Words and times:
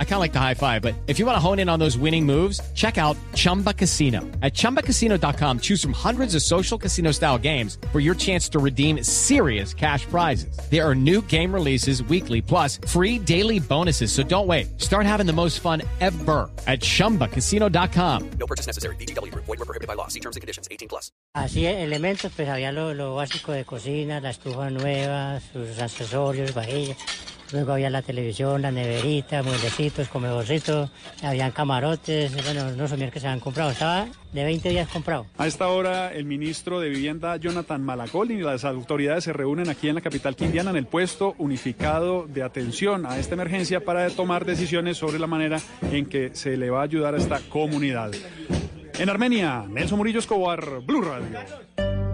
I 0.00 0.04
kind 0.04 0.14
of 0.14 0.20
like 0.20 0.32
the 0.32 0.40
high 0.40 0.54
five, 0.54 0.82
but 0.82 0.94
if 1.06 1.20
you 1.20 1.26
want 1.26 1.36
to 1.36 1.40
hone 1.40 1.60
in 1.60 1.68
on 1.68 1.78
those 1.78 1.96
winning 1.96 2.26
moves, 2.26 2.60
check 2.74 2.98
out 2.98 3.16
Chumba 3.34 3.72
Casino. 3.72 4.22
At 4.42 4.54
ChumbaCasino.com, 4.54 5.60
choose 5.60 5.80
from 5.80 5.92
hundreds 5.92 6.34
of 6.34 6.42
social 6.42 6.76
casino 6.76 7.12
style 7.12 7.38
games 7.38 7.78
for 7.92 8.00
your 8.00 8.16
chance 8.16 8.48
to 8.48 8.58
redeem 8.58 9.04
serious 9.04 9.72
cash 9.72 10.04
prizes. 10.06 10.58
There 10.68 10.84
are 10.84 10.96
new 10.96 11.22
game 11.22 11.54
releases 11.54 12.02
weekly, 12.02 12.42
plus 12.42 12.78
free 12.88 13.20
daily 13.20 13.60
bonuses. 13.60 14.10
So 14.10 14.24
don't 14.24 14.48
wait. 14.48 14.80
Start 14.80 15.06
having 15.06 15.26
the 15.26 15.32
most 15.32 15.60
fun 15.60 15.82
ever 16.00 16.50
at 16.66 16.80
ChumbaCasino.com. 16.80 18.30
No 18.30 18.46
purchase 18.48 18.66
necessary. 18.66 18.96
BGW. 18.96 19.32
Void 19.32 19.46
were 19.46 19.56
prohibited 19.58 19.86
by 19.86 19.94
law. 19.94 20.08
See 20.08 20.20
terms 20.20 20.34
and 20.34 20.40
conditions. 20.40 20.66
18 20.72 20.88
plus. 20.88 21.12
Así, 21.36 21.66
elementos, 21.66 22.32
pues 22.34 22.48
había 22.48 22.72
lo, 22.72 22.94
lo 22.94 23.14
básico 23.14 23.52
de 23.52 23.64
cocina, 23.64 24.20
la 24.20 24.30
estufa 24.30 24.70
nueva, 24.70 25.40
sus 25.52 25.78
accesorios, 25.78 26.52
vajillas. 26.54 26.96
Luego 27.52 27.72
había 27.72 27.88
la 27.88 28.02
televisión, 28.02 28.60
la 28.60 28.70
neverita, 28.70 29.42
mueblecitos, 29.42 30.08
comedorcito, 30.08 30.90
habían 31.22 31.50
camarotes, 31.50 32.32
bueno, 32.44 32.72
no 32.72 32.86
son 32.86 32.98
que 33.10 33.20
se 33.20 33.26
han 33.26 33.40
comprado, 33.40 33.70
estaba 33.70 34.06
de 34.32 34.44
20 34.44 34.68
días 34.68 34.88
comprado. 34.88 35.26
A 35.38 35.46
esta 35.46 35.68
hora, 35.68 36.12
el 36.12 36.26
ministro 36.26 36.80
de 36.80 36.90
Vivienda, 36.90 37.36
Jonathan 37.36 37.82
Malacol, 37.82 38.30
y 38.30 38.38
las 38.38 38.64
autoridades 38.64 39.24
se 39.24 39.32
reúnen 39.32 39.70
aquí 39.70 39.88
en 39.88 39.94
la 39.94 40.00
capital 40.00 40.36
quindiana 40.36 40.70
en 40.70 40.76
el 40.76 40.86
puesto 40.86 41.34
unificado 41.38 42.26
de 42.26 42.42
atención 42.42 43.06
a 43.06 43.18
esta 43.18 43.34
emergencia 43.34 43.84
para 43.84 44.10
tomar 44.10 44.44
decisiones 44.44 44.98
sobre 44.98 45.18
la 45.18 45.26
manera 45.26 45.58
en 45.90 46.06
que 46.06 46.34
se 46.34 46.56
le 46.56 46.68
va 46.68 46.80
a 46.80 46.84
ayudar 46.84 47.14
a 47.14 47.18
esta 47.18 47.40
comunidad. 47.48 48.12
En 48.98 49.08
Armenia, 49.08 49.64
Nelson 49.68 49.96
Murillo 49.96 50.18
Escobar, 50.18 50.80
Blue 50.84 51.02
Radio. 51.02 52.07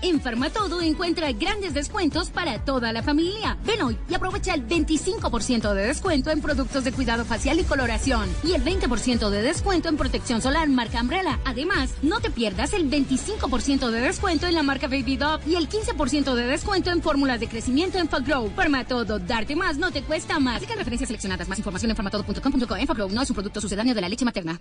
En 0.00 0.20
Farmatodo 0.20 0.80
encuentra 0.80 1.32
grandes 1.32 1.74
descuentos 1.74 2.30
para 2.30 2.64
toda 2.64 2.92
la 2.92 3.02
familia. 3.02 3.58
Ven 3.64 3.82
hoy 3.82 3.98
y 4.08 4.14
aprovecha 4.14 4.54
el 4.54 4.66
25% 4.66 5.74
de 5.74 5.86
descuento 5.86 6.30
en 6.30 6.40
productos 6.40 6.84
de 6.84 6.92
cuidado 6.92 7.24
facial 7.24 7.58
y 7.58 7.64
coloración 7.64 8.28
y 8.44 8.52
el 8.52 8.64
20% 8.64 9.28
de 9.28 9.42
descuento 9.42 9.88
en 9.88 9.96
protección 9.96 10.40
solar 10.40 10.68
marca 10.68 11.00
Umbrella. 11.00 11.40
Además, 11.44 11.94
no 12.02 12.20
te 12.20 12.30
pierdas 12.30 12.72
el 12.74 12.88
25% 12.88 13.90
de 13.90 14.00
descuento 14.00 14.46
en 14.46 14.54
la 14.54 14.62
marca 14.62 14.86
Baby 14.86 15.16
Dog 15.16 15.40
y 15.46 15.56
el 15.56 15.68
15% 15.68 16.34
de 16.34 16.46
descuento 16.46 16.90
en 16.90 17.02
fórmulas 17.02 17.40
de 17.40 17.48
crecimiento 17.48 17.98
en 17.98 18.08
Fagrow. 18.08 18.50
Farmatodo, 18.54 19.18
darte 19.18 19.56
más 19.56 19.78
no 19.78 19.90
te 19.90 20.02
cuesta 20.02 20.38
más. 20.38 20.56
Aplica 20.56 20.76
referencias 20.76 21.08
seleccionadas. 21.08 21.48
Más 21.48 21.58
información 21.58 21.90
en 21.90 21.96
farmatodo.com.co. 21.96 22.76
En 22.76 22.86
Fagrow 22.86 23.10
no 23.10 23.22
es 23.22 23.30
un 23.30 23.34
producto 23.34 23.60
sucedáneo 23.60 23.94
de 23.94 24.00
la 24.00 24.08
leche 24.08 24.24
materna. 24.24 24.60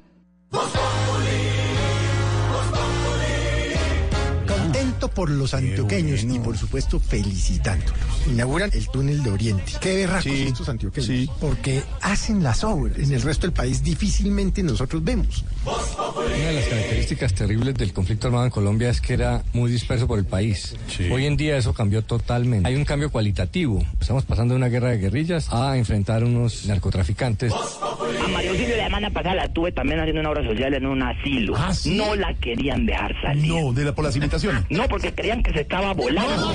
Contento 4.72 5.08
por 5.08 5.30
los 5.30 5.54
antioqueños 5.54 6.24
y 6.24 6.40
por 6.40 6.58
supuesto 6.58 7.00
felicitándolos. 7.00 7.94
Inauguran 8.28 8.70
el 8.74 8.88
túnel 8.90 9.24
de 9.24 9.32
Oriente. 9.32 9.72
Qué 9.80 9.96
berracos 9.96 10.24
Sí, 10.24 10.44
estos 10.48 10.68
antioqueños. 10.68 11.08
sí. 11.08 11.30
Porque 11.40 11.82
hacen 12.02 12.44
las 12.44 12.64
obras. 12.66 12.98
En 13.00 13.14
el 13.14 13.22
resto 13.22 13.48
del 13.48 13.54
país 13.54 13.82
difícilmente 13.82 14.64
nosotros 14.64 15.02
vemos. 15.04 15.46
Una 15.66 16.48
de 16.48 16.54
las 16.54 16.66
características 16.66 17.34
terribles 17.34 17.76
del 17.76 17.94
conflicto 17.94 18.28
armado 18.28 18.46
en 18.46 18.52
Colombia 18.52 18.90
es 18.90 19.00
que 19.00 19.14
era 19.14 19.42
muy 19.54 19.72
disperso 19.72 20.06
por 20.08 20.20
el 20.20 20.26
país. 20.26 20.76
Sí. 20.90 21.10
Hoy 21.10 21.26
en 21.26 21.38
día 21.38 21.56
eso 21.58 21.74
cambió 21.74 22.02
totalmente. 22.02 22.68
Hay 22.68 22.76
un 22.76 22.84
cambio 22.84 23.10
cualitativo. 23.10 23.86
Estamos 24.02 24.26
pasando 24.26 24.54
de 24.54 24.58
una 24.58 24.68
guerra 24.68 24.90
de 24.90 24.98
guerrillas 24.98 25.48
a 25.52 25.78
enfrentar 25.78 26.24
unos 26.26 26.66
narcotraficantes. 26.66 27.54
A 27.54 28.28
María 28.30 28.50
Auxilio 28.52 28.76
la 28.76 28.86
semana 28.86 29.10
pasada 29.12 29.36
la 29.36 29.54
tuve 29.54 29.72
también 29.72 30.00
haciendo 30.00 30.20
una 30.22 30.32
obra 30.32 30.44
social 30.44 30.74
en 30.74 30.86
un 30.86 31.02
asilo. 31.04 31.54
¿Ah, 31.56 31.74
sí? 31.74 31.96
No 31.96 32.16
la 32.16 32.34
querían 32.36 32.86
dejar 32.86 33.16
salir. 33.22 33.48
No, 33.54 33.72
de 33.72 33.86
la, 33.86 33.96
por 33.96 34.04
las 34.04 34.16
imitaciones. 34.16 34.57
No, 34.70 34.88
porque 34.88 35.14
creían 35.14 35.44
que 35.44 35.54
se 35.54 35.62
estaba 35.62 35.94
volando. 35.94 36.54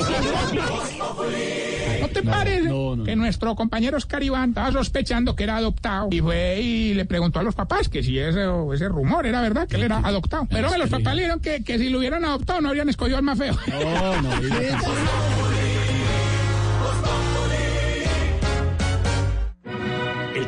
¿No 2.00 2.08
te 2.08 2.22
parece 2.22 2.70
que 3.04 3.16
nuestro 3.16 3.54
compañero 3.54 3.96
Oscar 3.96 4.22
Iván 4.22 4.50
estaba 4.50 4.72
sospechando 4.72 5.34
que 5.36 5.44
era 5.44 5.56
adoptado? 5.56 6.08
Y 6.10 6.20
fue 6.20 6.60
y 6.60 6.94
le 6.94 7.04
preguntó 7.04 7.40
a 7.40 7.42
los 7.42 7.54
papás 7.54 7.88
que 7.88 8.02
si 8.02 8.18
ese, 8.18 8.44
ese 8.74 8.88
rumor 8.88 9.26
era 9.26 9.40
verdad, 9.40 9.68
que 9.68 9.76
él 9.76 9.84
era 9.84 9.98
adoptado. 9.98 10.46
Pero 10.50 10.76
los 10.76 10.90
papás 10.90 11.14
le 11.14 11.22
dijeron 11.22 11.40
que, 11.40 11.62
que 11.62 11.78
si 11.78 11.88
lo 11.90 11.98
hubieran 11.98 12.24
adoptado 12.24 12.60
no 12.60 12.68
habrían 12.68 12.88
escogido 12.88 13.18
al 13.18 13.22
más 13.22 13.38
feo. 13.38 13.56
El 13.66 13.72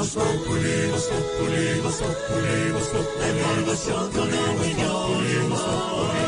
Vos 0.00 0.14
Populi, 0.14 0.90
Vos 0.92 1.10
Populi, 1.12 1.80
Vos 1.82 1.96
Populi, 1.96 2.70
Vos 2.72 2.86
Populi, 2.86 3.60
Vos 3.66 3.80
Populi, 3.80 3.80
Vos 3.80 3.80
Populi, 3.80 4.38
Vos 4.56 4.72
Populi, 4.80 5.48
Vos 5.50 5.60
Populi, 5.60 6.19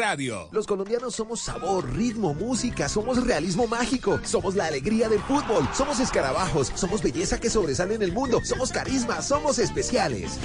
Radio. 0.00 0.48
Los 0.50 0.66
colombianos 0.66 1.14
somos 1.14 1.42
sabor, 1.42 1.94
ritmo, 1.94 2.32
música, 2.32 2.88
somos 2.88 3.22
realismo 3.22 3.66
mágico, 3.66 4.18
somos 4.24 4.54
la 4.54 4.64
alegría 4.64 5.10
del 5.10 5.20
fútbol, 5.20 5.68
somos 5.74 6.00
escarabajos, 6.00 6.72
somos 6.74 7.02
belleza 7.02 7.38
que 7.38 7.50
sobresale 7.50 7.96
en 7.96 8.02
el 8.02 8.10
mundo, 8.10 8.40
somos 8.42 8.72
carisma, 8.72 9.20
somos 9.20 9.58
especiales. 9.58 10.38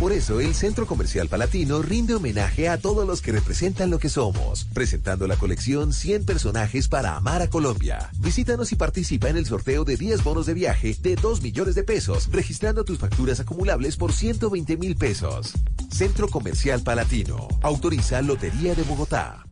Por 0.00 0.12
eso 0.12 0.40
el 0.40 0.54
Centro 0.54 0.86
Comercial 0.86 1.28
Palatino 1.28 1.82
rinde 1.82 2.14
homenaje 2.14 2.70
a 2.70 2.78
todos 2.78 3.06
los 3.06 3.20
que 3.20 3.32
representan 3.32 3.90
lo 3.90 3.98
que 3.98 4.08
somos, 4.08 4.64
presentando 4.72 5.26
la 5.26 5.36
colección 5.36 5.92
100 5.92 6.24
personajes 6.24 6.88
para 6.88 7.14
amar 7.14 7.42
a 7.42 7.50
Colombia. 7.50 8.08
Visítanos 8.18 8.72
y 8.72 8.76
participa 8.76 9.28
en 9.28 9.36
el 9.36 9.44
sorteo 9.44 9.84
de 9.84 9.98
10 9.98 10.24
bonos 10.24 10.46
de 10.46 10.54
viaje 10.54 10.96
de 11.02 11.16
2 11.16 11.42
millones 11.42 11.74
de 11.74 11.84
pesos, 11.84 12.30
registrando 12.32 12.82
tus 12.82 12.98
facturas 12.98 13.40
acumulables 13.40 13.98
por 13.98 14.10
120 14.10 14.78
mil 14.78 14.96
pesos. 14.96 15.52
Centro 15.90 16.28
Comercial 16.28 16.82
Palatino. 16.82 17.46
Autoriza 17.60 18.22
Lotería 18.22 18.74
de 18.74 18.82
Bogotá. 18.84 19.01
votar. 19.02 19.51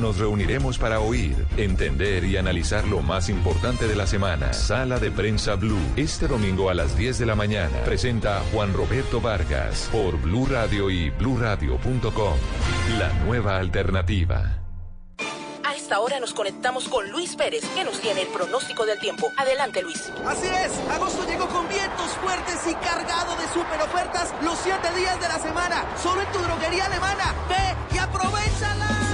nos 0.01 0.17
reuniremos 0.17 0.77
para 0.77 0.99
oír, 0.99 1.35
entender 1.57 2.25
y 2.25 2.35
analizar 2.35 2.87
lo 2.87 3.01
más 3.01 3.29
importante 3.29 3.87
de 3.87 3.95
la 3.95 4.07
semana. 4.07 4.51
Sala 4.51 4.99
de 4.99 5.11
prensa 5.11 5.55
Blue. 5.55 5.79
Este 5.95 6.27
domingo 6.27 6.69
a 6.69 6.73
las 6.73 6.97
10 6.97 7.19
de 7.19 7.25
la 7.27 7.35
mañana. 7.35 7.77
Presenta 7.85 8.41
Juan 8.51 8.73
Roberto 8.73 9.21
Vargas 9.21 9.87
por 9.91 10.19
Blue 10.19 10.47
Radio 10.47 10.89
y 10.89 11.11
bluradio.com. 11.11 12.37
La 12.97 13.13
nueva 13.25 13.57
alternativa. 13.57 14.57
A 15.63 15.75
esta 15.75 15.99
hora 15.99 16.19
nos 16.19 16.33
conectamos 16.33 16.89
con 16.89 17.09
Luis 17.11 17.35
Pérez, 17.35 17.63
que 17.75 17.83
nos 17.83 17.99
tiene 18.01 18.23
el 18.23 18.27
pronóstico 18.29 18.85
del 18.85 18.99
tiempo. 18.99 19.31
Adelante, 19.37 19.83
Luis. 19.83 20.11
Así 20.25 20.47
es, 20.47 20.71
agosto 20.91 21.25
llegó 21.27 21.47
con 21.47 21.67
vientos 21.69 22.09
fuertes 22.21 22.59
y 22.67 22.73
cargado 22.73 23.35
de 23.37 23.47
super 23.53 23.81
ofertas 23.81 24.33
los 24.41 24.57
siete 24.57 24.91
días 24.97 25.21
de 25.21 25.27
la 25.27 25.39
semana. 25.39 25.85
Solo 26.01 26.21
en 26.21 26.31
tu 26.31 26.39
droguería 26.39 26.87
alemana. 26.87 27.35
Ve. 27.47 27.70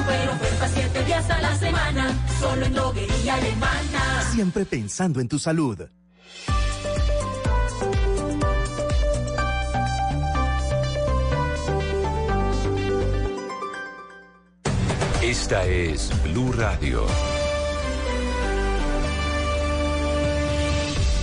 Super 0.07 0.29
ofertas 0.29 0.71
7 0.73 1.03
días 1.03 1.29
a 1.29 1.41
la 1.41 1.55
semana, 1.55 2.15
solo 2.39 2.65
en 2.65 2.73
droguería 2.73 3.33
alemana. 3.33 4.21
Siempre 4.31 4.65
pensando 4.65 5.19
en 5.19 5.27
tu 5.27 5.37
salud. 5.37 5.81
Esta 15.21 15.65
es 15.65 16.09
Blue 16.23 16.53
Radio. 16.53 17.05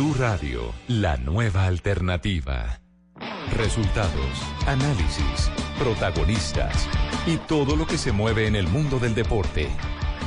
Blue 0.00 0.14
Radio, 0.18 0.72
la 0.88 1.18
nueva 1.18 1.66
alternativa. 1.66 2.80
Resultados, 3.54 4.32
análisis, 4.66 5.52
protagonistas 5.78 6.88
y 7.26 7.36
todo 7.36 7.76
lo 7.76 7.86
que 7.86 7.98
se 7.98 8.10
mueve 8.10 8.46
en 8.46 8.56
el 8.56 8.66
mundo 8.66 8.98
del 8.98 9.14
deporte. 9.14 9.68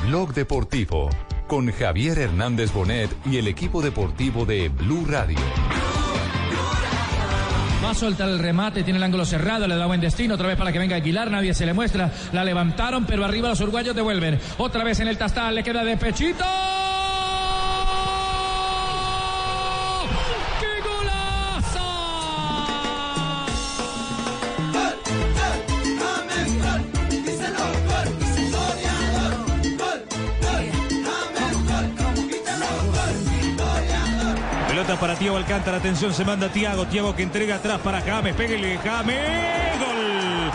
Blog 0.06 0.32
Deportivo 0.32 1.10
con 1.48 1.72
Javier 1.72 2.20
Hernández 2.20 2.72
Bonet 2.72 3.10
y 3.26 3.38
el 3.38 3.48
equipo 3.48 3.82
deportivo 3.82 4.46
de 4.46 4.68
Blue 4.68 5.06
Radio. 5.08 5.40
Va 7.84 7.90
a 7.90 7.94
soltar 7.94 8.28
el 8.28 8.38
remate, 8.38 8.84
tiene 8.84 8.98
el 8.98 9.02
ángulo 9.02 9.24
cerrado, 9.24 9.66
le 9.66 9.74
da 9.74 9.86
buen 9.86 10.00
destino, 10.00 10.34
otra 10.34 10.46
vez 10.46 10.56
para 10.56 10.70
que 10.70 10.78
venga 10.78 10.94
Aguilar, 10.94 11.32
nadie 11.32 11.52
se 11.52 11.66
le 11.66 11.72
muestra, 11.72 12.12
la 12.32 12.44
levantaron, 12.44 13.06
pero 13.06 13.24
arriba 13.24 13.48
los 13.48 13.60
uruguayos 13.60 13.96
devuelven. 13.96 14.38
Otra 14.56 14.84
vez 14.84 15.00
en 15.00 15.08
el 15.08 15.18
tastal, 15.18 15.56
le 15.56 15.64
queda 15.64 15.82
de 15.82 15.96
pechito. 15.96 16.44
Pelota 34.94 35.00
para 35.00 35.16
Tiago 35.16 35.36
Alcántara, 35.36 35.76
atención, 35.78 36.12
se 36.12 36.24
manda 36.24 36.48
Tiago, 36.48 36.86
Tiago 36.86 37.14
que 37.14 37.22
entrega 37.22 37.56
atrás 37.56 37.80
para 37.80 38.00
James, 38.00 38.34
pégale 38.34 38.78
James, 38.78 39.78
gol. 39.78 40.50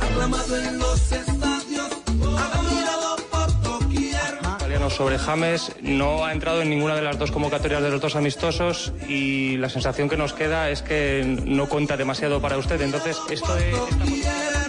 Aclamado 0.00 0.56
en 0.56 0.78
los 0.78 0.96
sobre 4.90 5.18
James 5.18 5.72
no 5.82 6.24
ha 6.24 6.32
entrado 6.32 6.62
en 6.62 6.70
ninguna 6.70 6.94
de 6.94 7.02
las 7.02 7.18
dos 7.18 7.30
convocatorias 7.30 7.82
de 7.82 7.90
los 7.90 8.00
dos 8.00 8.16
amistosos 8.16 8.92
y 9.08 9.56
la 9.58 9.68
sensación 9.68 10.08
que 10.08 10.16
nos 10.16 10.32
queda 10.32 10.70
es 10.70 10.80
que 10.80 11.22
no 11.44 11.68
cuenta 11.68 11.96
demasiado 11.96 12.40
para 12.40 12.56
usted. 12.56 12.80
Entonces, 12.80 13.18
esto 13.28 13.54
de. 13.56 13.72
Consentido 13.72 14.65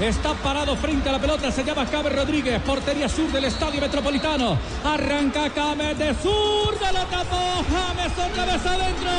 Está 0.00 0.32
parado 0.42 0.74
frente 0.74 1.10
a 1.10 1.12
la 1.12 1.20
pelota, 1.20 1.52
se 1.52 1.62
llama 1.62 1.84
Cabe 1.84 2.08
Rodríguez, 2.08 2.62
portería 2.62 3.10
sur 3.10 3.30
del 3.30 3.44
Estadio 3.44 3.78
Metropolitano. 3.78 4.56
Arranca 4.82 5.50
Cabe 5.50 5.94
de 5.94 6.14
sur, 6.14 6.72
de 6.78 6.92
la 6.92 7.04
tapó 7.04 7.62
James 7.70 8.12
otra 8.30 8.44
vez 8.46 8.66
adentro. 8.66 9.10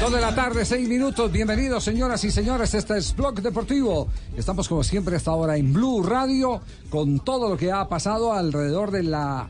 Dos 0.00 0.12
de 0.12 0.20
la 0.20 0.34
tarde, 0.36 0.64
seis 0.64 0.88
minutos. 0.88 1.32
Bienvenidos, 1.32 1.82
señoras 1.82 2.22
y 2.22 2.30
señores. 2.30 2.72
Este 2.74 2.96
es 2.96 3.16
Blog 3.16 3.42
Deportivo. 3.42 4.06
Estamos, 4.36 4.68
como 4.68 4.84
siempre, 4.84 5.16
hasta 5.16 5.32
ahora 5.32 5.56
en 5.56 5.72
Blue 5.72 6.04
Radio 6.04 6.60
con 6.90 7.18
todo 7.18 7.50
lo 7.50 7.56
que 7.56 7.72
ha 7.72 7.88
pasado 7.88 8.32
alrededor 8.32 8.92
de 8.92 9.02
la. 9.02 9.48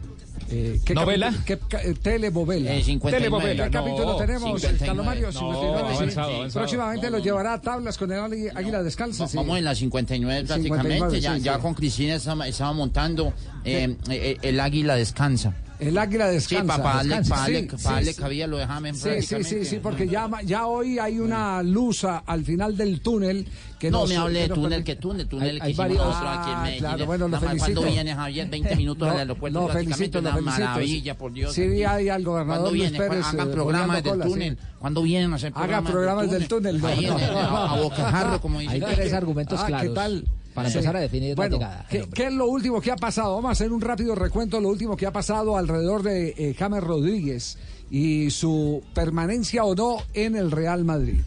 Eh, 0.50 0.80
¿qué 0.84 0.94
¿Novela? 0.94 1.32
¿Qué 1.44 1.54
eh, 1.82 1.94
telebovela? 2.00 2.74
Eh, 2.74 2.82
59. 2.82 3.18
Telebovela. 3.18 3.64
¿Qué 3.70 3.76
No, 3.78 3.84
capítulo 3.84 4.16
tenemos? 4.16 4.60
59. 4.60 4.86
Carlos 4.86 5.06
Mario, 5.06 5.26
No, 5.26 5.32
59, 5.32 5.88
sí. 5.90 5.96
avanzado, 5.96 6.34
avanzado. 6.36 6.60
Próximamente 6.64 7.10
lo 7.10 7.18
llevará 7.18 7.52
a 7.54 7.60
tablas 7.60 7.98
con 7.98 8.12
el 8.12 8.18
águi- 8.18 8.50
águila 8.54 8.82
descalza. 8.82 9.28
sí. 9.28 9.36
Vamos 9.36 9.58
en 9.58 9.64
la 9.64 9.74
59 9.74 10.44
prácticamente, 10.46 10.88
59, 10.94 11.20
ya, 11.20 11.34
sí, 11.36 11.40
ya 11.42 11.54
sí. 11.56 11.60
con 11.60 11.74
Cristina 11.74 12.14
estaba, 12.14 12.48
estaba 12.48 12.72
montando 12.72 13.32
eh, 13.64 13.96
eh, 14.10 14.38
el 14.42 14.60
águila 14.60 14.96
descansa. 14.96 15.54
El 15.80 15.96
águila 15.96 16.26
descansa. 16.28 16.74
Sí, 16.74 16.80
para 16.82 16.94
darle, 16.96 17.08
Descansa. 17.16 17.34
pa' 17.34 17.40
darle- 17.42 17.54
Sí, 17.56 17.66
sí, 17.70 17.76
sí. 17.78 18.46
lo 18.46 18.58
Sí, 18.98 19.22
sí, 19.22 19.44
sí, 19.44 19.64
sí, 19.64 19.78
porque 19.82 20.08
ya, 20.08 20.28
ya 20.44 20.66
hoy 20.66 20.98
hay 20.98 21.20
una 21.20 21.62
luz 21.62 22.04
a- 22.04 22.18
al 22.18 22.44
final 22.44 22.76
del 22.76 23.00
túnel 23.00 23.46
que 23.78 23.90
no 23.90 24.00
nos- 24.00 24.08
me 24.08 24.16
hable 24.16 24.40
de 24.40 24.48
túnel, 24.48 24.82
que 24.82 24.96
túnel, 24.96 25.28
túnel 25.28 25.50
Hay- 25.50 25.58
que 25.60 25.66
hay 25.66 25.74
varios- 25.74 26.00
aquí 26.16 26.50
en 26.50 26.56
Ah, 26.56 26.60
Medellín. 26.62 26.80
claro, 26.80 27.06
bueno, 27.06 27.28
lo 27.28 27.38
felicito. 27.40 27.80
Cuando 27.80 27.92
viene 27.92 28.14
Javier, 28.14 28.48
20 28.50 28.76
minutos 28.76 29.06
No, 29.06 29.12
al 29.14 29.18
aeropuerto, 29.20 29.58
prácticamente 29.66 29.94
felicito, 29.96 30.18
una 30.18 30.32
felicito. 30.34 30.60
maravilla, 30.64 31.16
por 31.18 31.32
Dios. 31.32 31.54
Sí, 31.54 31.66
vi 31.68 31.84
ahí 31.84 32.08
al 32.08 32.24
gobernador 32.24 32.62
¿Cuándo 32.62 32.70
Luis 32.76 32.90
viene? 32.90 32.98
Pérez, 33.08 33.24
Hagan 33.26 33.50
programas 33.52 34.02
del 34.02 34.12
cola, 34.12 34.24
sí. 34.24 34.30
túnel. 34.32 34.58
¿Cuándo 34.80 35.02
vienen 35.02 35.32
a 35.32 35.36
hacer 35.36 35.52
Haga 35.54 35.82
programas 35.82 36.30
del 36.30 36.48
túnel. 36.48 36.80
no, 36.80 36.86
Ahí 36.88 37.04
en- 37.04 37.10
no, 37.10 37.18
en- 37.20 37.32
no. 37.32 37.38
a, 37.38 37.72
a 37.72 37.80
bocajarro, 37.80 38.40
como 38.40 38.58
dice. 38.60 38.72
Hay 38.74 38.80
tres 38.80 39.12
argumentos 39.12 39.62
claros. 39.62 39.88
¿Qué 39.88 39.94
tal? 39.94 40.24
Para 40.58 40.68
empezar 40.68 40.96
a 40.96 41.00
definir 41.00 41.30
la 41.30 41.34
bueno, 41.34 41.56
llegada, 41.56 41.86
¿qué, 41.88 42.06
qué 42.14 42.26
es 42.26 42.32
lo 42.32 42.46
último 42.46 42.80
que 42.80 42.90
ha 42.90 42.96
pasado? 42.96 43.34
Vamos 43.34 43.48
a 43.48 43.52
hacer 43.52 43.72
un 43.72 43.80
rápido 43.80 44.14
recuento 44.14 44.56
de 44.56 44.62
lo 44.62 44.68
último 44.68 44.96
que 44.96 45.06
ha 45.06 45.12
pasado 45.12 45.56
alrededor 45.56 46.02
de 46.02 46.34
eh, 46.36 46.54
James 46.58 46.82
Rodríguez 46.82 47.58
y 47.90 48.30
su 48.30 48.82
permanencia 48.94 49.64
o 49.64 49.74
no 49.74 49.98
en 50.14 50.36
el 50.36 50.50
Real 50.50 50.84
Madrid. 50.84 51.20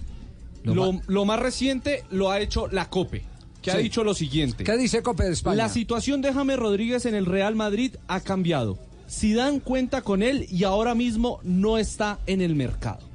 Lo, 0.63 1.01
lo 1.07 1.25
más 1.25 1.39
reciente 1.39 2.04
lo 2.12 2.30
ha 2.30 2.39
hecho 2.39 2.68
la 2.68 2.89
COPE, 2.89 3.24
que 3.62 3.72
ha 3.72 3.78
dicho 3.78 4.04
lo 4.04 4.13
siguiente. 4.13 4.63
¿Qué 4.63 4.78
dice 4.78 5.01
Cope 5.01 5.24
de 5.24 5.34
España? 5.34 5.56
La 5.56 5.69
situación 5.69 6.22
de 6.22 6.34
James 6.34 6.57
Rodríguez 6.57 7.05
en 7.05 7.15
el 7.15 7.25
Real 7.25 7.55
Madrid 7.55 7.96
ha 8.08 8.20
cambiado. 8.20 8.77
Si 9.08 9.34
dan 9.34 9.60
cuenta 9.60 10.03
con 10.03 10.24
él 10.24 10.46
y 10.50 10.63
ahora 10.63 10.96
mismo 10.96 11.39
no 11.44 11.77
está 11.77 12.20
en 12.27 12.41
el 12.41 12.55
mercado. 12.55 13.11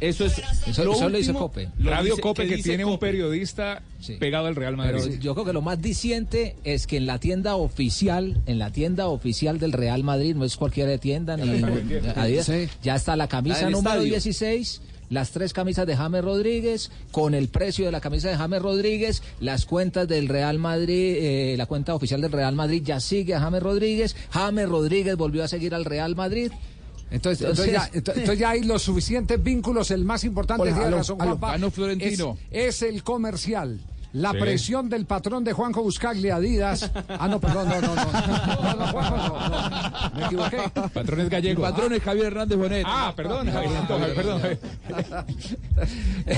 Eso 0.00 0.24
es 0.24 0.38
Eso- 0.66 0.84
lo 0.84 0.92
eso 0.94 1.08
lo 1.08 1.18
dice 1.18 1.32
Cope. 1.32 1.68
lo 1.78 1.90
Radio 1.90 2.10
dice- 2.12 2.22
Cope 2.22 2.46
que 2.48 2.58
tiene 2.58 2.84
un 2.84 2.98
periodista 2.98 3.82
pegado 4.18 4.46
al 4.46 4.56
Real 4.56 4.76
Pero 4.76 5.06
yo 5.18 5.34
creo 5.34 5.44
que 5.44 5.52
lo 5.52 5.62
más 5.62 5.80
diciente 5.80 6.56
es 6.64 6.86
que 6.86 6.96
en 6.96 7.06
la 7.06 7.18
tienda 7.18 7.56
oficial, 7.56 8.40
en 8.46 8.58
la 8.58 8.70
tienda 8.72 9.08
oficial 9.08 9.58
del 9.58 9.72
Real 9.72 10.02
Madrid, 10.02 10.34
no 10.36 10.44
es 10.44 10.56
cualquier 10.56 10.98
tienda, 10.98 11.36
ni 11.36 11.62
Adidas, 12.16 12.46
Sí. 12.46 12.68
ya 12.82 12.94
está 12.96 13.16
la 13.16 13.28
camisa 13.28 13.68
número 13.70 13.78
estadio. 13.96 14.02
16, 14.10 14.80
las 15.10 15.32
tres 15.32 15.52
camisas 15.52 15.86
de 15.86 15.96
James 15.96 16.24
Rodríguez, 16.24 16.90
con 17.10 17.34
el 17.34 17.48
precio 17.48 17.84
de 17.86 17.92
la 17.92 18.00
camisa 18.00 18.28
de 18.30 18.36
James 18.36 18.62
Rodríguez, 18.62 19.22
las 19.40 19.66
cuentas 19.66 20.06
del 20.08 20.28
Real 20.28 20.58
Madrid, 20.58 21.16
eh, 21.18 21.54
la 21.58 21.66
cuenta 21.66 21.94
oficial 21.94 22.20
del 22.20 22.32
Real 22.32 22.54
Madrid 22.54 22.82
ya 22.84 23.00
sigue 23.00 23.34
a 23.34 23.40
James 23.40 23.62
Rodríguez, 23.62 24.16
James 24.30 24.68
Rodríguez 24.68 25.16
volvió 25.16 25.42
a 25.44 25.48
seguir 25.48 25.74
al 25.74 25.84
Real 25.84 26.14
Madrid. 26.16 26.52
Entonces, 27.10 27.40
entonces, 27.48 27.72
ya, 27.72 27.88
ento- 27.90 28.12
entonces 28.14 28.38
ya 28.38 28.50
hay 28.50 28.62
los 28.62 28.82
suficientes 28.82 29.42
vínculos. 29.42 29.90
El 29.90 30.04
más 30.04 30.22
importante 30.24 30.72
Hola, 30.72 30.90
razón. 30.90 31.16
Juanpa, 31.18 31.52
Ganó 31.52 31.70
Florentino. 31.70 32.38
Es, 32.50 32.82
es 32.82 32.82
el 32.82 33.02
comercial. 33.02 33.80
La 34.12 34.32
Sí. 34.32 34.38
presión 34.40 34.88
del 34.88 35.06
patrón 35.06 35.44
de 35.44 35.52
Juanjo 35.52 35.84
Buscaglia 35.84 36.34
Adidas. 36.34 36.90
Ah, 37.08 37.28
no, 37.28 37.38
perdón, 37.40 37.68
no, 37.68 37.80
no, 37.80 37.94
no. 37.94 38.04
No, 38.60 38.74
no, 38.74 38.86
Juanjo, 38.88 39.38
no, 39.38 39.48
no. 39.48 40.10
Me 40.16 40.24
equivoqué. 40.26 40.56
Patrón 40.92 41.20
es 41.20 41.30
gallego. 41.30 41.64
El 41.66 41.72
patrón 41.72 41.92
es 41.92 42.02
Javier 42.02 42.26
Hernández 42.26 42.58
Bonet. 42.58 42.82
Ah, 42.88 43.12
perdón, 43.14 43.48
Javier, 43.52 44.14
perdón. 44.16 44.42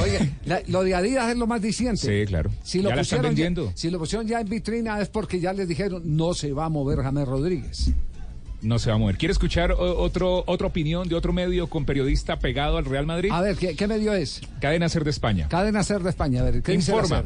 Oye, 0.02 0.32
la- 0.44 0.62
lo 0.68 0.82
de 0.84 0.94
Adidas 0.94 1.30
es 1.30 1.36
lo 1.36 1.46
más 1.46 1.62
diciente. 1.62 1.96
Sí, 2.24 2.26
claro. 2.28 2.50
Si 2.62 2.82
lo, 2.82 2.90
Ya 2.90 2.96
la 2.96 3.02
están 3.02 3.18
pusieron 3.20 3.36
ya, 3.36 3.44
vendiendo. 3.44 3.72
si 3.74 3.90
lo 3.90 3.98
pusieron 3.98 4.26
ya 4.26 4.40
en 4.40 4.48
vitrina 4.48 5.00
es 5.00 5.08
porque 5.08 5.40
ya 5.40 5.52
les 5.52 5.66
dijeron 5.68 6.02
no 6.04 6.34
se 6.34 6.52
va 6.52 6.66
a 6.66 6.68
mover 6.68 7.02
James 7.02 7.26
Rodríguez. 7.26 7.90
No 8.62 8.78
se 8.78 8.90
va 8.90 8.96
a 8.96 8.98
mover. 8.98 9.18
¿Quiere 9.18 9.32
escuchar 9.32 9.72
otro, 9.72 10.44
otra 10.46 10.68
opinión 10.68 11.08
de 11.08 11.16
otro 11.16 11.32
medio 11.32 11.66
con 11.66 11.84
periodista 11.84 12.38
pegado 12.38 12.78
al 12.78 12.84
Real 12.84 13.06
Madrid? 13.06 13.30
A 13.32 13.40
ver, 13.40 13.56
¿qué, 13.56 13.74
qué 13.74 13.86
medio 13.88 14.14
es? 14.14 14.40
Cadena 14.60 14.88
Ser 14.88 15.04
de 15.04 15.10
España. 15.10 15.48
Cadena 15.48 15.82
Ser 15.82 16.02
de 16.02 16.10
España. 16.10 16.40
A 16.40 16.44
ver, 16.44 16.62
¿qué 16.62 16.74
Informa. 16.74 17.24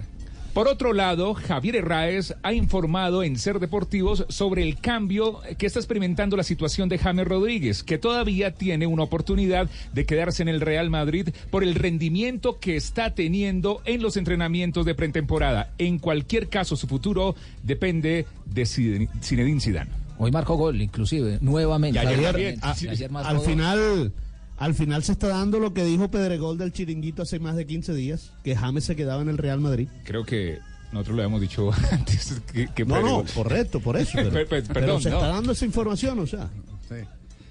Por 0.57 0.69
otro 0.69 0.95
lado, 0.95 1.35
Javier 1.35 1.77
Herráez 1.77 2.35
ha 2.43 2.55
informado 2.55 3.23
en 3.23 3.39
Ser 3.39 3.59
Deportivos 3.61 4.25
sobre 4.31 4.63
el 4.63 4.79
cambio 4.79 5.41
que 5.59 5.67
está 5.67 5.81
experimentando 5.81 6.35
la 6.35 6.43
situación 6.45 6.89
de 6.89 6.97
James 6.97 7.29
Rodríguez, 7.29 7.83
que 7.83 7.99
todavía 7.99 8.53
tiene 8.53 8.87
una 8.87 9.03
oportunidad 9.03 9.69
de 9.93 10.07
quedarse 10.07 10.41
en 10.41 10.49
el 10.49 10.63
Real 10.63 10.89
Madrid 10.89 11.29
por 11.51 11.63
el 11.63 11.75
rendimiento 11.75 12.59
que 12.59 12.75
está 12.75 13.15
teniendo 13.15 13.83
en 13.85 14.01
los 14.01 14.17
entrenamientos 14.17 14.87
de 14.87 14.95
pretemporada. 14.95 15.75
En 15.77 15.99
cualquier 15.99 16.49
caso, 16.49 16.75
su 16.75 16.87
futuro 16.87 17.35
depende 17.63 18.25
de 18.47 18.65
Zinedine 18.65 19.61
Zidane. 19.61 20.06
Hoy 20.19 20.31
marcó 20.31 20.57
gol, 20.57 20.81
inclusive, 20.81 21.39
nuevamente. 21.41 21.99
Y 21.99 22.07
ayer 22.07 22.15
Javier, 22.25 22.59
también. 22.61 22.61
a- 22.63 22.75
Y 22.85 22.89
ayer 22.89 23.11
más 23.11 23.27
al 23.27 23.41
final, 23.41 24.13
al 24.57 24.75
final 24.75 25.03
se 25.03 25.13
está 25.13 25.29
dando 25.29 25.59
lo 25.61 25.75
que 25.75 25.85
dijo 25.85 26.11
Pedregol 26.11 26.57
del 26.59 26.73
Chiringuito 26.73 27.23
hace 27.23 27.39
más 27.39 27.57
de 27.57 27.67
15 27.67 27.93
días, 27.95 28.33
que 28.43 28.57
James 28.57 28.85
se 28.85 28.97
quedaba 28.97 29.21
en 29.23 29.29
el 29.29 29.39
Real 29.39 29.61
Madrid. 29.61 29.89
Creo 30.05 30.25
que 30.25 30.59
nosotros 30.93 31.17
lo 31.17 31.23
habíamos 31.23 31.41
dicho 31.43 31.71
antes. 31.93 32.41
Que, 32.53 32.69
que 32.69 32.85
No, 32.87 33.01
no, 33.03 33.25
correcto, 33.35 33.81
por 33.81 33.97
eso. 33.97 34.13
Pero, 34.15 34.31
Per- 34.33 34.47
per- 34.49 34.63
pero 34.63 34.75
perdón, 34.75 35.03
se 35.03 35.11
no. 35.11 35.17
está 35.17 35.29
dando 35.29 35.53
esa 35.53 35.65
información, 35.67 36.19
o 36.19 36.27
sea. 36.27 36.49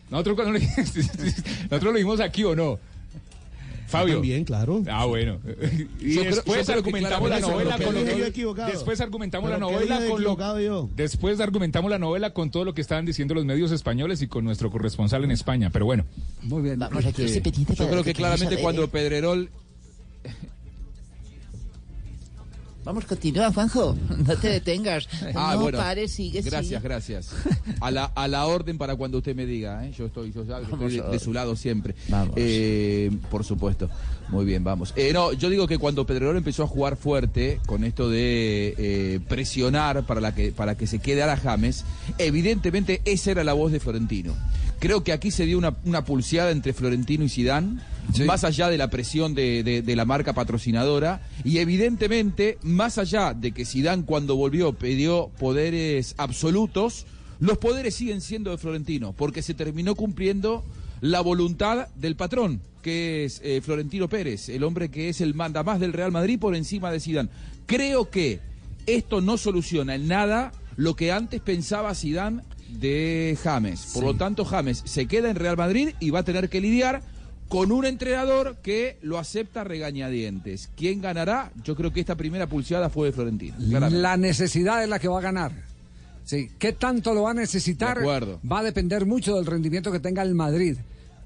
Nosotros 0.10 0.36
cuando 0.36 0.54
le- 0.60 0.68
nosotros 0.78 1.84
lo 1.84 1.94
vimos 1.94 2.20
aquí 2.20 2.44
o 2.44 2.56
no. 2.56 2.80
Fabio. 3.88 4.16
También, 4.16 4.44
claro. 4.44 4.84
Ah, 4.90 5.06
bueno. 5.06 5.40
Y 6.00 6.16
después 6.16 6.70
argumentamos 6.70 7.30
la 7.30 7.40
novela 7.40 7.78
con 7.78 7.94
¿pero 7.96 8.18
lo 8.18 8.56
que 8.56 8.72
después 8.72 9.02
argumentamos 9.02 9.50
la 9.50 9.58
¿Pero 9.58 9.68
qué 9.68 9.74
novela 9.74 10.08
con 10.08 10.24
lo 10.24 10.90
después 10.96 11.40
argumentamos 11.40 11.90
la 11.92 12.00
novela 12.00 12.34
con 12.34 12.52
todo 12.52 12.66
lo 12.66 12.74
que 12.74 12.82
estaban 12.82 13.06
diciendo 13.06 13.34
los 13.34 13.46
medios 13.46 13.72
españoles 13.72 14.22
y 14.22 14.28
con 14.28 14.44
nuestro 14.44 14.70
corresponsal 14.72 15.24
en 15.24 15.32
España, 15.32 15.70
pero 15.72 15.86
bueno. 15.86 16.06
Muy 16.44 16.62
bien. 16.62 16.80
Vamos, 16.80 17.06
aquí 17.06 17.24
ese 17.24 17.42
Yo 17.42 17.52
creo 17.90 18.04
que 18.04 18.12
que 18.12 18.14
claramente 18.14 18.56
saber. 18.56 18.62
cuando 18.62 18.88
Pedrerol 18.90 19.50
Vamos, 22.86 23.04
continúa, 23.06 23.52
Juanjo. 23.52 23.98
No 24.26 24.36
te 24.38 24.48
detengas. 24.50 25.08
Ah, 25.38 25.54
no 25.56 25.62
bueno. 25.64 25.80
pares, 25.80 26.12
sigue, 26.14 26.42
Gracias, 26.42 26.68
sigue. 26.68 26.80
gracias. 26.80 27.32
A 27.82 27.90
la, 27.92 28.06
a 28.06 28.28
la 28.28 28.46
orden 28.46 28.78
para 28.78 28.96
cuando 28.96 29.18
usted 29.18 29.36
me 29.36 29.46
diga, 29.46 29.86
¿eh? 29.86 29.92
Yo 29.98 30.06
estoy, 30.06 30.32
yo 30.32 30.44
ya- 30.46 30.60
estoy 30.62 30.98
de, 30.98 31.02
de 31.02 31.20
su 31.20 31.34
lado 31.34 31.56
siempre. 31.56 31.96
Vamos. 32.10 32.36
Eh, 32.38 33.12
por 33.32 33.44
supuesto. 33.44 33.90
Muy 34.30 34.46
bien, 34.46 34.64
vamos. 34.64 34.94
Eh, 34.96 35.12
no, 35.14 35.34
yo 35.34 35.50
digo 35.50 35.68
que 35.68 35.78
cuando 35.78 36.06
Pedrerol 36.06 36.38
empezó 36.38 36.64
a 36.64 36.68
jugar 36.68 36.96
fuerte 36.96 37.60
con 37.66 37.84
esto 37.84 38.10
de 38.10 38.76
eh, 38.78 39.20
presionar 39.28 40.06
para, 40.06 40.22
la 40.22 40.34
que, 40.34 40.52
para 40.52 40.76
que 40.78 40.88
se 40.88 41.00
quedara 41.00 41.38
James, 41.38 41.84
evidentemente 42.20 43.02
esa 43.06 43.32
era 43.32 43.44
la 43.44 43.54
voz 43.54 43.72
de 43.72 43.80
Florentino. 43.80 44.34
Creo 44.80 45.04
que 45.04 45.12
aquí 45.14 45.32
se 45.32 45.46
dio 45.46 45.58
una, 45.58 45.76
una 45.86 46.06
pulseada 46.06 46.52
entre 46.52 46.74
Florentino 46.74 47.24
y 47.24 47.30
Sidán, 47.30 47.82
más 48.26 48.44
allá 48.44 48.70
de 48.70 48.78
la 48.78 48.90
presión 48.90 49.34
de, 49.36 49.64
de- 49.64 49.82
de 49.82 49.96
la 49.96 50.06
marca 50.06 50.34
patrocinadora, 50.34 51.22
y 51.44 51.58
evidentemente, 51.60 52.58
más 52.64 52.98
allá 52.98 53.34
de 53.34 53.52
que 53.52 53.66
Sidán 53.66 54.04
cuando 54.04 54.36
volvió 54.36 54.74
pidió 54.74 55.30
poderes 55.40 56.14
absolutos, 56.18 57.06
los 57.40 57.58
poderes 57.58 57.96
siguen 57.96 58.22
siendo 58.22 58.52
de 58.52 58.58
Florentino, 58.58 59.14
porque 59.14 59.42
se 59.42 59.54
terminó 59.54 59.96
cumpliendo 59.96 60.64
la 61.02 61.22
voluntad 61.22 61.88
del 61.96 62.16
patrón, 62.16 62.62
que 62.82 63.26
es 63.26 63.42
eh, 63.44 63.62
Florentino 63.64 64.08
Pérez, 64.08 64.48
el 64.50 64.64
hombre 64.64 64.90
que 64.90 65.10
es 65.10 65.20
el 65.22 65.34
manda 65.34 65.64
más 65.64 65.80
del 65.80 65.92
Real 65.94 66.12
Madrid 66.12 66.40
por 66.40 66.56
encima 66.56 66.92
de 66.92 67.00
Sidán. 67.00 67.30
Creo 67.66 68.10
que 68.10 68.40
esto 68.86 69.20
no 69.22 69.38
soluciona 69.38 69.96
en 69.96 70.08
nada 70.08 70.52
lo 70.78 70.96
que 70.96 71.12
antes 71.12 71.42
pensaba 71.42 71.94
Sidán 71.96 72.44
de 72.70 73.38
James. 73.44 73.92
Por 73.94 74.04
lo 74.04 74.14
tanto, 74.16 74.46
James 74.46 74.82
se 74.86 75.08
queda 75.08 75.30
en 75.30 75.36
Real 75.36 75.58
Madrid 75.58 75.90
y 76.00 76.10
va 76.12 76.20
a 76.20 76.24
tener 76.24 76.50
que 76.50 76.62
lidiar 76.62 77.02
con 77.48 77.72
un 77.72 77.86
entrenador 77.86 78.58
que 78.58 78.98
lo 79.02 79.18
acepta 79.18 79.64
regañadientes. 79.64 80.70
¿Quién 80.76 81.02
ganará? 81.02 81.52
Yo 81.64 81.76
creo 81.76 81.94
que 81.94 82.00
esta 82.00 82.16
primera 82.16 82.48
pulseada 82.48 82.90
fue 82.90 83.08
de 83.08 83.14
Florentino. 83.14 83.56
claramente. 83.58 84.02
La 84.02 84.18
necesidad 84.18 84.84
es 84.84 84.90
la 84.90 85.00
que 85.00 85.08
va 85.08 85.20
a 85.20 85.22
ganar. 85.22 85.52
Sí, 86.24 86.50
¿qué 86.58 86.74
tanto 86.74 87.14
lo 87.14 87.24
va 87.24 87.32
a 87.32 87.36
necesitar? 87.36 88.00
De. 88.00 88.40
Va 88.52 88.60
a 88.60 88.64
depender 88.64 89.06
mucho 89.06 89.36
del 89.36 89.46
rendimiento 89.46 89.92
que 89.92 90.00
tenga 90.00 90.24
el 90.24 90.34
Madrid 90.34 90.78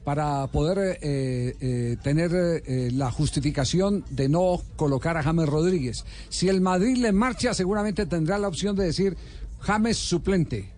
para 0.03 0.47
poder 0.47 0.97
eh, 1.01 1.55
eh, 1.61 1.97
tener 2.03 2.31
eh, 2.33 2.89
la 2.91 3.11
justificación 3.11 4.03
de 4.09 4.27
no 4.27 4.61
colocar 4.75 5.15
a 5.17 5.23
James 5.23 5.47
Rodríguez. 5.47 6.03
Si 6.29 6.49
el 6.49 6.61
Madrid 6.61 6.97
le 6.97 7.11
marcha, 7.11 7.53
seguramente 7.53 8.05
tendrá 8.05 8.37
la 8.37 8.47
opción 8.47 8.75
de 8.75 8.85
decir 8.85 9.15
James 9.59 9.97
suplente. 9.97 10.69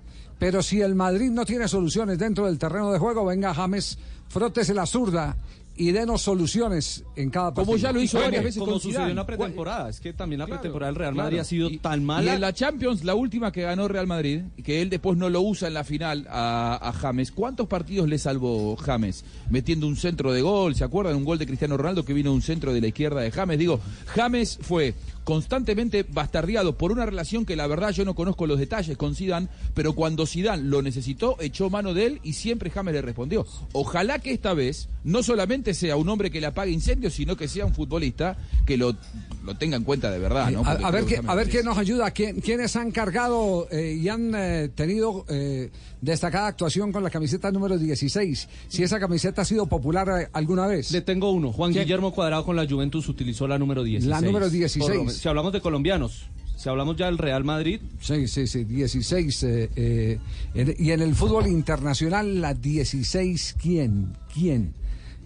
Pero 0.42 0.64
si 0.64 0.82
el 0.82 0.96
Madrid 0.96 1.30
no 1.30 1.46
tiene 1.46 1.68
soluciones 1.68 2.18
dentro 2.18 2.48
del 2.48 2.58
terreno 2.58 2.92
de 2.92 2.98
juego, 2.98 3.24
venga 3.26 3.54
James, 3.54 4.00
frótese 4.28 4.74
la 4.74 4.88
zurda 4.88 5.38
y 5.78 5.92
denos 5.92 6.24
soluciones 6.24 7.04
en 7.16 7.30
cada 7.30 7.54
partido. 7.54 7.66
Como 7.66 7.78
ya 7.78 7.92
lo 7.92 8.02
hizo 8.02 8.20
varias 8.20 8.44
veces 8.44 8.60
como 8.60 8.72
con 8.74 8.82
sucedió 8.82 9.08
en 9.08 9.16
la 9.16 9.26
pretemporada. 9.26 9.88
Es 9.90 10.00
que 10.00 10.14
también 10.14 10.40
la 10.40 10.46
Claro, 10.48 10.60
pretemporada 10.62 10.92
del 10.92 11.00
Real 11.00 11.14
Madrid 11.16 11.30
claro. 11.36 11.42
ha 11.42 11.46
sido 11.46 11.70
Y- 11.70 11.78
tan 11.78 12.02
Y 12.02 12.06
mala. 12.06 12.34
en 12.34 12.42
la 12.42 12.54
Champions, 12.54 13.04
la 13.04 13.14
última 13.14 13.52
que 13.52 13.62
ganó 13.62 13.88
Real 13.88 14.08
Madrid, 14.08 14.42
que 14.64 14.82
él 14.82 14.90
después 14.90 15.16
no 15.16 15.30
lo 15.30 15.42
usa 15.42 15.68
en 15.68 15.76
la 15.76 15.84
final 15.84 16.26
a, 16.30 16.90
a 16.90 16.92
James, 16.94 17.32
¿cuántos 17.32 17.68
partidos 17.68 18.10
le 18.10 18.18
salvó 18.18 18.76
James? 18.78 19.24
Metiendo 19.52 19.86
un 19.88 19.96
centro 19.96 20.34
de 20.34 20.42
gol, 20.42 20.74
¿se 20.74 20.84
acuerdan? 20.84 21.16
Un 21.16 21.24
gol 21.24 21.38
de 21.38 21.46
Cristiano 21.46 21.78
Ronaldo 21.78 22.04
que 22.04 22.14
vino 22.14 22.34
un 22.34 22.42
centro 22.42 22.74
de 22.74 22.82
la 22.82 22.88
izquierda 22.88 23.22
de 23.22 23.30
James. 23.32 23.60
Digo, 23.60 23.80
James 24.08 24.58
fue 24.62 24.96
constantemente 25.24 26.04
bastardeado 26.04 26.78
por 26.78 26.92
una 26.92 27.06
relación 27.06 27.46
que 27.46 27.56
la 27.56 27.68
verdad 27.68 27.92
yo 27.92 28.06
no 28.06 28.16
conozco 28.16 28.48
los 28.48 28.60
detalles 28.60 28.98
con 28.98 29.16
Zidane, 29.16 29.48
pero 29.74 29.94
cuando 29.94 30.26
Zidane 30.26 30.64
lo 30.64 30.82
necesitó, 30.82 31.38
echó 31.40 31.70
mano 31.70 31.94
de 31.94 32.06
él 32.06 32.20
y 32.24 32.34
siempre 32.34 32.70
James 32.70 32.94
le 32.94 33.02
respondió. 33.02 33.46
Ojalá 33.74 34.20
que 34.20 34.32
esta 34.32 34.54
vez 34.54 34.90
no 35.04 35.24
solamente 35.24 35.74
sea 35.74 35.96
un 35.96 36.10
hombre 36.10 36.32
que 36.32 36.42
le 36.42 36.48
apague 36.48 36.72
incendios, 36.72 37.14
sino 37.14 37.36
que 37.36 37.48
sea 37.48 37.66
un 37.66 37.74
futbolista 37.74 38.38
que 38.66 38.78
lo, 38.78 38.96
lo 39.44 39.56
tenga 39.56 39.78
en 39.78 39.84
cuenta 39.84 40.12
de 40.12 40.20
verdad, 40.20 40.52
¿no? 40.52 40.64
A, 40.66 40.92
ver 40.92 41.06
que 41.06 41.16
qué, 41.16 41.22
a 41.26 41.36
ver 41.36 41.50
quién 41.50 41.66
nos 41.66 41.78
ayuda, 41.78 42.12
¿Quién, 42.12 42.42
quiénes 42.42 42.76
han 42.76 42.92
cargado 42.92 43.68
eh, 43.72 43.98
y 44.00 44.10
han 44.10 44.34
eh, 44.36 44.70
tenido 44.74 45.26
eh, 45.30 45.72
destacada 46.02 46.48
actuación 46.48 46.92
con 46.92 47.04
la 47.04 47.10
camiseta 47.10 47.52
número 47.52 47.78
16. 47.78 48.50
Si 48.68 48.84
esa 48.84 49.00
camiseta 49.00 49.44
ha 49.44 49.46
sido 49.46 49.68
popular 49.68 50.08
eh, 50.22 50.28
alguna 50.34 50.68
vez. 50.68 50.92
Le 50.92 51.02
tengo 51.02 51.32
uno. 51.32 51.52
Juan 51.54 51.72
¿Quién? 51.72 51.84
Guillermo 51.86 52.12
Cuadrado 52.14 52.44
con 52.44 52.56
la 52.56 52.68
Juventus 52.68 53.08
utilizó 53.08 53.48
la 53.48 53.58
número 53.60 53.84
16. 53.84 54.10
La 54.10 54.22
número 54.22 54.50
16. 54.50 54.84
Por 54.86 54.96
lo 54.98 55.04
men- 55.06 55.14
si 55.14 55.28
hablamos 55.30 55.54
de 55.54 55.62
colombianos, 55.62 56.26
si 56.58 56.70
hablamos 56.70 56.96
ya 56.98 57.06
del 57.06 57.18
Real 57.18 57.44
Madrid. 57.44 57.82
Sí, 58.02 58.28
sí, 58.28 58.48
sí, 58.48 58.64
16. 58.66 59.44
eh, 59.44 59.70
eh, 59.76 60.20
en- 60.56 60.76
y 60.78 60.92
en 60.92 61.02
el 61.02 61.14
fútbol 61.16 61.48
internacional, 61.48 62.42
la 62.42 62.54
16, 62.54 63.56
¿quién? 63.62 64.14
¿Quién? 64.34 64.74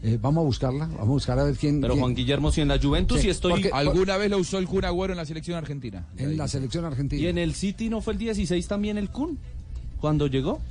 Eh, 0.04 0.20
vamos 0.22 0.42
a 0.44 0.46
buscarla, 0.46 0.86
vamos 0.88 1.00
a 1.02 1.06
buscar 1.06 1.40
a 1.40 1.46
ver 1.46 1.56
quién. 1.56 1.82
Pero 1.82 1.94
quién- 1.94 2.02
Juan 2.04 2.14
Guillermo, 2.16 2.52
si 2.52 2.62
en 2.62 2.68
la 2.68 2.78
Juventus 2.80 3.22
Sí, 3.22 3.28
y 3.28 3.30
estoy. 3.32 3.52
porque- 3.54 3.72
Alguna 3.74 4.18
vez 4.18 4.30
lo 4.30 4.38
usó 4.38 4.60
el 4.60 4.68
Kun 4.68 4.86
Agüero 4.86 5.14
en 5.14 5.18
la 5.18 5.26
selección 5.26 5.58
argentina. 5.58 6.06
En 6.18 6.38
la 6.38 6.48
selección 6.48 6.86
argentina. 6.86 7.20
Y 7.22 7.28
en 7.28 7.38
el 7.40 7.56
City 7.56 7.90
no 7.90 8.02
fue 8.02 8.14
el 8.14 8.20
16 8.20 8.68
también 8.68 8.98
el 9.00 9.10
Kun. 9.10 9.40
Cuando 10.06 10.28
llegó. 10.28 10.62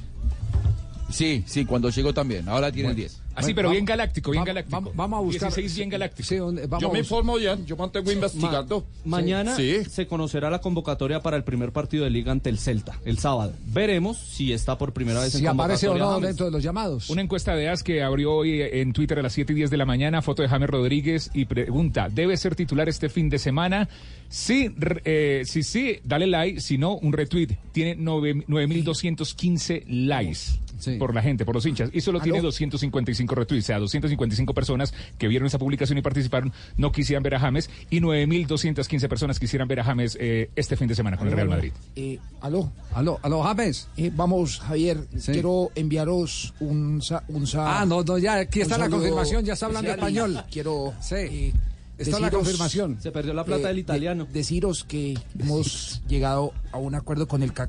Sí, 1.10 1.42
sí, 1.44 1.64
cuando 1.64 1.90
llegó 1.90 2.14
también. 2.14 2.48
Ahora 2.48 2.70
tiene 2.70 2.90
el 2.90 2.94
10. 2.94 3.20
Así, 3.34 3.54
pero 3.54 3.70
bien 3.70 3.84
galáctico, 3.84 4.30
bien 4.30 4.44
galáctico. 4.44 4.92
Vamos 4.94 5.18
a 5.18 5.20
buscar. 5.22 5.48
16 5.50 5.76
bien 5.76 5.88
galáctico. 5.90 6.28
Sí, 6.28 6.36
¿dónde- 6.36 6.66
vamos 6.66 6.82
Yo 6.82 6.90
me 6.92 6.98
informo 7.00 7.36
bien, 7.36 7.64
yo 7.66 7.76
mantengo 7.76 8.10
investigando. 8.12 8.84
Ma- 9.04 9.18
mañana 9.18 9.56
Sí. 9.56 9.84
se 9.84 10.06
conocerá 10.06 10.50
la 10.50 10.60
convocatoria 10.60 11.20
para 11.20 11.36
el 11.36 11.44
primer 11.44 11.72
partido 11.72 12.04
de 12.04 12.10
liga 12.10 12.32
ante 12.32 12.50
el 12.50 12.58
Celta, 12.58 12.98
el 13.04 13.18
sábado. 13.18 13.52
Veremos 13.66 14.18
si 14.18 14.52
está 14.52 14.78
por 14.78 14.92
primera 14.92 15.20
vez 15.20 15.32
Si 15.32 15.38
en 15.40 15.48
aparece 15.48 15.88
o 15.88 15.96
no 15.96 16.20
dentro 16.20 16.46
de 16.46 16.52
los 16.52 16.62
llamados. 16.62 17.10
Una 17.10 17.22
encuesta 17.22 17.54
de 17.54 17.68
AS 17.68 17.82
que 17.82 18.02
abrió 18.02 18.32
hoy 18.34 18.60
en 18.62 18.92
Twitter 18.92 19.18
a 19.18 19.22
las 19.22 19.32
7 19.32 19.52
y 19.52 19.56
10 19.56 19.70
de 19.70 19.76
la 19.76 19.84
mañana, 19.86 20.22
foto 20.22 20.42
de 20.42 20.48
James 20.48 20.68
Rodríguez 20.70 21.30
y 21.34 21.44
pregunta, 21.46 22.08
¿debe 22.10 22.36
ser 22.36 22.54
titular 22.54 22.88
este 22.88 23.08
fin 23.08 23.28
de 23.28 23.38
semana? 23.38 23.88
Sí, 24.28 24.74
eh, 25.04 25.42
sí, 25.44 25.62
sí, 25.62 25.98
dale 26.04 26.26
like, 26.26 26.60
si 26.60 26.78
no, 26.78 26.96
un 26.96 27.12
retweet. 27.12 27.48
Tiene 27.72 27.94
nueve- 27.96 28.44
9.215 28.48 29.84
likes 29.88 30.58
por 30.98 31.14
la 31.14 31.22
gente, 31.22 31.44
por 31.44 31.54
los 31.54 31.64
hinchas, 31.66 31.90
y 31.92 32.00
solo 32.00 32.20
tiene 32.20 32.40
255 32.40 33.34
retweets, 33.34 33.64
o 33.64 33.66
sea, 33.66 33.78
255 33.78 34.54
personas 34.54 34.92
que 35.18 35.28
vieron 35.28 35.46
esa 35.46 35.58
publicación 35.58 35.98
y 35.98 36.02
participaron 36.02 36.52
no 36.76 36.92
quisieran 36.92 37.22
ver 37.22 37.34
a 37.36 37.40
James, 37.40 37.70
y 37.90 38.00
9.215 38.00 39.08
personas 39.08 39.38
quisieran 39.38 39.68
ver 39.68 39.80
a 39.80 39.84
James 39.84 40.16
eh, 40.20 40.50
este 40.56 40.76
fin 40.76 40.88
de 40.88 40.94
semana 40.94 41.16
con 41.16 41.28
el 41.28 41.34
Real 41.34 41.48
Madrid. 41.48 41.72
Eh, 41.96 42.18
aló. 42.40 42.72
Aló, 42.92 43.18
aló, 43.22 43.42
James. 43.42 43.88
Eh, 43.96 44.10
vamos, 44.14 44.60
Javier, 44.60 44.98
Sí. 45.16 45.32
quiero 45.32 45.70
enviaros 45.74 46.54
un 46.60 47.00
sa- 47.02 47.24
un 47.28 47.46
sa- 47.46 47.80
Ah, 47.80 47.86
no, 47.86 48.02
no, 48.02 48.18
ya, 48.18 48.34
aquí 48.34 48.60
está 48.60 48.78
la 48.78 48.88
confirmación, 48.88 49.44
ya 49.44 49.52
está 49.54 49.66
hablando 49.66 49.90
español. 49.90 50.42
Quiero 50.50 50.92
Sí. 51.00 51.14
eh, 51.16 51.52
Está 51.96 52.18
la 52.18 52.28
confirmación. 52.30 52.98
Se 53.00 53.12
perdió 53.12 53.32
la 53.34 53.44
plata 53.44 53.62
eh, 53.62 53.66
del 53.68 53.76
de- 53.76 53.80
italiano. 53.82 54.26
deciros 54.32 54.82
que 54.82 55.14
hemos 55.38 56.02
llegado 56.08 56.52
a 56.72 56.78
un 56.78 56.96
acuerdo 56.96 57.28
con 57.28 57.44
el 57.44 57.52
ca- 57.52 57.68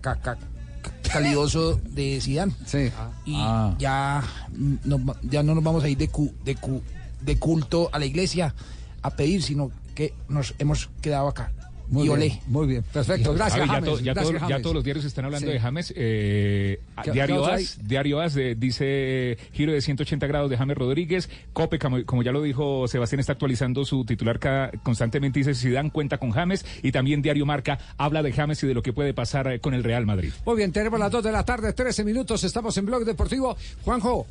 calidoso 1.11 1.79
de 1.89 2.19
Zidane. 2.21 2.53
Sí. 2.65 2.91
Y 3.25 3.35
Ah. 3.37 3.75
ya, 3.79 4.23
mm, 4.51 4.75
nos 4.85 4.99
va- 5.01 5.17
ya 5.23 5.43
no 5.43 5.55
nos 5.55 5.63
vamos 5.63 5.83
a 5.83 5.89
ir 5.89 5.97
de, 5.97 6.07
cu- 6.09 6.33
de, 6.43 6.55
cu- 6.55 6.81
de 7.21 7.37
culto 7.39 7.89
a 7.91 7.99
la 7.99 8.05
iglesia 8.05 8.53
a 9.01 9.09
pedir, 9.11 9.41
sino 9.43 9.71
que 9.93 10.13
nos 10.27 10.53
hemos 10.59 10.89
quedado 11.01 11.27
acá. 11.27 11.51
Muy 11.87 12.01
y 12.03 12.03
bien, 12.07 12.13
olé. 12.13 12.41
muy 12.47 12.67
bien, 12.67 12.83
perfecto. 12.91 13.33
Gracias, 13.33 13.55
A 13.55 13.59
ver, 13.59 13.67
ya, 13.67 13.73
James. 13.73 13.89
to- 13.89 13.99
ya 13.99 14.13
gracias, 14.13 14.23
todo- 14.25 14.33
ya 14.33 14.47
James. 14.47 14.61
todos 14.63 14.75
los 14.75 14.83
diarios 14.83 15.05
están 15.05 15.25
hablando 15.25 15.47
Sí. 15.47 15.53
de 15.53 15.59
James. 15.59 15.93
eh, 15.95 16.79
¿Qué- 17.03 17.11
Diario 17.11 17.45
qué 17.45 17.51
As? 17.51 17.87
Diario 17.87 18.19
As 18.21 18.35
eh, 18.37 18.55
dice 18.57 19.37
giro 19.53 19.71
de 19.73 19.81
180 19.81 20.27
grados 20.27 20.49
de 20.49 20.57
James 20.57 20.77
Rodríguez. 20.77 21.29
Cope, 21.53 21.79
como, 21.79 22.03
como 22.05 22.23
ya 22.23 22.31
lo 22.31 22.41
dijo 22.41 22.87
Sebastián, 22.87 23.19
está 23.19 23.33
actualizando 23.33 23.85
su 23.85 24.05
titular 24.05 24.39
cada- 24.39 24.71
constantemente. 24.83 25.39
Dice 25.39 25.53
si 25.53 25.69
dan 25.69 25.89
cuenta 25.89 26.17
con 26.17 26.31
James. 26.31 26.65
Y 26.83 26.91
también 26.91 27.21
Diario 27.21 27.45
Marca 27.45 27.77
habla 27.97 28.23
de 28.23 28.31
James 28.31 28.61
y 28.63 28.67
de 28.67 28.73
lo 28.73 28.81
que 28.81 28.93
puede 28.93 29.13
pasar 29.13 29.47
eh, 29.51 29.59
con 29.59 29.73
el 29.73 29.83
Real 29.83 30.05
Madrid. 30.05 30.31
Muy 30.45 30.55
bien, 30.57 30.71
tenemos 30.71 30.99
las 30.99 31.11
2 31.11 31.23
de 31.23 31.31
la 31.31 31.43
tarde, 31.45 31.73
13 31.73 32.03
minutos, 32.03 32.43
estamos 32.43 32.75
en 32.77 32.85
Blog 32.85 33.05
Deportivo. 33.05 33.55
Juanjo. 33.83 34.25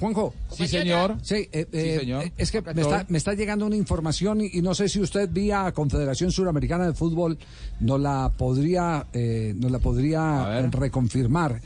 Juanjo. 0.00 0.34
Sí, 0.50 0.66
señor. 0.68 1.16
Sí, 1.22 1.48
eh, 1.52 1.66
Sí, 1.70 1.78
eh, 1.78 1.96
señor. 2.00 2.32
es 2.36 2.50
que 2.50 2.62
me 2.62 2.82
está, 2.82 3.06
me 3.08 3.18
está 3.18 3.34
llegando 3.34 3.66
una 3.66 3.76
información 3.76 4.40
y, 4.40 4.50
y 4.52 4.62
no 4.62 4.74
sé 4.74 4.88
si 4.88 5.00
usted 5.00 5.28
vía 5.30 5.70
Confederación 5.72 6.30
Suramericana 6.32 6.86
de 6.86 6.92
Fútbol 6.94 7.38
nos 7.80 8.00
la 8.00 8.32
podría, 8.36 9.06
eh, 9.12 9.54
nos 9.56 9.70
la 9.70 9.78
podría 9.78 10.68
reconfirmar. 10.70 11.60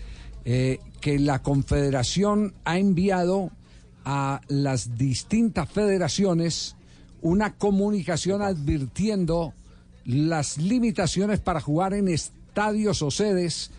eh, 0.44 0.78
que 1.00 1.18
la 1.18 1.40
Confederación 1.42 2.54
ha 2.64 2.78
enviado 2.78 3.50
a 4.04 4.40
las 4.48 4.96
distintas 4.96 5.68
federaciones 5.68 6.74
una 7.20 7.54
comunicación 7.54 8.42
advirtiendo 8.42 9.52
las 10.04 10.58
limitaciones 10.58 11.38
para 11.40 11.60
jugar 11.60 11.94
en 11.94 12.08
estadios 12.08 13.02
o 13.02 13.10
sedes 13.12 13.70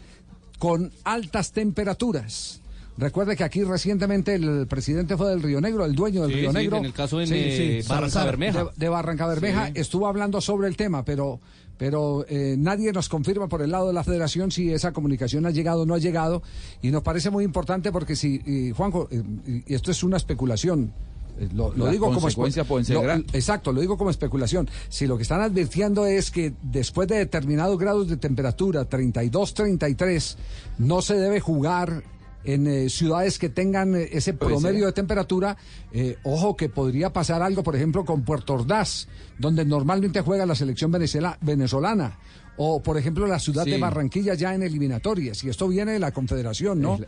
con 0.60 0.92
altas 1.04 1.52
temperaturas. 1.52 2.62
Recuerde 2.98 3.36
que 3.36 3.44
aquí 3.44 3.64
recientemente 3.64 4.36
el 4.36 4.68
presidente 4.68 5.18
fue 5.18 5.30
del 5.32 5.42
Río 5.42 5.60
Negro, 5.60 5.84
el 5.86 5.96
dueño 5.96 6.22
del 6.24 6.32
Sí, 6.32 6.36
Río 6.42 6.52
sí, 6.52 6.56
Negro. 6.58 6.78
en 6.78 6.86
el 6.86 6.94
caso 6.94 7.20
en, 7.22 7.30
eh, 7.32 7.84
Barranca 7.88 8.24
Bermeja. 8.24 8.64
De, 8.66 8.70
de 8.76 8.90
Barranca 8.90 9.28
Bermeja 9.28 9.68
Sí. 9.68 9.72
estuvo 9.76 10.08
hablando 10.08 10.42
sobre 10.42 10.68
el 10.68 10.78
tema, 10.78 11.04
pero, 11.04 11.40
pero 11.78 12.24
eh, 12.30 12.56
nadie 12.58 12.92
nos 12.94 13.10
confirma 13.10 13.48
por 13.48 13.64
el 13.64 13.72
lado 13.72 13.88
de 13.88 13.94
la 13.94 14.04
federación 14.04 14.52
si 14.52 14.72
esa 14.72 14.92
comunicación 14.94 15.46
ha 15.48 15.52
llegado 15.52 15.82
o 15.82 15.86
no 15.88 15.96
ha 15.96 15.98
llegado. 16.00 16.44
Y 16.84 16.92
nos 16.92 17.02
parece 17.02 17.32
muy 17.32 17.44
importante 17.44 17.92
porque 17.92 18.16
si, 18.16 18.42
y, 18.46 18.72
Juanjo, 18.72 19.08
eh, 19.10 19.24
y 19.66 19.74
esto 19.74 19.90
es 19.90 20.04
una 20.04 20.18
especulación. 20.18 20.94
eh, 21.40 21.50
Lo, 21.52 21.72
digo 21.90 22.14
como 22.14 22.28
lo-. 22.30 23.16
Exacto, 23.34 23.74
lo 23.74 23.82
digo 23.82 23.98
como 23.98 24.12
especulación. 24.12 24.70
Si 24.90 25.08
lo 25.08 25.18
que 25.18 25.24
están 25.24 25.42
advirtiendo 25.42 26.06
es 26.06 26.30
que 26.30 26.54
después 26.62 27.08
de 27.08 27.18
determinados 27.18 27.80
grados 27.80 28.08
de 28.08 28.18
temperatura, 28.18 28.86
32, 28.86 29.56
33, 29.56 30.38
no 30.78 31.02
se 31.02 31.16
debe 31.16 31.40
jugar 31.40 32.04
en 32.44 32.68
eh, 32.68 32.90
ciudades 32.90 33.40
que 33.40 33.50
tengan 33.50 33.96
eh, 33.96 34.10
ese 34.12 34.34
promedio 34.34 34.80
ser. 34.80 34.86
de 34.88 34.92
temperatura, 34.94 35.58
eh, 35.92 36.18
ojo 36.24 36.56
que 36.56 36.70
podría 36.70 37.12
pasar 37.14 37.42
algo, 37.42 37.64
por 37.64 37.76
ejemplo, 37.76 38.04
con 38.06 38.24
Puerto 38.24 38.54
Ordaz, 38.56 39.08
donde 39.40 39.66
normalmente 39.66 40.22
juega 40.22 40.46
la 40.46 40.56
selección 40.56 40.92
venezela- 40.92 41.38
venezolana. 41.42 42.18
O, 42.58 42.84
por 42.84 42.98
ejemplo, 42.98 43.26
la 43.26 43.40
ciudad 43.40 43.64
Sí. 43.64 43.72
de 43.72 43.78
Barranquilla 43.80 44.36
ya 44.36 44.54
en 44.54 44.62
eliminatorias. 44.62 45.44
Y 45.44 45.50
esto 45.50 45.68
viene 45.68 45.94
de 45.94 46.00
la 46.00 46.12
Confederación, 46.12 46.80
¿no? 46.82 47.00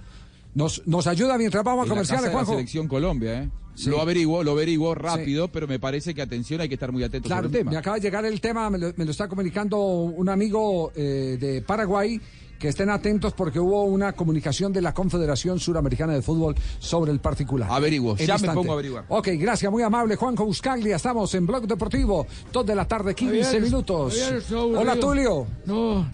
Nos, 0.56 0.82
nos 0.88 1.06
ayuda 1.06 1.38
mientras 1.38 1.63
vamos 1.63 1.86
a 1.86 1.89
comerciales, 1.89 2.24
de 2.24 2.27
la 2.30 2.34
Juanjo. 2.34 2.54
selección 2.54 2.88
Colombia, 2.88 3.44
¿eh? 3.44 3.50
Sí. 3.75 3.89
Lo 3.89 4.00
averiguo, 4.00 4.42
lo 4.42 4.51
averiguo 4.54 4.96
rápido, 4.96 5.50
pero 5.50 5.68
me 5.68 5.80
parece 5.80 6.15
que 6.15 6.22
atención 6.22 6.62
hay 6.62 6.70
que 6.70 6.75
estar 6.75 6.94
muy 6.94 7.04
atentos 7.04 7.30
Claro, 7.30 7.48
el 7.48 7.51
tema. 7.51 7.72
me 7.72 7.77
acaba 7.77 7.98
de 7.98 8.01
llegar 8.04 8.24
el 8.25 8.39
tema, 8.39 8.70
me 8.70 8.77
lo, 8.77 8.94
me 8.96 9.04
lo 9.04 9.12
está 9.12 9.27
comunicando 9.27 9.77
un 9.86 10.30
amigo 10.30 10.94
eh, 10.96 11.38
de 11.39 11.62
Paraguay. 11.62 12.20
Que 12.60 12.70
estén 12.70 12.90
atentos 12.90 13.34
porque 13.34 13.60
hubo 13.60 13.84
una 13.84 14.14
comunicación 14.14 14.72
de 14.72 14.82
la 14.82 14.94
Confederación 14.94 15.60
Suramericana 15.60 16.14
de 16.14 16.22
Fútbol 16.22 16.56
sobre 16.80 17.12
el 17.12 17.20
particular. 17.20 17.70
Averiguo, 17.72 18.16
ya 18.16 18.38
me 18.38 18.50
pongo 18.52 18.72
a 18.72 18.74
averiguar. 18.76 19.06
Ok, 19.10 19.30
gracias, 19.34 19.72
muy 19.72 19.84
amable 19.84 20.16
Juanjo 20.16 20.46
Buscaglia. 20.46 20.96
Estamos 20.96 21.34
en 21.36 21.46
Blog 21.46 21.68
Deportivo, 21.68 22.26
2 22.52 22.66
de 22.66 22.76
la 22.76 22.88
tarde, 22.88 23.14
15 23.14 23.44
Javier, 23.44 23.62
minutos. 23.62 24.14
Javier. 24.18 24.44
Hola, 24.78 24.96
Tulio. 25.00 25.46
No, 25.66 26.10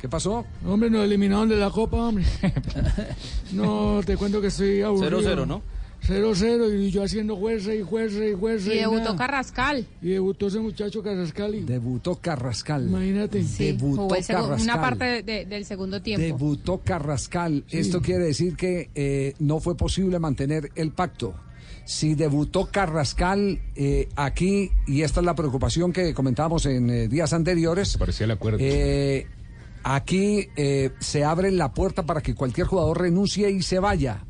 ¿Qué 0.00 0.08
pasó? 0.08 0.44
hombre, 0.66 0.90
nos 0.90 1.04
eliminaron 1.04 1.48
de 1.48 1.56
la 1.56 1.70
Copa, 1.70 1.96
hombre. 1.96 2.24
No, 3.52 4.00
te 4.04 4.16
cuento 4.16 4.40
que 4.40 4.48
estoy 4.48 4.82
aburrido. 4.82 5.20
0-0, 5.20 5.46
¿no? 5.46 5.62
0-0 6.06 6.72
y 6.86 6.90
yo 6.90 7.02
haciendo 7.02 7.36
juez 7.36 7.66
y 7.66 7.82
juez 7.82 8.12
y 8.14 8.34
juez. 8.34 8.66
Y 8.66 8.70
debutó 8.78 8.98
nada. 9.04 9.16
Carrascal. 9.16 9.86
Y 10.00 10.10
debutó 10.10 10.46
ese 10.48 10.58
muchacho 10.60 11.02
Carrascal. 11.02 11.54
y- 11.54 11.60
Debutó 11.64 12.16
Carrascal. 12.16 12.88
Imagínate. 12.88 13.42
Sí, 13.42 13.66
Debutó 13.72 14.08
Carrascal. 14.08 14.60
una 14.60 14.80
parte 14.80 15.04
de- 15.04 15.22
de- 15.22 15.44
del 15.46 15.64
segundo 15.64 16.00
tiempo. 16.02 16.24
Debutó 16.24 16.80
Carrascal. 16.84 17.64
Sí. 17.66 17.78
Esto 17.78 18.00
quiere 18.00 18.24
decir 18.24 18.56
que 18.56 18.90
eh, 18.94 19.34
no 19.38 19.60
fue 19.60 19.76
posible 19.76 20.18
mantener 20.18 20.70
el 20.76 20.92
pacto. 20.92 21.34
Si 21.84 22.14
debutó 22.14 22.66
Carrascal 22.66 23.60
eh, 23.76 24.08
aquí, 24.16 24.70
y 24.88 25.02
esta 25.02 25.20
es 25.20 25.26
la 25.26 25.34
preocupación 25.34 25.92
que 25.92 26.14
comentábamos 26.14 26.66
en 26.66 26.90
eh, 26.90 27.08
días 27.08 27.32
anteriores, 27.32 27.96
Parecía 27.96 28.24
el 28.24 28.32
acuerdo. 28.32 28.58
eh, 28.60 29.26
aquí 29.84 30.48
eh, 30.56 30.90
se 30.98 31.22
abre 31.24 31.52
la 31.52 31.72
puerta 31.72 32.04
para 32.04 32.20
que 32.22 32.34
cualquier 32.34 32.66
jugador 32.66 33.00
renuncie 33.02 33.50
y 33.50 33.62
se 33.62 33.78
vaya. 33.78 34.24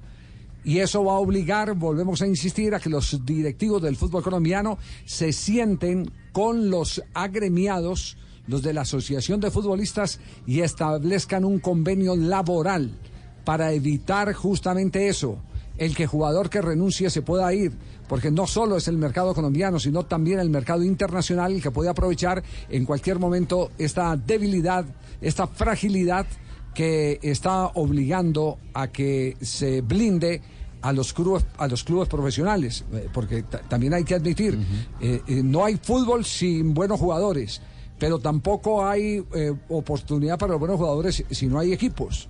Y 0.66 0.80
eso 0.80 1.04
va 1.04 1.12
a 1.12 1.20
obligar, 1.20 1.74
volvemos 1.74 2.22
a 2.22 2.26
insistir, 2.26 2.74
a 2.74 2.80
que 2.80 2.90
los 2.90 3.24
directivos 3.24 3.80
del 3.80 3.94
fútbol 3.94 4.24
colombiano 4.24 4.78
se 5.04 5.32
sienten 5.32 6.10
con 6.32 6.70
los 6.70 7.04
agremiados, 7.14 8.16
los 8.48 8.62
de 8.62 8.72
la 8.72 8.80
Asociación 8.80 9.38
de 9.38 9.52
Futbolistas, 9.52 10.18
y 10.44 10.62
establezcan 10.62 11.44
un 11.44 11.60
convenio 11.60 12.16
laboral 12.16 12.98
para 13.44 13.70
evitar 13.74 14.32
justamente 14.32 15.06
eso, 15.06 15.38
el 15.78 15.94
que 15.94 16.08
jugador 16.08 16.50
que 16.50 16.60
renuncie 16.60 17.10
se 17.10 17.22
pueda 17.22 17.54
ir, 17.54 17.70
porque 18.08 18.32
no 18.32 18.48
solo 18.48 18.76
es 18.76 18.88
el 18.88 18.98
mercado 18.98 19.34
colombiano, 19.34 19.78
sino 19.78 20.02
también 20.02 20.40
el 20.40 20.50
mercado 20.50 20.82
internacional 20.82 21.52
el 21.52 21.62
que 21.62 21.70
puede 21.70 21.90
aprovechar 21.90 22.42
en 22.70 22.86
cualquier 22.86 23.20
momento 23.20 23.70
esta 23.78 24.16
debilidad, 24.16 24.84
esta 25.20 25.46
fragilidad 25.46 26.26
que 26.74 27.20
está 27.22 27.68
obligando 27.68 28.58
a 28.74 28.88
que 28.88 29.36
se 29.40 29.80
blinde 29.80 30.42
a 30.88 30.92
los 30.92 31.12
clubes, 31.12 31.44
a 31.58 31.66
los 31.66 31.82
clubes 31.84 32.08
profesionales, 32.08 32.84
eh, 32.92 33.08
porque 33.12 33.42
ta- 33.42 33.60
también 33.68 33.92
hay 33.94 34.04
que 34.04 34.14
admitir, 34.14 34.56
eh, 35.00 35.20
eh, 35.26 35.42
no 35.42 35.64
hay 35.64 35.76
fútbol 35.82 36.24
sin 36.24 36.74
buenos 36.74 37.00
jugadores, 37.00 37.60
pero 37.98 38.18
tampoco 38.18 38.86
hay 38.86 39.24
eh, 39.34 39.52
oportunidad 39.68 40.38
para 40.38 40.52
los 40.52 40.60
buenos 40.60 40.76
jugadores 40.78 41.24
si 41.30 41.46
no 41.46 41.58
hay 41.58 41.72
equipos. 41.72 42.28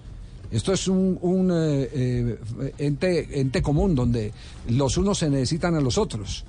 Esto 0.50 0.72
es 0.72 0.86
un, 0.88 1.18
un, 1.22 1.50
ente, 2.78 3.40
ente 3.40 3.62
común 3.62 3.94
donde 3.94 4.32
los 4.68 4.96
unos 4.96 5.18
se 5.18 5.28
necesitan 5.28 5.74
a 5.74 5.80
los 5.80 5.98
otros. 5.98 6.44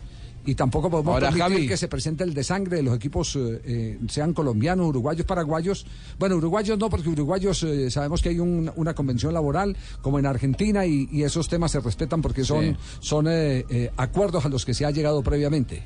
Y 0.48 0.56
tampoco 0.56 0.90
podemos 0.90 1.14
Ahora, 1.14 1.28
permitir 1.28 1.54
Javi. 1.58 1.68
que 1.68 1.76
se 1.78 1.88
presente 1.90 2.24
el 2.24 2.34
desangre 2.34 2.78
de 2.78 2.84
los 2.84 2.96
equipos, 2.96 3.36
eh, 3.36 3.62
eh, 3.66 4.00
sean 4.08 4.34
colombianos, 4.34 4.88
uruguayos, 4.88 5.26
paraguayos. 5.26 5.86
Bueno, 6.18 6.38
uruguayos 6.38 6.80
no, 6.80 6.90
porque 6.90 7.10
uruguayos 7.10 7.62
eh, 7.64 7.92
sabemos 7.92 8.22
que 8.22 8.30
hay 8.30 8.40
un- 8.40 8.72
una 8.78 8.96
convención 8.96 9.34
laboral, 9.34 9.76
como 10.02 10.20
en 10.20 10.26
Argentina, 10.26 10.86
y, 10.86 11.10
y 11.12 11.24
esos 11.24 11.50
temas 11.50 11.72
se 11.72 11.82
respetan 11.82 12.22
porque 12.22 12.46
son, 12.46 12.64
Sí. 12.64 12.76
son 13.02 13.28
acuerdos 13.98 14.46
a 14.46 14.50
los 14.50 14.64
que 14.66 14.74
se 14.74 14.86
ha 14.86 14.92
llegado 14.92 15.22
previamente. 15.22 15.84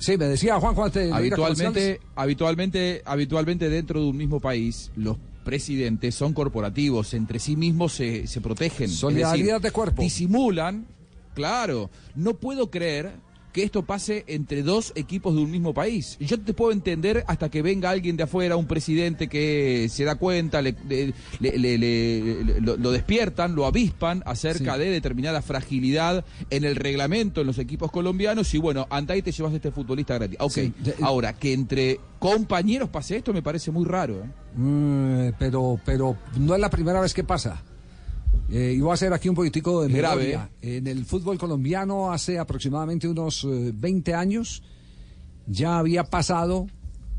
Sí, 0.00 0.16
me 0.16 0.24
decía 0.26 0.54
de 0.58 1.06
ir 1.06 1.12
a 1.12 1.16
Habitualmente, 1.18 2.00
habitualmente, 2.16 3.02
habitualmente 3.04 3.68
dentro 3.68 4.00
de 4.00 4.06
un 4.08 4.16
mismo 4.16 4.40
país, 4.40 4.90
los 4.96 5.16
presidentes 5.44 6.14
son 6.16 6.32
corporativos, 6.32 7.14
entre 7.14 7.38
sí 7.38 7.54
mismos 7.54 7.92
se, 7.92 8.26
se 8.26 8.40
protegen. 8.40 8.88
Solidaridad 8.88 9.54
decir, 9.56 9.62
de 9.62 9.70
cuerpo. 9.70 10.02
Disimulan, 10.02 10.86
claro. 11.34 11.88
No 12.16 12.34
puedo 12.34 12.68
creer 12.70 13.12
que 13.52 13.62
esto 13.62 13.82
pase 13.84 14.24
entre 14.26 14.62
dos 14.62 14.92
equipos 14.96 15.34
de 15.34 15.42
un 15.42 15.50
mismo 15.50 15.74
país. 15.74 16.16
Yo 16.20 16.40
te 16.40 16.54
puedo 16.54 16.72
entender 16.72 17.24
hasta 17.26 17.50
que 17.50 17.62
venga 17.62 17.90
alguien 17.90 18.16
de 18.16 18.22
afuera, 18.24 18.56
un 18.56 18.66
presidente 18.66 19.28
que 19.28 19.88
se 19.90 20.04
da 20.04 20.14
cuenta, 20.16 20.62
le, 20.62 20.74
le- 20.88 21.12
le- 21.40 21.58
le- 21.58 21.78
le- 21.78 22.44
le- 22.44 22.60
lo, 22.60 22.76
lo 22.76 22.90
despiertan, 22.90 23.54
lo 23.54 23.66
avispan 23.66 24.22
acerca 24.26 24.74
Sí. 24.74 24.80
de 24.80 24.90
determinada 24.90 25.42
fragilidad 25.42 26.24
en 26.50 26.64
el 26.64 26.76
reglamento 26.76 27.42
en 27.42 27.46
los 27.46 27.58
equipos 27.58 27.90
colombianos 27.90 28.52
y 28.54 28.58
bueno, 28.58 28.86
anda 28.90 29.16
y 29.16 29.22
te 29.22 29.32
llevas 29.32 29.52
a 29.52 29.56
este 29.56 29.70
futbolista 29.70 30.14
gratis. 30.14 30.38
Ok, 30.40 30.52
Sí, 30.52 30.72
ahora 31.02 31.34
que 31.34 31.52
entre 31.52 32.00
compañeros 32.18 32.88
pase 32.88 33.16
esto 33.16 33.32
me 33.32 33.42
parece 33.42 33.70
muy 33.70 33.84
raro. 33.84 34.22
¿eh? 34.24 34.28
Mm, 34.56 35.32
pero, 35.38 35.78
pero 35.84 36.16
no 36.38 36.54
es 36.54 36.60
la 36.60 36.70
primera 36.70 37.00
vez 37.00 37.12
que 37.14 37.24
pasa. 37.24 37.62
Eh, 38.52 38.74
y 38.76 38.80
voy 38.80 38.90
a 38.90 38.94
hacer 38.94 39.14
aquí 39.14 39.30
un 39.30 39.34
político 39.34 39.82
de 39.82 39.88
grave, 39.88 40.26
memoria. 40.26 40.50
En 40.60 40.86
el 40.86 41.06
fútbol 41.06 41.38
colombiano 41.38 42.12
hace 42.12 42.38
aproximadamente 42.38 43.08
unos 43.08 43.44
eh, 43.44 43.72
20 43.74 44.14
años 44.14 44.62
ya 45.46 45.78
había 45.78 46.04
pasado 46.04 46.66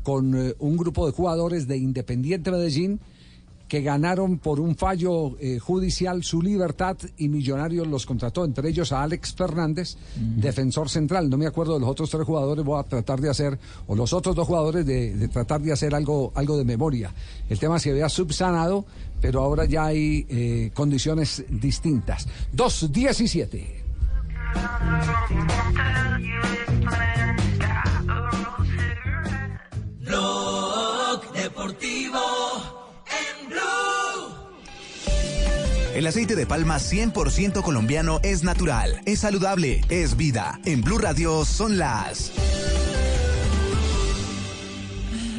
con 0.04 0.34
eh, 0.34 0.54
un 0.60 0.76
grupo 0.76 1.06
de 1.06 1.12
jugadores 1.12 1.66
de 1.66 1.76
Independiente 1.76 2.52
Medellín 2.52 3.00
que 3.68 3.80
ganaron 3.80 4.38
por 4.38 4.60
un 4.60 4.76
fallo 4.76 5.36
eh, 5.40 5.58
judicial 5.58 6.22
su 6.22 6.42
libertad 6.42 6.96
y 7.16 7.28
Millonarios 7.28 7.88
los 7.88 8.04
contrató, 8.04 8.44
entre 8.44 8.68
ellos 8.68 8.92
a 8.92 9.02
Alex 9.02 9.34
Fernández, 9.34 9.96
defensor 10.36 10.90
central. 10.90 11.30
No 11.30 11.38
me 11.38 11.46
acuerdo 11.46 11.74
de 11.74 11.80
los 11.80 11.88
otros 11.88 12.10
tres 12.10 12.24
jugadores, 12.24 12.64
voy 12.64 12.78
a 12.78 12.84
tratar 12.84 13.20
de 13.20 13.30
hacer, 13.30 13.58
o 13.86 13.96
los 13.96 14.12
otros 14.12 14.36
dos 14.36 14.46
jugadores, 14.46 14.84
de, 14.84 15.14
de 15.14 15.28
tratar 15.28 15.62
de 15.62 15.72
hacer 15.72 15.94
algo, 15.94 16.30
algo 16.34 16.58
de 16.58 16.64
memoria. 16.64 17.12
El 17.48 17.58
tema 17.58 17.78
se 17.78 17.90
había 17.90 18.08
subsanado, 18.10 18.84
pero 19.24 19.40
ahora 19.40 19.64
ya 19.64 19.86
hay 19.86 20.26
eh, 20.28 20.70
condiciones 20.74 21.46
distintas. 21.48 22.28
2.17. 22.54 23.64
Blog 30.00 31.32
Deportivo 31.32 32.20
en 33.08 33.48
El 35.96 36.06
aceite 36.06 36.36
de 36.36 36.44
palma 36.44 36.76
100% 36.76 37.62
colombiano 37.62 38.20
es 38.22 38.44
natural, 38.44 39.00
es 39.06 39.20
saludable, 39.20 39.80
es 39.88 40.18
vida. 40.18 40.60
En 40.66 40.82
Blue 40.82 40.98
Radio 40.98 41.46
son 41.46 41.78
las 41.78 42.30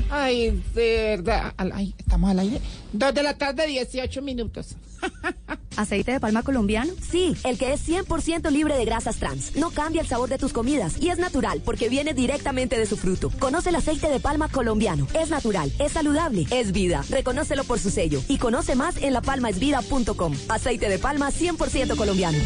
Ay, 0.10 0.62
verdad. 0.74 1.54
Al- 1.58 1.72
Ay, 1.74 1.94
estamos 1.98 2.30
al 2.30 2.40
aire. 2.40 2.62
Dos 2.94 3.14
de 3.14 3.24
la 3.24 3.38
tarde, 3.38 3.68
18 3.68 4.22
minutos. 4.22 4.76
¿Aceite 5.78 6.14
de 6.14 6.20
palma 6.20 6.42
colombiano? 6.42 6.94
Sí, 7.12 7.36
el 7.44 7.58
que 7.58 7.74
es 7.74 7.88
100% 7.88 8.50
libre 8.50 8.78
de 8.78 8.86
grasas 8.86 9.18
trans. 9.18 9.56
No 9.56 9.72
cambia 9.72 10.02
el 10.02 10.08
sabor 10.08 10.30
de 10.30 10.38
tus 10.38 10.54
comidas 10.54 10.96
y 11.02 11.10
es 11.10 11.18
natural 11.20 11.62
porque 11.66 11.90
viene 11.90 12.14
directamente 12.14 12.78
de 12.80 12.86
su 12.86 12.96
fruto. 12.98 13.30
Conoce 13.40 13.70
el 13.70 13.76
aceite 13.76 14.08
de 14.10 14.20
palma 14.20 14.48
colombiano. 14.48 15.06
Es 15.14 15.30
natural, 15.30 15.72
es 15.80 15.92
saludable, 15.92 16.46
es 16.50 16.72
vida. 16.72 17.04
Reconócelo 17.10 17.64
por 17.66 17.80
su 17.80 17.90
sello 17.90 18.22
y 18.30 18.38
conoce 18.38 18.76
más 18.76 18.96
en 18.98 19.14
lapalmaesvida.com. 19.14 20.34
Aceite 20.50 20.88
de 20.90 20.98
palma 21.00 21.30
100% 21.32 21.96
colombiano. 21.98 22.38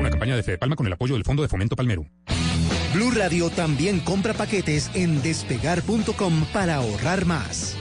Una 0.00 0.10
campaña 0.10 0.36
de 0.36 0.42
Fede 0.42 0.58
Palma 0.58 0.76
con 0.76 0.86
el 0.86 0.92
apoyo 0.92 1.14
del 1.14 1.24
Fondo 1.24 1.42
de 1.42 1.48
Fomento 1.48 1.76
Palmero. 1.76 2.06
Blue 2.96 3.10
Radio 3.10 3.50
también 3.50 4.00
compra 4.00 4.32
paquetes 4.32 4.90
en 4.94 5.20
despegar.com 5.20 6.46
para 6.50 6.76
ahorrar 6.76 7.26
más. 7.26 7.76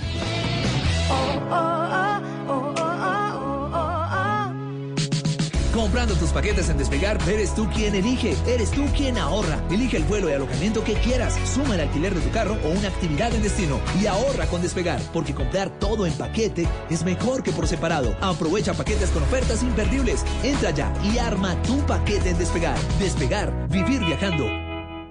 Comprando 5.74 6.16
tus 6.16 6.32
paquetes 6.32 6.68
en 6.68 6.78
Despegar, 6.78 7.18
eres 7.30 7.56
tú 7.56 7.70
quien 7.70 7.96
elige, 7.96 8.36
eres 8.46 8.72
tú 8.72 8.84
quien 8.88 9.18
ahorra. 9.18 9.58
Elige 9.72 9.96
el 9.96 10.04
vuelo 10.04 10.30
y 10.30 10.34
alojamiento 10.34 10.84
que 10.84 10.96
quieras, 10.96 11.38
suma 11.48 11.76
el 11.76 11.82
alquiler 11.82 12.14
de 12.14 12.20
tu 12.20 12.32
carro 12.32 12.58
o 12.66 12.72
una 12.72 12.90
actividad 12.90 13.34
en 13.34 13.42
destino 13.42 13.80
y 14.02 14.08
ahorra 14.08 14.48
con 14.48 14.62
Despegar, 14.62 15.00
porque 15.14 15.34
comprar 15.34 15.70
todo 15.80 16.06
en 16.06 16.14
paquete 16.14 16.68
es 16.90 17.06
mejor 17.06 17.42
que 17.42 17.54
por 17.54 17.68
separado. 17.68 18.18
Aprovecha 18.20 18.74
paquetes 18.74 19.12
con 19.12 19.24
ofertas 19.24 19.64
imperdibles. 19.64 20.26
Entra 20.44 20.72
ya 20.72 20.94
y 21.06 21.20
arma 21.20 21.56
tu 21.62 21.78
paquete 21.86 22.32
en 22.32 22.38
Despegar. 22.38 22.78
Despegar, 23.00 23.70
vivir 23.70 24.04
viajando. 24.04 24.65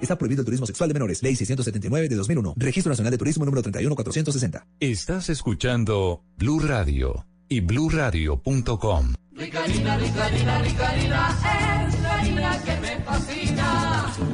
Está 0.05 0.19
prohibido 0.19 0.43
el 0.43 0.45
turismo 0.45 0.67
sexual 0.67 0.89
de 0.89 0.93
menores. 0.93 1.23
Ley 1.23 1.35
679 1.35 2.11
de 2.11 2.17
2001. 2.17 2.55
Registro 2.59 2.91
Nacional 2.91 3.11
de 3.11 3.17
Turismo 3.17 3.47
número 3.47 3.63
31460. 3.63 4.67
Estás 4.79 5.31
escuchando 5.31 6.23
Blue 6.37 6.61
Radio 6.61 7.25
y 7.49 7.61
bluradio.com. 7.61 9.15
Ricarina, 9.33 9.97
Ricarina, 9.97 10.63
Ricarina, 10.63 11.89
es 11.89 12.01
la 12.03 12.15
harina 12.15 12.63
que 12.63 12.81
me 12.81 13.01
fascina. 13.03 14.34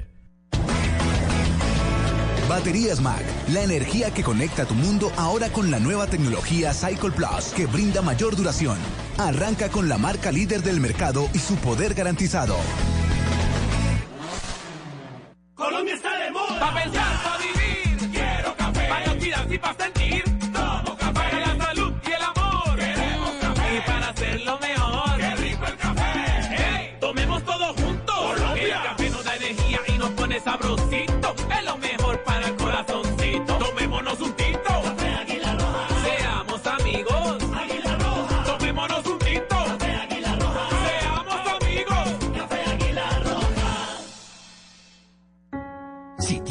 Baterías 2.51 2.99
Mac, 2.99 3.23
la 3.53 3.63
energía 3.63 4.13
que 4.13 4.23
conecta 4.23 4.65
tu 4.65 4.73
mundo 4.73 5.09
ahora 5.15 5.47
con 5.53 5.71
la 5.71 5.79
nueva 5.79 6.07
tecnología 6.07 6.73
Cycle 6.73 7.11
Plus 7.11 7.53
que 7.55 7.65
brinda 7.65 8.01
mayor 8.01 8.35
duración. 8.35 8.77
Arranca 9.17 9.69
con 9.69 9.87
la 9.87 9.97
marca 9.97 10.33
líder 10.33 10.61
del 10.61 10.81
mercado 10.81 11.29
y 11.33 11.39
su 11.39 11.55
poder 11.55 11.93
garantizado. 11.93 12.57
Colombia 15.55 15.95
está 15.95 16.13
de 16.19 16.31
moda. 16.31 16.59
Pa' 16.59 16.73
pensar, 16.73 17.23
pa' 17.23 17.37
vivir. 17.37 18.11
Quiero 18.11 18.57
café. 18.57 18.89
Para 18.89 19.53
y 19.53 19.57
pa' 19.57 19.75
sentir. 19.79 20.00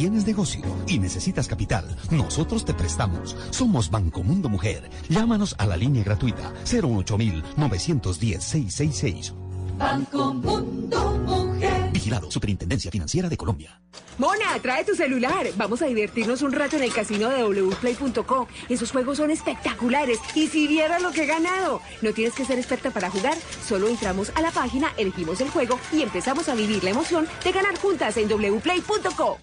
Tienes 0.00 0.26
negocio 0.26 0.62
y 0.86 0.98
necesitas 0.98 1.46
capital, 1.46 1.84
nosotros 2.10 2.64
te 2.64 2.72
prestamos. 2.72 3.36
Somos 3.50 3.90
Banco 3.90 4.22
Mundo 4.22 4.48
Mujer. 4.48 4.88
Llámanos 5.10 5.54
a 5.58 5.66
la 5.66 5.76
línea 5.76 6.02
gratuita 6.02 6.54
018 6.64 7.18
910 7.58 8.42
666. 8.42 9.34
Banco 9.76 10.32
Mundo 10.32 11.18
Mujer. 11.26 11.90
Vigilado 11.92 12.30
Superintendencia 12.30 12.90
Financiera 12.90 13.28
de 13.28 13.36
Colombia. 13.36 13.78
Mona, 14.16 14.58
trae 14.62 14.86
tu 14.86 14.94
celular. 14.94 15.46
Vamos 15.56 15.82
a 15.82 15.86
divertirnos 15.86 16.40
un 16.40 16.52
rato 16.52 16.76
en 16.76 16.84
el 16.84 16.94
casino 16.94 17.28
de 17.28 17.44
wplay.co. 17.44 18.48
Esos 18.70 18.90
juegos 18.92 19.18
son 19.18 19.30
espectaculares. 19.30 20.18
Y 20.34 20.46
si 20.46 20.66
vieras 20.66 21.02
lo 21.02 21.10
que 21.10 21.24
he 21.24 21.26
ganado. 21.26 21.82
No 22.00 22.14
tienes 22.14 22.32
que 22.32 22.46
ser 22.46 22.58
experta 22.58 22.90
para 22.90 23.10
jugar. 23.10 23.36
Solo 23.66 23.86
entramos 23.86 24.32
a 24.34 24.40
la 24.40 24.50
página, 24.50 24.94
elegimos 24.96 25.42
el 25.42 25.50
juego 25.50 25.78
y 25.92 26.00
empezamos 26.00 26.48
a 26.48 26.54
vivir 26.54 26.82
la 26.84 26.90
emoción 26.90 27.28
de 27.44 27.52
ganar 27.52 27.76
juntas 27.76 28.16
en 28.16 28.28
wplay.co. 28.28 29.38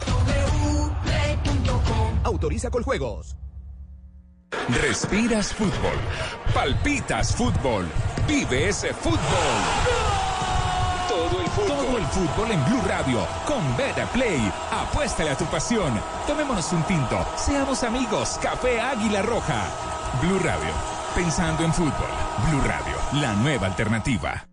Autoriza 2.27 2.69
con 2.69 2.83
juegos. 2.83 3.37
Respiras 4.81 5.53
fútbol, 5.53 5.97
palpitas 6.53 7.33
fútbol, 7.33 7.85
vive 8.27 8.67
ese 8.67 8.93
fútbol. 8.93 9.17
Todo 11.07 11.41
el 11.41 11.47
fútbol. 11.47 11.67
Todo 11.67 11.97
el 11.97 12.05
fútbol 12.07 12.51
en 12.51 12.65
Blue 12.65 12.81
Radio 12.85 13.25
con 13.45 13.77
Beta 13.77 14.05
Play. 14.07 14.51
Apuéstale 14.71 15.29
a 15.29 15.37
tu 15.37 15.45
pasión. 15.45 15.93
Tomémonos 16.27 16.69
un 16.73 16.83
tinto. 16.83 17.25
Seamos 17.37 17.83
amigos. 17.83 18.37
Café 18.41 18.81
Águila 18.81 19.21
Roja. 19.21 19.63
Blue 20.21 20.39
Radio. 20.39 20.73
Pensando 21.15 21.63
en 21.63 21.73
fútbol. 21.73 22.11
Blue 22.49 22.61
Radio. 22.61 23.21
La 23.21 23.33
nueva 23.35 23.67
alternativa. 23.67 24.45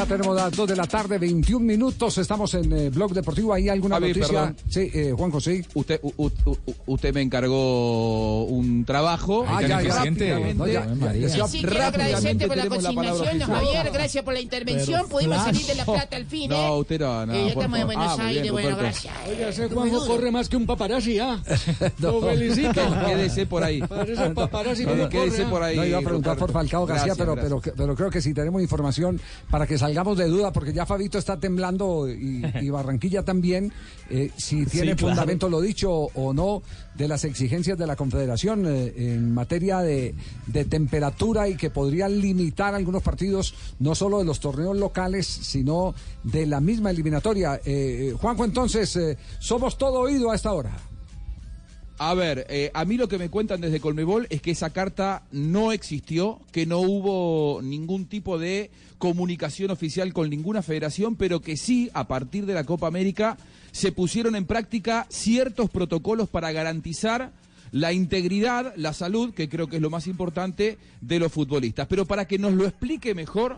Ya 0.00 0.06
tenemos 0.06 0.34
las 0.34 0.50
2 0.56 0.66
de 0.66 0.76
la 0.76 0.86
tarde, 0.86 1.18
21 1.18 1.62
minutos. 1.62 2.16
Estamos 2.16 2.54
en 2.54 2.72
eh, 2.72 2.88
Blog 2.88 3.12
Deportivo. 3.12 3.52
¿Hay 3.52 3.68
alguna 3.68 3.96
Javi, 3.96 4.08
noticia? 4.14 4.28
perdón. 4.28 4.56
Sí, 4.66 4.90
eh, 4.94 5.12
Juanjo, 5.14 5.40
sí. 5.42 5.62
Usted, 5.74 6.00
u- 6.02 6.12
u- 6.16 6.30
u- 6.46 6.56
usted 6.86 7.12
me 7.12 7.20
encargó 7.20 8.44
un 8.44 8.86
trabajo. 8.86 9.44
Ah, 9.46 9.60
ya, 9.60 9.68
ya, 9.68 9.76
Rápidamente, 9.76 10.54
no, 10.54 10.66
ya, 10.66 10.80
rápidamente 10.86 11.28
ya. 11.36 11.46
Sí, 11.46 11.58
quiero 11.60 11.82
agradecerte 11.84 12.46
por 12.48 12.56
la 12.56 12.64
la 12.64 12.70
consignación, 12.70 13.28
oficial. 13.28 13.42
Javier. 13.42 13.90
Gracias 13.92 14.24
por 14.24 14.32
la 14.32 14.40
intervención. 14.40 15.00
Pero, 15.02 15.08
Pudimos 15.10 15.36
flash. 15.36 15.46
salir 15.52 15.66
de 15.66 15.74
La 15.74 15.84
Plata 15.84 16.16
al 16.16 16.24
fin, 16.24 16.42
¿eh? 16.44 16.48
No, 16.48 16.76
usted 16.78 16.98
no, 17.00 17.26
no. 17.26 17.34
Eh, 17.34 17.36
ya 17.36 17.42
por 17.42 17.48
estamos 17.64 17.64
en 17.78 17.86
favor. 17.88 17.94
Buenos 17.96 18.18
Ah, 18.20 18.24
Aires, 18.24 18.42
bien, 18.42 18.54
bueno, 18.54 18.76
gracias. 18.78 19.14
Oiga, 19.28 19.48
ese 19.50 19.68
Juanjo 19.68 20.06
corre 20.06 20.30
más 20.30 20.48
que 20.48 20.56
un 20.56 20.64
paparazzi, 20.66 21.18
¿ah? 21.18 21.42
Lo 21.98 22.22
felicito. 22.22 22.80
Quédese 23.06 23.44
por 23.44 23.62
ahí. 23.64 23.80
Parece 23.82 24.30
paparazzi 24.30 24.84
como 24.86 25.08
Quédese 25.10 25.42
¿ah? 25.44 25.50
por 25.50 25.62
ahí. 25.62 25.76
No 25.76 25.84
iba 25.84 25.98
a 25.98 26.02
preguntar 26.02 26.38
por. 26.38 26.50
Falcao 26.50 26.86
García, 26.86 27.12
pero, 27.18 27.34
gracias. 27.34 27.60
pero, 27.62 27.74
pero 27.76 27.94
creo 27.94 28.10
que 28.10 28.22
sí 28.22 28.32
tenemos 28.32 28.62
información 28.62 29.20
para 29.50 29.66
que 29.66 29.76
salgamos 29.90 30.16
de 30.16 30.28
duda, 30.28 30.52
porque 30.52 30.72
ya 30.72 30.86
Fabito 30.86 31.18
está 31.18 31.40
temblando 31.40 32.08
y, 32.08 32.44
y 32.60 32.70
Barranquilla 32.70 33.24
también, 33.24 33.72
eh, 34.08 34.30
si 34.36 34.64
tiene 34.66 34.94
claro. 34.94 35.08
fundamento 35.08 35.48
lo 35.48 35.60
dicho 35.60 35.90
o 35.90 36.32
no 36.32 36.62
de 36.94 37.08
las 37.08 37.24
exigencias 37.24 37.76
de 37.76 37.86
la 37.88 37.96
Confederación 37.96 38.66
eh, 38.66 38.92
en 38.96 39.34
materia 39.34 39.80
de, 39.80 40.14
de 40.46 40.64
temperatura 40.64 41.48
y 41.48 41.56
que 41.56 41.70
podrían 41.70 42.20
limitar 42.20 42.74
algunos 42.74 43.02
partidos, 43.02 43.54
no 43.80 43.96
solo 43.96 44.20
de 44.20 44.24
los 44.24 44.38
torneos 44.38 44.76
locales, 44.76 45.26
sino 45.26 45.92
de 46.22 46.46
la 46.46 46.60
misma 46.60 46.90
eliminatoria. 46.90 47.56
Eh, 47.64 48.10
eh, 48.10 48.14
Juanjo, 48.16 48.44
entonces, 48.44 48.94
eh, 48.94 49.18
somos 49.40 49.76
todo 49.76 50.00
oído 50.00 50.30
a 50.30 50.36
esta 50.36 50.52
hora. 50.52 50.76
A 52.02 52.14
ver, 52.14 52.46
eh, 52.48 52.70
a 52.72 52.86
mí 52.86 52.96
lo 52.96 53.08
que 53.08 53.18
me 53.18 53.28
cuentan 53.28 53.60
desde 53.60 53.78
Colmebol 53.78 54.26
es 54.30 54.40
que 54.40 54.52
esa 54.52 54.70
carta 54.70 55.24
no 55.32 55.70
existió, 55.70 56.40
que 56.50 56.64
no 56.64 56.78
hubo 56.80 57.60
ningún 57.60 58.06
tipo 58.06 58.38
de 58.38 58.70
comunicación 59.00 59.70
oficial 59.70 60.12
con 60.12 60.28
ninguna 60.28 60.60
federación, 60.62 61.16
pero 61.16 61.40
que 61.40 61.56
sí, 61.56 61.90
a 61.94 62.06
partir 62.06 62.44
de 62.44 62.52
la 62.54 62.64
Copa 62.64 62.86
América, 62.86 63.38
se 63.72 63.92
pusieron 63.92 64.36
en 64.36 64.44
práctica 64.44 65.06
ciertos 65.08 65.70
protocolos 65.70 66.28
para 66.28 66.52
garantizar 66.52 67.32
la 67.72 67.94
integridad, 67.94 68.74
la 68.76 68.92
salud, 68.92 69.32
que 69.32 69.48
creo 69.48 69.68
que 69.68 69.76
es 69.76 69.82
lo 69.82 69.88
más 69.88 70.06
importante, 70.06 70.76
de 71.00 71.18
los 71.18 71.32
futbolistas. 71.32 71.86
Pero 71.88 72.04
para 72.04 72.26
que 72.26 72.38
nos 72.38 72.52
lo 72.52 72.66
explique 72.66 73.14
mejor, 73.14 73.56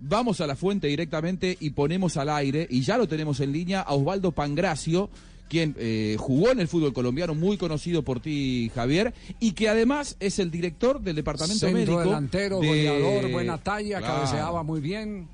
vamos 0.00 0.40
a 0.40 0.46
la 0.48 0.56
fuente 0.56 0.88
directamente 0.88 1.56
y 1.60 1.70
ponemos 1.70 2.16
al 2.16 2.28
aire, 2.28 2.66
y 2.68 2.80
ya 2.80 2.98
lo 2.98 3.06
tenemos 3.06 3.38
en 3.38 3.52
línea, 3.52 3.80
a 3.80 3.94
Osvaldo 3.94 4.32
Pangracio, 4.32 5.08
quien 5.48 5.74
eh, 5.78 6.16
jugó 6.18 6.50
en 6.50 6.60
el 6.60 6.68
fútbol 6.68 6.92
colombiano, 6.92 7.34
muy 7.34 7.56
conocido 7.56 8.02
por 8.02 8.20
ti, 8.20 8.70
Javier, 8.74 9.14
y 9.40 9.52
que 9.52 9.68
además 9.68 10.16
es 10.20 10.38
el 10.38 10.50
director 10.50 11.00
del 11.00 11.16
departamento 11.16 11.58
Centro 11.66 11.78
médico. 11.78 12.00
delantero, 12.00 12.60
de- 12.60 12.66
goleador, 12.68 13.30
buena 13.32 13.58
talla, 13.58 13.98
Claro. 13.98 14.14
cabeceaba 14.14 14.62
muy 14.62 14.80
bien. 14.80 15.28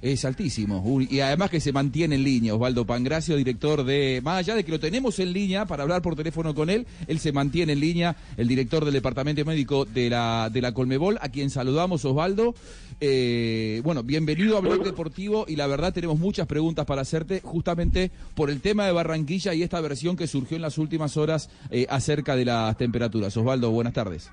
Es 0.00 0.24
altísimo. 0.24 1.00
Y 1.10 1.20
además 1.20 1.50
que 1.50 1.60
se 1.60 1.72
mantiene 1.72 2.14
en 2.14 2.22
línea, 2.22 2.54
Osvaldo 2.54 2.86
Pangracio, 2.86 3.36
director 3.36 3.82
de. 3.82 4.20
Más 4.22 4.38
allá 4.38 4.54
de 4.54 4.64
que 4.64 4.70
lo 4.70 4.78
tenemos 4.78 5.18
en 5.18 5.32
línea 5.32 5.66
para 5.66 5.82
hablar 5.82 6.00
por 6.00 6.14
teléfono 6.14 6.54
con 6.54 6.70
él, 6.70 6.86
él 7.08 7.18
se 7.18 7.32
mantiene 7.32 7.72
en 7.72 7.80
línea, 7.80 8.16
el 8.36 8.46
director 8.46 8.84
del 8.84 8.94
departamento 8.94 9.44
médico 9.44 9.84
de 9.84 10.10
la, 10.10 10.48
de 10.52 10.60
la 10.60 10.72
Colmebol, 10.72 11.18
a 11.20 11.28
quien 11.28 11.50
saludamos, 11.50 12.04
Osvaldo. 12.04 12.54
Eh, 13.00 13.80
bueno, 13.82 14.04
bienvenido 14.04 14.56
a 14.56 14.60
Blog 14.60 14.84
Deportivo 14.84 15.44
y 15.48 15.56
la 15.56 15.66
verdad 15.66 15.92
tenemos 15.92 16.18
muchas 16.18 16.46
preguntas 16.46 16.86
para 16.86 17.02
hacerte 17.02 17.40
justamente 17.42 18.12
por 18.36 18.50
el 18.50 18.60
tema 18.60 18.86
de 18.86 18.92
Barranquilla 18.92 19.54
y 19.54 19.62
esta 19.64 19.80
versión 19.80 20.16
que 20.16 20.28
surgió 20.28 20.56
en 20.56 20.62
las 20.62 20.78
últimas 20.78 21.16
horas 21.16 21.50
eh, 21.70 21.86
acerca 21.90 22.36
de 22.36 22.44
las 22.44 22.76
temperaturas. 22.76 23.36
Osvaldo, 23.36 23.70
buenas 23.70 23.92
tardes. 23.92 24.30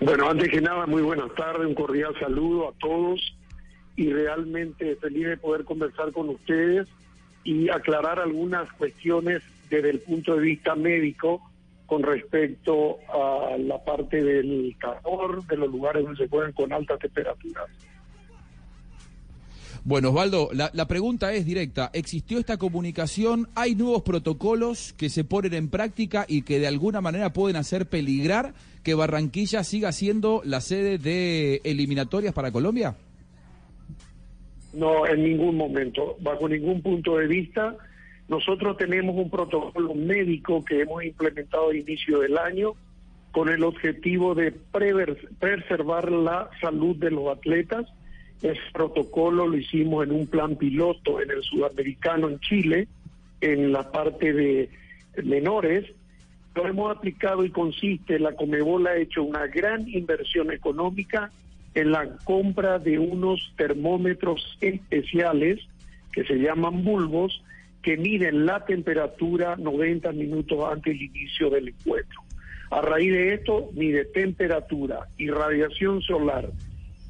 Bueno, 0.00 0.28
antes 0.28 0.48
que 0.50 0.60
nada, 0.60 0.84
muy 0.86 1.00
buenas 1.00 1.32
tardes, 1.36 1.64
un 1.64 1.74
cordial 1.74 2.12
saludo 2.18 2.70
a 2.70 2.72
todos 2.80 3.20
y 3.96 4.10
realmente 4.10 4.96
feliz 4.96 5.26
de 5.26 5.36
poder 5.36 5.64
conversar 5.64 6.12
con 6.12 6.28
ustedes 6.28 6.88
y 7.44 7.68
aclarar 7.68 8.20
algunas 8.20 8.70
cuestiones 8.72 9.42
desde 9.68 9.90
el 9.90 10.00
punto 10.00 10.34
de 10.34 10.42
vista 10.42 10.74
médico 10.74 11.42
con 11.86 12.02
respecto 12.02 12.98
a 13.08 13.56
la 13.58 13.82
parte 13.84 14.22
del 14.22 14.74
calor, 14.78 15.46
de 15.46 15.56
los 15.56 15.70
lugares 15.70 16.02
donde 16.02 16.24
se 16.24 16.28
juegan 16.28 16.52
con 16.52 16.72
altas 16.72 16.98
temperaturas. 16.98 17.66
Bueno, 19.84 20.10
Osvaldo, 20.10 20.48
la, 20.52 20.70
la 20.74 20.86
pregunta 20.86 21.32
es 21.32 21.44
directa. 21.44 21.90
¿Existió 21.92 22.38
esta 22.38 22.56
comunicación? 22.56 23.48
¿Hay 23.56 23.74
nuevos 23.74 24.02
protocolos 24.02 24.92
que 24.92 25.10
se 25.10 25.24
ponen 25.24 25.54
en 25.54 25.68
práctica 25.68 26.24
y 26.28 26.42
que 26.42 26.60
de 26.60 26.68
alguna 26.68 27.00
manera 27.00 27.32
pueden 27.32 27.56
hacer 27.56 27.86
peligrar 27.86 28.54
que 28.84 28.94
Barranquilla 28.94 29.64
siga 29.64 29.90
siendo 29.90 30.40
la 30.44 30.60
sede 30.60 30.98
de 30.98 31.60
eliminatorias 31.64 32.32
para 32.32 32.52
Colombia? 32.52 32.96
No, 34.72 35.06
en 35.06 35.22
ningún 35.22 35.56
momento, 35.56 36.16
bajo 36.20 36.48
ningún 36.48 36.80
punto 36.80 37.18
de 37.18 37.26
vista. 37.26 37.76
Nosotros 38.28 38.76
tenemos 38.78 39.16
un 39.16 39.28
protocolo 39.28 39.94
médico 39.94 40.64
que 40.64 40.80
hemos 40.80 41.04
implementado 41.04 41.70
a 41.70 41.76
inicio 41.76 42.20
del 42.20 42.38
año 42.38 42.74
con 43.32 43.48
el 43.48 43.64
objetivo 43.64 44.34
de 44.34 44.52
preservar 45.40 46.10
la 46.10 46.48
salud 46.60 46.96
de 46.96 47.10
los 47.10 47.28
atletas. 47.28 47.86
Ese 48.42 48.60
protocolo 48.72 49.46
lo 49.46 49.56
hicimos 49.56 50.04
en 50.04 50.12
un 50.12 50.26
plan 50.26 50.56
piloto 50.56 51.20
en 51.20 51.30
el 51.30 51.42
sudamericano 51.42 52.28
en 52.28 52.40
Chile, 52.40 52.88
en 53.40 53.72
la 53.72 53.90
parte 53.90 54.32
de 54.32 54.70
menores. 55.22 55.90
Lo 56.54 56.66
hemos 56.66 56.94
aplicado 56.94 57.44
y 57.44 57.50
consiste, 57.50 58.18
la 58.18 58.32
Comebol 58.32 58.86
ha 58.86 58.96
hecho 58.96 59.22
una 59.22 59.46
gran 59.46 59.88
inversión 59.88 60.52
económica 60.52 61.30
en 61.74 61.92
la 61.92 62.16
compra 62.24 62.78
de 62.78 62.98
unos 62.98 63.52
termómetros 63.56 64.56
especiales 64.60 65.60
que 66.12 66.24
se 66.24 66.36
llaman 66.36 66.84
bulbos, 66.84 67.42
que 67.82 67.96
miden 67.96 68.46
la 68.46 68.64
temperatura 68.64 69.56
90 69.56 70.12
minutos 70.12 70.64
antes 70.70 70.92
del 70.92 71.02
inicio 71.02 71.50
del 71.50 71.68
encuentro. 71.68 72.20
A 72.70 72.80
raíz 72.80 73.12
de 73.12 73.34
esto, 73.34 73.70
mide 73.74 74.04
temperatura, 74.04 75.08
irradiación 75.18 76.00
solar, 76.02 76.50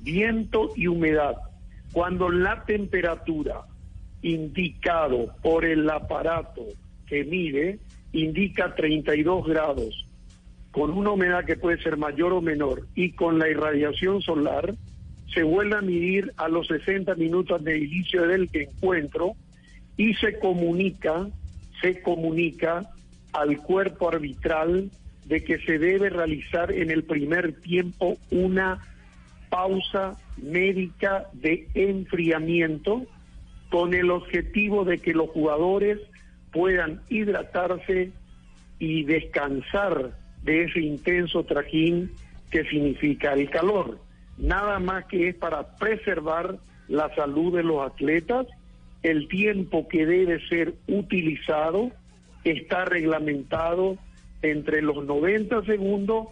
viento 0.01 0.73
y 0.77 0.87
humedad. 0.87 1.37
Cuando 1.93 2.31
la 2.31 2.65
temperatura 2.65 3.63
indicado 4.23 5.35
por 5.43 5.65
el 5.65 5.89
aparato 5.91 6.65
que 7.07 7.25
mide 7.25 7.79
indica 8.13 8.75
32 8.75 9.47
grados, 9.47 10.02
con 10.73 10.91
una 10.91 11.11
humedad 11.11 11.45
que 11.45 11.57
puede 11.57 11.81
ser 11.83 11.97
mayor 11.97 12.33
o 12.33 12.41
menor 12.41 12.87
y 12.95 13.13
con 13.13 13.39
la 13.39 13.49
irradiación 13.49 14.23
solar, 14.23 14.75
se 15.33 15.43
vuelve 15.43 15.77
a 15.77 15.83
medir 15.83 16.33
a 16.37 16.49
los 16.49 16.67
60 16.67 17.15
minutos 17.15 17.63
de 17.63 17.79
inicio 17.79 18.27
del 18.27 18.49
encuentro 18.53 19.35
y 19.97 20.15
se 20.15 20.39
comunica, 20.39 21.29
se 21.81 22.03
comunica 22.03 22.91
al 23.33 23.59
cuerpo 23.59 24.09
arbitral 24.09 24.91
de 25.27 25.45
que 25.45 25.59
se 25.59 25.79
debe 25.79 26.11
realizar 26.11 26.73
en 26.73 26.91
el 26.91 27.05
primer 27.05 27.61
tiempo 27.61 28.17
una 28.31 28.81
pausa 29.51 30.17
médica 30.39 31.27
de 31.35 31.69
enfriamiento 31.75 33.07
con 33.71 33.95
el 33.95 34.11
objetivo 34.11 34.85
de 34.85 34.99
que 34.99 35.13
los 35.13 35.31
jugadores 35.31 35.99
puedan 36.51 37.03
hidratarse 37.09 38.11
y 38.79 39.05
descansar 39.05 40.22
de 40.43 40.65
ese 40.65 40.81
intenso 40.81 41.45
trajín 41.45 42.11
que 42.51 42.65
significa 42.65 43.33
el 43.33 43.49
calor. 43.51 43.99
Nada 44.39 44.79
más 44.79 45.07
que 45.07 45.29
es 45.29 45.35
para 45.35 45.77
preservar 45.77 46.59
la 46.89 47.15
salud 47.15 47.57
de 47.57 47.63
los 47.63 47.81
atletas, 47.87 48.47
el 49.03 49.29
tiempo 49.29 49.89
que 49.89 50.07
debe 50.07 50.47
ser 50.49 50.75
utilizado 50.87 51.91
está 52.45 52.85
reglamentado 52.85 53.97
entre 54.43 54.83
los 54.83 55.05
90 55.05 55.65
segundos 55.65 56.29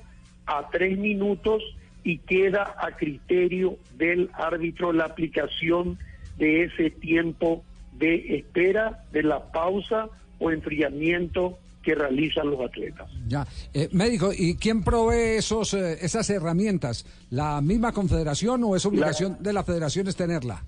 a 0.46 0.68
3 0.70 0.98
minutos 0.98 1.62
y 2.02 2.18
queda 2.18 2.74
a 2.78 2.96
criterio 2.96 3.76
del 3.96 4.30
árbitro 4.34 4.92
la 4.92 5.04
aplicación 5.04 5.98
de 6.38 6.64
ese 6.64 6.90
tiempo 6.90 7.62
de 7.92 8.36
espera, 8.38 9.04
de 9.12 9.22
la 9.22 9.52
pausa 9.52 10.08
o 10.38 10.50
enfriamiento 10.50 11.58
que 11.82 11.94
realizan 11.94 12.50
los 12.50 12.60
atletas. 12.60 13.10
Ya, 13.26 13.46
Eh, 13.72 13.88
médico, 13.92 14.30
¿y 14.36 14.56
quién 14.56 14.82
provee 14.82 15.38
esos, 15.38 15.74
eh, 15.74 15.98
esas 16.02 16.28
herramientas? 16.30 17.06
¿La 17.30 17.60
misma 17.60 17.92
confederación 17.92 18.62
o 18.64 18.76
es 18.76 18.84
obligación 18.84 19.36
de 19.40 19.52
las 19.52 19.64
federaciones 19.64 20.16
tenerla? 20.16 20.64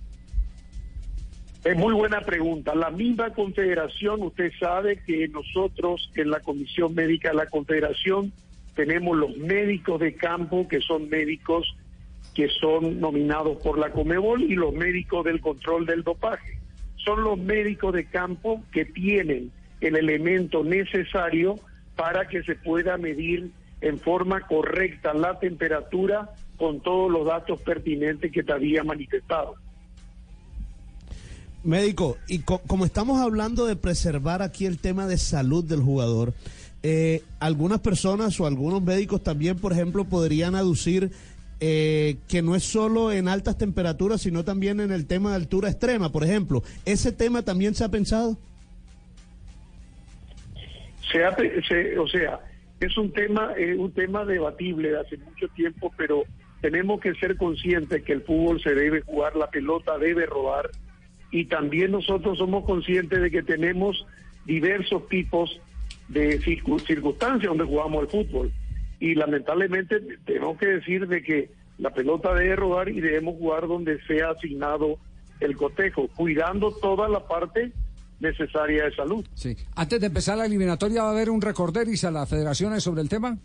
Es 1.65 1.77
muy 1.77 1.95
buena 1.95 2.21
pregunta. 2.23 2.75
La 2.75 2.91
misma 2.91 3.31
confederación, 3.31 4.23
usted 4.23 4.51
sabe 4.59 5.01
que 5.07 5.29
nosotros 5.29 6.11
en 6.17 6.31
la 6.31 6.41
Comisión 6.41 6.95
Médica 6.95 7.29
de 7.29 7.37
la 7.37 7.47
Confederación 7.47 8.33
tenemos 8.75 9.17
los 9.17 9.37
médicos 9.37 10.01
de 10.01 10.15
campo, 10.15 10.67
que 10.67 10.81
son 10.81 11.09
médicos 11.09 11.77
que 12.35 12.49
son 12.61 12.99
nominados 12.99 13.63
por 13.63 13.79
la 13.79 13.91
Comebol, 13.91 14.43
y 14.43 14.55
los 14.55 14.73
médicos 14.73 15.25
del 15.25 15.41
control 15.41 15.85
del 15.87 16.03
dopaje. 16.03 16.59
Son 16.97 17.23
los 17.23 17.39
médicos 17.39 17.93
de 17.93 18.07
campo 18.07 18.63
que 18.73 18.87
tienen 18.87 19.53
el 19.83 19.97
elemento 19.97 20.65
necesario 20.65 21.59
para 21.97 22.29
que 22.29 22.43
se 22.43 22.55
pueda 22.55 22.97
medir 22.97 23.51
en 23.81 23.99
forma 23.99 24.41
correcta 24.47 25.13
la 25.13 25.39
temperatura 25.39 26.31
con 26.57 26.81
todos 26.81 27.11
los 27.11 27.27
datos 27.27 27.61
pertinentes 27.61 28.31
que 28.33 28.43
te 28.43 28.53
había 28.53 28.85
manifestado. 28.85 29.55
Médico, 31.65 32.17
y 32.29 32.41
co- 32.41 32.61
como 32.67 32.85
estamos 32.85 33.21
hablando 33.21 33.67
de 33.67 33.77
preservar 33.77 34.43
aquí 34.43 34.67
el 34.67 34.79
tema 34.79 35.07
de 35.07 35.17
salud 35.19 35.65
del 35.65 35.81
jugador, 35.81 36.35
eh, 36.83 37.23
algunas 37.39 37.81
personas 37.81 38.39
o 38.41 38.47
algunos 38.47 38.83
médicos 38.83 39.23
también, 39.23 39.57
por 39.59 39.73
ejemplo, 39.73 40.05
podrían 40.05 40.57
aducir 40.57 41.13
eh, 41.61 42.17
que 42.27 42.43
no 42.43 42.57
es 42.57 42.65
solo 42.65 43.13
en 43.13 43.29
altas 43.29 43.57
temperaturas, 43.57 44.23
sino 44.23 44.43
también 44.45 44.81
en 44.81 44.91
el 44.91 45.07
tema 45.07 45.31
de 45.31 45.37
altura 45.37 45.71
extrema, 45.71 46.11
por 46.11 46.25
ejemplo. 46.25 46.65
¿Ese 46.85 47.13
tema 47.13 47.43
también 47.43 47.77
se 47.77 47.85
ha 47.85 47.89
pensado? 47.89 48.37
Se 51.13 51.25
ha 51.25 51.37
se- 51.37 51.99
o 51.99 52.09
sea, 52.09 52.41
es 52.81 52.97
un 52.97 53.13
tema, 53.13 53.53
eh, 53.57 53.75
un 53.77 53.93
tema 53.93 54.25
debatible 54.25 54.91
de 54.91 55.01
hace 55.01 55.17
mucho 55.19 55.47
tiempo, 55.49 55.93
pero 55.97 56.25
tenemos 56.61 57.01
que 57.01 57.15
ser 57.15 57.37
conscientes 57.37 58.03
que 58.03 58.13
el 58.13 58.23
fútbol 58.23 58.61
se 58.63 58.75
debe 58.75 59.03
jugar, 59.03 59.37
la 59.37 59.51
pelota 59.51 59.99
debe 59.99 60.27
rodar, 60.27 60.71
y 61.31 61.45
también 61.47 61.93
nosotros 61.93 62.39
somos 62.39 62.65
conscientes 62.65 63.21
de 63.21 63.31
que 63.31 63.43
tenemos 63.43 64.07
diversos 64.45 65.09
tipos 65.09 65.61
de 66.09 66.41
circu- 66.41 66.81
circunstancias 66.81 67.49
donde 67.49 67.65
jugamos 67.65 68.03
el 68.03 68.09
fútbol. 68.09 68.53
Y 69.01 69.15
lamentablemente 69.15 70.01
tenemos 70.25 70.59
que 70.59 70.67
decir 70.67 71.09
de 71.09 71.23
que 71.23 71.51
la 71.79 71.91
pelota 71.91 72.35
debe 72.35 72.55
rodar 72.57 72.89
y 72.89 73.01
debemos 73.01 73.37
jugar 73.37 73.67
donde 73.67 74.01
sea 74.03 74.31
asignado 74.31 74.99
el 75.41 75.57
cotejo, 75.57 76.09
cuidando 76.15 76.73
toda 76.81 77.09
la 77.09 77.27
parte 77.27 77.73
necesaria 78.23 78.85
de 78.85 78.95
salud. 78.95 79.27
Sí. 79.35 79.57
Antes 79.75 80.01
de 80.01 80.07
empezar 80.07 80.39
la 80.39 80.47
eliminatoria, 80.47 81.03
¿va 81.03 81.09
a 81.09 81.13
haber 81.13 81.29
un 81.29 81.43
recorderis 81.43 82.05
a 82.05 82.11
las 82.11 82.29
federaciones 82.29 82.83
sobre 82.83 83.03
el 83.03 83.09
tema? 83.09 83.37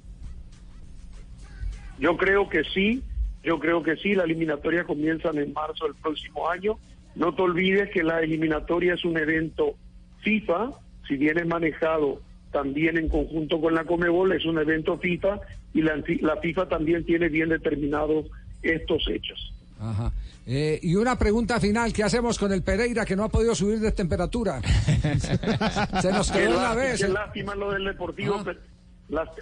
Yo 2.00 2.16
creo 2.16 2.48
que 2.48 2.64
sí, 2.64 3.02
yo 3.44 3.60
creo 3.60 3.82
que 3.82 3.98
sí, 3.98 4.14
la 4.14 4.24
eliminatoria 4.24 4.84
comienza 4.84 5.30
en 5.30 5.52
marzo 5.52 5.86
del 5.86 5.96
próximo 5.96 6.50
año. 6.50 6.78
No 7.16 7.34
te 7.34 7.42
olvides 7.42 7.90
que 7.90 8.04
la 8.04 8.22
eliminatoria 8.22 8.94
es 8.94 9.04
un 9.04 9.18
evento 9.18 9.76
FIFA, 10.22 10.72
si 11.08 11.18
bien 11.18 11.40
es 11.40 11.48
manejado 11.48 12.22
también 12.52 12.98
en 12.98 13.10
conjunto 13.10 13.60
con 13.60 13.74
la 13.74 13.84
Comebol, 13.84 14.32
es 14.32 14.46
un 14.46 14.60
evento 14.60 14.98
FIFA 14.98 15.42
y 15.74 15.82
la, 15.82 16.02
la 16.22 16.38
FIFA 16.38 16.70
también 16.70 17.04
tiene 17.04 17.30
bien 17.30 17.50
determinados 17.50 18.28
estos 18.62 19.08
hechos. 19.10 19.54
Ajá. 19.80 20.12
Eh, 20.46 20.80
y 20.82 20.96
una 20.96 21.18
pregunta 21.18 21.60
final, 21.60 21.92
¿qué 21.94 22.04
hacemos 22.04 22.40
con 22.40 22.52
el 22.54 22.64
Pereira 22.64 23.06
que 23.06 23.16
no 23.16 23.24
ha 23.26 23.30
podido 23.30 23.54
subir 23.54 23.80
de 23.80 23.92
temperatura? 23.92 24.62
Se 26.02 26.12
nos 26.12 26.32
Qué 26.32 26.40
quedó 26.40 26.52
una 26.58 26.74
lástima- 26.74 26.76
vez. 26.76 27.02
Qué 27.02 27.08
lástima 27.10 27.56
lo 27.56 27.72
del 27.72 27.86
Deportivo. 27.86 28.44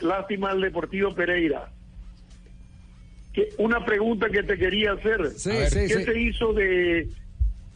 Lástima 0.02 0.52
el 0.52 0.62
Deportivo 0.62 1.14
Pereira. 1.16 1.70
Que- 3.34 3.50
una 3.58 3.84
pregunta 3.86 4.30
que 4.30 4.44
te 4.44 4.58
quería 4.58 4.94
hacer. 4.94 5.32
Sí, 5.38 5.52
A 5.52 5.54
ver, 5.54 5.70
sí, 5.72 5.80
¿Qué 5.88 5.98
sí. 5.98 6.04
se 6.06 6.20
hizo 6.22 6.54
de 6.54 7.10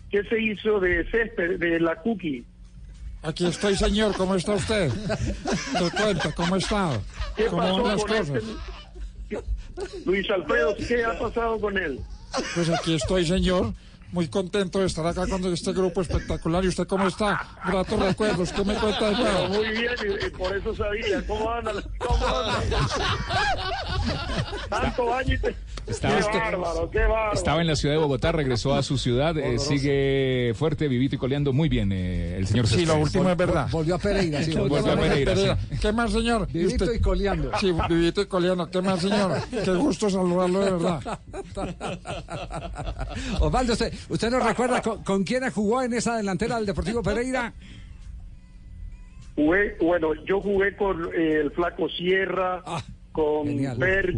qué 0.10 0.24
se 0.24 0.42
hizo 0.42 0.80
de 0.80 1.06
césped 1.12 1.60
de 1.60 1.80
la 1.80 1.96
cookie? 1.98 2.44
Aquí 3.22 3.46
estoy, 3.46 3.76
señor. 3.76 4.16
¿Cómo 4.16 4.36
está 4.36 4.54
usted? 4.54 4.90
Te 4.92 5.92
cuento, 6.02 6.34
¿cómo 6.36 6.56
está? 6.56 7.00
¿Qué 7.36 7.46
¿Cómo 7.46 7.62
pasó 7.62 7.84
van 7.84 7.92
las 7.96 8.02
con 8.06 8.18
cosas? 8.18 8.44
este- 9.30 10.06
Luis 10.06 10.30
Alfredo, 10.30 10.76
¿qué 10.88 11.04
ha 11.06 11.18
pasado 11.20 11.60
con 11.60 11.78
él? 11.78 12.00
Pues 12.56 12.70
aquí 12.70 12.96
estoy, 12.96 13.26
señor. 13.26 13.74
Muy 14.12 14.28
contento 14.28 14.80
de 14.80 14.88
estar 14.88 15.06
acá 15.06 15.28
con 15.28 15.46
este 15.54 15.72
grupo 15.72 16.02
espectacular. 16.02 16.66
¿Y 16.66 16.70
usted 16.70 16.88
cómo 16.88 17.08
está? 17.08 17.48
Gratos 17.66 18.00
recuerdos. 18.00 18.52
¿Qué 18.52 18.64
me 18.66 18.74
cuenta 18.76 19.12
de 19.12 19.16
nuevo? 19.18 19.48
Muy 19.50 19.68
bien, 19.70 19.92
y, 20.04 20.26
y 20.26 20.30
por 20.32 20.56
eso 20.58 20.76
sabía. 20.76 21.24
¿Cómo 21.28 21.50
anda? 21.52 21.74
¿Cómo 22.00 22.26
anda? 22.28 22.60
Tanto 24.70 25.14
año 25.14 25.34
y 25.34 25.38
te... 25.40 25.56
Estaba- 25.88 26.20
qué 26.32 26.38
bárbaro, 26.38 26.90
qué 26.92 27.00
bárbaro. 27.00 27.34
Estaba 27.34 27.62
en 27.62 27.68
la 27.68 27.76
ciudad 27.76 27.96
de 27.96 28.00
Bogotá, 28.02 28.32
regresó 28.32 28.76
a 28.76 28.84
su 28.84 28.98
ciudad, 29.00 29.36
eh, 29.40 29.58
sigue 29.58 30.54
fuerte, 30.56 30.88
vivito 30.88 31.16
y 31.16 31.18
coleando 31.18 31.52
muy 31.54 31.68
bien 31.70 31.92
eh, 31.92 32.38
el 32.38 32.46
señor 32.48 32.68
Sí, 32.68 32.86
lo 32.86 32.98
último 32.98 33.28
es 33.30 33.38
verdad. 33.38 33.68
Volvió 33.72 33.96
a 33.96 33.98
Pereira, 33.98 34.44
sí. 34.44 34.54
Volvió 34.54 34.78
a 34.92 34.96
Pereira, 34.96 35.36
sí. 35.36 35.78
¿Qué 35.82 35.92
más, 35.92 36.12
señor? 36.12 36.48
¿Y 36.54 36.60
Vivito 36.60 36.84
usted? 36.86 36.98
y 36.98 37.02
coleando. 37.02 37.52
Sí, 37.60 37.74
vivito 37.90 38.22
y 38.22 38.26
coleando. 38.28 38.70
¿Qué 38.70 38.80
más, 38.82 39.00
señor? 39.02 39.42
Qué 39.50 39.72
gusto 39.72 40.10
saludarlo 40.12 40.60
de 40.60 40.72
verdad. 40.72 41.20
Osvaldo, 43.40 43.74
¿usted, 43.74 43.92
usted 44.10 44.30
nos 44.32 44.46
recuerda 44.46 44.82
con, 44.82 45.04
con 45.04 45.24
quién 45.24 45.50
jugó 45.52 45.82
en 45.82 45.94
esa 45.94 46.16
delantera 46.18 46.56
del 46.58 46.66
Deportivo 46.66 47.04
Pereira? 47.04 47.54
Jugué, 49.36 49.76
bueno, 49.82 50.14
yo 50.26 50.42
jugué 50.42 50.76
con 50.76 51.06
eh, 51.16 51.40
el 51.42 51.52
Flaco 51.52 51.88
Sierra, 51.90 52.62
con 53.12 53.48
genial. 53.48 53.78
Perchi, 53.78 54.14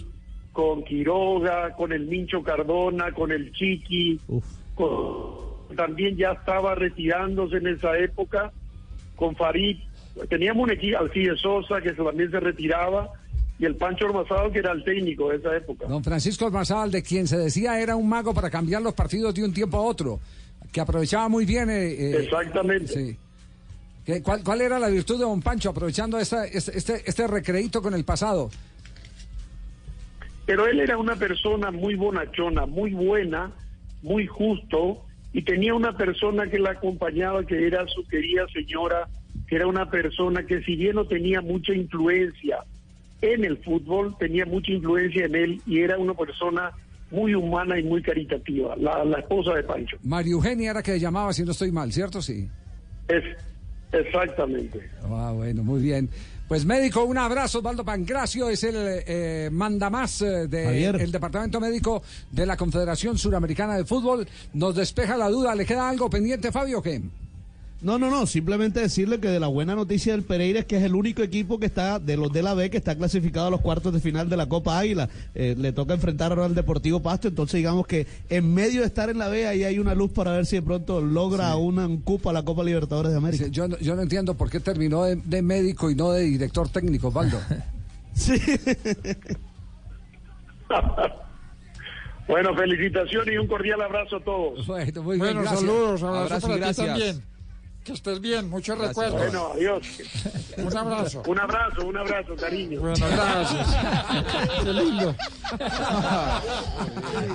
Jugadorazo. 0.00 0.06
con 0.52 0.84
Quiroga, 0.84 1.72
con 1.74 1.92
el 1.92 2.06
Mincho 2.06 2.42
Cardona, 2.42 3.12
con 3.12 3.32
el 3.32 3.52
Chiqui. 3.52 4.20
con- 4.74 5.46
también 5.76 6.16
ya 6.16 6.32
estaba 6.32 6.74
retirándose 6.74 7.56
en 7.56 7.66
esa 7.68 7.98
época 7.98 8.52
con 9.16 9.34
Farid. 9.34 9.78
Teníamos 10.28 10.64
un 10.64 10.70
equipo, 10.70 10.98
Alcide 10.98 11.36
Sosa, 11.36 11.80
que 11.80 11.92
también 11.92 12.30
se 12.30 12.38
retiraba, 12.40 13.10
y 13.58 13.64
el 13.64 13.76
Pancho 13.76 14.04
Ormazado, 14.06 14.50
que 14.52 14.58
era 14.58 14.72
el 14.72 14.84
técnico 14.84 15.30
de 15.30 15.36
esa 15.36 15.56
época. 15.56 15.86
Don 15.86 16.04
Francisco 16.04 16.46
Ormazábal, 16.46 16.90
de 16.90 17.02
quien 17.02 17.26
se 17.26 17.38
decía 17.38 17.80
era 17.80 17.96
un 17.96 18.08
mago 18.08 18.34
para 18.34 18.50
cambiar 18.50 18.82
los 18.82 18.92
partidos 18.94 19.34
de 19.34 19.44
un 19.44 19.52
tiempo 19.54 19.78
a 19.78 19.82
otro, 19.82 20.20
que 20.72 20.80
aprovechaba 20.80 21.28
muy 21.28 21.44
bien. 21.46 21.70
eh, 21.70 21.88
eh, 21.92 22.16
Exactamente. 22.24 22.88
Sí. 22.88 23.16
¿Qué- 24.04 24.22
cuál, 24.22 24.44
cuál 24.44 24.60
era 24.60 24.78
la 24.78 24.88
virtud 24.88 25.16
de 25.18 25.24
Don 25.24 25.40
Pancho 25.42 25.70
aprovechando 25.70 26.18
esta, 26.18 26.44
este, 26.46 26.76
este, 26.78 27.02
este 27.06 27.26
recreíto 27.26 27.80
con 27.82 27.94
el 27.94 28.04
pasado? 28.04 28.50
Pero 30.44 30.66
él 30.66 30.78
era 30.80 30.96
una 30.96 31.16
persona 31.16 31.70
muy 31.72 31.96
bonachona, 31.96 32.66
muy 32.66 32.92
buena, 32.92 33.50
muy 34.02 34.26
justo, 34.26 35.02
y 35.32 35.42
tenía 35.42 35.74
una 35.74 35.96
persona 35.96 36.48
que 36.48 36.58
la 36.58 36.70
acompañaba, 36.70 37.44
que 37.44 37.66
era 37.66 37.84
su 37.88 38.06
querida 38.06 38.46
señora, 38.52 39.08
que 39.48 39.56
era 39.56 39.66
una 39.66 39.90
persona 39.90 40.46
que 40.46 40.62
si 40.62 40.76
bien 40.76 40.94
no 40.94 41.06
tenía 41.06 41.40
mucha 41.40 41.72
influencia 41.74 42.58
en 43.34 43.44
el 43.44 43.58
fútbol, 43.58 44.16
tenía 44.18 44.46
mucha 44.46 44.72
influencia 44.72 45.24
en 45.26 45.34
él 45.34 45.62
y 45.66 45.80
era 45.80 45.98
una 45.98 46.14
persona 46.14 46.70
muy 47.10 47.34
humana 47.34 47.78
y 47.78 47.84
muy 47.84 48.02
caritativa, 48.02 48.74
la, 48.76 49.04
la 49.04 49.18
esposa 49.20 49.54
de 49.54 49.62
Pancho. 49.62 49.96
María 50.02 50.32
Eugenia 50.32 50.70
era 50.72 50.82
que 50.82 50.98
llamaba, 50.98 51.32
si 51.32 51.44
no 51.44 51.52
estoy 51.52 51.70
mal, 51.70 51.92
¿cierto? 51.92 52.20
Sí. 52.20 52.48
Es, 53.08 53.22
exactamente. 53.92 54.90
Ah, 55.04 55.32
bueno, 55.34 55.62
muy 55.62 55.80
bien. 55.80 56.08
Pues 56.48 56.64
médico, 56.64 57.04
un 57.04 57.18
abrazo, 57.18 57.58
Osvaldo 57.58 57.84
Pancracio, 57.84 58.48
es 58.48 58.62
el 58.62 58.74
eh, 58.78 59.48
mandamás 59.50 60.22
eh, 60.22 60.48
Javier. 60.48 60.96
del 60.96 61.10
Departamento 61.10 61.60
Médico 61.60 62.02
de 62.30 62.46
la 62.46 62.56
Confederación 62.56 63.18
Suramericana 63.18 63.76
de 63.76 63.84
Fútbol. 63.84 64.26
Nos 64.52 64.76
despeja 64.76 65.16
la 65.16 65.28
duda, 65.28 65.54
¿le 65.56 65.66
queda 65.66 65.88
algo 65.88 66.08
pendiente, 66.08 66.52
Fabio, 66.52 66.78
o 66.78 66.82
qué? 66.82 67.02
No, 67.82 67.98
no, 67.98 68.10
no, 68.10 68.26
simplemente 68.26 68.80
decirle 68.80 69.20
que 69.20 69.28
de 69.28 69.38
la 69.38 69.48
buena 69.48 69.74
noticia 69.74 70.12
del 70.12 70.22
Pereira 70.22 70.60
es 70.60 70.64
que 70.64 70.78
es 70.78 70.82
el 70.82 70.94
único 70.94 71.22
equipo 71.22 71.60
que 71.60 71.66
está, 71.66 71.98
de 71.98 72.16
los 72.16 72.32
de 72.32 72.42
la 72.42 72.54
B, 72.54 72.70
que 72.70 72.78
está 72.78 72.96
clasificado 72.96 73.48
a 73.48 73.50
los 73.50 73.60
cuartos 73.60 73.92
de 73.92 74.00
final 74.00 74.30
de 74.30 74.36
la 74.38 74.46
Copa 74.48 74.78
Águila. 74.78 75.08
Eh, 75.34 75.54
le 75.58 75.72
toca 75.72 75.92
enfrentar 75.94 76.32
ahora 76.32 76.46
al 76.46 76.54
Deportivo 76.54 77.00
Pasto, 77.00 77.28
entonces 77.28 77.58
digamos 77.58 77.86
que 77.86 78.06
en 78.30 78.52
medio 78.54 78.80
de 78.80 78.86
estar 78.86 79.10
en 79.10 79.18
la 79.18 79.28
B, 79.28 79.46
ahí 79.46 79.62
hay 79.64 79.78
una 79.78 79.94
luz 79.94 80.10
para 80.10 80.32
ver 80.32 80.46
si 80.46 80.56
de 80.56 80.62
pronto 80.62 81.02
logra 81.02 81.54
una, 81.56 81.86
un 81.86 81.98
cupo 82.00 82.30
a 82.30 82.32
la 82.32 82.42
Copa 82.44 82.64
Libertadores 82.64 83.12
de 83.12 83.18
América. 83.18 83.44
Sí, 83.44 83.50
Yo, 83.50 83.68
no- 83.68 83.78
yo 83.78 83.94
no 83.94 84.02
entiendo 84.02 84.34
por 84.34 84.48
qué 84.50 84.58
terminó 84.58 85.04
de, 85.04 85.16
de 85.16 85.42
médico 85.42 85.90
y 85.90 85.94
no 85.94 86.12
de 86.12 86.22
director 86.22 86.68
técnico, 86.70 87.08
Osvaldo. 87.08 87.38
sí. 88.14 88.34
Bueno, 92.26 92.54
felicitaciones 92.56 93.34
y 93.34 93.38
un 93.38 93.46
cordial 93.46 93.80
abrazo 93.82 94.16
a 94.16 94.20
todos. 94.24 94.66
Bueno, 94.66 95.02
muy 95.02 95.18
Bueno, 95.18 95.40
gracias. 95.42 95.60
saludos, 95.60 96.02
abrazo, 96.02 96.24
Abrazo 96.24 96.36
y 96.38 96.40
para 96.40 96.54
ti 96.54 96.60
gracias. 96.60 96.86
también. 96.88 97.35
Que 97.86 97.92
estés 97.92 98.20
bien, 98.20 98.50
muchos 98.50 98.76
Gracias. 98.76 98.96
recuerdos. 99.12 99.20
Bueno, 99.32 99.52
adiós. 99.54 99.86
Un 100.56 100.76
abrazo. 100.76 101.22
Un 101.24 101.38
abrazo, 101.40 101.86
un 101.86 101.96
abrazo, 101.96 102.34
cariño. 102.34 102.80
Bueno, 102.80 103.06
gracias. 103.08 103.68
Qué 104.64 104.72
lindo. 104.72 105.14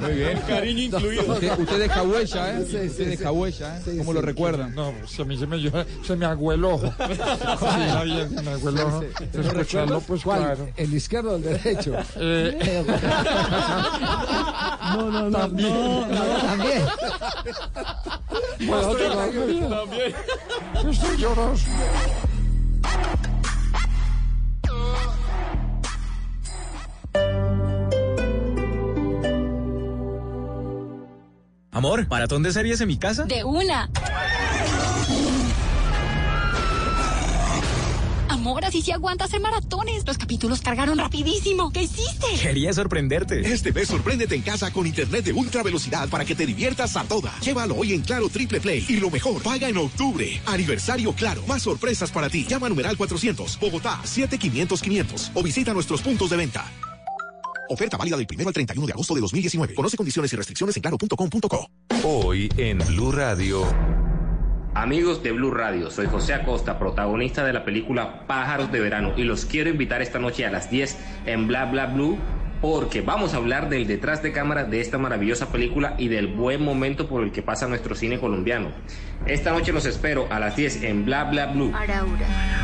Muy 0.02 0.12
bien. 0.12 0.38
Cariño 0.46 0.82
incluido. 0.84 1.34
Usted, 1.34 1.58
usted 1.58 1.80
deja 1.80 2.04
huella, 2.04 2.52
¿eh? 2.60 2.66
Sí, 2.66 2.72
sí, 2.72 2.78
usted 2.88 3.04
sí. 3.06 3.10
deja 3.12 3.32
huella, 3.32 3.78
¿eh? 3.80 3.96
¿Cómo 4.00 4.12
lo 4.12 4.22
recuerdan? 4.22 4.76
No, 4.76 4.94
se 5.08 5.24
me, 5.24 5.38
se 5.38 5.48
me, 5.48 5.58
yo- 5.62 5.72
se 6.06 6.16
me 6.18 6.26
aguó 6.26 6.52
el 6.52 6.66
ojo. 6.66 6.88
Sí, 6.98 7.14
está 7.14 8.04
bien, 8.04 8.36
se 8.36 8.42
me. 8.42 9.48
Escucharlo, 9.48 10.02
pues 10.02 10.22
¿Cuál? 10.24 10.40
claro. 10.42 10.68
¿El 10.76 10.94
izquierdo 10.94 11.32
o 11.32 11.36
el 11.38 11.44
derecho? 11.44 11.96
Eh, 12.18 12.84
No, 14.96 15.10
no, 15.10 15.30
no, 15.30 15.38
También. 15.40 15.70
no, 15.74 16.06
no. 16.08 16.24
También. 16.42 16.82
pues, 18.68 18.88
estoy, 18.88 19.60
también. 19.70 20.14
Estoy 20.90 21.18
lloroso. 21.18 21.66
Amor, 31.72 32.08
¿maratón 32.10 32.44
de 32.44 32.52
series 32.52 32.82
en 32.82 32.88
mi 32.88 32.98
casa? 32.98 33.24
De 33.24 33.44
una. 33.44 33.90
Amor, 38.42 38.66
así 38.66 38.82
sí 38.82 38.92
aguanta 38.92 39.26
hacer 39.26 39.40
maratones. 39.40 40.04
Los 40.08 40.18
capítulos 40.18 40.62
cargaron 40.62 40.98
rapidísimo. 40.98 41.72
¿Qué 41.72 41.84
hiciste? 41.84 42.26
Quería 42.42 42.74
sorprenderte. 42.74 43.42
Este 43.42 43.72
mes 43.72 43.88
sorpréndete 43.88 44.34
en 44.34 44.42
casa 44.42 44.74
con 44.74 44.88
internet 44.88 45.26
de 45.26 45.32
ultra 45.32 45.62
velocidad 45.62 46.10
para 46.10 46.26
que 46.26 46.34
te 46.34 46.48
diviertas 46.48 46.98
a 46.98 47.04
toda. 47.04 47.32
Llévalo 47.42 47.76
hoy 47.76 47.94
en 47.94 48.02
Claro 48.02 48.30
Triple 48.30 48.60
Play 48.60 48.84
y 48.90 48.98
lo 48.98 49.12
mejor, 49.12 49.44
paga 49.44 49.70
en 49.70 49.78
octubre. 49.78 50.42
Aniversario 50.48 51.14
Claro. 51.14 51.44
Más 51.46 51.62
sorpresas 51.62 52.10
para 52.10 52.32
ti. 52.32 52.44
Llama 52.50 52.66
a 52.66 52.70
numeral 52.70 52.98
400, 52.98 53.60
Bogotá 53.60 54.02
7500 54.04 54.82
500 54.82 55.32
o 55.36 55.44
visita 55.44 55.72
nuestros 55.76 56.02
puntos 56.02 56.32
de 56.32 56.38
venta. 56.38 56.66
Oferta 57.70 57.96
válida 57.96 58.18
del 58.18 58.26
1 58.28 58.48
al 58.48 58.54
31 58.56 58.88
de 58.88 58.94
agosto 58.94 59.14
de 59.14 59.22
2019. 59.22 59.76
Conoce 59.76 59.96
condiciones 59.96 60.34
y 60.34 60.36
restricciones 60.36 60.76
en 60.78 60.82
claro.com.co. 60.82 61.70
Hoy 62.04 62.50
en 62.58 62.80
Blue 62.80 63.12
Radio. 63.12 64.11
Amigos 64.74 65.22
de 65.22 65.34
Blue 65.34 65.52
Radio, 65.52 65.92
soy 65.92 66.08
José 66.08 66.34
Acosta, 66.34 66.80
protagonista 66.80 67.44
de 67.44 67.52
la 67.52 67.66
película 67.66 68.26
Pájaros 68.26 68.72
de 68.72 68.80
Verano 68.80 69.14
y 69.18 69.24
los 69.24 69.46
quiero 69.46 69.70
invitar 69.70 70.02
esta 70.02 70.18
noche 70.18 70.46
a 70.46 70.52
las 70.52 70.72
10 70.72 70.98
en 71.26 71.48
Bla 71.48 71.66
Bla 71.66 71.88
Blue 71.88 72.18
porque 72.62 73.02
vamos 73.02 73.34
a 73.34 73.38
hablar 73.38 73.70
del 73.70 73.86
detrás 73.86 74.24
de 74.24 74.32
cámara 74.32 74.64
de 74.64 74.80
esta 74.80 74.98
maravillosa 74.98 75.52
película 75.52 75.96
y 75.98 76.08
del 76.08 76.28
buen 76.28 76.64
momento 76.64 77.10
por 77.10 77.24
el 77.24 77.32
que 77.32 77.42
pasa 77.42 77.68
nuestro 77.68 77.96
cine 77.96 78.20
colombiano. 78.20 78.70
Esta 79.26 79.52
noche 79.52 79.74
los 79.74 79.86
espero 79.86 80.28
a 80.30 80.40
las 80.40 80.56
10 80.56 80.84
en 80.84 81.04
Bla 81.04 81.26
Bla 81.26 81.48
Blue. 81.48 81.74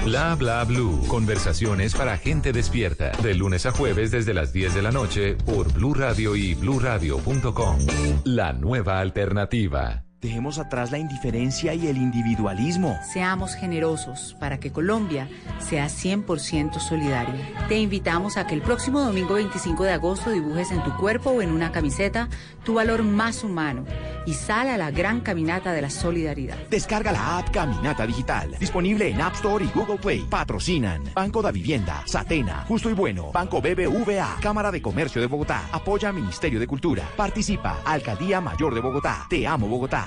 Bla 0.06 0.36
bla 0.36 0.64
blue. 0.64 1.04
Conversaciones 1.08 1.94
para 1.94 2.18
gente 2.18 2.54
despierta. 2.54 3.12
De 3.22 3.34
lunes 3.34 3.66
a 3.66 3.72
jueves 3.72 4.12
desde 4.12 4.34
las 4.34 4.54
10 4.54 4.76
de 4.76 4.82
la 4.82 4.92
noche 4.92 5.36
por 5.46 5.74
Blue 5.74 5.94
Radio 5.94 6.36
y 6.36 6.54
bluradio.com. 6.54 7.80
La 8.24 8.54
nueva 8.54 9.00
alternativa. 9.00 10.07
Dejemos 10.22 10.58
atrás 10.58 10.92
la 10.92 10.98
indiferencia 10.98 11.76
y 11.76 11.86
el 11.86 11.98
individualismo. 11.98 12.98
Seamos 13.14 13.54
generosos 13.54 14.36
para 14.40 14.60
que 14.60 14.72
Colombia 14.72 15.30
sea 15.60 15.86
100% 15.86 16.80
solidaria. 16.80 17.68
Te 17.68 17.78
invitamos 17.78 18.38
a 18.38 18.48
que 18.48 18.56
el 18.56 18.64
próximo 18.64 19.02
domingo 19.02 19.36
25 19.36 19.84
de 19.84 19.92
agosto 19.92 20.32
dibujes 20.32 20.72
en 20.72 20.84
tu 20.84 20.92
cuerpo 20.96 21.30
o 21.30 21.42
en 21.44 21.52
una 21.52 21.72
camiseta 21.72 22.30
tu 22.64 22.74
valor 22.74 23.04
más 23.04 23.44
humano 23.44 23.86
y 24.26 24.34
sal 24.34 24.70
a 24.70 24.78
la 24.78 24.90
gran 24.90 25.22
caminata 25.22 25.72
de 25.72 25.84
la 25.84 25.90
solidaridad. 25.92 26.58
Descarga 26.70 27.12
la 27.12 27.38
app 27.38 27.52
Caminata 27.52 28.08
Digital. 28.08 28.56
Disponible 28.60 29.10
en 29.10 29.22
App 29.22 29.36
Store 29.36 29.64
y 29.64 29.70
Google 29.70 29.98
Play. 29.98 30.26
Patrocinan 30.28 31.04
Banco 31.14 31.44
da 31.44 31.52
Vivienda, 31.52 32.02
Satena, 32.06 32.66
Justo 32.68 32.90
y 32.90 32.94
Bueno, 32.94 33.32
Banco 33.32 33.62
BBVA, 33.62 34.38
Cámara 34.42 34.72
de 34.72 34.82
Comercio 34.82 35.22
de 35.22 35.28
Bogotá. 35.28 35.70
Apoya 35.72 36.12
Ministerio 36.12 36.60
de 36.60 36.66
Cultura. 36.66 37.04
Participa 37.16 37.82
Alcaldía 37.86 38.42
Mayor 38.42 38.74
de 38.74 38.82
Bogotá. 38.82 39.28
Te 39.30 39.46
amo 39.46 39.68
Bogotá. 39.68 40.07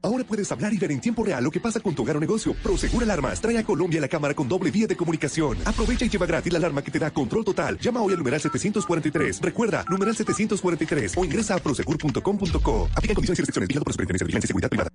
Ahora 0.00 0.24
puedes 0.24 0.50
hablar 0.52 0.72
y 0.72 0.78
ver 0.78 0.92
en 0.92 1.00
tiempo 1.00 1.24
real 1.24 1.42
lo 1.42 1.50
que 1.50 1.60
pasa 1.60 1.80
con 1.80 1.94
tu 1.94 2.02
hogar 2.02 2.16
o 2.16 2.20
negocio. 2.20 2.54
Prosegur 2.62 3.02
Alarmas 3.02 3.40
trae 3.40 3.58
a 3.58 3.64
Colombia 3.64 4.00
la 4.00 4.08
cámara 4.08 4.34
con 4.34 4.48
doble 4.48 4.70
vía 4.70 4.86
de 4.86 4.96
comunicación. 4.96 5.58
Aprovecha 5.64 6.04
y 6.04 6.08
lleva 6.08 6.26
gratis 6.26 6.52
la 6.52 6.58
alarma 6.58 6.82
que 6.82 6.90
te 6.90 6.98
da 6.98 7.10
control 7.10 7.44
total. 7.44 7.78
Llama 7.78 8.00
hoy 8.00 8.12
al 8.12 8.18
numeral 8.18 8.40
743. 8.40 9.40
Recuerda, 9.42 9.84
numeral 9.88 10.14
743 10.14 11.14
o 11.16 11.24
ingresa 11.24 11.54
a 11.54 11.58
prosegur.com.co. 11.58 12.88
Aplica 12.94 13.14
condiciones 13.14 13.38
y 13.38 13.42
restricciones. 13.42 13.68
Vigilado 13.68 13.84
por 13.84 13.92
Superintendencia 13.92 14.24
de 14.24 14.28
Vigilancia 14.28 14.46
y 14.46 14.48
Seguridad 14.48 14.70
Privada. 14.70 14.90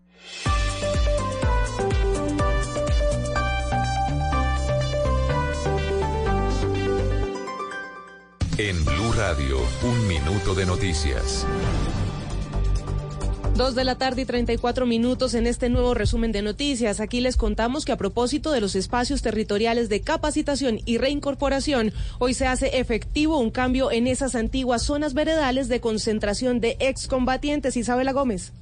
En 8.57 8.85
Blue 8.85 9.11
Radio, 9.17 9.57
un 9.83 10.07
minuto 10.07 10.53
de 10.53 10.65
noticias. 10.65 11.45
Dos 13.55 13.75
de 13.75 13.83
la 13.83 13.99
tarde 13.99 14.23
y 14.23 14.25
34 14.25 14.87
minutos 14.87 15.35
en 15.35 15.45
este 15.45 15.69
nuevo 15.69 15.93
resumen 15.93 16.31
de 16.31 16.41
noticias. 16.41 16.99
Aquí 16.99 17.21
les 17.21 17.37
contamos 17.37 17.85
que 17.85 17.91
a 17.91 17.97
propósito 17.97 18.51
de 18.51 18.59
los 18.59 18.75
espacios 18.75 19.21
territoriales 19.21 19.89
de 19.89 20.01
capacitación 20.01 20.79
y 20.85 20.97
reincorporación, 20.97 21.93
hoy 22.17 22.33
se 22.33 22.47
hace 22.47 22.79
efectivo 22.79 23.37
un 23.37 23.51
cambio 23.51 23.91
en 23.91 24.07
esas 24.07 24.33
antiguas 24.33 24.81
zonas 24.81 25.13
veredales 25.13 25.67
de 25.67 25.81
concentración 25.81 26.61
de 26.61 26.77
excombatientes. 26.79 27.77
Isabela 27.77 28.11
Gómez. 28.11 28.53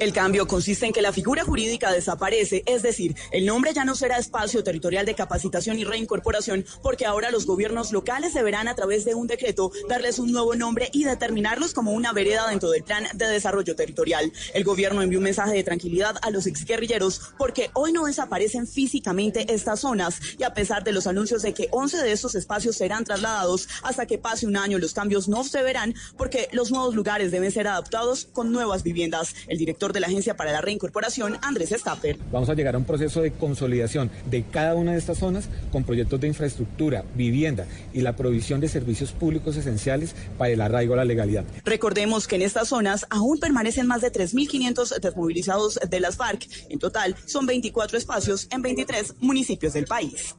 El 0.00 0.12
cambio 0.12 0.46
consiste 0.46 0.86
en 0.86 0.92
que 0.92 1.02
la 1.02 1.12
figura 1.12 1.42
jurídica 1.42 1.90
desaparece, 1.90 2.62
es 2.66 2.82
decir, 2.82 3.16
el 3.32 3.44
nombre 3.44 3.72
ya 3.74 3.84
no 3.84 3.96
será 3.96 4.16
espacio 4.16 4.62
territorial 4.62 5.04
de 5.04 5.16
capacitación 5.16 5.76
y 5.76 5.82
reincorporación, 5.82 6.64
porque 6.82 7.04
ahora 7.04 7.32
los 7.32 7.46
gobiernos 7.46 7.90
locales 7.90 8.32
deberán 8.32 8.68
a 8.68 8.76
través 8.76 9.04
de 9.04 9.16
un 9.16 9.26
decreto 9.26 9.72
darles 9.88 10.20
un 10.20 10.30
nuevo 10.30 10.54
nombre 10.54 10.88
y 10.92 11.02
determinarlos 11.02 11.74
como 11.74 11.90
una 11.90 12.12
vereda 12.12 12.48
dentro 12.48 12.70
del 12.70 12.84
plan 12.84 13.08
de 13.12 13.26
desarrollo 13.26 13.74
territorial. 13.74 14.32
El 14.54 14.62
gobierno 14.62 15.02
envió 15.02 15.18
un 15.18 15.24
mensaje 15.24 15.54
de 15.54 15.64
tranquilidad 15.64 16.16
a 16.22 16.30
los 16.30 16.46
exguerrilleros 16.46 17.32
porque 17.36 17.70
hoy 17.74 17.92
no 17.92 18.04
desaparecen 18.04 18.68
físicamente 18.68 19.52
estas 19.52 19.80
zonas 19.80 20.20
y 20.38 20.44
a 20.44 20.54
pesar 20.54 20.84
de 20.84 20.92
los 20.92 21.08
anuncios 21.08 21.42
de 21.42 21.54
que 21.54 21.66
11 21.72 22.04
de 22.04 22.12
estos 22.12 22.36
espacios 22.36 22.76
serán 22.76 23.02
trasladados 23.02 23.68
hasta 23.82 24.06
que 24.06 24.18
pase 24.18 24.46
un 24.46 24.56
año, 24.56 24.78
los 24.78 24.94
cambios 24.94 25.26
no 25.26 25.42
se 25.42 25.60
verán 25.64 25.96
porque 26.16 26.48
los 26.52 26.70
nuevos 26.70 26.94
lugares 26.94 27.32
deben 27.32 27.50
ser 27.50 27.66
adaptados 27.66 28.28
con 28.32 28.52
nuevas 28.52 28.84
viviendas. 28.84 29.34
El 29.48 29.58
director 29.58 29.87
de 29.92 30.00
la 30.00 30.06
Agencia 30.06 30.36
para 30.36 30.52
la 30.52 30.60
Reincorporación, 30.60 31.38
Andrés 31.42 31.70
Stapper. 31.70 32.18
Vamos 32.30 32.48
a 32.48 32.54
llegar 32.54 32.74
a 32.74 32.78
un 32.78 32.84
proceso 32.84 33.20
de 33.20 33.32
consolidación 33.32 34.10
de 34.30 34.44
cada 34.44 34.74
una 34.74 34.92
de 34.92 34.98
estas 34.98 35.18
zonas 35.18 35.48
con 35.72 35.84
proyectos 35.84 36.20
de 36.20 36.28
infraestructura, 36.28 37.04
vivienda 37.14 37.66
y 37.92 38.00
la 38.00 38.16
provisión 38.16 38.60
de 38.60 38.68
servicios 38.68 39.12
públicos 39.12 39.56
esenciales 39.56 40.14
para 40.36 40.50
el 40.50 40.60
arraigo 40.60 40.94
a 40.94 40.98
la 40.98 41.04
legalidad. 41.04 41.44
Recordemos 41.64 42.26
que 42.26 42.36
en 42.36 42.42
estas 42.42 42.68
zonas 42.68 43.06
aún 43.10 43.38
permanecen 43.38 43.86
más 43.86 44.00
de 44.00 44.12
3.500 44.12 45.00
desmovilizados 45.00 45.78
de 45.88 46.00
las 46.00 46.16
FARC. 46.16 46.46
En 46.68 46.78
total, 46.78 47.16
son 47.26 47.46
24 47.46 47.98
espacios 47.98 48.48
en 48.50 48.62
23 48.62 49.14
municipios 49.20 49.72
del 49.72 49.86
país. 49.86 50.34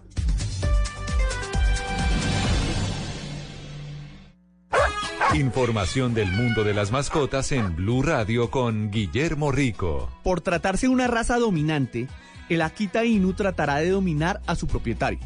Información 5.34 6.15
del 6.15 6.32
mundo 6.32 6.63
de 6.63 6.74
las 6.74 6.91
mascotas 6.91 7.51
en 7.51 7.76
Blue 7.76 8.01
Radio 8.01 8.49
con 8.49 8.89
Guillermo 8.89 9.51
Rico. 9.51 10.09
Por 10.24 10.41
tratarse 10.41 10.88
de 10.88 10.93
una 10.93 11.05
raza 11.05 11.38
dominante, 11.38 12.07
el 12.49 12.63
Akita 12.63 13.05
Inu 13.05 13.34
tratará 13.34 13.76
de 13.76 13.89
dominar 13.89 14.41
a 14.47 14.55
su 14.55 14.65
propietario. 14.65 15.20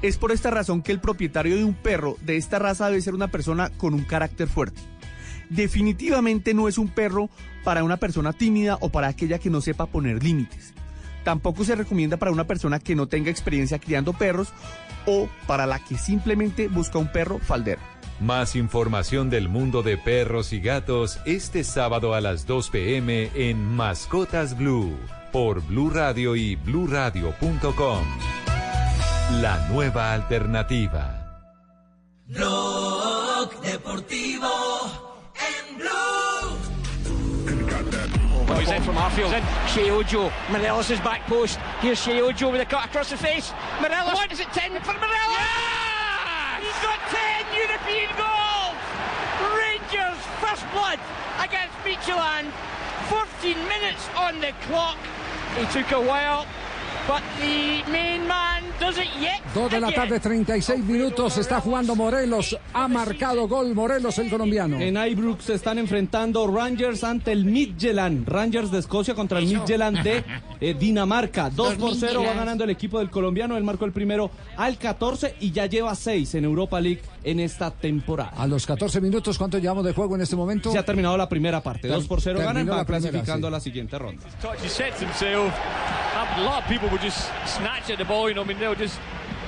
Es 0.00 0.16
por 0.16 0.32
esta 0.32 0.50
razón 0.50 0.80
que 0.80 0.92
el 0.92 1.00
propietario 1.00 1.56
de 1.56 1.64
un 1.64 1.74
perro 1.74 2.16
de 2.22 2.38
esta 2.38 2.58
raza 2.58 2.88
debe 2.88 3.02
ser 3.02 3.14
una 3.14 3.28
persona 3.28 3.68
con 3.76 3.92
un 3.92 4.04
carácter 4.04 4.48
fuerte. 4.48 4.80
Definitivamente 5.50 6.54
no 6.54 6.66
es 6.66 6.78
un 6.78 6.88
perro 6.88 7.28
para 7.62 7.84
una 7.84 7.98
persona 7.98 8.32
tímida 8.32 8.78
o 8.80 8.88
para 8.88 9.08
aquella 9.08 9.38
que 9.38 9.50
no 9.50 9.60
sepa 9.60 9.86
poner 9.86 10.22
límites. 10.22 10.72
Tampoco 11.24 11.64
se 11.64 11.74
recomienda 11.74 12.16
para 12.16 12.32
una 12.32 12.46
persona 12.46 12.78
que 12.78 12.94
no 12.94 13.06
tenga 13.06 13.30
experiencia 13.30 13.78
criando 13.78 14.14
perros 14.14 14.52
o 15.04 15.28
para 15.46 15.66
la 15.66 15.78
que 15.78 15.98
simplemente 15.98 16.68
busca 16.68 16.98
un 16.98 17.12
perro 17.12 17.38
faldero. 17.38 17.95
Más 18.20 18.56
información 18.56 19.28
del 19.28 19.50
mundo 19.50 19.82
de 19.82 19.98
perros 19.98 20.54
y 20.54 20.60
gatos 20.60 21.18
este 21.26 21.64
sábado 21.64 22.14
a 22.14 22.22
las 22.22 22.46
2 22.46 22.70
pm 22.70 23.30
en 23.34 23.62
Mascotas 23.62 24.56
Blue 24.56 24.96
por 25.32 25.60
Blue 25.60 25.90
Radio 25.90 26.34
y 26.34 26.56
bluradio.com. 26.56 28.04
La 29.42 29.68
nueva 29.68 30.14
alternativa. 30.14 31.42
Blog 32.26 33.60
Deportivo 33.60 34.48
en 35.34 35.76
Blue. 35.76 36.56
He's 38.58 38.70
in 38.70 38.82
from 38.82 38.96
Arfield. 38.96 39.34
In 39.36 39.44
Shea 39.74 39.90
Ojo. 39.90 40.32
Morelos' 40.48 40.98
back 41.04 41.26
post. 41.26 41.58
Here's 41.82 42.00
Shea 42.02 42.22
Ojo 42.22 42.50
with 42.50 42.62
a 42.62 42.64
cut 42.64 42.86
across 42.86 43.10
the 43.10 43.18
face. 43.18 43.52
Morelos. 43.78 44.14
What 44.14 44.32
is 44.32 44.40
it? 44.40 44.48
10 44.54 44.80
for 44.80 44.94
Morelos? 44.94 45.36
10 45.82 45.85
European 47.56 48.10
goals! 48.16 48.76
Rangers 49.56 50.18
first 50.40 50.64
blood 50.72 50.98
against 51.40 51.74
Midtjylland. 51.84 52.50
14 53.08 53.56
minutes 53.68 54.08
on 54.16 54.40
the 54.40 54.52
clock. 54.66 54.98
He 55.56 55.64
took 55.72 55.90
a 55.92 56.00
while, 56.00 56.44
but 57.06 57.22
the 57.40 57.82
main 57.90 58.26
man 58.26 58.62
does 58.80 58.98
it 58.98 59.08
yet. 59.20 59.40
Dos 59.54 59.70
de 59.70 59.80
la 59.80 59.90
tarde, 59.92 60.20
36 60.20 60.84
minutos. 60.84 61.38
Está 61.38 61.60
jugando 61.60 61.94
Morelos. 61.94 62.58
Ha 62.74 62.88
marcado 62.88 63.48
gol 63.48 63.74
Morelos, 63.74 64.18
el 64.18 64.28
colombiano. 64.28 64.78
En 64.78 64.96
Ibrook 64.96 65.40
se 65.40 65.54
están 65.54 65.78
enfrentando 65.78 66.46
Rangers 66.46 67.04
ante 67.04 67.32
el 67.32 67.44
Midtjylland. 67.46 68.28
Rangers 68.28 68.70
de 68.70 68.80
Escocia 68.80 69.14
contra 69.14 69.38
el 69.38 69.46
Midtjylland 69.46 70.02
de 70.02 70.24
eh, 70.60 70.74
Dinamarca. 70.74 71.48
2 71.48 71.74
por 71.76 71.94
0 71.94 72.22
va 72.26 72.34
ganando 72.34 72.64
el 72.64 72.70
equipo 72.70 72.98
del 72.98 73.08
colombiano. 73.08 73.56
Él 73.56 73.64
marcó 73.64 73.86
el 73.86 73.92
primero 73.92 74.30
al 74.56 74.76
14 74.76 75.36
y 75.40 75.52
ya 75.52 75.66
lleva 75.66 75.94
6 75.94 76.34
en 76.34 76.44
Europa 76.44 76.80
League 76.80 77.00
en 77.26 77.40
esta 77.40 77.72
temporada. 77.72 78.30
A 78.36 78.46
los 78.46 78.64
14 78.64 79.00
minutos, 79.00 79.36
¿cuánto 79.36 79.58
llevamos 79.58 79.84
de 79.84 79.92
juego 79.92 80.14
en 80.14 80.22
este 80.22 80.36
momento? 80.36 80.70
Se 80.70 80.78
ha 80.78 80.84
terminado 80.84 81.16
la 81.16 81.28
primera 81.28 81.60
parte. 81.60 81.88
2 81.88 82.06
por 82.06 82.20
0 82.20 82.38
ganan, 82.38 82.70
va 82.70 82.84
clasificando 82.84 83.48
sí. 83.48 83.48
a 83.48 83.50
la 83.50 83.60
siguiente 83.60 83.98
ronda. 83.98 84.22
touch, 84.40 84.58
he 84.62 84.68
sets 84.68 85.02
himself. 85.02 85.52
A 86.14 86.40
lot 86.40 86.62
of 86.62 86.68
people 86.68 86.88
will 86.88 87.02
just 87.02 87.28
snatch 87.46 87.90
at 87.90 87.98
the 87.98 88.04
ball, 88.04 88.28
you 88.28 88.34
know, 88.34 88.44
I 88.44 88.46
mean, 88.46 88.58
they'll 88.58 88.78
just 88.78 88.98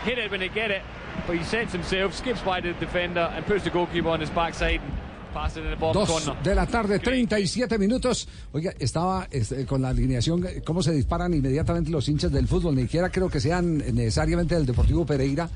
hit 0.04 0.18
it 0.18 0.30
when 0.30 0.40
they 0.40 0.48
get 0.48 0.70
it. 0.70 0.82
But 1.26 1.36
he 1.36 1.44
sets 1.44 1.72
himself, 1.72 2.14
skips 2.14 2.40
by 2.44 2.60
the 2.60 2.72
defender, 2.80 3.30
and 3.34 3.46
puts 3.46 3.62
the 3.62 3.70
goalkeeper 3.70 4.08
on 4.08 4.20
his 4.20 4.30
backside 4.30 4.80
and 4.80 4.92
passes 5.32 5.58
it 5.58 5.64
in 5.64 5.70
the 5.70 5.76
bottom 5.76 6.02
Dos 6.02 6.08
corner. 6.10 6.42
de 6.42 6.54
la 6.54 6.66
tarde, 6.66 6.98
37 6.98 7.78
minutos. 7.78 8.28
Oiga, 8.52 8.72
estaba 8.78 9.28
este, 9.30 9.66
con 9.66 9.82
la 9.82 9.90
alineación, 9.90 10.44
cómo 10.64 10.82
se 10.82 10.92
disparan 10.92 11.32
inmediatamente 11.34 11.90
los 11.90 12.08
hinchas 12.08 12.32
del 12.32 12.48
fútbol. 12.48 12.74
Ni 12.74 12.82
siquiera 12.82 13.10
creo 13.10 13.28
que 13.28 13.40
sean 13.40 13.78
necesariamente 13.78 14.54
del 14.54 14.66
Deportivo 14.66 15.04
Pereira, 15.04 15.48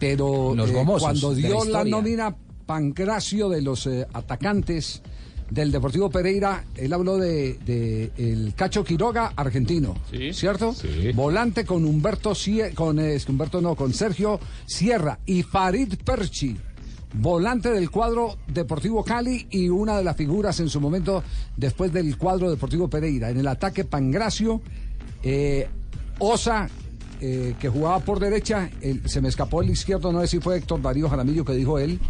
pero 0.00 0.54
Los 0.56 0.70
eh, 0.70 0.72
gomosos 0.72 1.02
cuando 1.02 1.30
la 1.30 1.36
dio 1.36 1.48
la, 1.58 1.64
historia. 1.64 1.90
nómina 1.90 2.36
Pancracio 2.66 3.48
de 3.48 3.62
los 3.62 3.86
eh, 3.86 4.06
atacantes, 4.12 5.02
del 5.50 5.72
Deportivo 5.72 6.08
Pereira, 6.10 6.64
él 6.76 6.92
habló 6.92 7.18
de, 7.18 7.54
de 7.66 8.12
el 8.16 8.54
Cacho 8.54 8.84
Quiroga, 8.84 9.32
argentino, 9.36 9.96
¿cierto? 10.32 10.74
Volante 11.14 11.64
con 11.64 11.84
Humberto, 11.84 12.32
con 12.74 13.00
eh, 13.00 13.18
Humberto 13.28 13.60
no, 13.60 13.74
con 13.74 13.92
Sergio 13.92 14.38
Sierra 14.66 15.18
y 15.26 15.42
Farid 15.42 15.94
Perchi. 16.04 16.56
Volante 17.12 17.72
del 17.72 17.90
cuadro 17.90 18.38
Deportivo 18.46 19.02
Cali 19.02 19.48
y 19.50 19.68
una 19.68 19.98
de 19.98 20.04
las 20.04 20.16
figuras 20.16 20.60
en 20.60 20.68
su 20.68 20.80
momento 20.80 21.24
después 21.56 21.92
del 21.92 22.16
cuadro 22.16 22.48
Deportivo 22.48 22.88
Pereira. 22.88 23.30
En 23.30 23.38
el 23.38 23.48
ataque 23.48 23.84
Pangracio, 23.84 24.60
eh, 25.24 25.68
Osa, 26.20 26.68
eh, 27.20 27.54
que 27.60 27.68
jugaba 27.68 28.00
por 28.00 28.18
derecha, 28.20 28.70
se 29.04 29.20
me 29.20 29.28
escapó 29.28 29.62
el 29.62 29.70
izquierdo, 29.70 30.12
no 30.12 30.20
sé 30.22 30.26
si 30.28 30.40
fue 30.40 30.56
Héctor 30.56 30.80
Darío 30.82 31.08
Jaramillo 31.08 31.44
que 31.44 31.52
dijo 31.54 31.78
él, 31.78 32.00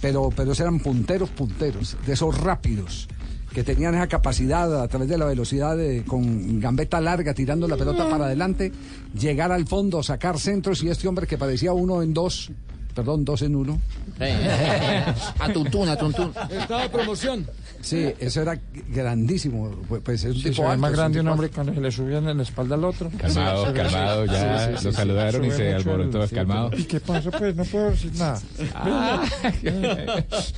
pero, 0.00 0.30
pero 0.34 0.52
eran 0.52 0.78
punteros, 0.80 1.30
punteros, 1.30 1.96
de 2.06 2.12
esos 2.12 2.38
rápidos, 2.40 3.08
que 3.52 3.62
tenían 3.62 3.94
esa 3.94 4.06
capacidad 4.08 4.82
a 4.82 4.88
través 4.88 5.08
de 5.08 5.16
la 5.18 5.24
velocidad, 5.26 5.76
de- 5.76 6.04
con 6.06 6.60
gambeta 6.60 7.00
larga, 7.00 7.34
tirando 7.34 7.66
la 7.68 7.76
pelota 7.76 8.08
para 8.10 8.26
adelante, 8.26 8.72
llegar 9.18 9.52
al 9.52 9.66
fondo, 9.66 10.02
sacar 10.02 10.38
centros, 10.38 10.82
y 10.82 10.88
este 10.88 11.06
hombre 11.08 11.26
que 11.26 11.38
parecía 11.38 11.72
uno 11.72 12.02
en 12.02 12.12
dos, 12.14 12.50
perdón, 12.94 13.24
dos 13.24 13.42
en 13.42 13.56
uno. 13.56 13.80
a 15.40 15.52
Tuntún, 15.52 15.88
a 15.88 15.96
Tuntún. 15.96 16.32
Estaba 16.50 16.82
de 16.82 16.88
promoción. 16.88 17.46
Sí, 17.80 18.12
eso 18.18 18.40
era 18.40 18.58
grandísimo. 18.88 19.70
Pues, 19.88 20.00
pues 20.02 20.24
es 20.24 20.34
un 20.36 20.40
Sí, 20.42 20.50
tipo 20.50 20.66
alto, 20.66 20.80
más 20.80 20.92
grande 20.92 21.18
un 21.20 21.24
tipo 21.26 21.32
hombre 21.32 21.50
cuando 21.50 21.74
se 21.74 21.80
le 21.80 21.92
subían 21.92 22.26
en 22.28 22.36
la 22.38 22.42
espalda 22.44 22.76
al 22.76 22.84
otro. 22.84 23.10
Calmado, 23.18 23.74
calmado, 23.74 24.26
sí. 24.26 24.32
ya 24.32 24.58
Sí, 24.58 24.64
sí, 24.78 24.84
lo 24.86 24.90
sí, 24.90 24.96
saludaron 24.96 25.44
y 25.44 25.50
se 25.50 25.74
alborotó, 25.74 26.22
el- 26.24 26.30
calmado. 26.30 26.70
¿Y 26.78 26.84
qué 26.84 27.00
pasa? 27.00 27.30
Pues 27.30 27.54
no 27.56 27.64
puedo 27.64 27.90
decir 27.90 28.12
nada. 28.16 28.40
Ah. 28.74 29.22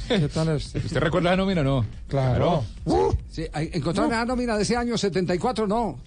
¿Qué 0.09 0.29
tal 0.33 0.49
este? 0.57 0.79
¿Usted 0.79 1.01
recuerda 1.01 1.31
la 1.31 1.37
nómina 1.37 1.63
o 1.63 1.65
no? 1.65 1.85
Claro. 2.09 2.65
Sí, 3.31 3.45
encontraron 3.53 4.11
la 4.13 4.25
nómina 4.25 4.57
de 4.57 4.63
ese 4.63 4.77
año 4.77 4.97
74, 4.97 5.67
no. 5.67 5.99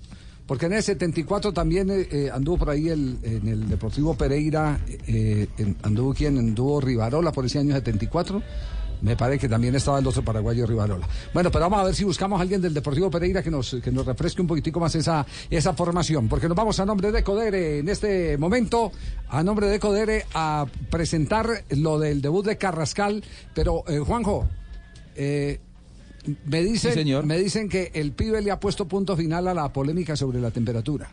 Porque 0.49 0.65
en 0.65 0.73
el 0.73 0.81
74 0.83 1.53
también 1.53 1.89
eh, 1.91 2.07
eh, 2.11 2.29
anduvo 2.33 2.57
por 2.57 2.71
ahí 2.71 2.89
el, 2.89 3.19
en 3.23 3.47
el 3.47 3.69
Deportivo 3.69 4.15
Pereira, 4.17 4.79
eh, 5.07 5.47
en- 5.59 5.77
anduvo 5.83 6.11
quien, 6.13 6.37
anduvo 6.39 6.81
Rivarola 6.81 7.31
por 7.31 7.45
ese 7.45 7.59
año 7.59 7.73
74. 7.75 8.41
Me 9.01 9.15
parece 9.15 9.39
que 9.41 9.47
también 9.47 9.75
estaba 9.75 9.99
el 9.99 10.07
otro 10.07 10.23
paraguayo 10.25 10.65
Rivarola. 10.65 11.07
Bueno, 11.33 11.51
pero 11.51 11.65
vamos 11.65 11.79
a 11.79 11.83
ver 11.85 11.93
si 11.95 12.03
buscamos 12.03 12.37
a 12.39 12.41
alguien 12.41 12.61
del 12.61 12.73
Deportivo 12.73 13.09
Pereira 13.11 13.41
que 13.43 13.49
nos, 13.51 13.77
que 13.81 13.91
nos 13.91 14.05
refresque 14.05 14.41
un 14.41 14.47
poquitico 14.47 14.79
más 14.79 14.93
esa, 14.95 15.25
esa 15.51 15.73
formación. 15.73 16.27
Porque 16.27 16.47
nos 16.49 16.57
vamos 16.57 16.79
a 16.81 16.85
nombre 16.85 17.11
de 17.11 17.23
Codere 17.23 17.77
en 17.79 17.87
este 17.87 18.35
momento, 18.37 18.91
a 19.29 19.41
nombre 19.43 19.67
de 19.67 19.79
Codere, 19.79 20.25
a 20.33 20.65
presentar 20.89 21.63
lo 21.77 21.97
del 21.99 22.21
debut 22.21 22.43
de 22.45 22.57
Carrascal. 22.57 23.23
Pero, 23.53 23.83
eh, 23.87 23.99
Juanjo, 23.99 24.49
eh, 25.15 25.59
me 26.45 26.61
dicen, 26.61 26.91
Sí, 26.93 26.99
señor. 26.99 27.25
me 27.25 27.37
dicen 27.37 27.69
que 27.69 27.91
el 27.93 28.11
pibe 28.11 28.41
le 28.41 28.51
ha 28.51 28.59
puesto 28.59 28.87
punto 28.87 29.15
final 29.17 29.47
a 29.47 29.53
la 29.53 29.71
polémica 29.73 30.15
sobre 30.15 30.39
la 30.39 30.51
temperatura. 30.51 31.09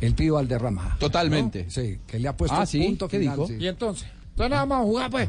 El 0.00 0.14
pibe 0.14 0.30
Valderrama. 0.32 0.96
Totalmente. 1.00 1.64
¿No? 1.64 1.70
Sí, 1.70 1.98
que 2.06 2.18
le 2.18 2.28
ha 2.28 2.36
puesto 2.36 2.56
Ah, 2.56 2.66
¿sí? 2.66 2.80
punto 2.84 3.08
¿Qué 3.08 3.18
final. 3.18 3.36
dijo? 3.36 3.48
sí. 3.48 3.56
¿Y 3.58 3.66
entonces? 3.66 4.06
Entonces 4.30 4.50
nada 4.50 4.66
más 4.66 4.82
jugar, 4.84 5.10
pues. 5.10 5.28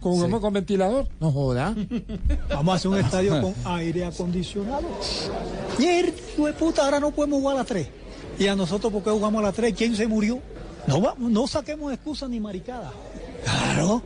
¿Con, 0.00 0.12
jugamos 0.12 0.40
con 0.40 0.52
ventilador? 0.52 1.08
No 1.20 1.32
joda. 1.32 1.74
Vamos 2.50 2.72
a 2.72 2.76
hacer 2.76 2.90
un 2.90 2.98
estadio 2.98 3.40
con 3.40 3.54
aire 3.64 4.04
acondicionado. 4.04 4.86
Y 5.78 5.84
el 5.86 6.06
de 6.36 6.52
puta, 6.52 6.84
ahora 6.84 7.00
no 7.00 7.10
podemos 7.10 7.40
jugar 7.40 7.56
a 7.56 7.58
las 7.60 7.66
3. 7.66 7.88
Y 8.38 8.46
a 8.46 8.54
nosotros, 8.56 8.92
¿por 8.92 9.02
qué 9.02 9.10
jugamos 9.10 9.40
a 9.40 9.46
las 9.46 9.54
3? 9.54 9.74
¿Quién 9.76 9.96
se 9.96 10.06
murió? 10.06 10.40
No, 10.86 11.00
vamos, 11.00 11.30
no 11.30 11.46
saquemos 11.48 11.92
excusas 11.92 12.30
ni 12.30 12.38
maricadas. 12.40 12.92
Claro. 13.44 14.02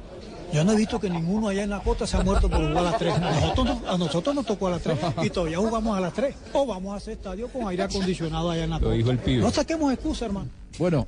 Yo 0.52 0.64
no 0.64 0.72
he 0.72 0.76
visto 0.76 1.00
que 1.00 1.08
ninguno 1.08 1.48
allá 1.48 1.62
en 1.62 1.70
la 1.70 1.80
costa 1.80 2.06
se 2.06 2.16
ha 2.16 2.20
muerto 2.22 2.48
por 2.50 2.58
jugar 2.58 2.76
a 2.78 2.82
las 2.82 2.98
3. 2.98 3.20
Nosotros, 3.20 3.66
no- 3.82 3.90
a 3.90 3.98
nosotros 3.98 4.34
nos 4.34 4.46
tocó 4.46 4.66
a 4.68 4.70
las 4.72 4.82
3 4.82 4.98
y 5.22 5.30
todavía 5.30 5.58
jugamos 5.58 5.96
a 5.96 6.00
las 6.00 6.12
3. 6.12 6.34
O 6.52 6.66
vamos 6.66 6.92
a 6.94 6.96
hacer 6.96 7.14
estadio 7.14 7.48
con 7.48 7.66
aire 7.68 7.82
acondicionado 7.84 8.50
allá 8.50 8.64
en 8.64 8.70
la 8.70 8.76
Lo 8.76 8.82
costa. 8.82 8.96
dijo 8.96 9.10
el 9.10 9.18
pibe. 9.18 9.42
No 9.42 9.50
saquemos 9.50 9.92
excusas, 9.92 10.22
hermano. 10.22 10.48
Bueno, 10.78 11.06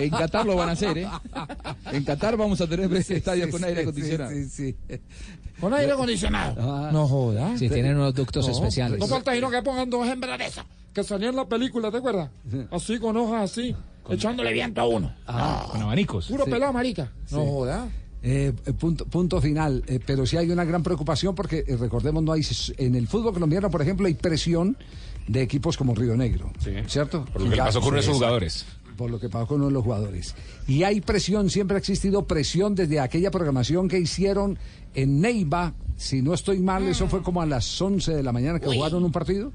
en 0.00 0.10
Qatar 0.10 0.44
lo 0.46 0.56
van 0.56 0.68
a 0.68 0.72
hacer, 0.72 0.98
¿eh? 0.98 1.08
En 1.92 2.04
Qatar 2.04 2.36
vamos 2.36 2.60
a 2.60 2.66
tener 2.66 2.92
estadios 2.92 3.50
con 3.50 3.62
aire 3.64 3.82
acondicionado. 3.82 4.32
Con 5.60 5.72
aire 5.74 5.92
acondicionado. 5.92 6.90
No 6.92 7.06
joda. 7.08 7.56
Sí, 7.56 7.68
tienen 7.68 7.96
unos 7.96 8.14
ductos 8.14 8.46
No, 8.46 8.52
especiales. 8.52 8.98
No 8.98 9.06
falta 9.06 9.32
sino 9.34 9.50
que 9.50 9.62
pongan 9.62 9.88
dos 9.90 10.06
hembras 10.08 10.38
de 10.38 10.46
esas. 10.46 10.64
Que 10.92 11.04
salían 11.04 11.30
en 11.30 11.36
la 11.36 11.44
película, 11.46 11.90
¿te 11.90 11.98
acuerdas? 11.98 12.30
Así 12.70 12.98
con 12.98 13.16
hojas 13.16 13.50
así, 13.50 13.74
echándole 14.08 14.52
viento 14.52 14.80
a 14.80 14.86
uno. 14.86 15.12
Con 15.70 15.82
abanicos. 15.82 16.26
Puro 16.26 16.44
Sí. 16.44 16.50
pelado, 16.50 16.72
marica. 16.72 17.10
No 17.30 17.64
Sí. 17.64 17.80
Eh, 18.22 18.52
eh, 18.66 18.72
punto, 18.72 19.04
punto 19.06 19.40
final. 19.40 19.84
Eh, 19.86 20.00
pero 20.04 20.26
sí 20.26 20.36
hay 20.36 20.50
una 20.50 20.64
gran 20.64 20.82
preocupación 20.82 21.34
porque, 21.34 21.64
eh, 21.66 21.76
recordemos, 21.76 22.22
no 22.22 22.32
hay 22.32 22.42
en 22.78 22.94
el 22.94 23.06
fútbol 23.08 23.32
colombiano, 23.34 23.70
por 23.70 23.82
ejemplo, 23.82 24.06
hay 24.06 24.14
presión 24.14 24.76
de 25.26 25.42
equipos 25.42 25.76
como 25.76 25.94
Río 25.94 26.16
Negro. 26.16 26.50
¿Cierto? 26.86 27.24
Por 27.32 27.42
lo 27.42 27.50
que 27.50 27.56
le 27.56 27.62
pasó 27.62 27.80
con 27.80 28.00
Sí, 28.02 28.10
jugadores. 28.10 28.66
Por 28.96 29.10
lo 29.10 29.20
que 29.20 29.28
pasó 29.28 29.46
con 29.46 29.56
uno 29.58 29.66
de 29.66 29.72
los 29.72 29.84
jugadores. 29.84 30.34
Y 30.66 30.82
hay 30.84 31.00
presión, 31.00 31.50
siempre 31.50 31.76
ha 31.76 31.78
existido 31.78 32.26
presión 32.26 32.74
desde 32.74 32.98
aquella 33.00 33.30
programación 33.30 33.88
que 33.88 33.98
hicieron 33.98 34.58
en 34.94 35.20
Neiva. 35.20 35.74
Si 35.98 36.20
no 36.22 36.34
estoy 36.34 36.58
mal, 36.60 36.86
eso 36.88 37.08
fue 37.08 37.22
como 37.22 37.40
a 37.40 37.46
las 37.46 37.80
11 37.80 38.14
de 38.16 38.22
la 38.22 38.30
mañana 38.32 38.60
que 38.60 38.68
Uy. 38.68 38.76
jugaron 38.76 39.02
un 39.04 39.12
partido, 39.12 39.50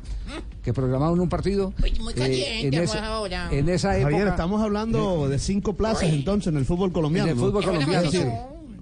que 0.63 0.73
programaron 0.73 1.19
un 1.19 1.29
partido. 1.29 1.71
muy 1.99 2.13
Eh, 2.13 2.15
caliente, 2.15 2.77
en, 2.77 2.85
pues, 2.85 2.95
ahora. 2.95 3.49
en 3.51 3.69
esa 3.69 3.95
época. 3.97 4.11
Javier, 4.11 4.27
estamos 4.29 4.61
hablando 4.61 5.29
de 5.29 5.37
cinco 5.37 5.73
plazas 5.75 6.09
entonces 6.09 6.47
en 6.51 6.57
el 6.57 6.65
fútbol 6.65 6.91
colombiano. 6.91 7.29
En 7.29 7.35
el 7.35 7.39
¿no? 7.39 7.47
fútbol 7.47 7.63
colombiano, 7.63 8.03
decir, 8.11 8.27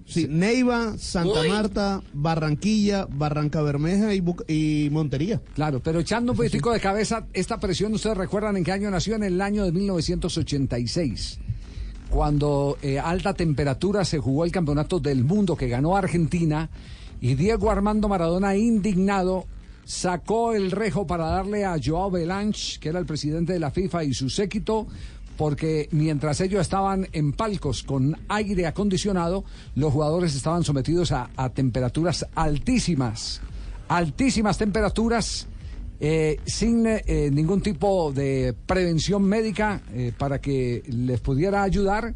Sí, 0.10 0.28
Neiva, 0.28 0.97
Santa 0.97 1.41
Uy. 1.41 1.49
Marta, 1.49 2.01
Barranquilla, 2.14 3.07
Barranca 3.12 3.62
Bermeja 3.62 4.16
y, 4.16 4.24
y 4.47 4.89
Montería. 4.89 5.39
Claro, 5.53 5.82
pero 5.84 5.99
echando 5.99 6.32
un 6.32 6.38
poquitico 6.38 6.72
de 6.72 6.80
cabeza, 6.80 7.28
esta 7.32 7.60
presión, 7.60 7.93
ustedes 7.93 8.18
recuerdan 8.18 8.57
en 8.57 8.64
qué 8.64 8.72
año 8.72 8.89
nació, 8.89 9.16
en 9.16 9.24
el 9.24 9.39
año 9.39 9.66
de 9.66 9.72
1986, 9.72 11.39
cuando 12.10 12.80
eh, 12.82 12.97
alta 12.97 13.36
temperatura 13.36 14.03
se 14.03 14.18
jugó 14.18 14.45
el 14.45 14.51
campeonato 14.51 14.99
del 14.99 15.24
mundo 15.24 15.55
que 15.55 15.68
ganó 15.68 15.95
Argentina 15.95 16.72
y 17.22 17.36
Diego 17.36 17.70
Armando 17.70 18.07
Maradona, 18.07 18.55
indignado, 18.55 19.45
sacó 19.86 20.53
el 20.53 20.72
rejo 20.72 21.05
para 21.05 21.26
darle 21.26 21.66
a 21.66 21.78
Joao 21.84 22.10
Belange, 22.10 22.80
que 22.80 22.89
era 22.89 22.97
el 22.97 23.05
presidente 23.05 23.53
de 23.53 23.60
la 23.60 23.70
FIFA 23.70 24.05
y 24.05 24.14
su 24.16 24.32
séquito, 24.32 24.88
porque 25.40 25.88
mientras 25.94 26.42
ellos 26.42 26.60
estaban 26.60 27.08
en 27.14 27.32
palcos 27.32 27.84
con 27.84 28.18
aire 28.28 28.68
acondicionado, 28.68 29.46
los 29.74 29.94
jugadores 29.94 30.36
estaban 30.36 30.66
sometidos 30.66 31.14
a, 31.14 31.30
a 31.38 31.48
temperaturas 31.48 32.26
altísimas, 32.36 33.40
altísimas 33.88 34.58
temperaturas, 34.58 35.48
eh, 36.02 36.42
sin 36.46 36.86
eh, 36.86 37.30
ningún 37.32 37.62
tipo 37.62 38.12
de 38.12 38.54
prevención 38.66 39.24
médica 39.24 39.82
eh, 39.94 40.12
para 40.18 40.42
que 40.42 40.84
les 40.88 41.22
pudiera 41.22 41.64
ayudar 41.64 42.14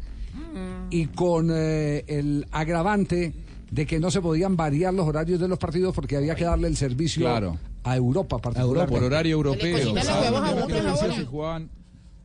y 0.90 1.06
con 1.06 1.48
eh, 1.50 2.04
el 2.06 2.46
agravante 2.52 3.32
de 3.70 3.86
que 3.86 4.00
no 4.00 4.10
se 4.10 4.20
podían 4.20 4.54
variar 4.54 4.92
los 4.92 5.08
horarios 5.08 5.40
de 5.40 5.48
los 5.48 5.58
partidos 5.58 5.94
porque 5.94 6.18
había 6.18 6.34
que 6.34 6.44
darle 6.44 6.68
el 6.68 6.76
servicio 6.76 7.22
Claro. 7.22 7.56
a 7.84 7.96
Europa 7.96 8.36
particularmente. 8.36 8.94
Por 9.00 9.04
horario 9.04 9.32
europeo. 9.36 9.94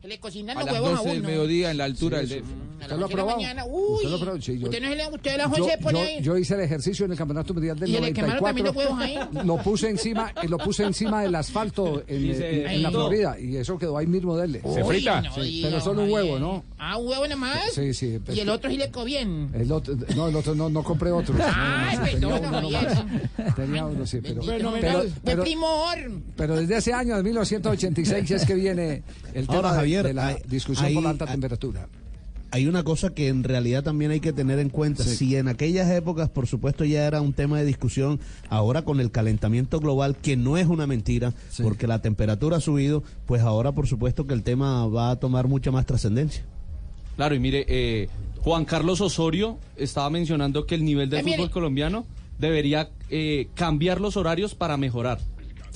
jugaban 0.00 0.02
Se 0.02 0.08
le 0.08 0.18
cocinan 0.18 0.56
a 0.56 0.60
los 0.60 0.66
las 0.66 0.74
huevos 0.74 0.88
a 0.90 0.96
12 1.02 1.08
del 1.10 1.18
uno. 1.18 1.28
mediodía 1.28 1.70
en 1.70 1.76
la 1.78 1.84
altura 1.84 2.20
Sí, 2.20 2.26
del 2.26 2.38
sí. 2.38 2.44
DF. 2.44 2.50
A 2.80 2.84
¿Usted 2.84 2.88
las 2.88 2.88
lo 2.88 2.94
ha 2.94 2.96
ocho 2.96 2.96
de 2.96 3.00
la 3.00 3.08
probado? 3.08 3.36
mañana. 3.36 3.64
¿Usted 3.66 3.76
Uy. 4.06 4.10
lo 4.10 4.16
ha 4.16 4.18
probado? 4.20 4.40
Sí, 4.40 4.58
yo- 4.58 4.64
¿Usted 4.64 4.80
no 4.80 4.88
es 4.88 4.92
el, 5.06 5.14
usted 5.14 5.36
la 5.36 5.42
Yo, 5.44 5.50
José 5.50 5.78
pone 5.82 5.98
yo- 6.00 6.04
ahí? 6.06 6.22
yo 6.22 6.38
hice 6.38 6.54
el 6.54 6.60
ejercicio 6.60 7.04
en 7.04 7.12
el 7.12 7.18
Campeonato 7.18 7.52
Mundial 7.54 7.78
del 7.78 7.90
¿Y 7.90 7.94
se 7.94 8.00
le 8.00 8.12
quemaron 8.14 8.36
94. 8.40 8.46
también 8.46 8.66
los 8.66 8.76
huevos 8.76 9.30
ahí? 9.34 9.44
Lo 9.46 9.56
puse 9.58 9.90
encima, 9.90 10.32
eh, 10.42 10.48
lo 10.48 10.56
puse 10.58 10.84
encima 10.84 11.22
del 11.22 11.34
asfalto 11.34 12.02
en, 12.06 12.24
Y 12.30 12.34
se 12.34 12.62
en- 12.62 12.66
en 12.70 12.82
la 12.82 12.88
frito. 12.88 13.00
Florida 13.06 13.36
y 13.38 13.56
eso 13.56 13.78
quedó 13.78 13.98
ahí 13.98 14.06
mismo 14.06 14.34
dele. 14.38 14.60
Uy, 14.64 14.82
frita? 14.84 15.20
no 15.20 15.42
diga, 15.42 15.68
pero 15.68 15.80
solo 15.82 16.02
un 16.04 16.10
Javier. 16.10 16.24
huevo, 16.32 16.38
¿no? 16.38 16.64
Ah, 16.78 16.96
un 16.96 17.06
huevo 17.08 17.24
nada 17.24 17.36
más. 17.36 17.60
Sí, 17.74 17.92
sí. 17.92 18.18
Y 18.32 18.40
el 18.40 18.48
otro 18.48 18.70
sí 18.70 18.78
le 18.78 18.90
co 18.90 19.04
bien. 19.04 19.50
El 19.52 19.70
otro, 19.70 19.94
no, 20.16 20.28
el 20.28 20.36
otro 20.36 20.54
no, 20.54 20.70
no 20.70 20.82
compré 20.82 21.10
otro. 21.12 21.34
Ay, 21.54 21.96
No, 21.96 22.00
no, 22.00 22.06
sí, 22.06 22.12
tenía 22.14 22.40
perdón, 22.40 22.54
uno 22.64 22.70
Javier. 22.70 22.94
nomás. 23.04 23.54
Tenía 23.54 23.84
uno, 23.84 24.06
sí, 24.06 24.18
pero, 24.22 24.40
pero, 24.46 24.72
de 24.72 25.12
pero, 25.22 25.42
primor. 25.42 25.98
pero 26.36 26.56
desde 26.56 26.78
ese 26.78 26.94
año 26.94 27.16
de 27.18 27.22
1986 27.22 28.30
es 28.30 28.46
que 28.46 28.54
viene 28.54 29.02
el 29.34 29.46
tema 29.46 29.56
Ahora, 29.58 29.72
de- 29.72 29.78
Javier, 29.98 30.06
de 30.06 30.14
la 30.14 30.26
hay- 30.28 30.36
discusión 30.48 30.86
hay- 30.86 30.94
por 30.94 31.02
la 31.02 31.10
alta 31.10 31.24
hay- 31.26 31.30
temperatura. 31.32 31.88
Hay 32.52 32.66
una 32.66 32.82
cosa 32.82 33.10
que 33.10 33.28
en 33.28 33.44
realidad 33.44 33.84
también 33.84 34.10
hay 34.10 34.18
que 34.18 34.32
tener 34.32 34.58
en 34.58 34.70
cuenta. 34.70 35.04
Sí. 35.04 35.14
Si 35.14 35.36
en 35.36 35.46
aquellas 35.46 35.88
épocas, 35.92 36.28
por 36.30 36.48
supuesto, 36.48 36.84
ya 36.84 37.06
era 37.06 37.20
un 37.20 37.32
tema 37.32 37.58
de 37.60 37.64
discusión, 37.64 38.18
ahora 38.48 38.82
con 38.82 38.98
el 38.98 39.12
calentamiento 39.12 39.78
global, 39.78 40.16
que 40.16 40.36
no 40.36 40.56
es 40.56 40.66
una 40.66 40.88
mentira, 40.88 41.32
porque 41.62 41.86
la 41.86 42.02
temperatura 42.02 42.56
ha 42.56 42.60
subido, 42.60 43.04
pues 43.26 43.42
ahora, 43.42 43.70
por 43.70 43.86
supuesto, 43.86 44.26
que 44.26 44.34
el 44.34 44.42
tema 44.42 44.84
va 44.88 45.12
a 45.12 45.16
tomar 45.20 45.46
mucha 45.46 45.70
más 45.70 45.86
trascendencia. 45.86 46.44
Claro, 47.14 47.36
y 47.36 47.38
mire, 47.38 47.64
eh, 47.68 48.08
Juan 48.42 48.64
Carlos 48.64 49.00
Osorio 49.00 49.56
estaba 49.76 50.10
mencionando 50.10 50.66
que 50.66 50.74
el 50.74 50.84
nivel 50.84 51.08
del 51.08 51.20
Eh, 51.20 51.22
mire. 51.22 51.36
fútbol 51.36 51.50
colombiano 51.52 52.04
debería 52.40 52.90
eh, 53.10 53.48
cambiar 53.54 54.00
los 54.00 54.16
horarios 54.16 54.54
para 54.56 54.76
mejorar. 54.76 55.18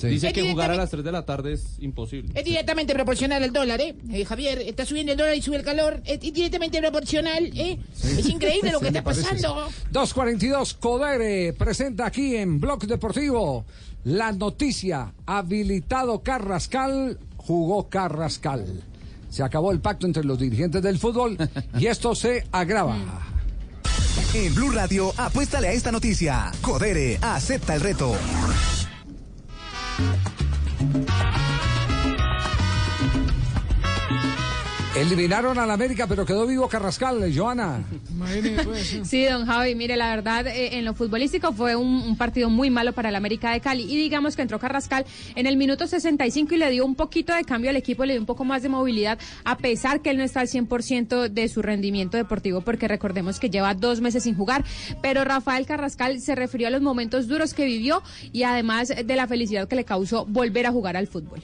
Dice 0.01 0.27
Es 0.27 0.33
que 0.33 0.49
jugar 0.51 0.71
a 0.71 0.75
las 0.75 0.89
3 0.91 1.03
de 1.03 1.11
la 1.11 1.25
tarde 1.25 1.53
es 1.53 1.63
imposible. 1.79 2.31
Es 2.35 2.43
directamente 2.43 2.93
proporcional 2.93 3.43
al 3.43 3.53
dólar, 3.53 3.79
¿eh? 3.81 3.95
Eh, 4.11 4.25
Javier, 4.25 4.59
está 4.59 4.85
subiendo 4.85 5.13
el 5.13 5.17
dólar 5.17 5.35
y 5.35 5.41
sube 5.41 5.55
el 5.57 5.63
calor. 5.63 6.01
Es 6.05 6.19
directamente 6.19 6.79
proporcional, 6.79 7.45
¿eh? 7.57 7.79
Es 8.03 8.27
increíble 8.27 8.71
lo 8.71 8.79
que 8.79 8.87
Sí, 8.89 8.97
está 8.97 9.03
pasando. 9.03 9.69
sí. 9.69 9.75
242 9.91 10.73
Codere 10.75 11.53
presenta 11.53 12.05
aquí 12.07 12.35
en 12.35 12.59
Blog 12.59 12.85
Deportivo 12.85 13.65
la 14.03 14.31
noticia. 14.31 15.13
Habilitado 15.25 16.21
Carrascal, 16.21 17.17
jugó 17.37 17.89
Carrascal. 17.89 18.83
Se 19.29 19.43
acabó 19.43 19.71
el 19.71 19.79
pacto 19.81 20.05
entre 20.07 20.23
los 20.23 20.39
dirigentes 20.39 20.81
del 20.81 20.99
fútbol 20.99 21.37
y 21.79 21.87
esto 21.87 22.15
se 22.15 22.45
agrava. 22.51 22.97
En 24.33 24.53
Blue 24.53 24.71
Radio, 24.71 25.13
apuéstale 25.17 25.67
a 25.69 25.71
esta 25.73 25.91
noticia. 25.91 26.51
Codere, 26.61 27.17
acepta 27.21 27.75
el 27.75 27.81
reto. 27.81 28.13
Música 29.97 31.44
Eliminaron 34.95 35.59
al 35.59 35.69
América, 35.71 36.07
pero 36.07 36.25
quedó 36.25 36.47
vivo 36.47 36.69
Carrascal, 36.69 37.29
Joana. 37.35 37.83
Sí, 39.03 39.25
don 39.25 39.45
Javi, 39.45 39.75
mire, 39.75 39.97
la 39.97 40.15
verdad, 40.15 40.47
eh, 40.47 40.77
en 40.77 40.85
lo 40.85 40.93
futbolístico 40.93 41.51
fue 41.51 41.75
un, 41.75 41.87
un 41.87 42.15
partido 42.15 42.49
muy 42.49 42.69
malo 42.69 42.93
para 42.93 43.09
el 43.09 43.15
América 43.15 43.51
de 43.51 43.59
Cali. 43.59 43.83
Y 43.83 43.97
digamos 43.97 44.37
que 44.37 44.41
entró 44.41 44.57
Carrascal 44.57 45.05
en 45.35 45.47
el 45.47 45.57
minuto 45.57 45.85
65 45.85 46.55
y 46.55 46.57
le 46.57 46.69
dio 46.69 46.85
un 46.85 46.95
poquito 46.95 47.35
de 47.35 47.43
cambio 47.43 47.71
al 47.71 47.75
equipo, 47.75 48.05
le 48.05 48.13
dio 48.13 48.21
un 48.21 48.25
poco 48.25 48.45
más 48.45 48.63
de 48.63 48.69
movilidad, 48.69 49.19
a 49.43 49.57
pesar 49.57 50.01
que 50.01 50.11
él 50.11 50.17
no 50.17 50.23
está 50.23 50.39
al 50.39 50.47
100% 50.47 51.27
de 51.29 51.49
su 51.49 51.61
rendimiento 51.61 52.15
deportivo, 52.15 52.61
porque 52.61 52.87
recordemos 52.87 53.37
que 53.41 53.49
lleva 53.49 53.73
dos 53.73 53.99
meses 53.99 54.23
sin 54.23 54.37
jugar. 54.37 54.63
Pero 55.01 55.25
Rafael 55.25 55.65
Carrascal 55.65 56.21
se 56.21 56.35
refirió 56.35 56.67
a 56.67 56.71
los 56.71 56.81
momentos 56.81 57.27
duros 57.27 57.53
que 57.53 57.65
vivió 57.65 58.01
y 58.31 58.43
además 58.43 58.87
de 58.87 59.15
la 59.17 59.27
felicidad 59.27 59.67
que 59.67 59.75
le 59.75 59.83
causó 59.83 60.25
volver 60.25 60.67
a 60.67 60.71
jugar 60.71 60.95
al 60.95 61.07
fútbol. 61.07 61.43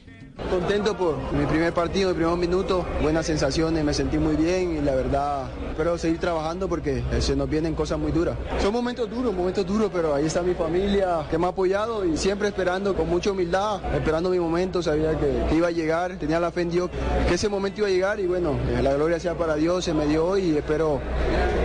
Contento 0.50 0.98
por 0.98 1.18
mi 1.34 1.46
primer 1.46 1.74
partido, 1.74 2.10
mi 2.10 2.16
primer 2.16 2.38
minuto, 2.38 2.86
buenas 3.02 3.26
sensaciones, 3.26 3.84
me 3.84 3.94
sentí 3.94 4.18
muy 4.18 4.36
bien 4.36 4.78
y 4.78 4.82
la 4.82 4.96
verdad 4.96 5.50
espero 5.70 5.98
seguir 5.98 6.20
trabajando 6.20 6.68
porque 6.68 7.04
eh, 7.12 7.22
se 7.22 7.36
nos 7.36 7.50
vienen 7.50 7.74
cosas 7.74 7.98
muy 7.98 8.12
duras. 8.12 8.36
Son 8.62 8.74
momentos 8.74 9.10
duros, 9.10 9.34
momentos 9.34 9.66
duros, 9.66 9.90
pero 9.94 10.14
ahí 10.14 10.26
está 10.26 10.42
mi 10.42 10.54
familia 10.54 11.26
que 11.30 11.38
me 11.38 11.46
ha 11.46 11.50
apoyado 11.50 12.06
y 12.06 12.18
siempre 12.18 12.50
esperando 12.50 12.96
con 12.96 13.10
mucha 13.10 13.32
humildad, 13.32 13.80
esperando 13.96 14.30
mi 14.30 14.40
momento, 14.40 14.84
sabía 14.84 15.18
que, 15.18 15.56
iba 15.56 15.68
a 15.68 15.72
llegar, 15.72 16.18
tenía 16.18 16.40
la 16.40 16.52
fe 16.52 16.62
en 16.62 16.72
Dios 16.72 16.90
que 17.28 17.36
ese 17.36 17.48
momento 17.48 17.80
iba 17.80 17.88
a 17.88 17.92
llegar 17.92 18.20
y 18.20 18.28
bueno, 18.28 18.56
eh, 18.70 18.82
la 18.82 18.94
gloria 18.94 19.20
sea 19.20 19.36
para 19.36 19.56
Dios, 19.56 19.86
se 19.86 19.94
me 19.94 20.06
dio 20.06 20.38
y 20.38 20.58
espero 20.58 21.00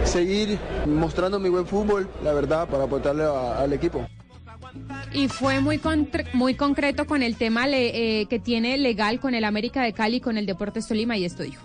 seguir 0.05 0.59
mostrando 0.87 1.41
mi 1.41 1.49
buen 1.49 1.67
fútbol, 1.67 2.09
la 2.23 2.33
verdad, 2.33 2.69
para 2.69 2.85
aportarle 2.85 3.25
al 3.25 3.73
equipo. 3.73 4.07
Y 5.13 5.29
fue 5.29 5.61
muy 5.61 5.81
muy 6.33 6.55
concreto 6.55 7.07
con 7.07 7.23
el 7.23 7.37
tema 7.37 7.67
le- 7.67 8.21
eh, 8.21 8.27
que 8.27 8.39
tiene 8.39 8.77
legal 8.79 9.21
con 9.21 9.35
el 9.35 9.45
América 9.45 9.83
de 9.83 9.93
Cali 9.93 10.17
y 10.17 10.21
con 10.21 10.37
el 10.37 10.47
Deportes 10.47 10.87
Tolima 10.89 11.17
y 11.17 11.25
esto 11.25 11.43
dijo. 11.43 11.63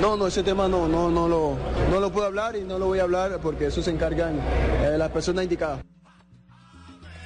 No, 0.00 0.16
no, 0.16 0.26
ese 0.26 0.42
tema 0.42 0.66
no, 0.68 0.88
no, 0.88 1.10
no, 1.10 1.28
lo, 1.28 1.56
no 1.90 2.00
lo 2.00 2.10
puedo 2.12 2.26
hablar 2.26 2.56
y 2.56 2.62
no 2.62 2.78
lo 2.78 2.86
voy 2.86 2.98
a 2.98 3.02
hablar 3.02 3.38
porque 3.42 3.66
eso 3.66 3.82
se 3.82 3.90
encargan 3.90 4.38
eh, 4.82 4.96
las 4.98 5.10
personas 5.10 5.44
indicadas. 5.44 5.80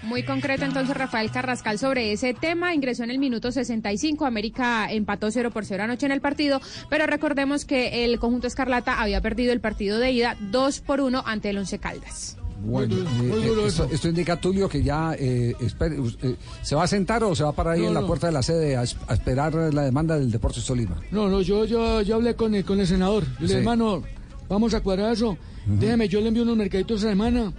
Muy 0.02 0.22
concreto 0.22 0.66
entonces 0.66 0.94
Rafael 0.96 1.30
Carrascal 1.30 1.78
sobre 1.78 2.12
ese 2.12 2.34
tema, 2.34 2.74
ingresó 2.74 3.04
en 3.04 3.10
el 3.10 3.18
minuto 3.18 3.50
65, 3.50 4.26
América 4.26 4.92
empató 4.92 5.30
0 5.30 5.50
por 5.50 5.64
0 5.64 5.82
anoche 5.84 6.04
en 6.04 6.12
el 6.12 6.20
partido, 6.20 6.60
pero 6.90 7.06
recordemos 7.06 7.64
que 7.64 8.04
el 8.04 8.18
conjunto 8.18 8.46
Escarlata 8.46 9.00
había 9.00 9.22
perdido 9.22 9.52
el 9.54 9.60
partido 9.60 9.98
de 9.98 10.10
ida 10.12 10.36
2 10.50 10.80
por 10.80 11.00
1 11.00 11.22
ante 11.24 11.48
el 11.50 11.56
Once 11.58 11.78
Caldas. 11.78 12.36
Bueno, 12.64 12.96
eh, 12.96 13.04
eh, 13.22 13.64
esto, 13.66 13.88
esto 13.90 14.08
indica, 14.08 14.40
Tulio, 14.40 14.68
que 14.68 14.82
ya 14.82 15.14
eh, 15.18 15.54
espere, 15.60 15.96
eh, 16.22 16.36
se 16.62 16.74
va 16.74 16.84
a 16.84 16.86
sentar 16.86 17.22
o 17.24 17.34
se 17.34 17.42
va 17.44 17.50
a 17.50 17.52
parar 17.52 17.74
ahí 17.74 17.82
No, 17.82 17.88
en 17.88 17.94
la 17.94 18.00
no. 18.00 18.06
puerta 18.06 18.26
de 18.26 18.32
la 18.32 18.42
sede 18.42 18.76
a, 18.76 18.82
es- 18.82 18.96
a 19.06 19.14
esperar 19.14 19.54
la 19.72 19.82
demanda 19.82 20.18
del 20.18 20.30
Deportes 20.30 20.64
Tolima. 20.64 20.96
No, 21.10 21.28
no, 21.28 21.42
yo, 21.42 21.64
yo, 21.64 22.00
yo 22.02 22.14
hablé 22.16 22.34
con 22.34 22.54
el, 22.54 22.64
con 22.64 22.80
el 22.80 22.86
senador. 22.86 23.24
Yo 23.24 23.30
le 23.32 23.36
Sí. 23.38 23.42
dije, 23.46 23.58
hermano, 23.58 24.02
vamos 24.48 24.74
a 24.74 24.80
cuadrar 24.80 25.12
eso. 25.12 25.36
Déjeme, 25.66 26.08
yo 26.08 26.20
le 26.20 26.28
envío 26.28 26.42
unos 26.42 26.56
mercaditos 26.58 26.98
esta 26.98 27.08
semana 27.10 27.50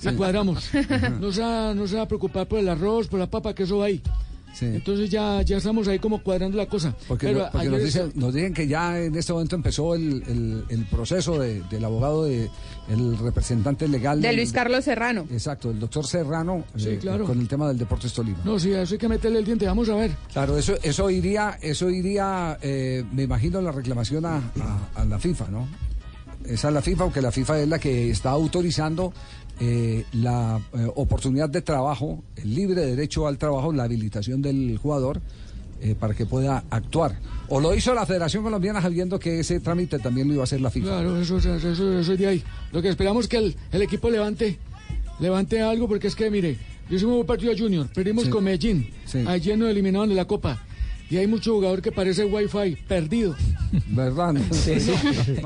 y 0.00 0.14
cuadramos. 0.14 0.70
No 1.20 1.32
se, 1.32 1.40
va, 1.42 1.74
no 1.74 1.88
se 1.88 1.96
va 1.96 2.02
a 2.02 2.08
preocupar 2.08 2.46
por 2.46 2.60
el 2.60 2.68
arroz, 2.68 3.08
por 3.08 3.18
la 3.18 3.28
papa, 3.28 3.52
que 3.54 3.64
eso 3.64 3.78
va 3.78 3.86
ahí. 3.86 4.00
Entonces 4.60 5.08
ya, 5.10 5.40
ya 5.42 5.58
estamos 5.58 5.86
ahí 5.86 5.98
como 6.00 6.20
cuadrando 6.22 6.56
la 6.56 6.66
cosa. 6.66 6.94
Porque, 7.06 7.26
Pero 7.28 7.40
no- 7.44 7.50
porque 7.52 7.68
nos, 7.68 7.84
dicen, 7.84 8.12
nos 8.16 8.34
dicen 8.34 8.52
que 8.54 8.66
ya 8.66 8.98
en 9.00 9.14
este 9.14 9.32
momento 9.32 9.54
empezó 9.54 9.94
el, 9.94 10.22
el- 10.26 10.64
el 10.68 10.84
proceso 10.86 11.38
de- 11.38 11.62
del 11.70 11.84
abogado, 11.84 12.24
de, 12.24 12.50
el 12.88 13.16
representante 13.18 13.86
legal. 13.86 14.20
De 14.20 14.28
del- 14.28 14.36
Luis 14.36 14.52
Carlos 14.52 14.84
Serrano. 14.84 15.26
Exacto, 15.30 15.70
el 15.70 15.78
doctor 15.78 16.04
Serrano, 16.06 16.64
Sí, 16.76 16.88
eh, 16.88 16.98
claro. 17.00 17.24
con 17.24 17.38
el 17.40 17.46
tema 17.46 17.68
del 17.68 17.78
Deportes 17.78 18.12
Tolima. 18.12 18.38
No, 18.44 18.58
sí, 18.58 18.72
a 18.74 18.82
eso 18.82 18.94
hay 18.94 18.98
que 18.98 19.08
meterle 19.08 19.38
el 19.38 19.44
diente, 19.44 19.64
vamos 19.66 19.88
a 19.90 19.94
ver. 19.94 20.10
Claro, 20.32 20.58
eso, 20.58 20.74
eso 20.82 21.08
iría, 21.08 21.56
eso 21.62 21.88
iría, 21.90 22.58
eh, 22.60 23.04
me 23.12 23.22
imagino, 23.24 23.60
la 23.60 23.70
reclamación 23.70 24.26
a, 24.26 24.36
a- 24.38 24.88
a 24.96 25.04
la 25.04 25.18
FIFA, 25.20 25.48
¿no? 25.52 25.68
Esa 26.44 26.68
es 26.68 26.74
la 26.74 26.80
FIFA, 26.82 27.04
porque 27.04 27.20
la 27.20 27.30
FIFA 27.30 27.60
es 27.60 27.68
la 27.68 27.78
que 27.78 28.10
está 28.10 28.30
autorizando 28.30 29.12
eh, 29.60 30.04
la 30.12 30.60
eh, 30.74 30.86
oportunidad 30.96 31.48
de 31.48 31.62
trabajo, 31.62 32.22
el 32.36 32.54
libre 32.54 32.82
derecho 32.86 33.26
al 33.26 33.38
trabajo, 33.38 33.72
la 33.72 33.84
habilitación 33.84 34.40
del 34.42 34.78
jugador 34.78 35.20
eh, 35.80 35.94
para 35.98 36.14
que 36.14 36.26
pueda 36.26 36.64
actuar. 36.70 37.18
O 37.48 37.60
lo 37.60 37.74
hizo 37.74 37.94
la 37.94 38.04
Federación 38.06 38.42
Colombiana 38.42 38.80
sabiendo 38.82 39.18
que 39.18 39.40
ese 39.40 39.60
trámite 39.60 39.98
también 39.98 40.28
lo 40.28 40.34
iba 40.34 40.42
a 40.42 40.44
hacer 40.44 40.60
la 40.60 40.70
FIFA. 40.70 40.86
Claro, 40.86 41.20
eso, 41.20 41.38
eso, 41.38 41.54
eso, 41.54 41.70
eso 41.98 42.12
es 42.12 42.18
de 42.18 42.26
ahí. 42.26 42.44
Lo 42.72 42.82
que 42.82 42.88
esperamos 42.88 43.24
es 43.24 43.28
que 43.28 43.36
el, 43.38 43.56
el 43.72 43.82
equipo 43.82 44.10
levante, 44.10 44.58
levante 45.20 45.60
algo, 45.60 45.88
porque 45.88 46.08
es 46.08 46.14
que, 46.14 46.30
mire, 46.30 46.56
yo 46.90 46.96
hicimos 46.96 47.20
un 47.20 47.26
partido 47.26 47.52
a 47.52 47.56
Junior, 47.58 47.86
perdimos 47.94 48.24
Sí. 48.24 48.30
con 48.30 48.44
Medellín, 48.44 48.88
ayer 49.26 49.58
nos 49.58 49.68
eliminaron 49.70 50.08
de 50.08 50.14
la 50.14 50.24
Copa. 50.26 50.64
Y 51.10 51.16
hay 51.16 51.26
mucho 51.26 51.54
jugador 51.54 51.80
que 51.80 51.90
parece 51.90 52.24
Wi-Fi, 52.24 52.76
perdido. 52.86 53.34
¿Verdad? 53.86 54.34
Sí, 54.50 54.78
sí. 54.80 54.92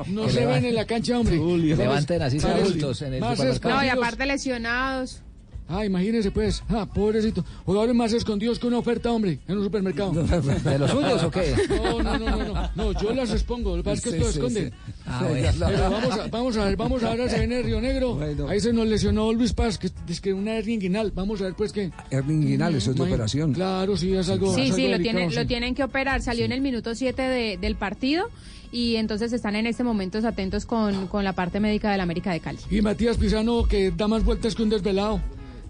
No, 0.07 0.27
se 0.29 0.45
ven 0.45 0.65
en 0.65 0.75
la 0.75 0.85
cancha, 0.85 1.19
hombre. 1.19 1.37
Levanten 1.37 2.21
así 2.21 2.37
adultos 2.39 3.01
en 3.01 3.13
el 3.15 3.21
más. 3.21 3.39
No, 3.63 3.83
y 3.83 3.89
aparte 3.89 4.25
lesionados. 4.25 5.21
Ah, 5.69 5.85
imagínese 5.85 6.29
pues. 6.31 6.63
Ah, 6.69 6.85
pobrecito. 6.85 7.43
Jugadores 7.65 7.95
más 7.95 8.13
escondidos 8.13 8.59
que 8.59 8.67
una 8.67 8.77
oferta, 8.77 9.11
hombre, 9.11 9.39
en 9.47 9.57
un 9.57 9.63
supermercado. 9.63 10.11
¿De 10.63 10.77
los 10.79 10.91
suyos 10.91 11.23
o 11.23 11.31
qué? 11.31 11.55
No, 11.69 12.01
no, 12.03 12.17
no, 12.19 12.29
no. 12.37 12.53
No, 12.53 12.69
no 12.75 13.01
yo 13.01 13.13
las 13.13 13.31
expongo. 13.31 13.77
Lo 13.77 13.83
que 13.83 13.89
pasa 13.89 13.95
es 13.95 14.03
que 14.03 14.09
Sí, 14.11 14.15
esto 14.17 14.31
sí, 14.31 14.37
esconde. 14.39 14.69
sí. 14.69 14.93
Ah, 15.05 15.25
bueno. 15.27 15.49
Pero 15.67 15.89
vamos 15.89 16.11
a, 16.19 16.27
vamos 16.27 16.57
a 16.57 16.65
ver, 16.65 16.75
vamos 16.77 17.03
a 17.03 17.15
ver, 17.15 17.29
se 17.29 17.39
viene 17.39 17.61
Río 17.61 17.81
Negro. 17.81 18.19
Ahí 18.49 18.59
se 18.59 18.73
nos 18.73 18.87
lesionó 18.87 19.31
Luis 19.33 19.53
Paz, 19.53 19.77
que 19.77 19.89
es 20.07 20.21
que 20.21 20.33
una 20.33 20.53
hernia 20.57 20.75
inguinal. 20.75 21.11
Vamos 21.15 21.41
a 21.41 21.45
ver, 21.45 21.53
pues, 21.55 21.71
que... 21.71 21.91
Hernia 22.11 22.35
inguinal, 22.35 22.75
eso 22.75 22.91
es 22.91 22.97
de 22.97 23.03
operación. 23.03 23.53
Claro, 23.53 23.95
sí, 23.97 24.13
es 24.13 24.29
algo 24.29 24.53
Sí, 24.53 24.61
es 24.69 24.75
sí, 24.75 24.87
lo, 24.87 24.97
tiene- 24.99 25.21
delicado, 25.21 25.41
lo 25.43 25.47
tienen 25.47 25.75
que 25.75 25.83
operar. 25.83 26.21
Salió 26.21 26.45
en 26.45 26.51
el 26.51 26.61
minuto 26.61 26.93
7 26.95 27.21
de- 27.21 27.57
del 27.57 27.75
partido 27.75 28.29
y 28.71 28.95
entonces 28.95 29.31
están 29.33 29.55
en 29.55 29.67
este 29.67 29.83
momento 29.83 30.17
atentos 30.27 30.65
con, 30.65 31.07
con 31.07 31.23
la 31.23 31.33
parte 31.33 31.59
médica 31.59 31.91
del 31.91 32.01
América 32.01 32.31
de 32.31 32.39
Cali. 32.39 32.59
Y 32.71 32.81
Matías 32.81 33.17
Pizano, 33.17 33.63
que 33.65 33.91
da 33.91 34.07
más 34.07 34.23
vueltas 34.23 34.55
que 34.55 34.63
un 34.63 34.69
desvelado. 34.69 35.21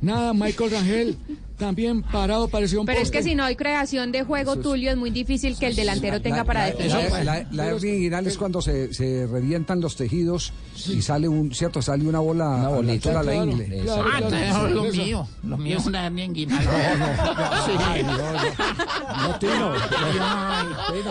Nada, 0.03 0.33
Michael 0.33 0.69
Rangel, 0.69 1.15
también 1.63 2.01
parado, 2.03 2.49
parecía 2.49 2.79
un 2.81 2.85
Pero 2.85 2.99
es 2.99 3.09
que 3.09 3.23
si 3.23 3.35
no 3.35 3.43
hay 3.45 3.55
creación 3.55 4.11
de 4.11 4.23
juego, 4.23 4.57
Tulio, 4.57 4.91
es 4.91 4.97
muy 4.97 5.11
difícil 5.11 5.57
que 5.57 5.67
el 5.67 5.75
delantero 5.75 6.21
tenga 6.21 6.43
para 6.43 6.61
La, 6.61 6.65
definir. 6.75 7.11
la- 7.23 7.45
la 7.51 7.65
hernia 7.67 7.93
inguinal 7.95 8.27
es 8.27 8.37
cuando 8.37 8.61
se, 8.61 8.93
se 8.93 9.25
revientan 9.27 9.79
los 9.79 9.95
tejidos 9.95 10.51
y 10.89 11.01
sale 11.01 11.29
un, 11.29 11.53
cierto, 11.53 11.81
sale 11.81 12.05
una 12.05 12.19
bola 12.19 12.47
Una 12.49 12.57
a 12.57 12.61
la 12.61 12.69
bolita. 12.69 13.33
ingle. 13.35 13.81
claro, 13.83 14.05
Ah, 14.13 14.21
claro, 14.27 14.67
lo 14.69 14.85
eso. 14.87 15.01
mío. 15.03 15.27
Lo 15.43 15.57
mío 15.57 15.77
es 15.77 15.85
una 15.85 16.05
hernia 16.05 16.25
inguinal. 16.25 16.67
Ay, 16.67 18.03
no, 18.03 18.11
no. 18.17 19.27
No, 19.27 19.39
Tino. 19.39 19.73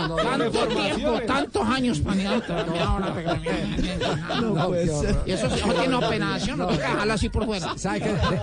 No, 0.09 0.16
Tanto 0.16 0.44
no. 0.66 0.66
tiempo, 0.76 1.20
tantos 1.26 1.68
años 1.68 2.03
No, 4.42 4.74
eso 4.74 5.48
no 5.66 5.74
tiene 5.74 5.94
operación, 5.94 6.59
no 6.59 6.66
toca 6.66 6.88
dejarlo 6.90 7.12
así 7.12 7.28
por 7.28 7.44
fuera. 7.46 7.74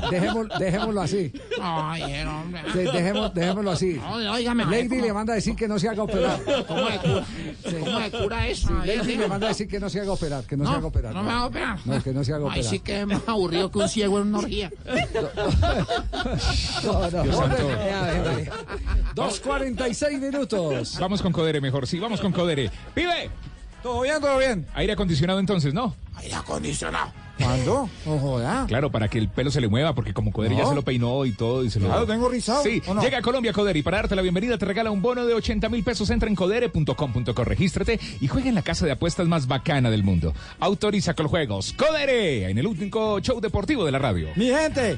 Dejémoslo, 0.09 0.57
dejémoslo 0.57 1.01
así. 1.01 1.31
Ay, 1.61 1.98
hombre. 2.03 2.61
Sí, 2.73 2.79
dejemos- 2.79 3.33
dejémoslo 3.33 3.71
así. 3.71 3.93
No, 3.93 4.17
Lady 4.19 4.87
¿cómo- 4.89 5.01
le 5.01 5.13
manda 5.13 5.33
a 5.33 5.35
decir 5.35 5.55
que 5.55 5.67
no 5.67 5.77
se 5.79 5.89
haga 5.89 6.03
operar. 6.03 6.39
¿Cómo 6.67 6.81
de 6.89 6.97
cura, 6.99 7.25
¿Cómo 7.79 7.99
de 7.99 8.11
cura 8.11 8.47
eso? 8.47 8.69
Ay, 8.81 8.87
Lady 8.97 9.11
sí. 9.11 9.17
le 9.17 9.27
manda 9.27 9.47
a 9.47 9.49
decir 9.49 9.67
que 9.67 9.79
no 9.79 9.89
se 9.89 9.99
haga 10.01 10.11
operar, 10.11 10.43
que 10.45 10.57
no, 10.57 10.65
se 10.65 10.71
No, 10.71 10.77
haga 10.77 10.87
operar. 10.87 11.13
no 11.13 11.23
me 11.23 11.31
haga 11.31 11.45
operar. 11.45 11.79
No, 11.85 12.03
que 12.03 12.13
no 12.13 12.23
se 12.23 12.33
haga 12.33 12.43
Ay, 12.45 12.49
operar. 12.59 12.63
sí 12.71 12.79
que 12.79 12.99
es 13.01 13.07
más 13.07 13.21
aburrido 13.27 13.71
que 13.71 13.77
un 13.79 13.89
ciego 13.89 14.19
en 14.19 14.27
una 14.27 14.39
orgía. 14.39 14.71
No, 16.83 17.09
no. 17.11 17.33
Santo. 17.33 17.69
2.46 19.15 20.19
minutos. 20.19 20.97
Vamos 20.99 21.21
con 21.21 21.31
Codere 21.31 21.61
mejor, 21.61 21.87
sí, 21.87 21.99
vamos 21.99 22.21
con 22.21 22.31
Codere. 22.31 22.69
¡Pibe! 22.93 23.29
¿Todo 23.83 24.01
bien, 24.01 24.19
todo 24.19 24.37
bien? 24.37 24.65
Aire 24.75 24.93
acondicionado 24.93 25.39
entonces, 25.39 25.73
¿no? 25.73 25.95
Aire 26.15 26.35
acondicionado. 26.35 27.11
¿Cuándo? 27.41 27.89
No 28.05 28.19
joda. 28.19 28.65
Claro, 28.67 28.91
para 28.91 29.07
que 29.07 29.17
el 29.17 29.29
pelo 29.29 29.49
se 29.51 29.61
le 29.61 29.67
mueva, 29.67 29.95
porque 29.95 30.13
como 30.13 30.31
Codere 30.31 30.55
ya 30.57 30.65
se 30.65 30.75
lo 30.75 30.81
peinó 30.83 31.25
y 31.25 31.31
todo. 31.31 31.63
Y 31.63 31.69
se 31.69 31.79
lo... 31.79 31.87
Claro, 31.87 32.05
tengo 32.05 32.29
rizado, 32.29 32.63
Sí, 32.63 32.81
¿o 32.87 32.93
no? 32.93 33.01
llega 33.01 33.19
a 33.19 33.21
Colombia 33.21 33.53
Codere 33.53 33.79
y 33.79 33.81
para 33.83 33.97
darte 33.97 34.15
la 34.15 34.21
bienvenida 34.21 34.57
te 34.57 34.65
regala 34.65 34.91
un 34.91 35.01
bono 35.01 35.25
de 35.25 35.33
80 35.33 35.69
mil 35.69 35.83
pesos. 35.83 36.09
Entra 36.09 36.29
en 36.29 36.35
codere.com.co, 36.35 37.43
regístrate 37.43 37.99
y 38.19 38.27
juega 38.27 38.49
en 38.49 38.55
la 38.55 38.61
casa 38.61 38.85
de 38.85 38.91
apuestas 38.91 39.27
más 39.27 39.47
bacana 39.47 39.89
del 39.89 40.03
mundo. 40.03 40.33
Autoriza 40.59 41.13
con 41.13 41.27
juegos. 41.27 41.73
Codere, 41.73 42.49
en 42.49 42.57
el 42.57 42.67
único 42.67 43.19
show 43.21 43.39
deportivo 43.39 43.85
de 43.85 43.91
la 43.91 43.99
radio. 43.99 44.27
Mi 44.35 44.47
gente. 44.49 44.97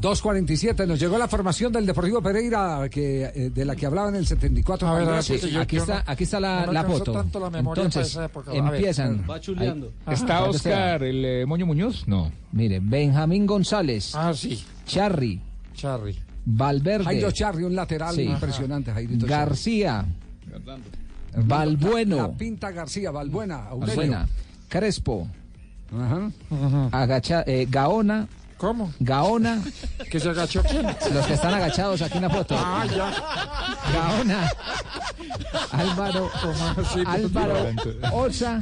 2.47, 0.00 0.86
nos 0.86 1.00
llegó 1.00 1.18
la 1.18 1.26
formación 1.28 1.72
del 1.72 1.84
Deportivo 1.86 2.22
Pereira 2.22 2.88
que, 2.90 3.24
eh, 3.24 3.50
de 3.50 3.64
la 3.64 3.74
que 3.74 3.86
hablaba 3.86 4.08
en 4.10 4.16
el 4.16 4.26
74. 4.26 4.86
A 4.88 4.94
ver, 4.98 5.08
a 5.08 5.18
aquí 5.18 5.76
está, 5.76 5.94
no- 5.96 6.02
aquí 6.06 6.24
está 6.24 6.40
la, 6.40 6.66
no 6.66 6.72
la 6.72 6.84
foto. 6.84 7.12
tanto 7.12 7.40
la 7.40 7.50
memoria 7.50 7.84
para 7.84 7.86
Entonces, 8.02 8.16
ver, 8.16 8.56
empiezan. 8.56 9.24
va. 9.28 9.36
¿Está 9.38 10.34
Ajá. 10.36 10.40
¿Dónde 10.42 10.56
Oscar, 10.56 11.02
el 11.02 11.24
eh, 11.24 11.46
Moño 11.46 11.66
Muñoz? 11.66 12.06
No. 12.06 12.30
Mire, 12.52 12.80
Benjamín 12.82 13.46
González. 13.46 14.14
Ah, 14.14 14.32
sí. 14.34 14.64
Charri. 14.86 15.40
Charri. 15.74 16.18
Valverde. 16.44 17.04
Jairo 17.04 17.30
Charri, 17.32 17.64
un 17.64 17.74
lateral 17.74 18.14
Sí. 18.14 18.22
impresionante. 18.22 18.92
Jairito. 18.92 19.26
García. 19.26 20.06
Balbueno. 21.36 22.16
La 22.16 22.30
pinta 22.32 22.70
García, 22.70 23.10
Balbuena. 23.10 23.64
Aurelio. 23.66 23.86
Balbuena. 23.96 24.28
Crespo. 24.68 25.28
Agacha, 26.92 27.42
eh, 27.46 27.66
Gaona. 27.70 28.26
¿Cómo? 28.58 28.92
Gaona. 29.00 29.62
¿Que 30.10 30.20
se 30.20 30.28
agachó 30.28 30.62
quién? 30.62 30.84
Los 30.84 31.26
que 31.26 31.34
están 31.34 31.54
agachados 31.54 32.02
aquí 32.02 32.18
en 32.18 32.22
la 32.22 32.30
foto. 32.30 32.54
Ah, 32.58 32.84
ya. 32.86 33.14
Gaona. 33.92 34.50
Álvaro. 35.70 36.30
Sí, 36.92 37.02
Álvaro 37.06 37.54
Osa. 38.12 38.60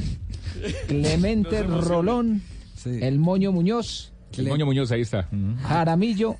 Clemente 0.87 1.63
Rolón. 1.63 2.41
El 2.85 3.19
Moño 3.19 3.51
Muñoz. 3.51 4.13
El 4.37 4.47
Moño 4.47 4.65
Muñoz, 4.65 4.91
ahí 4.91 5.01
está. 5.01 5.27
Jaramillo 5.67 6.37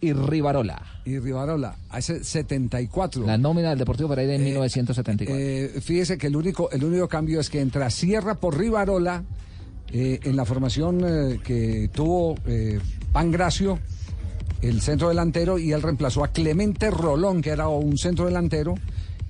y 0.00 0.12
Rivarola. 0.12 0.82
Y 1.04 1.18
Rivarola, 1.18 1.76
hace 1.90 2.22
74. 2.24 3.26
La 3.26 3.38
nómina 3.38 3.70
del 3.70 3.78
Deportivo 3.78 4.08
Pereira 4.08 4.34
en 4.34 4.44
1974. 4.44 5.36
Eh, 5.36 5.80
fíjese 5.80 6.18
que 6.18 6.26
el 6.26 6.36
único, 6.36 6.70
el 6.70 6.84
único 6.84 7.08
cambio 7.08 7.40
es 7.40 7.50
que 7.50 7.60
entra 7.60 7.90
Sierra 7.90 8.34
por 8.36 8.58
Rivarola 8.58 9.24
eh, 9.92 10.20
en 10.22 10.36
la 10.36 10.44
formación 10.44 11.00
eh, 11.04 11.40
que 11.44 11.88
tuvo 11.92 12.36
eh, 12.46 12.78
Pangracio, 13.12 13.78
el 14.62 14.80
centro 14.80 15.08
delantero, 15.08 15.58
y 15.58 15.72
él 15.72 15.82
reemplazó 15.82 16.22
a 16.24 16.28
Clemente 16.28 16.90
Rolón, 16.90 17.40
que 17.42 17.50
era 17.50 17.68
un 17.68 17.96
centro 17.98 18.26
delantero. 18.26 18.74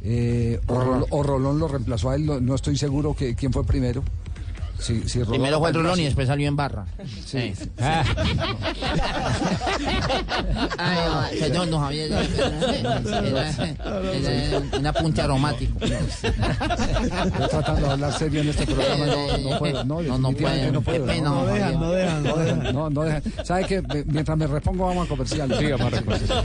eh, 0.03 0.59
o, 0.67 0.81
Rol- 0.81 1.07
o 1.11 1.23
Rolón 1.23 1.59
lo 1.59 1.69
reemplazó 1.69 2.11
a 2.11 2.15
él, 2.17 2.25
no, 2.27 2.41
no 2.41 2.55
estoy 2.55 2.77
seguro 2.77 3.15
que, 3.15 3.35
quién 3.35 3.53
fue 3.53 3.65
primero. 3.65 4.03
Sí, 4.81 5.03
sí, 5.07 5.19
Rolón 5.19 5.33
Primero 5.33 5.59
fue 5.61 5.69
el. 5.69 5.75
Rolón 5.75 6.01
y 6.01 6.05
después 6.05 6.27
salió 6.27 6.49
en 6.49 6.57
barra. 6.57 6.87
Sí. 7.27 7.55
Sí. 7.55 7.71
Ay, 10.79 10.99
no, 11.07 11.23
perdón, 11.39 11.71
no 11.71 11.81
Javier. 11.81 12.11
Era, 12.13 13.51
era 14.33 14.59
un 14.79 14.87
apunte 14.87 15.21
aromático. 15.23 15.79
Estoy 15.85 17.49
tratando 17.51 17.87
de 17.87 17.93
hablar 17.93 18.13
serio 18.19 18.41
en 18.41 18.49
este 18.49 18.67
programa, 18.67 19.07
no, 19.07 19.39
no 19.39 19.59
puedo, 19.59 19.85
no, 19.85 20.03
No, 20.03 20.19
no 20.19 20.33
pueden, 20.33 20.73
no 20.73 20.81
puedo. 20.83 21.07
qué 21.07 21.13
pena, 21.13 21.29
no, 21.31 21.45
don 21.45 21.55
dejan, 21.55 21.81
no 21.81 21.91
dejan, 21.93 22.23
no 22.23 22.37
dejan, 22.37 22.75
no, 22.75 22.91
no 22.91 23.03
dejan. 23.03 23.23
¿Sabe 23.45 23.65
qué? 23.67 23.83
Mientras 24.07 24.37
me 24.39 24.47
repongo 24.47 24.87
vamos 24.87 25.07
a 25.07 25.09
comercial. 25.09 25.55
Sí, 25.59 25.71
vamos 25.71 25.93
a 25.93 26.03
comercial. 26.03 26.45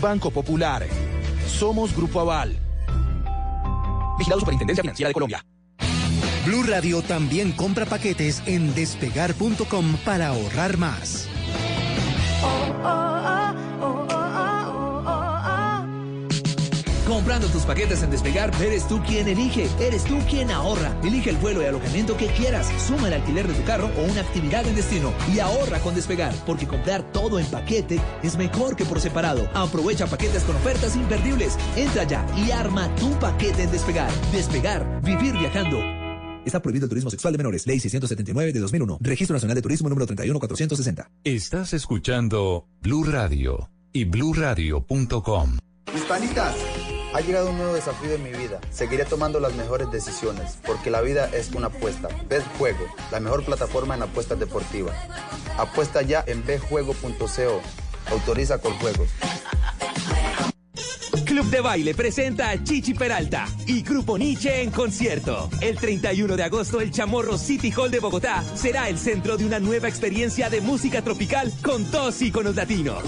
Banco 0.00 0.30
Popular. 0.30 0.86
Somos 1.46 1.94
Grupo 1.94 2.20
Aval. 2.20 2.58
Vigilado 4.18 4.40
Superintendencia 4.40 4.82
Financiera 4.82 5.08
de 5.08 5.14
Colombia. 5.14 5.44
Blue 6.46 6.62
Radio 6.62 7.02
también 7.02 7.52
compra 7.52 7.84
paquetes 7.84 8.42
en 8.46 8.74
despegar.com 8.74 9.96
para 10.04 10.28
ahorrar 10.28 10.78
más. 10.78 11.28
Comprando 17.10 17.48
tus 17.48 17.64
paquetes 17.64 18.04
en 18.04 18.10
Despegar, 18.12 18.52
eres 18.62 18.86
tú 18.86 19.02
quien 19.02 19.26
elige, 19.26 19.68
eres 19.80 20.04
tú 20.04 20.16
quien 20.30 20.48
ahorra. 20.52 20.96
Elige 21.02 21.30
el 21.30 21.38
vuelo 21.38 21.60
y 21.60 21.64
alojamiento 21.64 22.16
que 22.16 22.28
quieras, 22.28 22.70
suma 22.86 23.08
el 23.08 23.14
alquiler 23.14 23.48
de 23.48 23.54
tu 23.54 23.64
carro 23.64 23.90
o 23.98 24.04
una 24.04 24.20
actividad 24.20 24.64
en 24.64 24.76
destino 24.76 25.12
y 25.34 25.40
ahorra 25.40 25.80
con 25.80 25.96
Despegar, 25.96 26.32
porque 26.46 26.68
comprar 26.68 27.02
todo 27.10 27.40
en 27.40 27.46
paquete 27.46 28.00
es 28.22 28.36
mejor 28.36 28.76
que 28.76 28.84
por 28.84 29.00
separado. 29.00 29.50
Aprovecha 29.54 30.06
paquetes 30.06 30.44
con 30.44 30.54
ofertas 30.54 30.94
imperdibles. 30.94 31.58
Entra 31.74 32.04
ya 32.04 32.24
y 32.36 32.52
arma 32.52 32.94
tu 32.94 33.10
paquete 33.18 33.64
en 33.64 33.72
Despegar. 33.72 34.12
Despegar, 34.30 35.02
vivir 35.02 35.36
viajando. 35.36 35.78
Está 36.44 36.62
prohibido 36.62 36.84
el 36.84 36.90
turismo 36.90 37.10
sexual 37.10 37.32
de 37.32 37.38
menores. 37.38 37.66
Ley 37.66 37.80
679 37.80 38.52
de 38.52 38.60
2001. 38.60 38.98
Registro 39.00 39.34
Nacional 39.34 39.56
de 39.56 39.62
Turismo 39.62 39.88
número 39.88 40.06
31460. 40.06 41.10
Estás 41.24 41.72
escuchando 41.72 42.68
Blue 42.80 43.02
Radio 43.02 43.68
y 43.92 44.04
bluradio.com. 44.04 45.58
Mis 45.92 46.04
panitas, 46.04 46.54
ha 47.12 47.20
llegado 47.20 47.50
un 47.50 47.58
nuevo 47.58 47.74
desafío 47.74 48.12
en 48.12 48.22
mi 48.22 48.30
vida. 48.30 48.60
Seguiré 48.70 49.04
tomando 49.04 49.40
las 49.40 49.54
mejores 49.54 49.90
decisiones, 49.90 50.58
porque 50.66 50.90
la 50.90 51.00
vida 51.00 51.28
es 51.32 51.50
una 51.52 51.68
apuesta. 51.68 52.08
Bet 52.28 52.44
Juego, 52.58 52.86
la 53.10 53.20
mejor 53.20 53.44
plataforma 53.44 53.94
en 53.94 54.02
apuestas 54.02 54.38
deportivas. 54.38 54.96
Apuesta 55.58 56.02
ya 56.02 56.24
en 56.26 56.44
betjuego.co. 56.44 57.60
Autoriza 58.10 58.58
con 58.58 58.72
juegos. 58.78 59.08
Club 61.30 61.46
de 61.46 61.60
Baile 61.60 61.94
presenta 61.94 62.50
a 62.50 62.62
Chichi 62.62 62.92
Peralta 62.92 63.46
y 63.64 63.82
Grupo 63.82 64.18
Nietzsche 64.18 64.62
en 64.62 64.72
concierto. 64.72 65.48
El 65.60 65.76
31 65.76 66.36
de 66.36 66.42
agosto, 66.42 66.80
el 66.80 66.90
Chamorro 66.90 67.38
City 67.38 67.72
Hall 67.76 67.92
de 67.92 68.00
Bogotá 68.00 68.42
será 68.56 68.88
el 68.88 68.98
centro 68.98 69.36
de 69.36 69.46
una 69.46 69.60
nueva 69.60 69.88
experiencia 69.88 70.50
de 70.50 70.60
música 70.60 71.02
tropical 71.02 71.52
con 71.62 71.88
dos 71.92 72.20
íconos 72.20 72.56
latinos. 72.56 73.04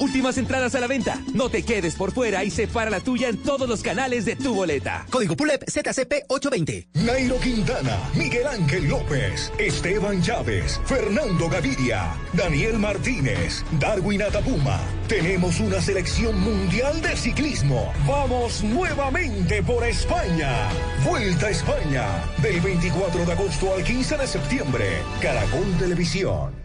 Últimas 0.00 0.38
entradas 0.38 0.74
a 0.74 0.80
la 0.80 0.86
venta. 0.86 1.20
No 1.34 1.50
te 1.50 1.62
quedes 1.62 1.94
por 1.94 2.12
fuera 2.12 2.42
y 2.42 2.50
separa 2.50 2.88
la 2.88 3.00
tuya 3.00 3.28
en 3.28 3.36
todos 3.36 3.68
los 3.68 3.82
canales 3.82 4.24
de 4.24 4.34
tu 4.34 4.54
boleta. 4.54 5.06
Código 5.10 5.36
PULEP 5.36 5.64
ZCP 5.68 6.24
820. 6.28 6.88
Nairo 7.04 7.38
Quintana, 7.38 7.98
Miguel 8.14 8.46
Ángel 8.46 8.88
López, 8.88 9.52
Esteban 9.58 10.22
Chávez, 10.22 10.80
Fernando 10.86 11.50
Gaviria, 11.50 12.14
Daniel 12.32 12.78
Martínez, 12.78 13.62
Darwin 13.78 14.22
Atapuma. 14.22 14.80
Tenemos 15.06 15.60
una 15.60 15.82
selección 15.82 16.40
mundial 16.40 17.02
de 17.02 17.14
ciclismo. 17.16 17.92
Vamos 18.06 18.64
nuevamente 18.64 19.62
por 19.62 19.84
España. 19.84 20.70
Vuelta 21.04 21.48
a 21.48 21.50
España. 21.50 22.06
Del 22.40 22.60
24 22.60 23.26
de 23.26 23.32
agosto 23.32 23.74
al 23.74 23.84
15 23.84 24.16
de 24.16 24.26
septiembre. 24.26 24.86
Caracol 25.20 25.76
Televisión. 25.78 26.59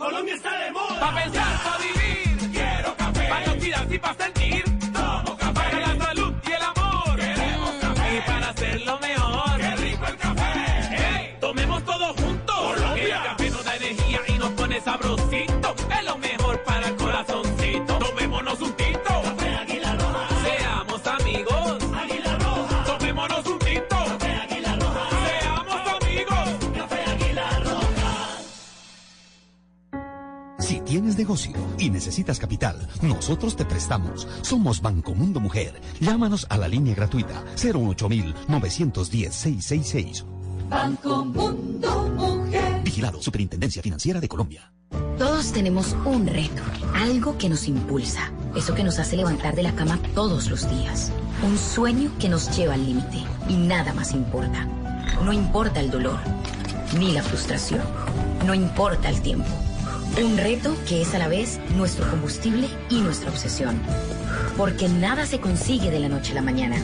Colombia 0.00 0.34
está 0.34 0.50
de 0.64 0.70
moda. 0.70 0.98
Pa' 0.98 1.14
pensar, 1.14 1.62
pa' 1.62 1.76
vivir. 1.76 2.50
Quiero 2.52 2.96
café. 2.96 3.28
Para 3.28 3.52
oxidarse 3.52 3.94
y 3.94 3.98
pa' 3.98 4.14
sentir. 4.14 4.59
Negocio 31.20 31.52
y 31.78 31.90
necesitas 31.90 32.38
capital, 32.38 32.88
nosotros 33.02 33.54
te 33.54 33.66
prestamos. 33.66 34.26
Somos 34.40 34.80
Banco 34.80 35.14
Mundo 35.14 35.38
Mujer. 35.38 35.78
Llámanos 36.00 36.46
a 36.48 36.56
la 36.56 36.66
línea 36.66 36.94
gratuita 36.94 37.44
08910-666. 37.56 40.24
Banco 40.70 41.26
Mundo 41.26 42.08
Mujer. 42.16 42.80
Vigilado 42.82 43.20
Superintendencia 43.20 43.82
Financiera 43.82 44.18
de 44.18 44.28
Colombia. 44.28 44.72
Todos 45.18 45.52
tenemos 45.52 45.94
un 46.06 46.26
reto, 46.26 46.62
algo 46.94 47.36
que 47.36 47.50
nos 47.50 47.68
impulsa, 47.68 48.32
Eso 48.56 48.74
que 48.74 48.82
nos 48.82 48.98
hace 48.98 49.16
levantar 49.16 49.54
de 49.54 49.62
la 49.62 49.74
cama 49.74 49.98
todos 50.14 50.48
los 50.50 50.68
días. 50.70 51.12
Un 51.46 51.58
sueño 51.58 52.10
que 52.18 52.30
nos 52.30 52.56
lleva 52.56 52.72
al 52.74 52.84
límite. 52.84 53.22
Y 53.48 53.56
nada 53.56 53.92
más 53.92 54.12
importa. 54.12 54.66
No 55.22 55.32
importa 55.34 55.80
el 55.80 55.90
dolor, 55.90 56.18
ni 56.98 57.12
la 57.12 57.22
frustración. 57.22 57.82
No 58.46 58.54
importa 58.54 59.10
el 59.10 59.20
tiempo. 59.20 59.50
Un 60.18 60.36
reto 60.36 60.76
que 60.88 61.02
es 61.02 61.14
a 61.14 61.18
la 61.18 61.28
vez 61.28 61.60
nuestro 61.76 62.08
combustible 62.10 62.68
y 62.90 63.00
nuestra 63.00 63.30
obsesión. 63.30 63.80
Porque 64.56 64.88
nada 64.88 65.24
se 65.24 65.40
consigue 65.40 65.90
de 65.90 66.00
la 66.00 66.08
noche 66.08 66.32
a 66.32 66.36
la 66.36 66.42
mañana. 66.42 66.76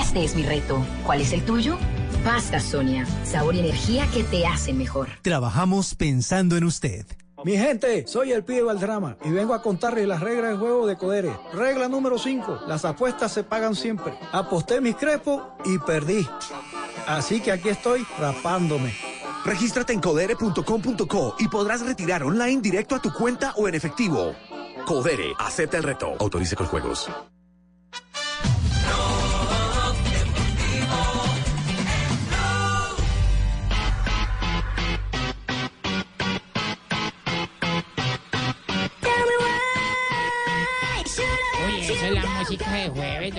Este 0.00 0.24
es 0.24 0.34
mi 0.34 0.42
reto. 0.42 0.84
¿Cuál 1.04 1.20
es 1.20 1.32
el 1.32 1.44
tuyo? 1.44 1.76
Pasta 2.24 2.60
Sonia. 2.60 3.04
Sabor 3.24 3.56
y 3.56 3.60
energía 3.60 4.06
que 4.14 4.22
te 4.24 4.46
hacen 4.46 4.78
mejor. 4.78 5.08
Trabajamos 5.22 5.94
pensando 5.94 6.56
en 6.56 6.64
usted. 6.64 7.04
Mi 7.44 7.56
gente, 7.56 8.06
soy 8.06 8.30
el 8.30 8.44
pibe 8.44 8.62
Valdrama 8.62 9.16
y 9.24 9.30
vengo 9.30 9.52
a 9.52 9.62
contarles 9.62 10.06
las 10.06 10.20
reglas 10.20 10.50
del 10.52 10.60
juego 10.60 10.86
de 10.86 10.96
Codere. 10.96 11.32
Regla 11.52 11.88
número 11.88 12.16
5, 12.16 12.60
las 12.68 12.84
apuestas 12.84 13.32
se 13.32 13.42
pagan 13.42 13.74
siempre. 13.74 14.14
Aposté 14.30 14.80
mis 14.80 14.94
crepos 14.94 15.42
y 15.64 15.78
perdí. 15.78 16.24
Así 17.08 17.40
que 17.40 17.50
aquí 17.50 17.70
estoy 17.70 18.06
rapándome. 18.20 18.94
Regístrate 19.44 19.92
en 19.92 20.00
codere.com.co 20.00 21.36
y 21.38 21.48
podrás 21.48 21.84
retirar 21.84 22.22
online 22.22 22.60
directo 22.60 22.94
a 22.94 23.02
tu 23.02 23.12
cuenta 23.12 23.52
o 23.56 23.68
en 23.68 23.74
efectivo. 23.74 24.34
Codere, 24.86 25.32
acepta 25.38 25.76
el 25.76 25.82
reto. 25.82 26.14
Autorice 26.18 26.56
con 26.56 26.66
juegos. 26.66 27.10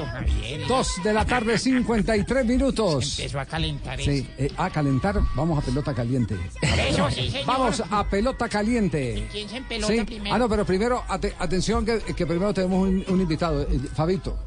Don 0.05 0.11
Javier. 0.11 0.67
Dos 0.67 0.91
de 1.03 1.13
la 1.13 1.25
tarde, 1.25 1.57
53 1.57 2.45
minutos. 2.45 3.19
Empezó 3.19 3.39
a 3.39 3.45
calentar 3.45 3.99
Sí, 4.01 4.27
eh, 4.37 4.51
a 4.57 4.69
calentar, 4.69 5.19
vamos 5.35 5.61
a 5.61 5.65
pelota 5.65 5.93
caliente. 5.93 6.35
eso, 6.61 7.09
sí, 7.09 7.29
señor. 7.29 7.45
Vamos 7.45 7.83
a 7.89 8.03
pelota 8.09 8.47
caliente. 8.49 9.27
¿Quién 9.31 9.49
se 9.49 9.57
empelota 9.57 9.93
Sí. 9.93 10.03
primero? 10.03 10.35
Ah, 10.35 10.37
no, 10.39 10.49
pero 10.49 10.65
primero, 10.65 11.03
ate- 11.07 11.33
atención, 11.39 11.85
que, 11.85 11.99
que 11.99 12.25
primero 12.25 12.53
tenemos 12.53 12.87
un, 12.87 13.03
un 13.07 13.21
invitado, 13.21 13.61
eh, 13.63 13.79
Fabito. 13.95 14.37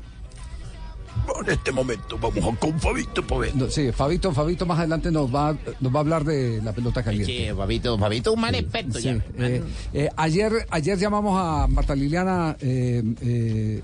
En 1.44 1.52
este 1.52 1.70
momento 1.70 2.18
vamos 2.18 2.58
con 2.58 2.78
Fabito 2.80 3.24
Povet. 3.24 3.54
No, 3.54 3.68
sí, 3.70 3.92
Fabito, 3.92 4.32
Fabito 4.32 4.66
más 4.66 4.78
adelante 4.80 5.10
nos 5.12 5.32
va, 5.32 5.56
nos 5.80 5.92
va 5.94 5.98
a 5.98 6.00
hablar 6.00 6.24
de 6.24 6.60
la 6.62 6.72
pelota 6.72 7.02
caliente. 7.02 7.26
Sí, 7.48 7.48
Fabito, 7.56 7.96
Fabito, 7.98 8.32
un 8.32 8.40
mal 8.40 8.54
experto 8.54 8.98
Sí, 8.98 9.04
ya. 9.04 9.18
eh, 9.38 9.62
eh, 9.92 10.08
ayer, 10.16 10.66
ayer 10.70 10.98
llamamos 10.98 11.38
a 11.40 11.66
Marta 11.68 11.94
Liliana 11.94 12.56
eh, 12.60 13.02
eh, 13.20 13.82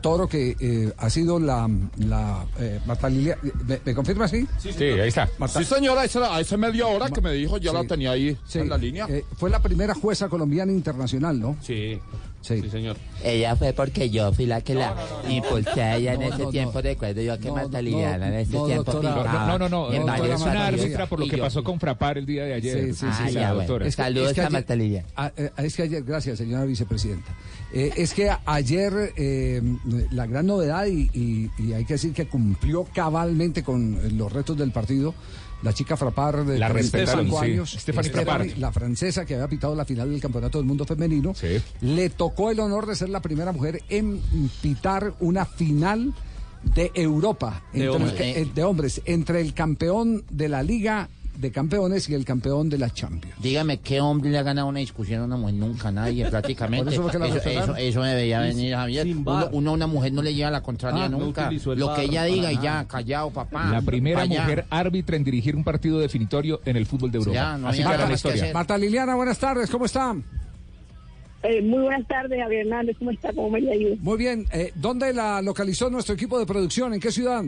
Toro, 0.00 0.28
que 0.28 0.56
eh, 0.60 0.92
ha 0.96 1.10
sido 1.10 1.40
la... 1.40 1.68
la 1.98 2.46
eh, 2.58 2.80
Marta 2.86 3.08
Liliana, 3.08 3.40
¿me, 3.66 3.80
me 3.84 3.94
confirma 3.94 4.26
así? 4.26 4.46
Sí, 4.58 4.68
ahí 4.84 5.08
está. 5.08 5.28
Sí, 5.48 5.64
señora, 5.64 6.04
esa, 6.04 6.34
a 6.36 6.40
esa 6.40 6.56
media 6.56 6.86
hora 6.86 7.10
que 7.10 7.20
me 7.20 7.32
dijo, 7.32 7.58
ya 7.58 7.72
la 7.72 7.82
Sí. 7.82 7.88
tenía 7.88 8.12
ahí 8.12 8.36
Sí, 8.46 8.58
en 8.60 8.68
la 8.68 8.78
línea. 8.78 9.06
eh, 9.08 9.24
fue 9.38 9.50
la 9.50 9.60
primera 9.60 9.94
jueza 9.94 10.28
colombiana 10.28 10.70
internacional, 10.72 11.40
¿no? 11.40 11.56
Sí. 11.62 11.98
Sí, 12.42 12.60
señor. 12.70 12.96
Ella 13.24 13.54
fue 13.56 13.72
porque 13.72 14.10
yo 14.10 14.32
fui 14.32 14.46
la 14.46 14.60
que 14.60 14.74
la 14.74 14.94
impulsé 15.30 15.80
a 15.82 15.96
ella 15.96 16.14
en 16.14 16.20
No, 16.20 16.26
ese 16.26 16.42
no, 16.42 16.50
tiempo. 16.50 16.72
no. 16.74 16.80
Recuerdo 16.82 17.22
yo 17.22 17.38
que 17.38 17.48
No, 17.48 17.54
Marta 17.54 17.78
no, 17.78 17.82
Liliana 17.82 18.28
en 18.28 18.34
ese 18.34 18.52
no, 18.52 18.66
tiempo 18.66 18.92
doctora. 18.92 19.14
pintaba 19.14 19.46
No, 19.46 19.58
no, 19.58 19.68
no. 19.68 19.92
en 19.92 20.00
no, 20.00 20.06
varios 20.06 20.40
es 20.40 20.46
una 20.46 20.66
árbitra 20.66 21.06
por 21.06 21.20
lo 21.20 21.26
que 21.28 21.38
pasó 21.38 21.62
con 21.64 21.78
Frapar 21.78 22.18
el 22.18 22.26
día 22.26 22.44
de 22.44 22.54
ayer. 22.54 22.86
Sí, 22.86 22.94
sí, 22.94 23.06
Ah, 23.08 23.24
sí, 23.28 23.32
ya, 23.34 23.40
la 23.40 23.46
bueno. 23.54 23.60
doctora. 23.68 23.86
Es 23.86 23.96
que- 23.96 24.02
Saludos 24.02 24.28
a 24.28 24.40
ayer- 24.42 24.50
Marta 24.50 24.74
Liliana. 24.76 25.08
Ah, 25.16 25.32
eh, 25.36 25.50
es 25.58 25.76
que 25.76 25.82
ayer, 25.84 26.02
gracias, 26.02 26.38
señora 26.38 26.64
vicepresidenta. 26.64 27.32
Eh, 27.72 27.92
es 27.96 28.12
que 28.12 28.30
ayer 28.44 29.12
eh, 29.16 29.62
la 30.10 30.26
gran 30.26 30.46
novedad, 30.46 30.86
y, 30.86 31.10
y- 31.14 31.50
y 31.58 31.72
hay 31.74 31.84
que 31.84 31.94
decir 31.94 32.12
que 32.12 32.26
cumplió 32.26 32.84
cabalmente 32.92 33.62
con 33.62 34.18
los 34.18 34.32
retos 34.32 34.56
del 34.58 34.72
partido, 34.72 35.14
la 35.62 35.72
chica 35.72 35.96
Frapar 35.96 36.44
de 36.44 36.58
La 36.58 36.68
35 36.68 36.98
respetaron, 36.98 37.30
sí. 37.30 37.52
años, 37.52 37.70
Stephanie 37.78 38.10
Frappart. 38.10 38.56
la 38.58 38.72
francesa 38.72 39.24
que 39.24 39.34
había 39.34 39.48
pitado 39.48 39.74
la 39.74 39.84
final 39.84 40.10
del 40.10 40.20
Campeonato 40.20 40.58
del 40.58 40.66
Mundo 40.66 40.84
Femenino, 40.84 41.32
le 41.80 42.10
tocó 42.10 42.50
el 42.50 42.60
honor 42.60 42.86
de 42.86 42.96
ser 42.96 43.08
la 43.08 43.20
primera 43.22 43.52
mujer 43.52 43.80
en 43.88 44.20
pitar 44.60 45.14
una 45.20 45.44
final 45.44 46.12
de 46.74 46.90
Europa 46.94 47.62
De 47.72 47.84
entre 47.84 47.88
hombres. 47.90 48.20
eh, 48.20 48.48
de 48.54 48.64
hombres 48.64 49.02
entre 49.04 49.40
el 49.40 49.52
campeón 49.54 50.24
de 50.30 50.48
la 50.48 50.62
Liga 50.62 51.08
de 51.36 51.50
Campeones 51.50 52.08
y 52.08 52.14
el 52.14 52.24
campeón 52.24 52.68
de 52.68 52.78
la 52.78 52.90
Champions. 52.90 53.34
Dígame, 53.40 53.78
¿qué 53.80 54.00
hombre 54.00 54.30
le 54.30 54.38
ha 54.38 54.42
ganado 54.42 54.68
una 54.68 54.80
discusión 54.80 55.22
a 55.22 55.24
una 55.24 55.36
mujer? 55.36 55.54
Nunca 55.54 55.90
nadie, 55.90 56.28
prácticamente. 56.28 56.84
Por 56.84 56.92
eso 56.92 57.02
fue 57.02 57.10
que 57.12 57.18
la 57.18 57.26
eso, 57.28 57.48
eso- 57.48 57.76
eso 57.76 58.02
debería 58.02 58.40
venir, 58.40 58.74
Javier. 58.74 59.06
Uno, 59.08 59.22
bar. 59.24 59.48
uno 59.52 59.70
a 59.70 59.74
una 59.74 59.86
mujer 59.86 60.12
no 60.12 60.22
le 60.22 60.34
lleva 60.34 60.50
la 60.50 60.62
contraria 60.62 61.04
Ah, 61.04 61.08
nunca. 61.08 61.50
Lo 61.50 61.94
que 61.94 62.02
ella 62.02 62.24
diga 62.24 62.52
y 62.52 62.58
ya, 62.60 62.86
callado, 62.86 63.30
papá. 63.30 63.70
La 63.70 63.80
primera 63.82 64.22
allá. 64.22 64.42
mujer 64.42 64.66
árbitra 64.70 65.16
en 65.16 65.24
dirigir 65.24 65.56
un 65.56 65.64
partido 65.64 65.98
definitorio 65.98 66.60
en 66.64 66.76
el 66.76 66.86
fútbol 66.86 67.10
de 67.10 67.18
Europa. 67.18 67.34
Ya, 67.34 67.56
no 67.58 67.68
Así 67.68 67.82
había 67.82 67.84
que 67.84 67.88
era 67.88 67.96
nada 67.98 68.08
la 68.10 68.14
historia. 68.14 68.52
Marta 68.52 68.78
Liliana, 68.78 69.14
buenas 69.16 69.38
tardes, 69.38 69.70
¿cómo 69.70 69.86
está? 69.86 70.14
Eh, 71.44 71.60
muy 71.60 71.82
buenas 71.82 72.06
tardes, 72.06 72.38
Javier 72.40 72.66
Hernández. 72.66 72.96
¿Cómo 72.98 73.10
está? 73.10 73.32
¿Cómo 73.32 73.50
me 73.50 73.60
le 73.60 73.72
ayudo? 73.72 73.96
Muy 74.00 74.16
bien, 74.16 74.46
eh, 74.52 74.70
¿dónde 74.76 75.12
la 75.12 75.42
localizó 75.42 75.90
nuestro 75.90 76.14
equipo 76.14 76.38
de 76.38 76.46
producción? 76.46 76.94
¿En 76.94 77.00
qué 77.00 77.10
ciudad? 77.10 77.42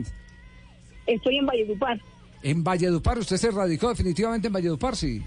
Estoy 1.07 1.37
en 1.37 1.45
Valledupar. 1.45 1.99
En 2.43 2.63
Valledupar, 2.63 3.17
usted 3.17 3.37
se 3.37 3.51
radicó 3.51 3.89
definitivamente 3.89 4.47
en 4.47 4.53
Valledupar, 4.53 4.95
sí. 4.95 5.21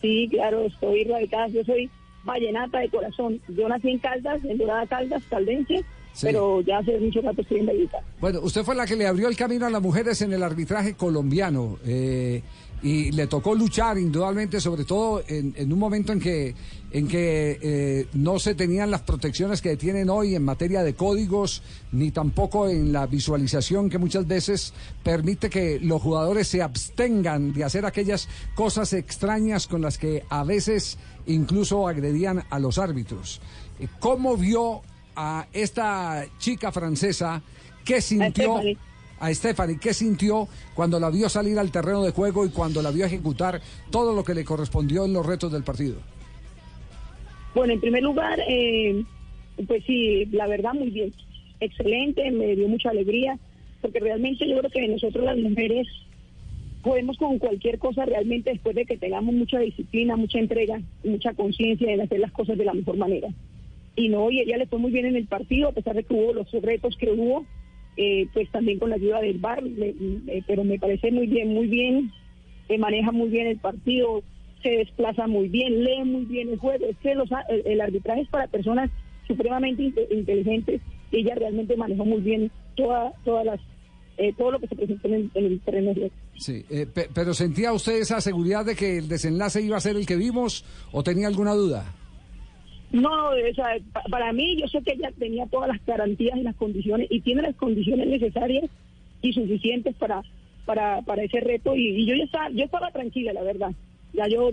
Sí, 0.00 0.28
claro, 0.30 0.64
estoy 0.66 1.04
radicada. 1.04 1.48
Yo 1.48 1.64
soy 1.64 1.90
vallenata 2.24 2.78
de 2.80 2.88
corazón. 2.88 3.40
Yo 3.48 3.68
nací 3.68 3.90
en 3.90 3.98
Caldas, 3.98 4.44
en 4.44 4.58
Dorada 4.58 4.86
Caldas, 4.86 5.22
caldense, 5.30 5.84
Sí. 6.12 6.26
pero 6.26 6.60
ya 6.62 6.78
hace 6.78 6.98
mucho 6.98 7.20
rato 7.20 7.42
estoy 7.42 7.60
en 7.60 7.66
Valledupar. 7.66 8.00
Bueno, 8.20 8.40
usted 8.42 8.62
fue 8.64 8.74
la 8.74 8.86
que 8.86 8.96
le 8.96 9.06
abrió 9.06 9.28
el 9.28 9.36
camino 9.36 9.66
a 9.66 9.70
las 9.70 9.80
mujeres 9.82 10.20
en 10.22 10.32
el 10.32 10.42
arbitraje 10.42 10.94
colombiano 10.94 11.78
eh, 11.86 12.42
y 12.82 13.12
le 13.12 13.26
tocó 13.28 13.54
luchar 13.54 13.98
indudablemente, 13.98 14.60
sobre 14.60 14.84
todo 14.84 15.22
en, 15.28 15.54
en 15.56 15.72
un 15.72 15.78
momento 15.78 16.12
en 16.12 16.20
que, 16.20 16.54
en 16.90 17.06
que 17.06 17.58
eh, 17.60 18.06
no 18.14 18.38
se 18.38 18.54
tenían 18.54 18.90
las 18.90 19.02
protecciones 19.02 19.60
que 19.60 19.76
tienen 19.76 20.08
hoy 20.08 20.34
en 20.34 20.44
materia 20.44 20.82
de 20.82 20.94
códigos, 20.94 21.62
ni 21.92 22.10
tampoco 22.10 22.68
en 22.68 22.92
la 22.92 23.06
visualización 23.06 23.90
que 23.90 23.98
muchas 23.98 24.26
veces 24.26 24.72
permite 25.02 25.50
que 25.50 25.78
los 25.80 26.00
jugadores 26.00 26.48
se 26.48 26.62
abstengan 26.62 27.52
de 27.52 27.64
hacer 27.64 27.84
aquellas 27.84 28.28
cosas 28.54 28.92
extrañas 28.94 29.66
con 29.66 29.82
las 29.82 29.98
que 29.98 30.24
a 30.30 30.44
veces 30.44 30.98
incluso 31.26 31.86
agredían 31.86 32.44
a 32.48 32.58
los 32.58 32.78
árbitros. 32.78 33.40
Eh, 33.78 33.88
¿Cómo 34.00 34.36
vio 34.36 34.82
a 35.14 35.46
esta 35.52 36.24
chica 36.38 36.72
francesa 36.72 37.42
que 37.84 38.00
sintió 38.00 38.60
a 39.20 39.34
Stephanie, 39.34 39.78
qué 39.78 39.92
sintió 39.92 40.48
cuando 40.74 41.00
la 41.00 41.10
vio 41.10 41.28
salir 41.28 41.58
al 41.58 41.72
terreno 41.72 42.02
de 42.02 42.12
juego 42.12 42.46
y 42.46 42.50
cuando 42.50 42.80
la 42.82 42.92
vio 42.92 43.04
ejecutar 43.04 43.60
todo 43.90 44.14
lo 44.14 44.22
que 44.22 44.32
le 44.32 44.44
correspondió 44.44 45.04
en 45.04 45.12
los 45.12 45.26
retos 45.26 45.50
del 45.50 45.64
partido? 45.64 45.96
Bueno, 47.58 47.72
en 47.72 47.80
primer 47.80 48.04
lugar, 48.04 48.38
eh, 48.46 49.02
pues 49.66 49.82
sí, 49.84 50.26
la 50.26 50.46
verdad 50.46 50.74
muy 50.74 50.90
bien. 50.90 51.12
Excelente, 51.58 52.30
me 52.30 52.54
dio 52.54 52.68
mucha 52.68 52.90
alegría, 52.90 53.36
porque 53.80 53.98
realmente 53.98 54.48
yo 54.48 54.58
creo 54.58 54.70
que 54.70 54.86
nosotros 54.86 55.24
las 55.24 55.36
mujeres 55.36 55.88
podemos 56.84 57.16
con 57.16 57.40
cualquier 57.40 57.80
cosa 57.80 58.04
realmente 58.04 58.50
después 58.50 58.76
de 58.76 58.86
que 58.86 58.96
tengamos 58.96 59.34
mucha 59.34 59.58
disciplina, 59.58 60.14
mucha 60.14 60.38
entrega 60.38 60.80
mucha 61.02 61.34
conciencia 61.34 61.92
en 61.92 62.00
hacer 62.00 62.20
las 62.20 62.30
cosas 62.30 62.56
de 62.56 62.64
la 62.64 62.74
mejor 62.74 62.96
manera. 62.96 63.26
Y 63.96 64.08
no, 64.08 64.30
y 64.30 64.38
ella 64.38 64.56
le 64.56 64.66
fue 64.66 64.78
muy 64.78 64.92
bien 64.92 65.06
en 65.06 65.16
el 65.16 65.26
partido, 65.26 65.70
a 65.70 65.72
pesar 65.72 65.96
de 65.96 66.04
que 66.04 66.14
hubo 66.14 66.32
los 66.32 66.52
retos 66.62 66.96
que 66.96 67.10
hubo, 67.10 67.44
eh, 67.96 68.28
pues 68.34 68.48
también 68.52 68.78
con 68.78 68.90
la 68.90 68.96
ayuda 68.96 69.20
del 69.20 69.40
eh, 70.28 70.44
pero 70.46 70.62
me 70.62 70.78
parece 70.78 71.10
muy 71.10 71.26
bien, 71.26 71.52
muy 71.52 71.66
bien, 71.66 72.12
eh, 72.68 72.78
maneja 72.78 73.10
muy 73.10 73.30
bien 73.30 73.48
el 73.48 73.58
partido, 73.58 74.22
se 74.62 74.70
desplaza 74.70 75.26
muy 75.26 75.48
bien, 75.48 75.84
lee 75.84 76.04
muy 76.04 76.24
bien 76.24 76.48
el 76.50 76.58
juego. 76.58 76.86
Es 76.86 76.96
que 76.98 77.14
los 77.14 77.28
el, 77.48 77.62
el 77.66 77.80
arbitraje 77.80 78.22
es 78.22 78.28
para 78.28 78.46
personas 78.48 78.90
supremamente 79.26 79.82
inte- 79.82 80.06
inteligentes 80.10 80.80
y 81.10 81.18
ella 81.18 81.34
realmente 81.36 81.76
manejó 81.76 82.04
muy 82.04 82.20
bien 82.20 82.50
toda, 82.76 83.12
todas 83.24 83.44
las, 83.44 83.60
eh, 84.16 84.32
todo 84.36 84.52
lo 84.52 84.58
que 84.58 84.66
se 84.68 84.76
presentó 84.76 85.08
en 85.08 85.14
el, 85.14 85.30
en 85.34 85.44
el 85.46 85.60
terreno 85.60 85.94
de. 85.94 86.10
Sí, 86.36 86.64
eh, 86.70 86.86
pe- 86.86 87.08
pero 87.14 87.34
¿sentía 87.34 87.72
usted 87.72 87.98
esa 88.00 88.20
seguridad 88.20 88.64
de 88.64 88.74
que 88.76 88.98
el 88.98 89.08
desenlace 89.08 89.62
iba 89.62 89.76
a 89.76 89.80
ser 89.80 89.96
el 89.96 90.06
que 90.06 90.16
vimos 90.16 90.64
o 90.92 91.02
tenía 91.02 91.28
alguna 91.28 91.52
duda? 91.54 91.84
No, 92.90 93.30
o 93.30 93.54
sea, 93.54 93.76
pa- 93.92 94.02
para 94.10 94.32
mí 94.32 94.56
yo 94.60 94.66
sé 94.68 94.82
que 94.82 94.92
ella 94.94 95.10
tenía 95.18 95.46
todas 95.46 95.68
las 95.68 95.84
garantías 95.84 96.38
y 96.38 96.42
las 96.42 96.56
condiciones 96.56 97.06
y 97.10 97.20
tiene 97.20 97.42
las 97.42 97.54
condiciones 97.56 98.06
necesarias 98.08 98.64
y 99.22 99.32
suficientes 99.32 99.94
para 99.96 100.22
para, 100.64 101.00
para 101.00 101.22
ese 101.22 101.40
reto 101.40 101.74
y, 101.74 101.88
y 102.02 102.06
yo 102.06 102.14
ya 102.14 102.24
estaba, 102.24 102.50
yo 102.50 102.64
estaba 102.64 102.90
tranquila, 102.90 103.32
la 103.32 103.42
verdad. 103.42 103.70
Ya 104.12 104.26
yo 104.28 104.50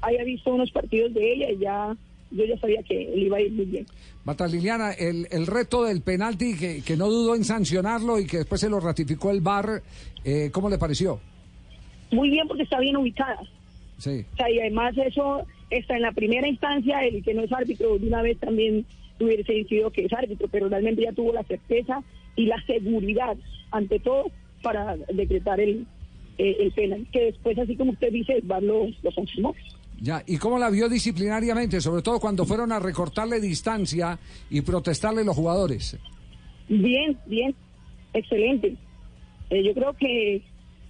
había 0.00 0.24
visto 0.24 0.52
unos 0.52 0.70
partidos 0.70 1.14
de 1.14 1.32
ella 1.32 1.50
y 1.50 1.58
ya 1.58 1.96
yo 2.30 2.44
ya 2.44 2.58
sabía 2.58 2.82
que 2.82 2.94
le 2.94 3.22
iba 3.22 3.36
a 3.38 3.40
ir 3.40 3.52
muy 3.52 3.64
bien. 3.64 3.86
Marta 4.24 4.46
Liliana, 4.46 4.92
el, 4.92 5.26
el 5.30 5.46
reto 5.46 5.84
del 5.84 6.02
penalti 6.02 6.56
que, 6.56 6.82
que 6.82 6.96
no 6.96 7.08
dudó 7.08 7.34
en 7.34 7.44
sancionarlo 7.44 8.18
y 8.18 8.26
que 8.26 8.38
después 8.38 8.60
se 8.60 8.68
lo 8.68 8.80
ratificó 8.80 9.30
el 9.30 9.40
VAR, 9.40 9.82
eh, 10.24 10.50
¿cómo 10.52 10.68
le 10.68 10.78
pareció? 10.78 11.20
Muy 12.10 12.30
bien 12.30 12.46
porque 12.46 12.64
está 12.64 12.78
bien 12.80 12.96
ubicada. 12.96 13.40
Sí. 13.98 14.24
O 14.32 14.36
sea, 14.36 14.50
y 14.50 14.60
además 14.60 14.94
eso 14.98 15.46
está 15.70 15.96
en 15.96 16.02
la 16.02 16.12
primera 16.12 16.46
instancia, 16.46 17.04
el 17.04 17.22
que 17.22 17.34
no 17.34 17.42
es 17.42 17.52
árbitro 17.52 17.98
de 17.98 18.06
una 18.06 18.22
vez 18.22 18.38
también 18.38 18.84
hubiese 19.20 19.52
decidido 19.52 19.90
que 19.90 20.04
es 20.04 20.12
árbitro, 20.12 20.48
pero 20.48 20.68
realmente 20.68 21.02
ya 21.02 21.12
tuvo 21.12 21.32
la 21.32 21.42
certeza 21.44 22.02
y 22.36 22.46
la 22.46 22.62
seguridad, 22.66 23.36
ante 23.70 23.98
todo, 23.98 24.30
para 24.62 24.96
decretar 25.12 25.60
el, 25.60 25.86
eh, 26.38 26.56
el 26.60 26.72
penal, 26.72 27.06
que 27.12 27.24
después, 27.26 27.58
así 27.58 27.76
como 27.76 27.92
usted 27.92 28.12
dice, 28.12 28.34
el 28.34 28.66
lo, 28.66 28.86
lo 29.02 29.12
confirmó. 29.14 29.54
Ya, 30.00 30.22
¿y 30.26 30.36
cómo 30.36 30.58
la 30.58 30.70
vio 30.70 30.88
disciplinariamente? 30.88 31.80
Sobre 31.80 32.02
todo 32.02 32.20
cuando 32.20 32.44
fueron 32.44 32.70
a 32.70 32.78
recortarle 32.78 33.40
distancia 33.40 34.18
y 34.48 34.60
protestarle 34.60 35.24
los 35.24 35.34
jugadores. 35.34 35.98
Bien, 36.68 37.18
bien, 37.26 37.54
excelente. 38.12 38.76
Eh, 39.50 39.64
yo 39.64 39.74
creo 39.74 39.94
que, 39.94 40.42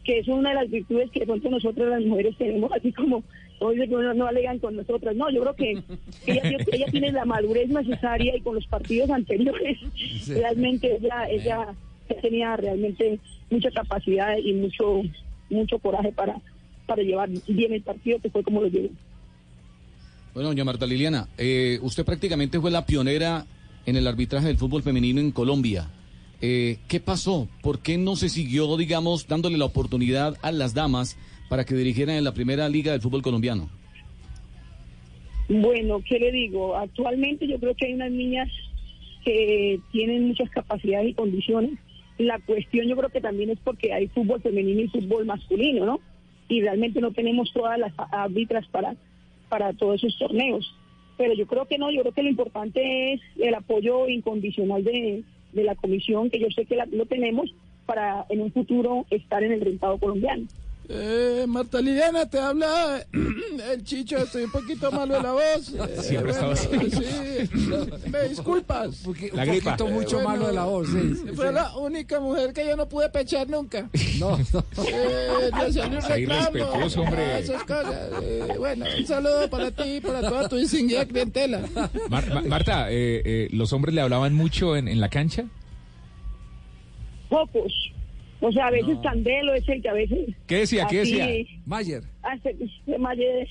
que 0.05 0.19
es 0.19 0.29
una 0.29 0.51
de 0.51 0.57
las 0.57 0.71
virtudes 0.71 1.11
que 1.11 1.21
de 1.21 1.27
pronto 1.27 1.49
nosotros 1.49 1.89
las 1.89 2.05
mujeres 2.05 2.37
tenemos, 2.37 2.71
así 2.73 2.93
como 2.93 3.23
hoy 3.61 3.77
no, 3.89 4.15
no 4.15 4.27
alegan 4.27 4.59
con 4.59 4.77
nosotras. 4.77 5.17
No, 5.17 5.31
yo 5.31 5.41
creo 5.41 5.57
que 5.57 5.83
ella, 6.27 6.43
ella 6.73 6.87
tiene 6.91 7.13
la 7.13 7.25
madurez 7.25 7.69
necesaria 7.71 8.37
y 8.37 8.41
con 8.41 8.57
los 8.57 8.67
partidos 8.67 9.11
anteriores 9.11 9.79
realmente 10.27 10.97
ella, 10.97 11.29
ella 11.31 11.75
tenía 12.21 12.57
realmente 12.57 13.19
mucha 13.51 13.71
capacidad 13.71 14.37
y 14.37 14.53
mucho 14.53 15.03
mucho 15.51 15.79
coraje 15.79 16.13
para, 16.13 16.41
para 16.87 17.03
llevar 17.03 17.29
bien 17.47 17.73
el 17.73 17.83
partido, 17.83 18.19
que 18.21 18.31
fue 18.31 18.43
como 18.43 18.61
lo 18.61 18.69
llevó. 18.69 18.89
Bueno, 20.35 20.51
doña 20.51 20.65
Marta 20.65 20.87
Liliana, 20.87 21.29
eh, 21.37 21.79
usted 21.83 22.05
prácticamente 22.05 22.61
fue 22.61 22.71
la 22.71 22.87
pionera 22.87 23.47
en 23.87 23.97
el 23.97 24.07
arbitraje 24.07 24.47
del 24.47 24.59
fútbol 24.59 24.83
femenino 24.83 25.21
en 25.21 25.33
Colombia. 25.33 25.89
Eh, 26.41 26.79
¿Qué 26.87 27.01
pasó? 27.01 27.49
¿Por 27.63 27.81
qué 27.81 27.99
no 27.99 28.15
se 28.15 28.29
siguió, 28.29 28.77
digamos, 28.77 29.27
dándole 29.27 29.59
la 29.59 29.65
oportunidad 29.65 30.37
a 30.43 30.53
las 30.53 30.75
damas 30.75 31.17
para 31.49 31.65
que 31.65 31.75
dirigieran 31.75 32.17
en 32.17 32.25
la 32.25 32.35
primera 32.35 32.69
liga 32.69 32.93
del 32.93 33.01
fútbol 33.01 33.23
colombiano? 33.23 33.69
Bueno, 35.49 36.03
¿qué 36.07 36.19
le 36.19 36.31
digo? 36.31 36.77
Actualmente 36.77 37.49
yo 37.49 37.59
creo 37.59 37.75
que 37.75 37.87
hay 37.87 37.95
unas 37.95 38.13
niñas 38.13 38.49
que 39.25 39.81
tienen 39.91 40.29
muchas 40.29 40.51
capacidades 40.51 41.11
y 41.11 41.15
condiciones. 41.15 41.73
La 42.19 42.39
cuestión 42.41 42.87
yo 42.89 42.97
creo 42.97 43.11
que 43.11 43.21
también 43.21 43.51
es 43.51 43.59
porque 43.61 43.93
hay 43.93 44.09
fútbol 44.09 44.41
femenino 44.43 44.81
y 44.81 44.89
fútbol 44.89 45.25
masculino, 45.27 45.87
¿no? 45.87 46.01
Y 46.49 46.61
realmente 46.63 47.01
no 47.01 47.13
tenemos 47.13 47.53
todas 47.53 47.79
las 47.79 47.93
árbitras 48.11 48.67
para, 48.69 48.97
para 49.49 49.73
todos 49.75 50.03
esos 50.03 50.19
torneos. 50.19 50.75
Pero 51.17 51.35
yo 51.35 51.47
creo 51.47 51.67
que 51.67 51.79
no, 51.79 51.91
yo 51.91 52.01
creo 52.03 52.13
que 52.13 52.23
lo 52.23 52.29
importante 52.31 53.13
es 53.15 53.21
el 53.41 53.55
apoyo 53.55 54.09
incondicional 54.09 54.83
de, 54.85 55.23
de 55.53 55.65
la 55.65 55.75
comisión, 55.75 56.31
que 56.31 56.39
yo 56.41 56.49
sé 56.51 56.65
que 56.65 56.77
la- 56.77 56.87
lo 56.87 57.07
tenemos 57.07 57.53
para 57.87 58.25
en 58.29 58.41
un 58.43 58.53
futuro 58.53 59.07
estar 59.11 59.43
en 59.43 59.53
el 59.53 59.61
rentado 59.61 59.99
colombiano. 59.99 60.47
Eh, 60.91 61.45
Marta 61.47 61.83
Liliana, 61.83 62.25
te 62.31 62.39
habla 62.39 63.05
el 63.73 63.85
chicho, 63.85 64.17
estoy 64.17 64.45
un 64.45 64.51
poquito 64.51 64.91
malo 64.91 65.17
de 65.17 65.23
la 65.23 65.33
voz. 65.33 65.75
Eh, 65.79 66.03
Siempre 66.03 66.31
estaba 66.33 66.53
así. 66.55 66.69
Sí, 66.91 68.09
me 68.11 68.29
disculpas. 68.29 69.03
La 69.05 69.43
Un 69.43 69.49
gripa. 69.51 69.77
poquito 69.77 69.87
mucho 69.89 70.21
malo 70.23 70.47
de 70.47 70.53
la 70.55 70.65
voz, 70.65 70.89
sí, 70.89 71.15
sí, 71.15 71.33
Fue 71.37 71.49
sí. 71.49 71.55
la 71.55 71.77
única 71.77 72.21
mujer 72.21 72.53
que 72.55 72.67
yo 72.67 72.75
no 72.77 72.89
pude 72.89 73.09
pechar 73.11 73.49
nunca. 73.49 73.89
No, 74.19 74.37
no. 74.53 74.65
Eh, 74.89 75.51
le 75.67 75.73
salió 75.73 75.99
un 75.99 76.03
reclamo. 76.09 76.87
hombre. 77.05 77.39
Esas 77.39 77.63
cosas. 77.65 77.95
Eh, 78.23 78.55
bueno, 78.59 78.87
un 78.99 79.07
saludo 79.07 79.49
para 79.51 79.71
ti 79.71 79.83
y 79.97 80.01
para 80.01 80.21
toda 80.23 80.49
tu 80.49 80.57
distinguida 80.57 81.05
clientela. 81.07 81.61
Mar- 82.09 82.33
Ma- 82.35 82.41
Marta, 82.43 82.91
eh, 82.91 83.23
eh, 83.25 83.49
¿los 83.53 83.73
hombres 83.75 83.95
le 83.95 84.01
hablaban 84.01 84.35
mucho 84.35 84.75
en, 84.75 84.89
en 84.89 85.01
la 85.01 85.09
cancha? 85.11 85.45
Pocos. 87.29 87.73
O 88.41 88.53
sea, 88.53 88.67
a 88.69 88.71
veces 88.71 88.97
Candelo 89.03 89.55
es 89.55 89.69
el 89.69 89.83
que 89.83 89.89
a 89.89 89.93
veces... 89.93 90.19
¿Qué 90.47 90.57
decía? 90.59 90.87
¿Qué 90.89 90.99
decía? 90.99 91.27
Mayer. 91.67 92.03
Hace, 92.23 92.55
Mayer. 92.99 93.49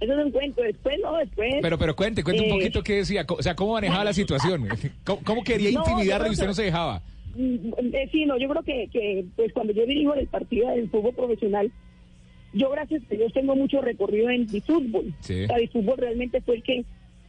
Eso 0.00 0.12
es 0.12 0.24
un 0.26 0.30
cuento. 0.30 0.62
Después, 0.62 0.96
no, 1.02 1.16
después... 1.16 1.54
Pero, 1.62 1.78
pero 1.78 1.96
cuente, 1.96 2.22
cuente 2.22 2.42
un 2.42 2.48
Eh, 2.48 2.52
poquito 2.52 2.82
qué 2.82 2.96
decía. 2.96 3.24
O 3.28 3.42
sea, 3.42 3.56
¿cómo 3.56 3.72
manejaba 3.72 4.04
la 4.04 4.12
situación? 4.12 4.68
¿Cómo, 5.04 5.22
cómo 5.24 5.42
quería 5.42 5.70
No, 5.72 5.80
intimidarle 5.80 6.28
y 6.28 6.32
usted 6.32 6.46
no 6.46 6.54
se 6.54 6.64
dejaba? 6.64 7.00
Mm, 7.34 7.94
eh, 7.94 8.08
sí, 8.12 8.26
no, 8.26 8.38
yo 8.38 8.48
creo 8.48 8.62
que, 8.62 8.88
que 8.92 9.24
pues 9.36 9.52
cuando 9.54 9.72
yo 9.72 9.86
dirijo 9.86 10.14
el 10.14 10.26
partido 10.26 10.68
del 10.70 10.90
fútbol 10.90 11.14
profesional, 11.14 11.72
yo 12.52 12.70
gracias 12.70 13.02
a 13.10 13.14
Dios 13.14 13.32
tengo 13.32 13.56
mucho 13.56 13.80
recorrido 13.80 14.28
en 14.28 14.48
fútbol. 14.48 15.14
Sí. 15.20 15.44
O 15.44 15.46
sea, 15.46 15.56
el 15.56 15.68
fútbol 15.70 15.96
realmente 15.98 16.40
fue 16.42 16.56
el 16.56 16.62
que 16.62 16.84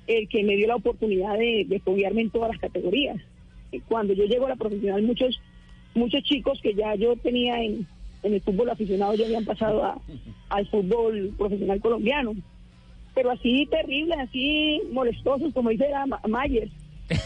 el 0.08 0.28
que 0.30 0.43
me 0.43 0.55
dio 0.55 0.68
la 0.68 0.76
oportunidad 0.78 1.38
de, 1.38 1.66
de 1.68 1.82
en 1.86 2.30
todas 2.30 2.51
las 2.51 2.60
categorías. 2.60 3.18
Y 3.72 3.80
Cuando 3.82 4.14
yo 4.14 4.24
llego 4.26 4.45
a 4.45 4.49
la 4.49 4.55
profesional, 4.55 5.01
muchos 5.03 5.41
muchos 5.98 6.24
chicos 6.24 6.60
que 6.62 6.74
ya 6.74 6.95
yo 6.95 7.16
tenía 7.18 7.62
en, 7.64 7.86
en 8.24 8.34
el 8.34 8.41
fútbol 8.41 8.70
aficionado 8.70 9.14
ya 9.16 9.26
habían 9.26 9.45
pasado 9.45 9.84
a- 9.84 10.00
al 10.50 10.68
fútbol 10.68 11.34
profesional 11.38 11.80
colombiano. 11.82 12.34
Pero 13.16 13.32
así 13.32 13.66
terrible, 13.72 14.16
así 14.16 14.82
molestosos, 14.91 15.54
como 15.54 15.70
dice 15.70 15.89
la 15.89 16.06
Ma- 16.06 16.22
Mayer. 16.28 16.70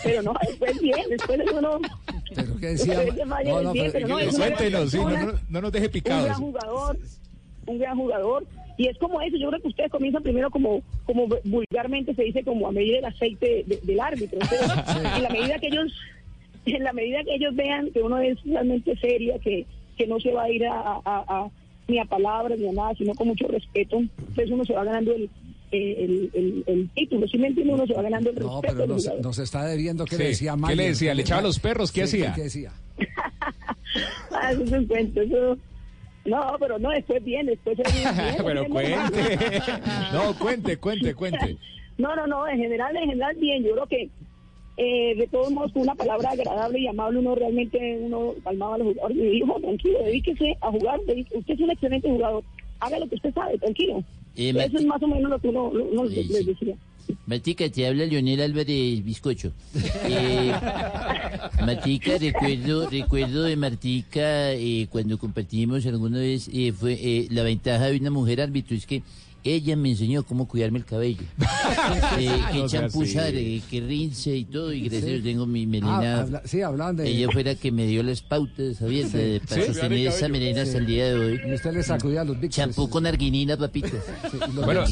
Pero 0.04 0.22
no, 0.24 0.34
después 0.48 0.80
bien, 0.82 1.00
después 1.10 1.38
de 1.40 1.52
uno... 1.54 1.80
Pero 2.34 2.54
decía. 2.56 3.04
No, 3.46 3.62
no, 3.62 3.74
bien, 3.74 3.92
pero- 3.92 3.94
pero 3.94 4.08
no, 4.08 4.20
es 4.20 4.38
Cuéntenos, 4.38 4.92
sí, 4.92 4.98
no, 5.50 5.62
nos 5.62 5.72
deje 5.72 5.88
Un 5.88 5.92
picados. 5.92 6.26
gran 6.26 6.38
jugador, 6.40 6.98
un 7.68 7.78
gran 7.80 7.98
jugador. 7.98 8.46
Y 8.78 8.88
es 8.88 8.98
como 8.98 9.22
eso, 9.22 9.36
yo 9.38 9.50
creo 9.50 9.62
que 9.62 9.68
ustedes 9.68 9.92
comienzan 9.92 10.24
primero 10.24 10.50
como, 10.50 10.82
como 11.06 11.28
vulgarmente 11.44 12.16
se 12.16 12.24
dice, 12.24 12.44
como 12.44 12.68
a 12.68 12.72
medir 12.72 12.96
el 12.96 13.06
aceite 13.06 13.64
de- 13.68 13.80
del 13.84 14.00
árbitro. 14.00 14.40
Entonces, 14.42 14.72
en 15.18 15.24
la 15.24 15.30
medida 15.30 15.60
que 15.60 15.68
ellos, 15.68 15.92
en 16.66 16.84
la 16.84 16.94
medida 16.94 17.24
que 17.24 17.36
ellos 17.36 17.56
vean 17.56 17.92
que 17.92 18.02
uno 18.02 18.20
es 18.20 18.38
realmente 18.44 18.96
seria, 18.98 19.38
que, 19.40 19.66
que 19.98 20.08
no 20.08 20.20
se 20.20 20.32
va 20.32 20.44
a 20.44 20.50
ir 20.52 20.66
a, 20.66 20.74
a- 20.80 21.02
a- 21.06 21.50
ni 21.88 22.00
a 22.00 22.06
palabras 22.06 22.58
ni 22.60 22.68
a 22.70 22.72
nada, 22.74 22.94
sino 22.96 23.14
con 23.16 23.28
mucho 23.30 23.48
respeto, 23.48 23.98
entonces 23.98 24.52
uno 24.52 24.64
se 24.64 24.74
va 24.74 24.84
ganando 24.86 25.14
el, 25.14 25.30
el, 25.72 26.30
el, 26.34 26.64
el 26.68 26.90
título, 26.94 27.28
¿sí 27.28 27.38
me 27.38 27.48
entiende? 27.48 27.74
Uno 27.74 27.86
se 27.88 27.94
va 27.94 28.02
ganando 28.04 28.30
el 28.30 28.36
No, 28.38 28.62
respeto. 28.62 28.62
pero 28.86 28.96
del 28.96 29.22
nos, 29.22 29.40
está 29.40 29.66
debiendo 29.66 30.06
qué 30.06 30.16
Sí. 30.16 30.22
le 30.22 30.28
decía 30.30 30.52
¿Qué 30.54 30.58
Mayer. 30.58 30.78
le 30.78 30.88
decía? 30.90 31.14
¿Le 31.14 31.22
echaba 31.24 31.40
a 31.40 31.44
los 31.44 31.60
perros? 31.60 31.92
¿Qué 31.92 32.02
Sí, 32.08 32.18
hacía? 32.22 32.34
¿Qué 32.34 32.44
decía? 32.44 32.72
Ah, 34.32 34.52
eso 34.54 34.64
es 34.64 34.72
un 34.72 34.86
cuento, 34.88 35.22
eso... 35.22 35.58
No, 36.24 36.56
pero 36.60 36.78
no, 36.80 36.92
después 36.92 37.24
bien, 37.24 37.48
después 37.48 37.76
bien, 37.78 38.16
bien, 38.16 38.36
pero 38.46 38.62
bien, 38.62 38.72
cuente. 38.72 39.62
No, 40.14 40.38
cuente, 40.38 40.78
cuente, 40.78 41.16
cuente. 41.16 41.58
No, 41.98 42.16
no, 42.16 42.28
no, 42.28 42.48
en 42.48 42.58
general, 42.60 42.96
en 42.96 43.10
general 43.10 43.36
bien. 43.38 43.64
Yo 43.64 43.72
creo 43.74 43.88
que 43.88 44.10
eh, 44.78 45.16
de 45.16 45.28
todos 45.28 45.52
modos 45.52 45.72
una 45.76 45.96
palabra 45.96 46.32
agradable 46.32 46.80
y 46.80 46.88
amable 46.88 47.20
uno 47.20 47.36
realmente 47.36 48.00
uno 48.02 48.34
calmaba 48.44 48.76
a 48.76 48.78
los 48.80 48.88
jugadores 48.90 49.18
y 49.18 49.30
dijo, 49.30 49.60
tranquilo, 49.60 50.00
dedíquese 50.04 50.58
a 50.62 50.72
jugar, 50.72 51.00
dedique- 51.08 51.38
usted 51.38 51.54
es 51.54 51.60
un 51.60 51.72
excelente 51.72 52.10
jugador, 52.10 52.44
haga 52.80 53.00
lo 53.00 53.08
que 53.08 53.16
usted 53.16 53.34
sabe, 53.34 53.58
tranquilo. 53.58 54.04
Eso 54.36 54.78
es 54.78 54.86
más 54.86 55.04
o 55.04 55.08
menos 55.08 55.30
lo 55.30 55.40
que 55.40 55.50
uno, 55.50 55.66
uno 55.70 56.08
Sí, 56.08 56.24
les 56.32 56.46
decía. 56.46 56.76
Matica, 57.26 57.70
te 57.70 57.86
habla 57.86 58.06
Leonel 58.06 58.40
Álvarez 58.42 59.04
Bizcocho. 59.04 59.52
Eh, 60.08 60.52
Matica, 61.66 62.18
recuerdo, 62.18 62.90
recuerdo 62.90 63.44
de 63.44 63.56
Martica 63.56 64.54
eh, 64.54 64.88
cuando 64.90 65.18
compartimos 65.18 65.86
alguna 65.86 66.20
vez, 66.20 66.50
eh, 66.54 66.72
fue 66.72 66.94
eh, 66.94 67.28
la 67.32 67.44
ventaja 67.44 67.88
de 67.88 67.98
una 67.98 68.12
mujer 68.12 68.42
árbitro 68.42 68.76
es 68.76 68.86
que 68.86 69.04
ella 69.44 69.76
me 69.76 69.90
enseñó 69.92 70.24
cómo 70.24 70.48
cuidarme 70.48 70.80
el 70.80 70.86
cabello. 70.86 71.24
Eh, 72.18 72.30
qué 72.52 72.58
No 72.58 72.66
usar, 72.94 73.34
eh, 73.34 73.62
qué 73.70 73.82
rinse 73.82 74.36
y 74.36 74.46
todo, 74.46 74.72
y 74.74 74.82
gracias 74.82 75.04
a 75.04 75.08
Dios 75.08 75.24
tengo 75.24 75.46
mi 75.46 75.66
melena. 75.66 76.18
Ah, 76.18 76.22
habla- 76.22 76.42
sí, 76.46 76.62
hablaban 76.62 76.96
de. 76.98 77.08
Ella 77.10 77.28
fue 77.32 77.44
la 77.44 77.56
que 77.56 77.72
me 77.72 77.86
dio 77.88 78.04
las 78.04 78.22
pautas, 78.22 78.78
¿sabías? 78.78 79.12
De- 79.14 79.42
Para 79.48 79.62
Sí. 79.62 79.68
sostener 79.68 80.08
esa 80.08 80.28
melena 80.28 80.62
hasta 80.62 80.78
el 80.78 80.86
día 80.86 81.06
de 81.06 81.16
hoy. 81.16 81.40
Y 81.48 81.54
usted 81.54 81.74
le 81.74 81.84
sacudía 81.84 82.24
los 82.24 82.40
bichos. 82.40 82.56
Champú 82.56 82.90
con 82.90 83.06
arginina, 83.08 83.58
papito. 83.58 83.90
Bueno, 84.54 84.84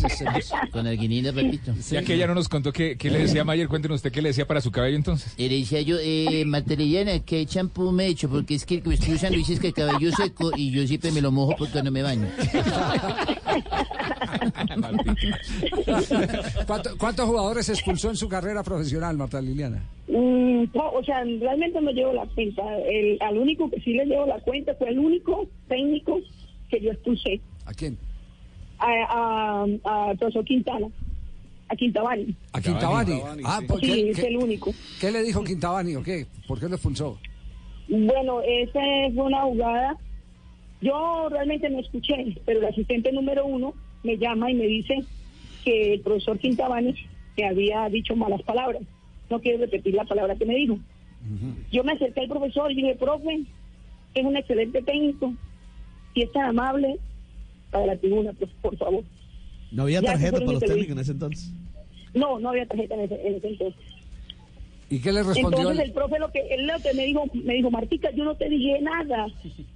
con 0.71 0.87
arginina, 0.87 1.31
papito. 1.31 1.73
Ya 1.91 2.01
que 2.03 2.15
ella 2.15 2.27
no 2.27 2.35
nos 2.35 2.47
contó 2.49 2.71
qué, 2.71 2.97
qué 2.97 3.09
le 3.11 3.19
decía 3.19 3.43
Mayer, 3.43 3.67
cuéntenos 3.67 3.97
usted 3.97 4.11
qué 4.11 4.21
le 4.21 4.29
decía 4.29 4.47
para 4.47 4.61
su 4.61 4.71
cabello 4.71 4.95
entonces. 4.95 5.33
Y 5.37 5.49
le 5.49 5.59
decía 5.59 5.81
yo, 5.81 5.97
eh, 6.01 6.43
Marta 6.45 6.73
Liliana, 6.75 7.19
¿qué 7.19 7.45
champú 7.45 7.91
me 7.91 8.05
he 8.05 8.07
hecho? 8.07 8.29
Porque 8.29 8.55
es 8.55 8.65
que 8.65 8.75
el 8.75 8.81
que 8.83 8.89
me 8.89 8.95
estoy 8.95 9.13
usando 9.15 9.37
dices 9.37 9.59
que 9.59 9.67
el 9.67 9.73
cabello 9.73 10.11
seco 10.15 10.51
y 10.55 10.71
yo 10.71 10.85
siempre 10.87 11.11
me 11.11 11.21
lo 11.21 11.31
mojo 11.31 11.55
porque 11.57 11.83
no 11.83 11.91
me 11.91 12.01
baño. 12.01 12.27
¿Cuánto- 16.65 16.97
¿Cuántos 16.97 17.25
jugadores 17.27 17.69
expulsó 17.69 18.09
en 18.09 18.15
su 18.15 18.27
carrera 18.29 18.63
profesional, 18.63 19.17
Marta 19.17 19.41
Liliana? 19.41 19.83
Mm, 20.07 20.63
no, 20.73 20.89
o 20.91 21.03
sea, 21.03 21.23
realmente 21.23 21.79
no 21.81 21.91
llevo 21.91 22.13
la 22.13 22.25
cuenta. 22.27 22.61
El, 22.87 23.17
al 23.21 23.37
único 23.37 23.69
que 23.69 23.79
sí 23.81 23.93
le 23.93 24.05
llevo 24.05 24.25
la 24.25 24.39
cuenta 24.39 24.73
fue 24.75 24.89
el 24.89 24.99
único 24.99 25.47
técnico 25.67 26.19
que 26.69 26.81
yo 26.81 26.91
expulsé. 26.91 27.39
¿A 27.65 27.73
quién? 27.73 27.97
A, 28.79 28.87
a, 29.09 30.09
a 30.09 30.13
profesor 30.15 30.45
Quintana, 30.45 30.87
a 31.67 31.75
Quintabani. 31.75 32.35
A 32.53 32.61
Quintabani. 32.61 33.21
Ah, 33.43 33.59
¿por 33.67 33.79
Sí, 33.81 33.87
qué, 33.87 34.09
es 34.11 34.19
qué- 34.19 34.27
el 34.27 34.37
único. 34.37 34.71
qué 35.01 35.11
le 35.11 35.21
dijo 35.23 35.43
Quintabani 35.43 35.95
o 35.95 36.03
qué? 36.03 36.25
¿Por 36.47 36.59
qué 36.59 36.67
lo 36.69 36.75
expulsó? 36.75 37.17
Bueno, 37.89 38.41
esa 38.41 38.79
fue 39.15 39.23
una 39.23 39.41
jugada. 39.41 39.97
Yo 40.81 41.27
realmente 41.29 41.69
no 41.69 41.79
escuché, 41.79 42.37
pero 42.45 42.59
el 42.59 42.65
asistente 42.65 43.11
número 43.11 43.45
uno 43.45 43.73
me 44.03 44.17
llama 44.17 44.49
y 44.49 44.55
me 44.55 44.65
dice 44.65 45.03
que 45.63 45.95
el 45.95 46.01
profesor 46.01 46.39
Quintabani 46.39 46.95
me 47.37 47.45
había 47.45 47.89
dicho 47.89 48.15
malas 48.15 48.41
palabras. 48.43 48.81
No 49.29 49.39
quiero 49.39 49.59
repetir 49.59 49.93
la 49.93 50.05
palabra 50.05 50.35
que 50.35 50.45
me 50.45 50.55
dijo. 50.55 50.79
Yo 51.71 51.83
me 51.83 51.93
acerqué 51.93 52.21
al 52.21 52.29
profesor 52.29 52.71
y 52.71 52.75
dije, 52.75 52.95
profe, 52.95 53.41
es 54.13 54.25
un 54.25 54.37
excelente 54.37 54.81
técnico 54.81 55.33
y 56.13 56.23
es 56.23 56.31
tan 56.31 56.45
amable 56.45 56.97
para 57.71 57.85
la 57.85 57.97
tribuna, 57.97 58.33
pues, 58.33 58.49
por 58.61 58.75
favor. 58.77 59.03
No 59.71 59.83
había 59.83 60.01
tarjeta 60.01 60.31
para 60.33 60.45
lo 60.45 60.53
los 60.53 60.63
técnicos 60.63 60.91
en 60.91 60.99
ese 60.99 61.11
entonces. 61.11 61.51
No, 62.13 62.39
no 62.39 62.49
había 62.49 62.65
tarjeta 62.65 62.95
en 62.95 63.01
ese, 63.01 63.27
en 63.27 63.35
ese 63.35 63.47
entonces. 63.49 63.81
¿Y 64.89 64.99
qué 64.99 65.11
le 65.11 65.23
respondió? 65.23 65.59
Entonces 65.59 65.85
el- 65.85 65.91
profe 65.93 66.19
lo 66.19 66.31
que 66.31 66.39
él 66.49 66.65
lo 66.67 66.79
que 66.79 66.93
me 66.93 67.05
dijo, 67.05 67.25
me 67.33 67.53
dijo, 67.53 67.69
Martica, 67.69 68.09
yo 68.11 68.23
no 68.23 68.35
te 68.35 68.49
dije 68.49 68.79
nada. 68.81 69.27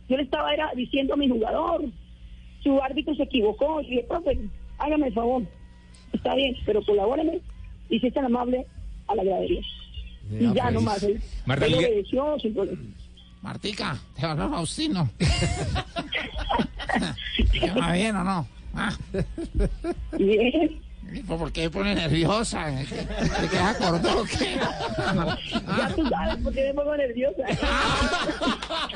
Yo 0.09 0.18
le 0.18 0.24
estaba 0.24 0.53
era 0.53 0.72
diciendo 0.76 1.14
a 1.14 1.18
mi 1.18 1.30
jugador, 1.30 1.84
su 2.64 2.82
árbitro 2.82 3.14
se 3.16 3.24
equivocó. 3.24 3.82
Y 3.82 3.89
dije, 3.89 4.05
profe, 4.07 4.39
hágame 4.80 5.07
el 5.07 5.14
favor. 5.14 5.43
Está 6.11 6.36
bien, 6.36 6.55
pero 6.66 6.84
colabóreme 6.84 7.39
y 7.89 7.99
si 7.99 8.07
es 8.07 8.14
tan 8.14 8.26
amable 8.26 8.66
a 9.07 9.16
la 9.16 9.24
gradería. 9.24 9.61
Ya, 10.32 10.39
y 10.39 10.53
ya 10.53 10.64
pues. 10.64 10.74
nomás. 10.74 11.03
Él, 11.03 11.22
Marta, 11.45 11.66
él 11.66 11.72
¿y- 11.74 11.76
obedeció 11.76 12.39
sin 12.39 12.53
problema. 12.53 12.82
Martica, 13.41 13.97
te 14.16 14.22
Faustino. 14.22 15.09
¿Te 17.51 17.59
llama 17.59 17.91
bien 17.93 18.16
o 18.16 18.24
no? 18.24 18.47
Ah. 18.74 18.95
Bien. 20.18 20.80
¿Por 21.22 21.51
qué 21.51 21.70
pone 21.70 21.93
nerviosa? 21.95 22.66
¿Te 22.89 23.47
queda 23.47 23.70
acordó 23.70 24.22
o 24.22 24.26
qué? 24.26 24.57
Ya 25.78 25.95
tú 25.95 26.07
sabes 26.09 26.36
por 26.43 26.53
qué 26.53 26.64
me 26.68 26.74
pongo 26.74 26.97
nerviosa. 26.97 27.43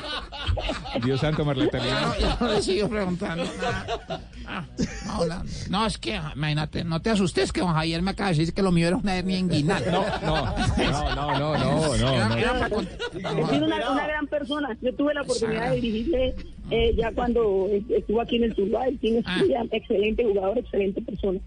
Dios 1.03 1.19
santo, 1.21 1.45
Marleta 1.45 1.77
no, 1.77 2.19
ya 2.19 2.37
no 2.39 2.47
le 2.47 2.61
sigo 2.61 2.89
preguntando. 2.89 3.43
nada. 3.43 4.21
Ah, 4.47 4.65
no, 5.05 5.25
no, 5.25 5.43
no, 5.69 5.85
es 5.85 5.97
que, 5.97 6.19
imagínate, 6.35 6.83
no 6.83 7.01
te 7.01 7.09
asustes 7.11 7.51
que 7.51 7.61
don 7.61 7.73
Javier 7.73 8.01
me 8.01 8.11
acaba 8.11 8.31
de 8.31 8.37
decir 8.37 8.53
que 8.53 8.61
lo 8.61 8.71
mío 8.71 8.87
era 8.87 8.97
una 8.97 9.15
hernia 9.15 9.37
inguinal. 9.37 9.83
No, 9.91 10.03
no, 10.23 11.15
no, 11.15 11.15
no, 11.15 11.37
no, 11.37 11.57
no, 11.57 11.97
no, 11.97 12.13
Era- 12.13 12.29
no. 12.29 12.35
era 12.37 12.53
para 12.53 12.69
cont- 12.69 12.89
Es 13.13 13.61
una, 13.61 13.91
una 13.91 14.07
gran 14.07 14.27
persona. 14.27 14.77
Yo 14.81 14.93
tuve 14.95 15.13
la 15.13 15.21
oportunidad 15.21 15.69
de 15.71 15.75
dirigirle 15.81 16.35
eh, 16.71 16.95
ya 16.97 17.11
cuando 17.11 17.67
estuvo 17.89 18.21
aquí 18.21 18.37
en 18.37 18.43
el 18.45 18.55
Turbay. 18.55 18.95
Tiene 18.97 19.21
Ah. 19.25 19.41
excelente 19.71 20.23
jugador, 20.23 20.57
excelente 20.57 21.01
persona. 21.01 21.39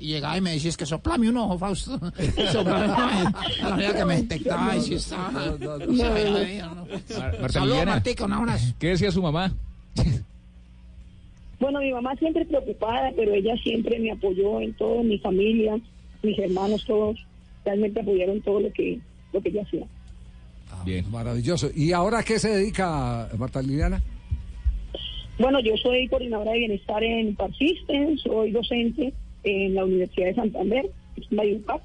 Y 0.00 0.08
llegaba 0.08 0.36
y 0.36 0.40
me 0.40 0.52
decía, 0.52 0.70
es 0.70 0.76
que 0.76 0.86
soplame 0.86 1.28
un 1.28 1.36
ojo, 1.38 1.58
Fausto. 1.58 1.98
Y 2.18 2.46
soplame 2.52 2.84
un 2.86 2.90
ojo. 2.92 3.94
Que 3.96 4.04
me 4.04 4.16
detectaba 4.16 4.76
y 4.76 4.80
si 4.82 4.94
estaba... 4.94 5.42
se 5.58 6.08
veía, 6.10 6.66
¿no? 6.66 6.86
Mar- 6.86 7.36
Marta 7.40 7.48
Saludos, 7.48 7.66
Liliana. 7.68 7.90
Martica, 7.92 8.24
un 8.24 8.32
abrazo. 8.32 8.74
¿Qué 8.78 8.88
decía 8.88 9.10
su 9.10 9.22
mamá? 9.22 9.52
Bueno, 11.58 11.80
mi 11.80 11.90
mamá 11.92 12.14
siempre 12.16 12.44
preocupada, 12.44 13.10
pero 13.16 13.32
ella 13.32 13.56
siempre 13.62 13.98
me 13.98 14.10
apoyó 14.12 14.60
en 14.60 14.74
todo, 14.74 15.02
mi 15.02 15.18
familia, 15.18 15.78
mis 16.22 16.38
hermanos 16.38 16.84
todos, 16.86 17.18
realmente 17.64 18.00
apoyaron 18.00 18.42
todo 18.42 18.60
lo 18.60 18.72
que, 18.72 19.00
lo 19.32 19.40
que 19.40 19.50
yo 19.52 19.62
hacía. 19.62 19.86
Bien. 20.84 21.10
Maravilloso. 21.10 21.70
¿Y 21.74 21.92
ahora 21.92 22.18
a 22.18 22.22
qué 22.22 22.38
se 22.38 22.50
dedica 22.50 23.28
Marta 23.38 23.62
Liliana? 23.62 24.02
Bueno, 25.38 25.60
yo 25.60 25.72
soy 25.82 26.06
coordinadora 26.08 26.52
de 26.52 26.58
bienestar 26.58 27.02
en 27.02 27.34
Parsisten, 27.36 28.18
soy 28.18 28.50
docente 28.52 29.12
en 29.46 29.74
la 29.74 29.84
Universidad 29.84 30.26
de 30.26 30.34
Santander, 30.34 30.90
Valledupar, 31.30 31.80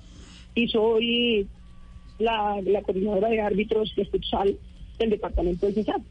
y 0.56 0.68
soy 0.68 1.48
la, 2.20 2.60
coordinadora 2.84 3.30
de 3.30 3.42
árbitros 3.42 3.94
de 3.96 4.06
futsal 4.06 4.58
del 5.00 5.10
departamento 5.12 5.66
del 5.66 5.76
CESAR. 5.76 6.02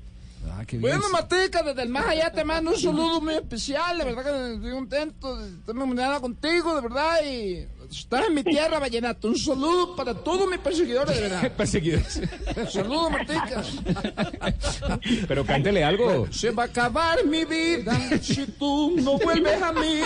Ah, 0.49 0.65
qué 0.67 0.79
Bueno, 0.79 1.03
Martica, 1.11 1.63
desde 1.63 1.83
el 1.83 1.89
más 1.91 2.07
allá 2.07 2.31
te 2.33 2.45
mando 2.45 2.71
un 2.73 2.77
saludo 2.79 3.21
muy 3.21 3.35
especial. 3.35 3.99
De 3.99 4.05
verdad 4.05 4.25
que 4.25 4.55
estoy 4.55 4.71
contento 4.73 5.37
de 5.37 5.49
estar 5.51 5.75
mañana 5.75 6.21
contigo, 6.21 6.75
de 6.75 6.81
verdad. 6.81 7.17
Y 7.25 7.67
estás 7.91 8.27
en 8.27 8.35
mi 8.35 8.43
tierra, 8.43 8.79
Vallenato. 8.79 9.29
Un 9.29 9.39
saludo 9.39 9.95
para 9.97 10.15
todos 10.15 10.49
mis 10.49 10.59
perseguidores, 10.59 11.15
de 11.17 11.23
verdad. 11.23 11.53
Perseguidores. 11.57 12.21
Saludos, 12.71 13.11
Martica. 13.11 13.63
Pero 15.29 15.45
cántele 15.45 15.85
algo. 15.85 16.27
Se 16.33 16.51
va 16.51 16.65
a 16.65 16.67
acabar 16.67 17.25
mi 17.27 17.45
vida 17.45 17.99
si 18.23 18.47
tú 18.47 18.95
no 19.01 19.19
vuelves 19.19 19.61
a 19.63 19.73
mí. 19.73 20.01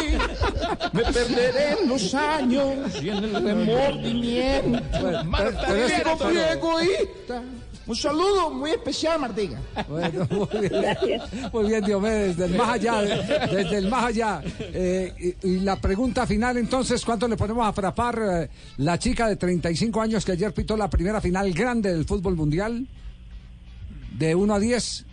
Me 0.92 1.02
perderé 1.04 1.80
en 1.80 1.88
los 1.88 2.14
años 2.14 3.02
y 3.02 3.08
en 3.08 3.24
el 3.24 3.34
remordimiento. 3.44 5.24
Marta, 5.24 5.64
pero 5.68 5.84
es 5.86 5.92
Pero 5.92 6.18
que- 6.18 6.24
fui 6.24 6.38
egoísta. 6.38 7.42
Un 7.86 7.96
saludo 7.96 8.50
muy 8.50 8.70
especial, 8.70 9.20
Martica. 9.20 9.60
Bueno, 9.88 10.26
muy 10.30 10.68
bien. 10.68 11.20
Muy 11.52 11.68
bien, 11.68 11.84
Diomedes, 11.84 12.36
desde 12.36 12.52
el 12.52 12.58
más 12.58 12.68
allá, 12.70 13.00
desde 13.02 13.76
el 13.76 13.88
más 13.88 14.04
allá. 14.04 14.42
Eh, 14.58 15.36
y, 15.42 15.48
y 15.48 15.60
la 15.60 15.76
pregunta 15.76 16.26
final, 16.26 16.56
entonces, 16.56 17.04
¿cuánto 17.04 17.28
le 17.28 17.36
ponemos 17.36 17.66
a 17.66 17.72
frapar 17.72 18.18
eh, 18.18 18.48
la 18.78 18.98
chica 18.98 19.28
de 19.28 19.36
35 19.36 20.00
años 20.00 20.24
que 20.24 20.32
ayer 20.32 20.52
pitó 20.54 20.76
la 20.76 20.88
primera 20.88 21.20
final 21.20 21.52
grande 21.52 21.92
del 21.92 22.04
fútbol 22.06 22.36
mundial? 22.36 22.86
¿De 24.16 24.34
1 24.34 24.54
a 24.54 24.58
10? 24.58 25.06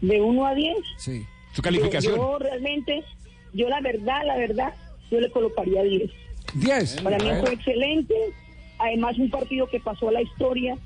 De 0.00 0.20
1 0.20 0.46
a 0.46 0.54
10. 0.54 0.76
Sí. 0.98 1.24
Su 1.52 1.62
Yo, 1.62 2.00
yo 2.00 2.38
realmente, 2.38 3.04
yo 3.52 3.68
la 3.68 3.80
verdad, 3.80 4.22
la 4.26 4.36
verdad, 4.36 4.74
yo 5.10 5.20
le 5.20 5.30
colocaría 5.30 5.82
10. 5.82 6.10
10. 6.54 7.02
Para 7.02 7.18
mí 7.18 7.30
fue 7.40 7.54
excelente. 7.54 8.14
Además, 8.78 9.18
un 9.18 9.30
partido 9.30 9.66
que 9.68 9.80
pasó 9.80 10.08
a 10.08 10.12
la 10.12 10.22
historia 10.22 10.76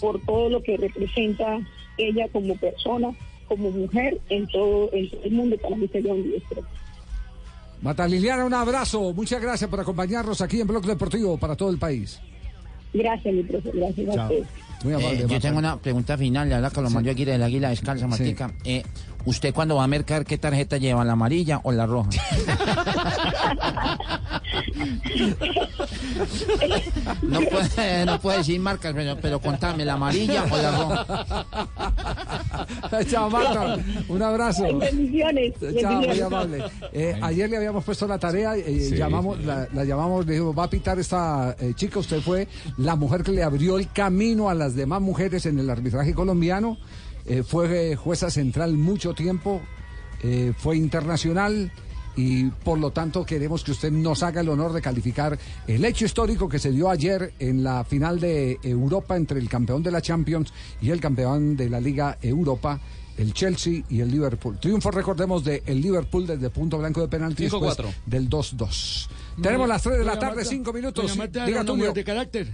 por 0.00 0.20
todo 0.22 0.50
lo 0.50 0.62
que 0.62 0.76
representa 0.76 1.58
ella 1.98 2.26
como 2.32 2.54
persona, 2.56 3.08
como 3.48 3.70
mujer 3.70 4.18
en 4.28 4.46
todo, 4.48 4.90
en 4.92 5.08
todo 5.10 5.20
el 5.24 5.30
mundo. 5.32 5.56
Para 5.62 5.76
mí 5.76 5.88
sería 5.88 6.12
un 6.12 6.22
10. 6.24 6.42
creo. 6.48 6.64
Marta 7.82 8.06
Liliana, 8.08 8.44
un 8.44 8.54
abrazo. 8.54 9.12
Muchas 9.12 9.40
gracias 9.40 9.68
por 9.70 9.80
acompañarnos 9.80 10.40
aquí 10.40 10.60
en 10.60 10.66
Blog 10.66 10.84
Deportivo 10.84 11.36
para 11.38 11.54
todo 11.56 11.70
el 11.70 11.78
país. 11.78 12.18
Gracias, 12.94 13.34
mi 13.34 13.42
profesor. 13.42 13.76
Gracias 13.78 14.16
a 14.16 14.22
ustedes. 14.22 14.46
Muy 14.84 14.94
amable, 14.94 15.16
Eh, 15.16 15.20
yo 15.22 15.28
Marta. 15.28 15.40
tengo 15.48 15.58
una 15.58 15.76
pregunta 15.78 16.16
final, 16.18 16.48
la 16.48 16.56
verdad 16.56 16.72
que 16.72 16.80
lo 16.82 16.90
mandó 16.90 17.10
aquí 17.10 17.24
del 17.24 17.42
Águila 17.42 17.70
Descalza, 17.70 18.06
Martica. 18.06 18.52
Eh, 18.64 18.82
¿Usted 19.24 19.52
cuando 19.52 19.76
va 19.76 19.84
a 19.84 19.88
mercar 19.88 20.24
qué 20.24 20.38
tarjeta 20.38 20.76
lleva, 20.78 21.04
la 21.04 21.12
amarilla 21.12 21.60
o 21.64 21.72
la 21.72 21.86
roja? 21.86 22.10
No 27.22 27.40
puede, 27.40 28.06
no 28.06 28.20
puede 28.20 28.38
decir 28.38 28.60
marcas, 28.60 28.92
pero, 28.94 29.16
pero 29.20 29.40
contame, 29.40 29.84
¿la 29.84 29.94
amarilla 29.94 30.44
o 30.50 30.56
la 30.56 30.70
roja? 30.78 31.46
Chao, 33.08 33.30
Marta. 33.30 33.78
Un 34.08 34.22
abrazo. 34.22 34.78
Bendiciones. 34.78 35.52
Chao, 35.60 35.92
muy 35.92 36.06
bendiciones. 36.06 36.22
amable. 36.22 36.64
Eh, 36.92 37.18
ayer 37.22 37.50
le 37.50 37.56
habíamos 37.58 37.84
puesto 37.84 38.06
la 38.06 38.18
tarea, 38.18 38.56
eh, 38.56 38.86
Sí. 38.88 38.96
llamamos, 38.96 39.42
la, 39.44 39.68
la 39.72 39.84
llamamos, 39.84 40.26
le 40.26 40.32
dijimos, 40.34 40.56
va 40.56 40.64
a 40.64 40.70
pitar 40.70 40.98
esta 40.98 41.56
eh, 41.58 41.72
chica, 41.74 41.98
usted 41.98 42.20
fue 42.20 42.48
la 42.78 42.96
mujer 42.96 43.22
que 43.22 43.32
le 43.32 43.42
abrió 43.42 43.78
el 43.78 43.90
camino 43.90 44.48
a 44.48 44.54
las 44.54 44.74
demás 44.74 45.00
mujeres 45.00 45.46
en 45.46 45.58
el 45.58 45.68
arbitraje 45.70 46.14
colombiano, 46.14 46.78
eh, 47.26 47.42
fue 47.42 47.96
jueza 47.96 48.30
central 48.30 48.74
mucho 48.76 49.12
tiempo, 49.14 49.60
eh, 50.22 50.52
fue 50.56 50.76
internacional 50.76 51.70
y 52.16 52.44
por 52.46 52.78
lo 52.78 52.90
tanto 52.90 53.24
queremos 53.24 53.62
que 53.62 53.72
usted 53.72 53.92
nos 53.92 54.22
haga 54.22 54.40
el 54.40 54.48
honor 54.48 54.72
de 54.72 54.80
calificar 54.80 55.38
el 55.66 55.84
hecho 55.84 56.06
histórico 56.06 56.48
que 56.48 56.58
se 56.58 56.70
dio 56.72 56.88
ayer 56.90 57.34
en 57.38 57.62
la 57.62 57.84
final 57.84 58.18
de 58.18 58.58
Europa 58.62 59.16
entre 59.16 59.38
el 59.38 59.48
campeón 59.48 59.82
de 59.82 59.90
la 59.90 60.00
Champions 60.00 60.52
y 60.80 60.90
el 60.90 61.00
campeón 61.00 61.56
de 61.56 61.68
la 61.70 61.80
Liga 61.80 62.18
Europa. 62.22 62.80
El 63.18 63.32
Chelsea 63.32 63.82
y 63.88 64.00
el 64.00 64.10
Liverpool. 64.10 64.58
Triunfo, 64.60 64.90
recordemos, 64.90 65.42
de 65.42 65.62
el 65.64 65.80
Liverpool 65.80 66.26
desde 66.26 66.50
punto 66.50 66.76
blanco 66.76 67.00
de 67.00 67.08
penalti 67.08 67.44
después 67.44 67.74
5-4. 67.78 67.86
del 68.04 68.28
2-2. 68.28 69.08
Tenemos 69.42 69.66
las 69.66 69.82
3 69.82 69.98
de 70.00 70.04
la 70.04 70.18
tarde, 70.18 70.44
5 70.44 70.70
minutos. 70.74 71.02
Doña 71.06 71.14
Marta 71.16 71.38
era 71.46 71.62
Diga 71.62 71.74
mujer 71.74 71.94
de 71.94 72.04
carácter. 72.04 72.46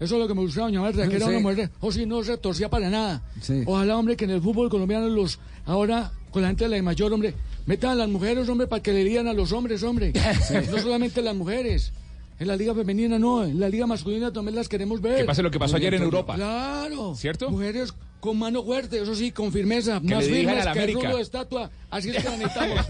Eso 0.00 0.14
es 0.14 0.20
lo 0.22 0.26
que 0.26 0.34
me 0.34 0.40
gustaba, 0.40 0.68
doña 0.68 0.80
Marta, 0.80 1.06
que 1.06 1.16
era 1.16 1.26
Sí. 1.26 1.32
una 1.32 1.40
mujer, 1.50 1.70
o 1.80 1.92
si 1.92 2.06
no 2.06 2.22
se 2.24 2.38
torcía 2.38 2.70
para 2.70 2.88
nada. 2.88 3.22
Sí. 3.42 3.62
Ojalá, 3.66 3.98
hombre, 3.98 4.16
que 4.16 4.24
en 4.24 4.30
el 4.30 4.40
fútbol 4.40 4.70
colombiano 4.70 5.06
los, 5.10 5.38
ahora, 5.66 6.10
con 6.30 6.40
la 6.40 6.48
gente 6.48 6.64
de 6.66 6.76
la 6.76 6.82
mayor, 6.82 7.12
hombre, 7.12 7.34
metan 7.66 7.90
a 7.90 7.94
las 7.94 8.08
mujeres, 8.08 8.48
hombre, 8.48 8.66
para 8.66 8.82
que 8.82 8.92
le 8.92 9.04
digan 9.04 9.28
a 9.28 9.32
los 9.32 9.52
hombres, 9.52 9.82
hombre. 9.82 10.12
No 10.70 10.78
solamente 10.78 11.20
las 11.22 11.34
mujeres. 11.34 11.92
En 12.38 12.48
la 12.48 12.56
liga 12.56 12.74
femenina 12.74 13.18
no, 13.18 13.44
en 13.44 13.58
la 13.58 13.68
liga 13.68 13.86
masculina 13.86 14.30
también 14.32 14.56
las 14.56 14.68
queremos 14.68 15.00
ver. 15.00 15.18
Que 15.20 15.24
pase 15.24 15.42
lo 15.42 15.50
que 15.50 15.58
pasó 15.58 15.76
ayer 15.76 15.94
en. 15.94 16.02
Europa. 16.02 16.34
Claro. 16.34 17.14
¿Cierto? 17.14 17.50
Mujeres 17.50 17.94
con 18.20 18.38
mano 18.38 18.62
fuerte, 18.62 19.00
eso 19.02 19.14
sí, 19.14 19.30
con 19.32 19.52
firmeza. 19.52 20.00
Que 20.00 20.14
más 20.14 20.26
le 20.26 20.36
digan 20.38 20.54
firmes 20.54 20.62
a 20.62 20.64
la 20.64 20.72
que 20.72 20.78
América. 20.80 21.00
rulo 21.00 21.16
de 21.16 21.22
estatua. 21.22 21.70
Así 21.90 22.10
es 22.10 22.16
que 22.16 22.28
la 22.28 22.36
necesitamos. 22.36 22.86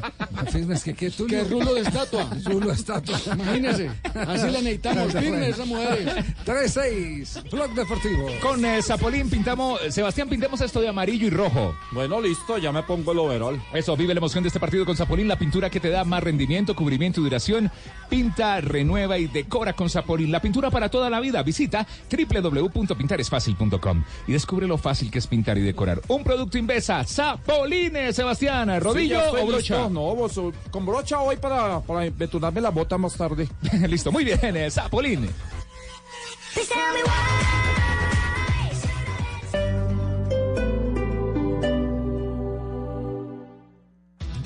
Firmes 0.50 0.84
que 0.84 0.94
qué, 0.94 1.10
Tulio. 1.10 1.42
que 1.42 1.48
rulo 1.48 1.74
de 1.74 1.80
estatua. 1.82 2.30
Rulo 2.44 2.68
de 2.68 2.72
estatua. 2.74 3.20
Imagínese. 3.34 3.90
Así 4.14 4.46
la 4.50 4.60
necesitamos, 4.60 5.12
firmes 5.12 5.48
esas 5.50 5.66
mujeres. 5.66 6.14
3-6, 6.46 7.50
Blog 7.50 7.74
Deportivo. 7.74 8.28
Con 8.40 8.64
eh, 8.64 8.82
Zapolín 8.82 9.28
pintamos, 9.28 9.80
Sebastián, 9.90 10.28
pintemos 10.28 10.60
esto 10.60 10.80
de 10.80 10.88
amarillo 10.88 11.26
y 11.26 11.30
rojo. 11.30 11.76
Bueno, 11.92 12.20
listo, 12.20 12.58
ya 12.58 12.72
me 12.72 12.82
pongo 12.82 13.12
el 13.12 13.18
overall. 13.18 13.60
Eso, 13.72 13.96
vive 13.96 14.14
la 14.14 14.18
emoción 14.18 14.42
de 14.42 14.48
este 14.48 14.60
partido 14.60 14.84
con 14.84 14.96
Zapolín, 14.96 15.28
la 15.28 15.38
pintura 15.38 15.70
que 15.70 15.80
te 15.80 15.90
da 15.90 16.04
más 16.04 16.22
rendimiento, 16.22 16.74
cubrimiento 16.74 17.20
y 17.20 17.24
duración. 17.24 17.70
Pinta, 18.08 18.60
renueva 18.60 19.18
y 19.18 19.26
decora 19.26 19.72
con 19.74 19.90
Zapolín. 19.90 20.30
La 20.32 20.40
pintura 20.40 20.70
para 20.70 20.88
toda 20.88 21.10
la 21.10 21.20
vida. 21.20 21.42
Visita 21.42 21.86
www.pintaresfacil.com 22.10 24.04
y 24.26 24.32
descubre 24.32 24.66
lo 24.66 24.78
fácil 24.78 25.10
que 25.10 25.15
es 25.18 25.26
pintar 25.26 25.58
y 25.58 25.62
decorar. 25.62 26.00
Un 26.08 26.22
producto 26.24 26.58
Invesa, 26.58 27.04
Zapolín, 27.04 27.92
Sebastián, 28.12 28.80
rodillo 28.80 29.20
o 29.30 29.46
brocha. 29.46 29.76
listo. 29.76 29.90
No, 29.90 30.14
vos, 30.14 30.36
uh, 30.36 30.52
con 30.70 30.86
brocha 30.86 31.20
hoy 31.20 31.36
para, 31.36 31.80
para 31.80 32.08
betunarme 32.10 32.60
la 32.60 32.70
bota 32.70 32.98
más 32.98 33.14
tarde. 33.16 33.48
Listo, 33.88 34.12
muy 34.12 34.24
bien, 34.24 34.56
eh, 34.56 34.70
Zapolín. 34.70 35.28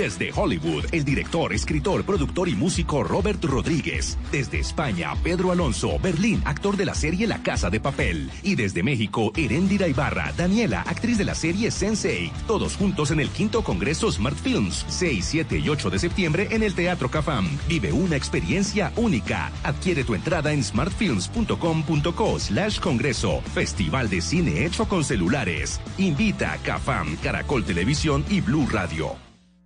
Desde 0.00 0.32
Hollywood, 0.34 0.86
el 0.92 1.04
director, 1.04 1.52
escritor, 1.52 2.04
productor 2.04 2.48
y 2.48 2.54
músico 2.54 3.04
Robert 3.04 3.44
Rodríguez. 3.44 4.16
Desde 4.32 4.58
España, 4.58 5.12
Pedro 5.22 5.52
Alonso, 5.52 5.98
Berlín, 5.98 6.40
actor 6.46 6.78
de 6.78 6.86
la 6.86 6.94
serie 6.94 7.26
La 7.26 7.42
Casa 7.42 7.68
de 7.68 7.80
Papel. 7.80 8.30
Y 8.42 8.54
desde 8.54 8.82
México, 8.82 9.30
Erendira 9.36 9.88
Ibarra, 9.88 10.32
Daniela, 10.38 10.80
actriz 10.86 11.18
de 11.18 11.26
la 11.26 11.34
serie 11.34 11.70
Sensei. 11.70 12.32
Todos 12.46 12.76
juntos 12.76 13.10
en 13.10 13.20
el 13.20 13.28
quinto 13.28 13.62
Congreso 13.62 14.10
Smart 14.10 14.38
Films, 14.38 14.86
6, 14.88 15.22
7 15.22 15.58
y 15.58 15.68
8 15.68 15.90
de 15.90 15.98
septiembre 15.98 16.48
en 16.50 16.62
el 16.62 16.74
Teatro 16.74 17.10
Cafam. 17.10 17.46
Vive 17.68 17.92
una 17.92 18.16
experiencia 18.16 18.94
única. 18.96 19.52
Adquiere 19.64 20.02
tu 20.02 20.14
entrada 20.14 20.54
en 20.54 20.64
smartfilms.com.co 20.64 22.38
slash 22.38 22.80
congreso. 22.80 23.42
Festival 23.52 24.08
de 24.08 24.22
cine 24.22 24.64
hecho 24.64 24.88
con 24.88 25.04
celulares. 25.04 25.78
Invita 25.98 26.54
a 26.54 26.56
Cafam, 26.56 27.18
Caracol 27.22 27.64
Televisión 27.66 28.24
y 28.30 28.40
Blue 28.40 28.66
Radio. 28.66 29.29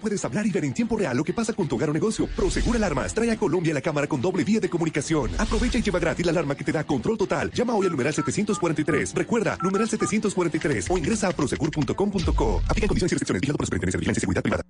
Puedes 0.00 0.24
hablar 0.24 0.46
y 0.46 0.50
ver 0.50 0.64
en 0.64 0.74
tiempo 0.74 0.96
real 0.96 1.16
lo 1.16 1.24
que 1.24 1.32
pasa 1.32 1.52
con 1.52 1.68
tu 1.68 1.76
hogar 1.76 1.90
o 1.90 1.92
negocio. 1.92 2.26
Prosegur 2.36 2.76
Alarmas 2.76 3.14
trae 3.14 3.30
a 3.30 3.36
Colombia 3.36 3.74
la 3.74 3.80
cámara 3.80 4.06
con 4.06 4.20
doble 4.20 4.44
vía 4.44 4.60
de 4.60 4.70
comunicación. 4.70 5.30
Aprovecha 5.38 5.78
y 5.78 5.82
lleva 5.82 5.98
gratis 5.98 6.24
la 6.24 6.32
alarma 6.32 6.54
que 6.54 6.64
te 6.64 6.72
da 6.72 6.84
control 6.84 7.18
total. 7.18 7.50
Llama 7.52 7.74
hoy 7.74 7.86
al 7.86 7.92
numeral 7.92 8.14
743. 8.14 9.14
Recuerda, 9.14 9.58
numeral 9.62 9.88
743 9.88 10.90
o 10.90 10.98
ingresa 10.98 11.28
a 11.28 11.32
prosegur.com.co. 11.32 12.62
Aplica 12.68 12.88
condiciones 12.88 13.12
y 13.12 13.14
restricciones. 13.14 13.40
Vigilado 13.40 13.58
por 13.58 13.66
Superintendencia 13.66 13.98
de 13.98 14.00
Vigilancia 14.00 14.20
y 14.20 14.22
Seguridad 14.22 14.42
Privada. 14.42 14.62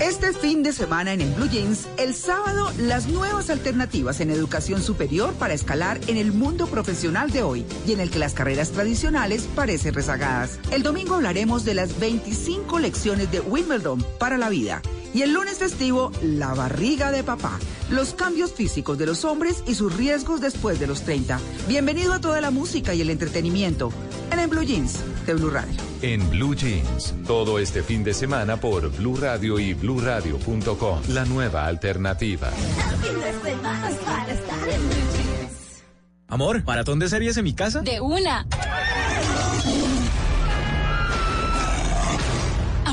Este 0.00 0.32
fin 0.32 0.62
de 0.62 0.72
semana 0.72 1.12
en 1.12 1.20
el 1.20 1.32
Blue 1.32 1.48
Jeans, 1.48 1.88
el 1.98 2.14
sábado, 2.14 2.70
las 2.78 3.08
nuevas 3.08 3.50
alternativas 3.50 4.20
en 4.20 4.30
educación 4.30 4.80
superior 4.80 5.34
para 5.34 5.54
escalar 5.54 5.98
en 6.06 6.16
el 6.16 6.32
mundo 6.32 6.68
profesional 6.68 7.32
de 7.32 7.42
hoy 7.42 7.66
y 7.84 7.92
en 7.92 8.00
el 8.00 8.08
que 8.08 8.20
las 8.20 8.32
carreras 8.32 8.70
tradicionales 8.70 9.48
parecen 9.56 9.94
rezagadas. 9.94 10.60
El 10.70 10.84
domingo 10.84 11.16
hablaremos 11.16 11.64
de 11.64 11.74
las 11.74 11.98
25 11.98 12.78
lecciones 12.78 13.32
de 13.32 13.40
Wimbledon 13.40 14.04
para 14.20 14.38
la 14.38 14.48
vida. 14.48 14.67
Y 15.14 15.22
el 15.22 15.32
lunes 15.32 15.58
festivo, 15.58 16.12
la 16.22 16.54
barriga 16.54 17.10
de 17.10 17.24
papá, 17.24 17.58
los 17.90 18.12
cambios 18.14 18.52
físicos 18.52 18.98
de 18.98 19.06
los 19.06 19.24
hombres 19.24 19.62
y 19.66 19.74
sus 19.74 19.96
riesgos 19.96 20.40
después 20.40 20.78
de 20.78 20.86
los 20.86 21.02
30. 21.02 21.40
Bienvenido 21.66 22.12
a 22.12 22.20
toda 22.20 22.40
la 22.40 22.50
música 22.50 22.94
y 22.94 23.00
el 23.00 23.10
entretenimiento 23.10 23.90
en 24.30 24.38
el 24.38 24.48
Blue 24.48 24.62
Jeans 24.62 24.98
de 25.26 25.34
Blue 25.34 25.50
Radio. 25.50 25.74
En 26.02 26.28
Blue 26.30 26.54
Jeans, 26.54 27.14
todo 27.26 27.58
este 27.58 27.82
fin 27.82 28.04
de 28.04 28.12
semana 28.12 28.58
por 28.58 28.90
Blue 28.96 29.16
Radio 29.16 29.58
y 29.58 29.74
bluradio.com. 29.74 31.00
La 31.08 31.24
nueva 31.24 31.66
alternativa. 31.66 32.50
Amor, 36.28 36.62
¿maratón 36.64 36.98
de 36.98 37.08
series 37.08 37.36
en 37.38 37.44
mi 37.44 37.54
casa? 37.54 37.80
De 37.80 38.00
una. 38.00 38.46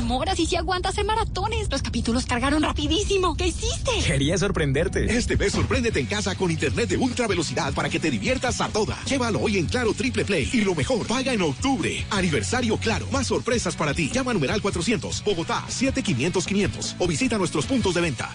Amor, 0.06 0.28
así 0.28 0.46
sí 0.46 0.54
aguantas 0.54 0.96
en 0.98 1.06
maratones. 1.06 1.68
Los 1.68 1.82
capítulos 1.82 2.26
cargaron 2.26 2.62
rapidísimo. 2.62 3.36
¿Qué 3.36 3.48
hiciste? 3.48 3.90
Quería 4.06 4.38
sorprenderte. 4.38 5.04
Este 5.06 5.36
mes 5.36 5.50
sorpréndete 5.50 5.98
en 5.98 6.06
casa 6.06 6.36
con 6.36 6.48
internet 6.48 6.88
de 6.88 6.96
ultra 6.96 7.26
velocidad 7.26 7.74
para 7.74 7.88
que 7.88 7.98
te 7.98 8.08
diviertas 8.08 8.60
a 8.60 8.68
toda. 8.68 8.96
Llévalo 9.04 9.40
hoy 9.40 9.58
en 9.58 9.66
Claro 9.66 9.94
Triple 9.94 10.24
Play 10.24 10.48
y 10.52 10.60
lo 10.60 10.76
mejor, 10.76 11.08
paga 11.08 11.32
en 11.32 11.42
octubre. 11.42 12.06
Aniversario 12.10 12.76
Claro. 12.76 13.08
Más 13.10 13.26
sorpresas 13.26 13.74
para 13.74 13.94
ti. 13.94 14.08
Llama 14.08 14.30
a 14.30 14.34
numeral 14.34 14.62
400, 14.62 15.24
Bogotá 15.24 15.64
7500 15.66 16.46
500 16.46 16.96
o 17.00 17.08
visita 17.08 17.36
nuestros 17.36 17.66
puntos 17.66 17.92
de 17.92 18.00
venta. 18.00 18.30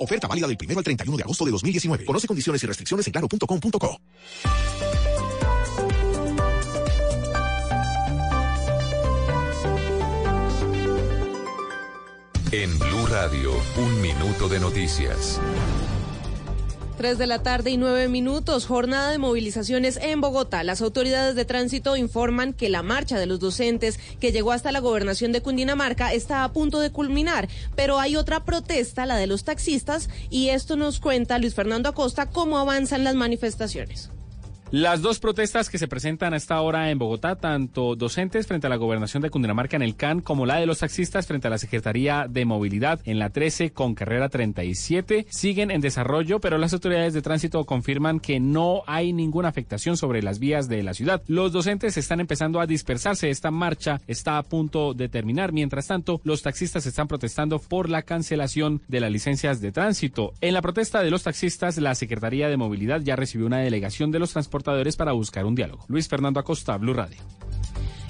Oferta 0.00 0.26
válida 0.26 0.46
del 0.46 0.56
1 0.58 0.78
al 0.78 0.84
31 0.84 1.18
de 1.18 1.22
agosto 1.22 1.44
de 1.44 1.50
2019. 1.50 2.06
Conoce 2.06 2.26
condiciones 2.26 2.62
y 2.62 2.66
restricciones 2.66 3.06
en 3.06 3.12
claro.com.co. 3.12 4.00
En 12.52 12.78
Blue 12.78 13.06
Radio, 13.06 13.50
un 13.78 14.02
minuto 14.02 14.46
de 14.46 14.60
noticias. 14.60 15.40
3 16.98 17.16
de 17.16 17.26
la 17.26 17.42
tarde 17.42 17.70
y 17.70 17.78
9 17.78 18.08
minutos, 18.08 18.66
jornada 18.66 19.10
de 19.10 19.16
movilizaciones 19.16 19.96
en 19.96 20.20
Bogotá. 20.20 20.62
Las 20.62 20.82
autoridades 20.82 21.34
de 21.34 21.46
tránsito 21.46 21.96
informan 21.96 22.52
que 22.52 22.68
la 22.68 22.82
marcha 22.82 23.18
de 23.18 23.24
los 23.24 23.40
docentes 23.40 23.98
que 24.20 24.32
llegó 24.32 24.52
hasta 24.52 24.70
la 24.70 24.80
gobernación 24.80 25.32
de 25.32 25.40
Cundinamarca 25.40 26.12
está 26.12 26.44
a 26.44 26.52
punto 26.52 26.80
de 26.80 26.92
culminar, 26.92 27.48
pero 27.74 27.98
hay 27.98 28.16
otra 28.16 28.44
protesta, 28.44 29.06
la 29.06 29.16
de 29.16 29.28
los 29.28 29.44
taxistas, 29.44 30.10
y 30.28 30.50
esto 30.50 30.76
nos 30.76 31.00
cuenta 31.00 31.38
Luis 31.38 31.54
Fernando 31.54 31.88
Acosta 31.88 32.28
cómo 32.28 32.58
avanzan 32.58 33.02
las 33.02 33.14
manifestaciones. 33.14 34.10
Las 34.72 35.02
dos 35.02 35.18
protestas 35.18 35.68
que 35.68 35.76
se 35.76 35.86
presentan 35.86 36.32
a 36.32 36.38
esta 36.38 36.58
hora 36.62 36.90
en 36.90 36.98
Bogotá, 36.98 37.36
tanto 37.36 37.94
docentes 37.94 38.46
frente 38.46 38.68
a 38.68 38.70
la 38.70 38.76
gobernación 38.76 39.22
de 39.22 39.28
Cundinamarca 39.28 39.76
en 39.76 39.82
el 39.82 39.96
CAN, 39.96 40.22
como 40.22 40.46
la 40.46 40.56
de 40.56 40.64
los 40.64 40.78
taxistas 40.78 41.26
frente 41.26 41.46
a 41.46 41.50
la 41.50 41.58
Secretaría 41.58 42.26
de 42.26 42.46
Movilidad 42.46 42.98
en 43.04 43.18
la 43.18 43.28
13 43.28 43.72
con 43.72 43.94
carrera 43.94 44.30
37, 44.30 45.26
siguen 45.28 45.70
en 45.70 45.82
desarrollo, 45.82 46.40
pero 46.40 46.56
las 46.56 46.72
autoridades 46.72 47.12
de 47.12 47.20
tránsito 47.20 47.62
confirman 47.66 48.18
que 48.18 48.40
no 48.40 48.82
hay 48.86 49.12
ninguna 49.12 49.48
afectación 49.48 49.98
sobre 49.98 50.22
las 50.22 50.38
vías 50.38 50.70
de 50.70 50.82
la 50.82 50.94
ciudad. 50.94 51.22
Los 51.26 51.52
docentes 51.52 51.98
están 51.98 52.20
empezando 52.20 52.58
a 52.58 52.66
dispersarse. 52.66 53.28
Esta 53.28 53.50
marcha 53.50 54.00
está 54.06 54.38
a 54.38 54.42
punto 54.42 54.94
de 54.94 55.10
terminar. 55.10 55.52
Mientras 55.52 55.88
tanto, 55.88 56.22
los 56.24 56.40
taxistas 56.40 56.86
están 56.86 57.08
protestando 57.08 57.58
por 57.58 57.90
la 57.90 58.04
cancelación 58.04 58.80
de 58.88 59.00
las 59.00 59.12
licencias 59.12 59.60
de 59.60 59.70
tránsito. 59.70 60.32
En 60.40 60.54
la 60.54 60.62
protesta 60.62 61.02
de 61.02 61.10
los 61.10 61.24
taxistas, 61.24 61.76
la 61.76 61.94
Secretaría 61.94 62.48
de 62.48 62.56
Movilidad 62.56 63.02
ya 63.02 63.16
recibió 63.16 63.46
una 63.46 63.58
delegación 63.58 64.10
de 64.10 64.18
los 64.18 64.32
para 64.62 65.12
buscar 65.12 65.44
un 65.44 65.54
diálogo. 65.54 65.84
Luis 65.88 66.08
Fernando 66.08 66.40
Acosta, 66.40 66.76
Blue 66.78 66.94
Radio. 66.94 67.18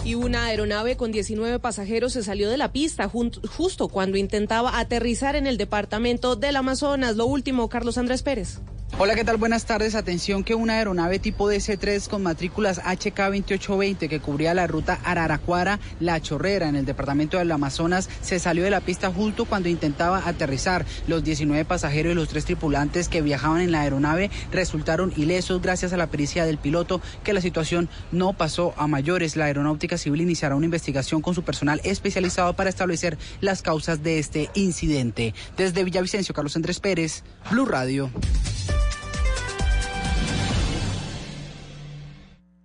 Y 0.04 0.14
una 0.14 0.46
aeronave 0.46 0.96
con 0.96 1.12
19 1.12 1.60
pasajeros 1.60 2.12
se 2.12 2.24
salió 2.24 2.50
de 2.50 2.56
la 2.56 2.72
pista 2.72 3.08
justo 3.08 3.88
cuando 3.88 4.16
intentaba 4.16 4.78
aterrizar 4.80 5.36
en 5.36 5.46
el 5.46 5.56
departamento 5.56 6.34
del 6.34 6.56
Amazonas. 6.56 7.16
Lo 7.16 7.26
último, 7.26 7.68
Carlos 7.68 7.98
Andrés 7.98 8.22
Pérez. 8.22 8.60
Hola, 8.98 9.14
¿qué 9.14 9.24
tal? 9.24 9.38
Buenas 9.38 9.64
tardes. 9.64 9.94
Atención 9.94 10.44
que 10.44 10.54
una 10.54 10.74
aeronave 10.74 11.18
tipo 11.18 11.50
DC-3 11.50 12.08
con 12.08 12.22
matrículas 12.22 12.80
HK2820 12.82 14.08
que 14.08 14.20
cubría 14.20 14.52
la 14.52 14.66
ruta 14.66 15.00
Araraquara-La 15.02 16.20
Chorrera 16.20 16.68
en 16.68 16.76
el 16.76 16.84
departamento 16.84 17.38
del 17.38 17.50
Amazonas 17.50 18.10
se 18.20 18.38
salió 18.38 18.62
de 18.62 18.70
la 18.70 18.82
pista 18.82 19.10
justo 19.10 19.46
cuando 19.46 19.70
intentaba 19.70 20.28
aterrizar. 20.28 20.84
Los 21.08 21.24
19 21.24 21.64
pasajeros 21.64 22.12
y 22.12 22.14
los 22.14 22.28
tres 22.28 22.44
tripulantes 22.44 23.08
que 23.08 23.22
viajaban 23.22 23.62
en 23.62 23.72
la 23.72 23.80
aeronave 23.80 24.30
resultaron 24.52 25.12
ilesos 25.16 25.62
gracias 25.62 25.94
a 25.94 25.96
la 25.96 26.08
pericia 26.08 26.44
del 26.44 26.58
piloto 26.58 27.00
que 27.24 27.32
la 27.32 27.40
situación 27.40 27.88
no 28.12 28.34
pasó 28.34 28.74
a 28.76 28.86
mayores. 28.86 29.36
La 29.36 29.46
aeronáutica 29.46 29.96
civil 29.96 30.20
iniciará 30.20 30.54
una 30.54 30.66
investigación 30.66 31.22
con 31.22 31.34
su 31.34 31.42
personal 31.42 31.80
especializado 31.82 32.54
para 32.54 32.68
establecer 32.68 33.16
las 33.40 33.62
causas 33.62 34.02
de 34.02 34.18
este 34.18 34.50
incidente. 34.54 35.34
Desde 35.56 35.82
Villavicencio, 35.82 36.34
Carlos 36.34 36.56
Andrés 36.56 36.78
Pérez, 36.78 37.24
Blue 37.50 37.64
Radio. 37.64 38.10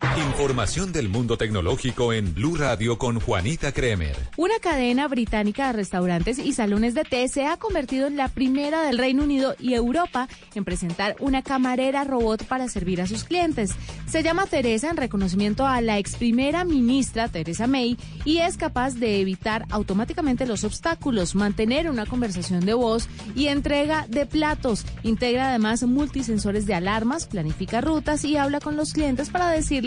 Información 0.02 0.92
del 0.92 1.10
mundo 1.10 1.38
tecnológico 1.38 2.14
en 2.14 2.36
Blue 2.36 2.56
Radio 2.56 3.00
con 3.00 3.20
Juanita 3.20 3.72
Kremer. 3.72 4.16
Una 4.38 4.60
cadena 4.60 5.08
británica 5.08 5.68
de 5.68 5.74
restaurantes 5.74 6.38
y 6.38 6.54
salones 6.54 6.94
de 6.94 7.04
té 7.04 7.28
se 7.28 7.48
ha 7.48 7.58
convertido 7.58 8.06
en 8.06 8.18
la 8.18 8.28
primera 8.28 8.84
del 8.84 9.00
Reino 9.00 9.24
Unido 9.24 9.56
y 9.60 9.74
Europa 9.74 10.28
en 10.54 10.64
presentar 10.64 11.16
una 11.20 11.42
camarera 11.42 12.04
robot 12.04 12.46
para 12.46 12.68
servir 12.68 13.02
a 13.02 13.08
sus 13.08 13.24
clientes. 13.24 13.72
Se 14.06 14.22
llama 14.22 14.46
Teresa 14.46 14.92
en 14.92 14.98
reconocimiento 14.98 15.66
a 15.66 15.82
la 15.82 15.98
ex 15.98 16.16
primera 16.16 16.64
ministra 16.64 17.30
Teresa 17.30 17.66
May 17.66 17.98
y 18.24 18.38
es 18.38 18.58
capaz 18.58 18.94
de 18.94 19.20
evitar 19.20 19.66
automáticamente 19.72 20.46
los 20.46 20.64
obstáculos, 20.64 21.34
mantener 21.34 21.90
una 21.90 22.06
conversación 22.06 22.64
de 22.64 22.76
voz 22.76 23.10
y 23.36 23.48
entrega 23.48 24.06
de 24.08 24.28
platos. 24.28 24.86
Integra 25.02 25.50
además 25.50 25.82
multisensores 25.84 26.68
de 26.68 26.76
alarmas, 26.76 27.26
planifica 27.26 27.82
rutas 27.82 28.24
y 28.24 28.38
habla 28.38 28.60
con 28.60 28.78
los 28.78 28.94
clientes 28.94 29.30
para 29.32 29.50
decirles 29.50 29.87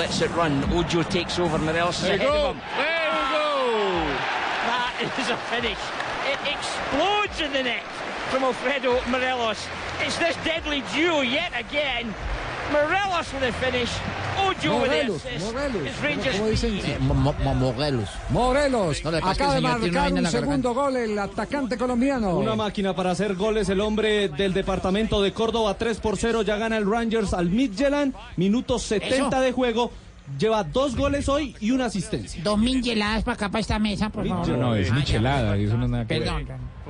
Lets 0.00 0.22
it 0.22 0.30
run. 0.30 0.64
Ojo 0.72 1.02
takes 1.02 1.38
over. 1.38 1.58
Morelos 1.58 1.96
is 1.98 2.04
There 2.04 2.14
ahead 2.14 2.26
go. 2.26 2.48
of 2.48 2.56
him. 2.56 2.62
There 2.78 3.10
we 3.12 3.22
go. 3.36 4.08
That 4.64 4.96
is 5.20 5.28
a 5.28 5.36
finish. 5.52 5.76
It 6.24 6.40
explodes 6.48 7.38
in 7.44 7.52
the 7.52 7.62
net 7.62 7.82
from 8.32 8.44
Alfredo 8.44 8.98
Morelos. 9.10 9.60
It's 10.00 10.16
this 10.16 10.36
deadly 10.42 10.82
duo 10.94 11.20
yet 11.20 11.52
again. 11.54 12.14
Morelos 12.72 13.32
with 13.34 13.42
a 13.48 13.52
finish. 13.52 13.90
there. 14.60 14.70
Morelos, 14.70 15.22
Morelos. 15.40 15.82
It's 15.86 16.02
Rangers. 16.02 16.36
¿Cómo 16.36 16.48
dicen? 16.50 16.76
Eh, 16.84 16.98
Mo- 17.00 17.14
Mo- 17.14 17.34
Mo- 17.42 17.54
Morelos. 17.54 18.08
Morelos. 18.30 19.04
No, 19.04 19.10
Acaba 19.16 19.54
de 19.54 19.60
marcar 19.60 20.12
un 20.12 20.26
segundo 20.26 20.74
gol 20.74 20.96
el 20.96 21.18
atacante 21.18 21.76
colombiano. 21.76 22.36
Una 22.36 22.54
máquina 22.56 22.94
para 22.94 23.10
hacer 23.12 23.34
goles. 23.34 23.68
El 23.68 23.80
hombre 23.80 24.28
del 24.28 24.52
departamento 24.52 25.20
de 25.22 25.32
Córdoba, 25.32 25.74
3 25.74 25.98
por 26.00 26.16
0. 26.16 26.42
Ya 26.42 26.56
gana 26.56 26.76
el 26.76 26.90
Rangers 26.90 27.32
al 27.34 27.50
Midtjylland. 27.50 28.14
Minuto 28.36 28.78
70 28.78 29.16
Eso. 29.16 29.40
de 29.40 29.52
juego. 29.52 29.90
Lleva 30.38 30.62
dos 30.62 30.94
goles 30.94 31.28
hoy 31.28 31.56
y 31.60 31.72
una 31.72 31.86
asistencia. 31.86 32.40
Dos 32.44 32.56
micheladas 32.56 33.24
para 33.24 33.34
acá, 33.34 33.48
para 33.48 33.60
esta 33.60 33.78
mesa, 33.80 34.10
por 34.10 34.26
favor. 34.28 34.48
No, 34.48 34.74
es 34.76 34.92
michelada, 34.92 35.56
eso 35.56 35.76
no 35.76 35.86
es 35.86 35.90
nada 35.90 36.06
que 36.06 36.20
ver. 36.20 36.28
Perdón. 36.28 36.46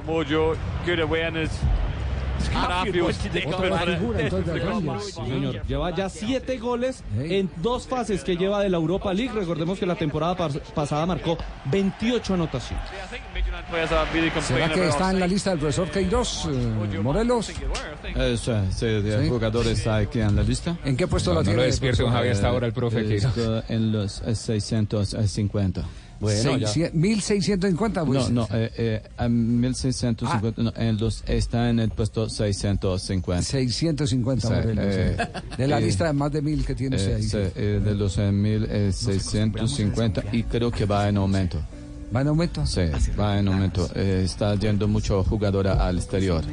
Mojo, 0.06 0.54
good 0.86 1.00
awareness. 1.00 1.50
Otra 2.48 2.84
figura, 2.84 4.20
entonces. 4.20 4.62
Sí, 5.04 5.12
señor. 5.12 5.62
Lleva 5.66 5.94
ya 5.94 6.08
siete 6.08 6.58
goles 6.58 7.02
en 7.18 7.50
dos 7.56 7.86
fases 7.86 8.24
que 8.24 8.36
lleva 8.36 8.60
de 8.62 8.68
la 8.70 8.76
Europa 8.76 9.12
League. 9.12 9.32
Recordemos 9.34 9.78
que 9.78 9.86
la 9.86 9.94
temporada 9.96 10.36
pas- 10.36 10.60
pasada 10.74 11.06
marcó 11.06 11.36
28 11.66 12.34
anotaciones. 12.34 12.84
¿Será 14.42 14.68
que 14.72 14.88
está 14.88 15.10
en 15.10 15.20
la 15.20 15.26
lista 15.26 15.50
del 15.50 15.58
profesor 15.60 15.88
Queiroz, 15.90 16.46
eh, 16.50 16.98
Morelos? 17.02 17.50
Eh, 17.50 18.36
sí, 18.36 18.52
sí, 18.74 18.86
el 18.86 19.22
Sí. 19.24 19.28
jugador 19.28 19.66
está 19.66 19.96
aquí 19.96 20.20
en 20.20 20.34
la 20.36 20.42
lista. 20.42 20.76
¿En 20.84 20.96
qué 20.96 21.06
puesto 21.06 21.30
No, 21.30 21.34
lo 21.34 21.40
no 21.40 21.44
tiene? 21.44 21.56
lo 21.58 21.62
despierte, 21.64 22.02
don 22.02 22.12
Javier, 22.12 22.32
hasta 22.32 22.48
ahora 22.48 22.66
el 22.66 22.72
profe 22.72 23.00
Eh, 23.00 23.06
Queiroz. 23.06 23.36
está 23.36 23.72
en 23.72 23.92
los 23.92 24.22
eh, 24.22 24.34
650. 24.34 25.84
Bueno, 26.20 26.58
1650, 26.92 28.04
pues. 28.04 28.30
No, 28.30 28.46
no, 28.46 28.48
eh, 28.56 28.70
eh, 28.76 29.02
a 29.16 29.26
1650, 29.28 30.62
no, 30.62 30.72
en 30.76 30.98
los, 30.98 31.24
está 31.26 31.70
en 31.70 31.80
el 31.80 31.88
puesto 31.90 32.28
650. 32.28 33.42
650 33.42 34.46
Sí, 34.48 34.54
Morelos. 34.54 34.84
eh, 34.86 35.16
de 35.56 35.66
la 35.66 35.78
eh, 35.78 35.82
lista 35.82 36.06
de 36.06 36.12
más 36.12 36.30
de 36.30 36.42
mil 36.42 36.64
que 36.64 36.74
tiene 36.74 36.96
usted 36.96 37.12
Eh, 37.12 37.14
ahí. 37.16 37.22
sí, 37.22 37.38
eh, 37.56 37.80
de 37.82 37.94
los 37.94 38.18
eh, 38.18 38.30
1650 38.30 40.24
y 40.32 40.42
creo 40.44 40.70
que 40.70 40.84
va 40.84 41.08
en 41.08 41.16
aumento. 41.16 41.58
¿Va 42.14 42.20
en 42.22 42.28
aumento? 42.28 42.66
Sí, 42.66 42.82
va 43.18 43.38
en 43.38 43.48
aumento. 43.48 43.88
Eh, 43.94 44.22
está 44.24 44.54
yendo 44.56 44.86
mucho 44.88 45.22
jugadora 45.24 45.86
al 45.86 45.96
exterior. 45.98 46.44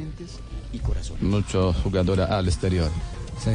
Mucho 1.20 1.72
jugadora 1.82 2.24
al 2.38 2.46
exterior. 2.46 2.90
Sí, 3.42 3.50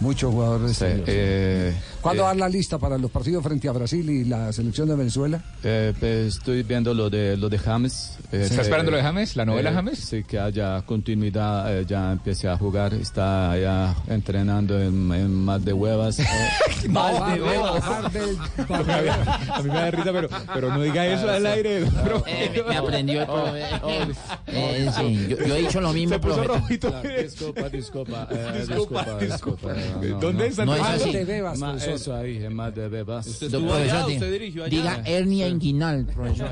muchos 0.00 0.32
jugadores. 0.32 0.76
Sí, 0.76 0.84
exteriores. 0.84 1.74
Eh, 1.98 2.00
¿Cuándo 2.02 2.22
eh, 2.22 2.26
dan 2.26 2.38
la 2.38 2.48
lista 2.48 2.78
para 2.78 2.96
los 2.98 3.10
partidos 3.10 3.42
frente 3.42 3.68
a 3.68 3.72
Brasil 3.72 4.08
y 4.08 4.24
la 4.24 4.52
selección 4.52 4.88
de 4.88 4.96
Venezuela? 4.96 5.42
Eh, 5.64 5.92
pues, 5.98 6.36
estoy 6.36 6.62
viendo 6.62 6.94
lo 6.94 7.10
de 7.10 7.36
lo 7.36 7.48
de 7.48 7.58
James. 7.58 8.16
Eh, 8.32 8.42
¿Está 8.42 8.62
esperando 8.62 8.90
lo 8.90 8.96
de 8.96 9.02
James? 9.02 9.36
¿La 9.36 9.44
novela 9.44 9.70
eh, 9.70 9.74
James? 9.74 9.98
Sí, 9.98 10.22
que 10.24 10.38
haya 10.38 10.82
continuidad, 10.82 11.76
eh, 11.78 11.84
ya 11.86 12.12
empiece 12.12 12.48
a 12.48 12.56
jugar, 12.56 12.94
está 12.94 13.56
ya 13.58 13.94
entrenando 14.06 14.80
en, 14.80 15.12
en 15.12 15.34
más 15.34 15.64
de 15.64 15.72
huevas. 15.72 16.18
eh. 16.20 16.26
Más 16.88 17.34
de 17.34 17.42
huevas. 17.42 17.82
A 17.84 19.62
mí 19.62 19.68
me 19.68 19.74
da 19.74 19.90
risa, 19.90 20.12
pero, 20.12 20.28
pero 20.54 20.68
no 20.74 20.82
diga 20.82 21.06
eso 21.06 21.28
al 21.28 21.44
aire. 21.46 21.84
Eh, 22.26 22.50
me, 22.54 22.62
me 22.62 22.76
aprendió 22.76 23.20
el 23.22 23.26
profe. 23.26 23.62
Eh, 24.46 24.90
sí, 24.96 25.26
yo, 25.28 25.36
yo 25.46 25.56
he 25.56 25.60
dicho 25.62 25.80
lo 25.80 25.92
mismo, 25.92 26.14
Se 26.14 26.20
puso 26.20 26.42
profe. 26.42 26.58
rojito. 26.60 26.92
Disculpa, 27.02 27.68
disculpa, 27.68 28.28
eh, 28.30 28.64
Disculpa, 28.66 29.04
disculpa, 29.04 29.18
disculpa. 29.18 29.74
disculpa, 29.74 30.08
no, 30.10 30.20
¿Dónde 30.20 30.44
no. 30.44 30.50
está 30.50 30.64
No 30.64 30.74
es 30.74 30.80
Más 30.80 30.90
así. 31.02 31.87
Profesor. 31.90 32.24
eso 32.24 32.24
ahí, 32.38 32.44
en 32.44 32.54
más 32.54 32.74
de 32.74 32.88
bebas. 32.88 33.40
Do- 33.40 33.60
profesor, 33.66 34.06
di- 34.08 34.50
diga 34.70 35.02
hernia 35.04 35.48
inguinal, 35.48 36.04
profesor. 36.14 36.50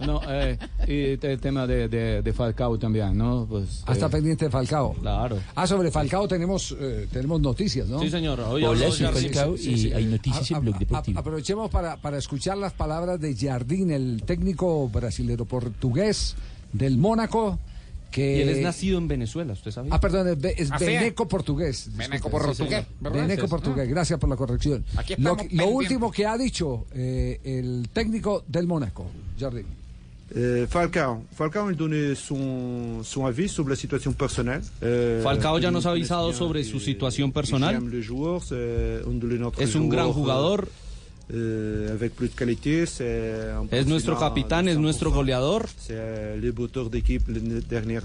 No, 0.00 0.20
eh, 0.28 0.58
y 0.86 1.26
el 1.26 1.40
tema 1.40 1.66
de, 1.66 1.88
de, 1.88 2.20
de 2.20 2.32
Falcao 2.34 2.78
también, 2.78 3.16
¿no? 3.16 3.46
Pues, 3.48 3.82
Ah, 3.86 3.92
está 3.92 4.06
eh, 4.06 4.10
pendiente 4.10 4.44
de 4.44 4.50
Falcao. 4.50 4.92
Claro. 4.94 5.38
Ah, 5.54 5.66
sobre 5.66 5.90
Falcao 5.90 6.28
tenemos, 6.28 6.76
eh, 6.78 7.08
tenemos 7.10 7.40
noticias, 7.40 7.88
¿no? 7.88 7.98
Sí, 8.00 8.10
señor. 8.10 8.40
Hoy 8.40 8.62
Hola, 8.62 8.90
soy. 8.90 9.06
Falcao 9.06 9.56
y 9.56 9.90
hay 9.92 10.04
noticias 10.04 10.52
A- 10.52 10.56
en 10.58 10.62
Blog 10.64 10.78
Deportivo. 10.78 11.18
a- 11.18 11.20
aprovechemos 11.20 11.70
para, 11.70 11.96
para 11.96 12.18
escuchar 12.18 12.58
las 12.58 12.74
palabras 12.74 13.18
de 13.20 13.34
Jardín, 13.34 13.90
el 13.90 14.22
técnico 14.26 14.86
brasilero 14.90 15.46
portugués 15.46 16.36
del 16.74 16.98
Mónaco. 16.98 17.58
Que... 18.10 18.38
Y 18.38 18.40
él 18.42 18.48
es 18.48 18.62
nacido 18.62 18.98
en 18.98 19.06
Venezuela, 19.08 19.52
¿usted 19.52 19.70
sabía? 19.70 19.94
Ah, 19.94 20.00
perdón, 20.00 20.38
es, 20.56 20.70
¿Ah, 20.70 20.78
sí? 20.78 20.86
Beneco 20.86 21.28
portugués. 21.28 21.90
Beneco 21.96 22.28
Disculpe. 22.28 22.46
portugués, 22.46 22.86
Sí. 23.42 23.46
portugués, 23.48 23.88
gracias 23.88 24.18
por 24.18 24.28
la 24.28 24.36
corrección. 24.36 24.84
Aquí 24.96 25.14
Lo, 25.18 25.36
lo 25.52 25.66
último 25.68 26.10
que 26.10 26.26
ha 26.26 26.36
dicho 26.36 26.86
eh, 26.92 27.40
el 27.44 27.88
técnico 27.92 28.44
del 28.48 28.66
Mónaco, 28.66 29.06
Jardín. 29.38 29.66
Euh, 30.36 30.66
Falcao. 30.68 31.24
Falcao 31.34 31.70
il 31.70 31.76
donnait 31.76 32.14
son, 32.14 33.02
son 33.02 33.26
avis 33.26 33.50
sobre 33.50 33.70
la 33.70 33.76
situation 33.76 34.12
personnelle. 34.12 34.62
Euh, 34.80 35.20
Falcao 35.24 35.58
ya 35.58 35.70
nos 35.72 35.86
ha 35.86 35.90
avisado 35.90 36.32
sobre 36.32 36.62
su 36.62 36.78
situación 36.78 37.32
personal. 37.32 37.82
notre 39.40 39.64
Es 39.64 39.74
un 39.74 39.88
gran 39.88 40.12
jugador. 40.12 40.68
Euh, 41.32 41.92
avec 41.92 42.14
plus 42.14 42.28
de 42.28 42.34
qualité, 42.34 42.86
c'est 42.86 43.50
un 43.52 43.66
Es 43.70 43.84
nuestro 43.86 44.16
capitán, 44.18 44.68
es 44.68 44.76
nuestro 44.76 45.10
100%. 45.10 45.14
goleador. 45.14 45.66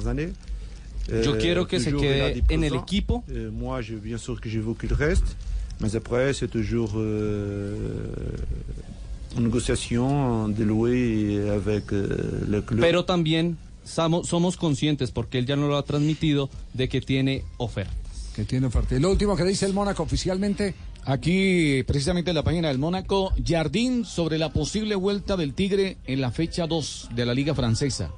Années. 0.08 0.34
Yo 1.24 1.38
quiero 1.38 1.68
que 1.68 1.80
se 1.80 1.92
quede 1.94 2.44
en 2.50 2.64
el 2.64 2.74
equipo. 2.76 3.24
Euh, 3.30 3.52
moi, 3.52 3.82
je, 3.82 3.96
bien 3.96 4.18
sûr 4.18 4.40
que 4.42 4.50
je 4.50 4.60
veux 4.60 4.74
qu'il 4.74 4.94
reste. 4.94 5.36
Mais 5.80 5.96
après, 5.96 6.34
c'est 6.34 6.48
toujours 6.48 6.94
euh, 6.96 7.76
une 9.38 9.44
négociation 9.44 10.48
de 10.50 10.64
louer 10.64 11.50
avec 11.50 11.92
euh, 11.94 12.42
le 12.48 12.62
club. 12.62 12.80
Pero 12.82 13.04
también 13.06 13.58
samo- 13.86 14.24
somos 14.24 14.56
conscientes, 14.58 15.12
porque 15.12 15.38
él 15.38 15.46
ya 15.46 15.56
nos 15.56 15.68
lo 15.70 15.78
ha 15.78 15.84
transmitido, 15.84 16.50
de 16.74 16.88
que 16.88 17.02
tiene 17.02 17.44
oferta. 17.58 17.92
Que 18.36 18.46
tiene 18.46 18.68
oferta. 18.68 18.96
Y 18.96 19.00
lo 19.00 19.12
último 19.12 19.36
que 19.36 19.44
dice 19.44 19.66
el 19.66 19.74
Mónaco 19.74 20.04
oficialmente. 20.04 20.74
Aquí, 21.08 21.84
precisamente 21.84 22.32
en 22.32 22.36
la 22.36 22.44
página 22.44 22.70
del 22.70 22.80
Mónaco, 22.80 23.32
Jardín 23.46 24.06
sobre 24.06 24.40
la 24.40 24.52
posible 24.52 24.96
vuelta 24.96 25.38
del 25.38 25.54
Tigre 25.54 25.98
en 26.08 26.20
la 26.20 26.32
fecha 26.32 26.66
2 26.66 27.10
de 27.14 27.26
la 27.28 27.36
Liga 27.36 27.54
Francesa. 27.54 28.10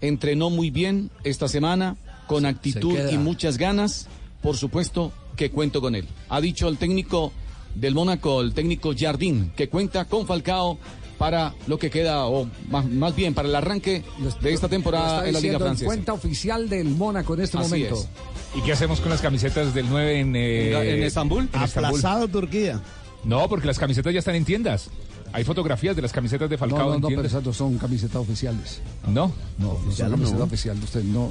Entrenó 0.00 0.48
muy 0.48 0.70
bien 0.70 1.10
esta 1.24 1.48
semana, 1.48 1.96
con 2.28 2.46
actitud 2.46 2.96
y 3.10 3.18
muchas 3.18 3.58
ganas. 3.58 4.06
Por 4.42 4.56
supuesto 4.56 5.12
que 5.36 5.50
cuento 5.50 5.80
con 5.80 5.96
él. 5.96 6.06
Ha 6.28 6.40
dicho 6.40 6.68
el 6.68 6.78
técnico 6.78 7.32
del 7.74 7.96
Mónaco, 7.96 8.42
el 8.42 8.54
técnico 8.54 8.92
Jardín, 8.96 9.50
que 9.56 9.68
cuenta 9.68 10.04
con 10.04 10.24
Falcao 10.24 10.78
para 11.18 11.54
lo 11.66 11.78
que 11.78 11.90
queda, 11.90 12.26
o 12.26 12.48
más, 12.68 12.84
más 12.86 13.14
bien 13.14 13.34
para 13.34 13.48
el 13.48 13.54
arranque 13.54 14.02
de 14.40 14.52
esta 14.52 14.66
Lo 14.66 14.70
temporada 14.70 15.16
está 15.18 15.28
en 15.28 15.34
la 15.34 15.40
Liga 15.40 15.58
Francesa. 15.58 15.86
cuenta 15.86 16.12
oficial 16.12 16.68
del 16.68 16.88
Mónaco 16.88 17.34
en 17.34 17.40
este 17.42 17.58
Así 17.58 17.70
momento. 17.70 17.94
es. 17.96 18.08
¿Y 18.56 18.62
qué 18.62 18.72
hacemos 18.72 19.00
con 19.00 19.10
las 19.10 19.20
camisetas 19.20 19.74
del 19.74 19.88
9 19.88 20.20
en, 20.20 20.36
eh, 20.36 20.96
¿En 20.98 21.02
Estambul? 21.02 21.48
En 21.52 21.62
Estambul. 21.62 21.88
Aplazado 21.98 22.28
Turquía. 22.28 22.80
No, 23.24 23.48
porque 23.48 23.66
las 23.66 23.78
camisetas 23.78 24.12
ya 24.12 24.18
están 24.18 24.34
en 24.34 24.44
tiendas. 24.44 24.90
Hay 25.32 25.42
fotografías 25.42 25.96
de 25.96 26.02
las 26.02 26.12
camisetas 26.12 26.48
de 26.48 26.56
No, 26.56 26.60
Falcao 26.60 26.88
no, 26.90 26.94
en 26.94 27.00
no, 27.00 27.08
pero 27.08 27.20
tiendas. 27.22 27.32
esas 27.32 27.44
no 27.44 27.52
son 27.52 27.78
camisetas 27.78 28.16
oficiales. 28.16 28.80
No. 29.06 29.32
No, 29.58 29.78
no 29.84 29.92
son 29.92 30.10
no. 30.10 30.16
camisetas 30.16 30.40
oficiales. 30.42 30.84
Usted 30.84 31.02
no, 31.04 31.30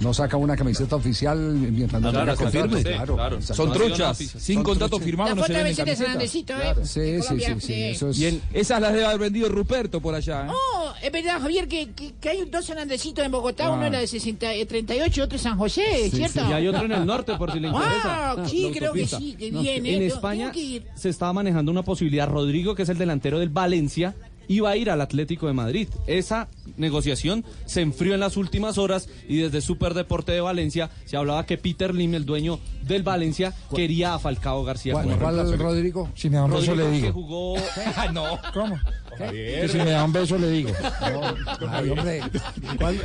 no 0.00 0.12
saca 0.14 0.36
una 0.36 0.56
camiseta 0.56 0.96
oficial 0.96 1.38
mientras 1.38 2.00
no, 2.02 2.10
tenga 2.10 2.24
claro, 2.24 2.38
contrato. 2.38 2.68
confirme. 2.68 2.94
Claro, 2.96 3.14
Claro. 3.14 3.42
Son 3.42 3.72
truchas. 3.72 4.18
Sin 4.18 4.56
Son 4.56 4.62
contrato 4.64 4.90
truchas. 4.96 5.04
firmado 5.06 5.28
La 5.30 5.34
no 5.36 5.44
se 5.46 5.52
de 5.52 5.58
venden 5.62 5.76
camisetas. 5.76 6.34
¿eh? 6.34 6.44
Claro. 6.44 6.84
Sí, 6.84 7.22
sí, 7.22 7.40
sí, 7.40 7.44
sí, 7.60 7.60
sí. 7.60 7.82
eso 7.84 8.10
es- 8.10 8.18
Y 8.18 8.26
en- 8.26 8.42
esas 8.52 8.80
las 8.80 8.92
debe 8.92 9.04
haber 9.06 9.18
vendido 9.18 9.48
Ruperto 9.48 10.00
por 10.00 10.14
allá. 10.14 10.46
¿eh? 10.46 10.50
Oh, 10.50 10.92
es 11.02 11.12
verdad, 11.12 11.40
Javier, 11.40 11.68
que, 11.68 11.90
que, 11.92 12.12
que 12.20 12.28
hay 12.28 12.44
dos 12.50 12.66
Fernandecitos 12.66 13.24
en 13.24 13.30
Bogotá, 13.32 13.66
Ah. 13.66 13.70
uno 13.70 13.86
era 13.86 13.98
de 13.98 14.06
60, 14.06 14.52
eh, 14.54 14.66
38 14.66 15.20
y 15.20 15.22
otro 15.22 15.38
de 15.38 15.42
San 15.42 15.56
José, 15.58 15.82
Sí, 16.10 16.16
¿cierto? 16.16 16.40
sí, 16.40 16.46
Y 16.50 16.52
hay 16.52 16.66
otro 16.68 16.84
en 16.84 16.92
el 16.92 17.06
norte, 17.06 17.34
por 17.36 17.52
si 17.52 17.60
le 17.60 17.68
interesa. 17.68 18.32
Ah, 18.32 18.36
sí, 18.48 18.64
La 18.70 18.76
creo 18.78 18.92
que 18.92 19.06
sí, 19.06 19.34
que 19.38 19.50
No, 19.52 19.60
bien, 19.60 19.86
En 19.86 20.02
eh, 20.02 20.06
España 20.06 20.52
se 20.94 21.08
estaba 21.08 21.32
manejando 21.32 21.70
una 21.70 21.82
posibilidad. 21.82 22.28
Rodrigo, 22.28 22.74
que 22.74 22.82
es 22.82 22.88
el 22.88 22.98
delantero 22.98 23.38
del 23.38 23.48
Valencia, 23.50 24.14
iba 24.48 24.70
a 24.70 24.76
ir 24.76 24.90
al 24.90 25.00
Atlético 25.00 25.46
de 25.46 25.52
Madrid. 25.52 25.88
Esa 26.06 26.48
negociación 26.76 27.44
se 27.66 27.80
enfrió 27.82 28.14
en 28.14 28.20
las 28.20 28.36
últimas 28.36 28.78
horas 28.78 29.08
y 29.28 29.38
desde 29.38 29.60
Superdeporte 29.60 30.32
de 30.32 30.40
Valencia 30.40 30.90
se 31.04 31.16
hablaba 31.16 31.46
que 31.46 31.58
Peter 31.58 31.94
Lim, 31.94 32.14
el 32.14 32.24
dueño 32.26 32.58
del 32.82 33.02
Valencia, 33.02 33.52
quería 33.74 34.14
a 34.14 34.18
Falcao 34.18 34.64
García. 34.64 34.92
¿Cuál, 34.94 35.06
cuál, 35.18 35.36
reemplazo. 35.36 35.56
Rodrigo? 35.62 36.10
Si 36.14 36.28
me 36.30 36.36
da 36.36 36.44
un 36.44 36.50
beso 36.52 36.66
Rodrigo 36.74 36.88
le 36.90 36.96
que 36.96 37.06
digo. 37.06 37.12
jugó... 37.12 37.54
no. 38.12 38.38
¿Cómo? 38.52 38.78
Que 39.16 39.68
si 39.68 39.78
me 39.78 39.90
da 39.90 40.04
un 40.04 40.12
beso 40.12 40.36
le 40.36 40.48
digo. 40.50 40.70
Ay, 41.70 41.88
hombre. 41.90 42.20
Ah, 42.20 42.30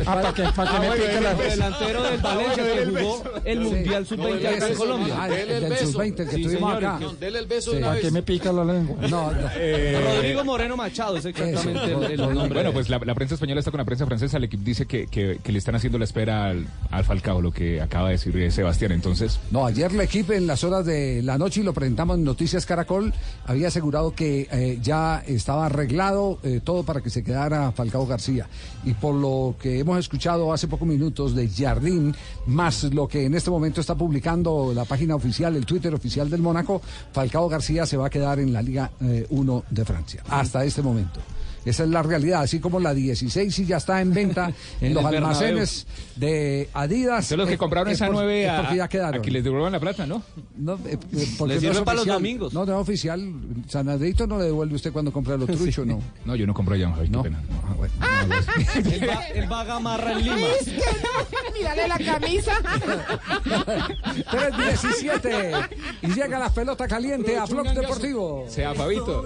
para 0.06 0.34
que, 0.34 0.44
para 0.56 0.72
que 0.72 0.80
me 0.80 0.96
pique 0.96 1.22
la 1.22 1.32
El 1.32 1.38
delantero 1.38 2.04
del 2.04 2.20
Valencia 2.20 2.64
que 2.64 2.86
jugó 2.88 3.24
el 3.46 3.60
Mundial 3.60 4.06
Sub-20 4.08 4.56
acá 4.56 4.68
en 4.70 4.76
Colombia. 4.76 5.16
Ah, 5.20 5.28
el 5.30 5.70
del 5.70 5.78
sub-20 5.78 6.16
que 6.16 6.36
Sí, 6.36 6.42
tuvimos 6.44 6.74
señor, 6.74 6.86
acá. 6.86 7.00
que- 7.00 7.16
Dele 7.26 7.40
el 7.40 7.46
beso 7.46 7.72
Sí. 7.74 7.78
Para 7.80 8.00
que 8.00 8.10
me 8.12 8.24
pica 8.24 8.52
la 8.52 8.66
lengua. 8.66 8.98
No, 9.08 9.32
no. 9.32 9.50
Rodrigo 10.16 10.44
Moreno 10.46 10.76
Machado 10.76 11.18
es 11.18 11.26
sé 11.34 11.50
exactamente 11.52 12.14
el, 12.14 12.20
el 12.22 12.34
nombre. 12.34 12.54
Bueno, 12.54 12.74
pues 12.74 12.90
la, 12.90 13.00
la 13.00 13.16
prensa 13.16 13.36
española 13.36 13.60
está 13.60 13.72
con 13.72 13.78
la 13.80 13.86
prensa 13.86 14.06
francesa. 14.06 14.38
El 14.38 14.46
equipo 14.46 14.64
dice 14.64 14.86
que, 14.86 15.08
que- 15.08 15.40
que 15.44 15.52
le 15.52 15.58
están 15.60 15.76
haciendo 15.76 15.98
la 15.98 16.06
espera 16.06 16.46
al, 16.48 16.68
al 16.92 17.04
Falcao, 17.04 17.42
lo 17.42 17.52
que 17.52 17.82
acaba 17.82 18.08
de 18.08 18.14
decir 18.14 18.36
eh, 18.38 18.52
Sebastián. 18.52 18.92
Entonces, 18.92 19.40
No, 19.52 19.66
ayer 19.66 19.92
la 19.94 20.04
equipo 20.04 20.34
en 20.34 20.48
las 20.48 20.64
horas 20.64 20.86
de 20.86 21.22
la 21.24 21.38
noche 21.38 21.62
y 21.62 21.64
lo 21.64 21.74
presentamos 21.74 22.18
en 22.18 22.24
Noticias 22.24 22.66
Caracol, 22.66 23.14
había 23.46 23.68
asegurado 23.70 24.14
que 24.16 24.48
eh, 24.52 24.80
ya 24.82 25.24
estaba 25.28 25.66
arreglado 25.68 26.40
eh, 26.44 26.60
todo 26.64 26.84
para 26.84 27.02
que 27.02 27.10
se 27.10 27.24
quedara 27.24 27.72
Falcao 27.72 28.06
García. 28.08 28.48
Y 28.84 28.94
por 28.94 29.16
lo 29.16 29.56
que 29.62 29.80
hemos 29.80 30.00
escuchado 30.00 30.52
hace 30.54 30.68
pocos 30.68 30.88
minutos 30.88 31.36
de 31.36 31.48
Jardín, 31.50 32.16
más 32.48 32.84
lo 32.86 33.08
que 33.08 33.26
en 33.26 33.34
este 33.36 33.50
momento 33.50 33.82
está 33.82 33.96
publicando 33.96 34.72
la 34.74 34.86
página 34.86 35.16
oficial, 35.16 35.56
el 35.56 35.66
Twitter 35.66 35.94
oficial 35.94 36.30
del 36.30 36.42
Mónaco, 36.42 36.82
Falcao 37.12 37.48
García 37.50 37.86
se 37.86 37.98
va 37.98 38.08
a 38.08 38.10
quedar 38.10 38.40
en 38.40 38.54
la 38.54 38.62
Liga 38.62 38.92
1 39.30 39.64
de 39.70 39.86
Francia, 39.86 40.24
hasta 40.30 40.64
este 40.64 40.82
momento. 40.82 41.19
Esa 41.70 41.84
es 41.84 41.90
la 41.90 42.02
realidad, 42.04 42.42
así 42.42 42.60
como 42.60 42.80
la 42.80 42.94
16 42.94 43.54
sí 43.54 43.66
ya 43.66 43.78
está 43.78 44.02
en 44.02 44.14
venta 44.14 44.52
en 44.82 44.94
los 44.94 45.04
almacenes 45.06 45.88
de 46.16 46.70
Adidas. 46.74 47.32
Entonces 47.32 47.38
los 47.38 47.48
que 47.48 47.54
eh, 47.56 47.58
compraron 47.58 47.90
es 47.90 47.96
esa 47.96 48.08
por- 48.08 48.16
nueve 48.16 48.44
es 48.44 48.50
a, 48.50 48.58
porque 48.62 48.76
ya 48.78 48.88
quedaron. 48.88 49.20
a 49.20 49.24
que 49.24 49.32
les 49.32 49.44
devuelvan 49.44 49.72
la 49.72 49.80
plata, 49.80 50.06
¿no? 50.06 50.22
No, 50.58 50.74
eh, 50.86 50.98
eh, 51.14 51.28
porque 51.38 51.54
Les 51.56 51.64
no 51.64 51.70
es 51.70 51.76
sirve 51.76 51.86
para 51.86 51.96
los 51.96 52.02
oficial. 52.04 52.16
domingos. 52.18 52.54
No, 52.54 52.66
no 52.66 52.74
es 52.76 52.80
oficial. 52.82 53.34
Sanadrito 53.68 54.28
no 54.28 54.38
le 54.40 54.46
devuelve 54.46 54.76
usted 54.76 54.92
cuando 54.92 55.12
compra 55.14 55.38
los 55.38 55.48
truchos, 55.52 55.86
¿no? 55.86 56.02
No, 56.26 56.36
yo 56.36 56.46
no 56.48 56.54
compro 56.54 56.76
allá, 56.76 56.92
Javi, 56.92 57.10
No. 57.10 57.24
qué 57.24 57.30
pena. 57.30 57.44
Él 58.76 59.10
va, 59.10 59.24
él 59.28 59.52
va 59.52 59.62
a 59.62 59.64
Gamarra 59.64 60.12
en 60.14 60.24
Lima. 60.24 60.38
Es 60.60 60.66
que 60.66 60.76
no, 60.78 61.54
mírale 61.58 61.88
la 61.88 61.98
camisa. 61.98 62.52
3.17 64.32 65.70
y 66.04 66.08
llega 66.08 66.40
la 66.40 66.50
pelota 66.54 66.88
caliente 66.88 67.38
a 67.38 67.46
Blog 67.46 67.74
Deportivo. 67.74 68.46
Sea 68.50 68.74
Fabito. 68.74 69.26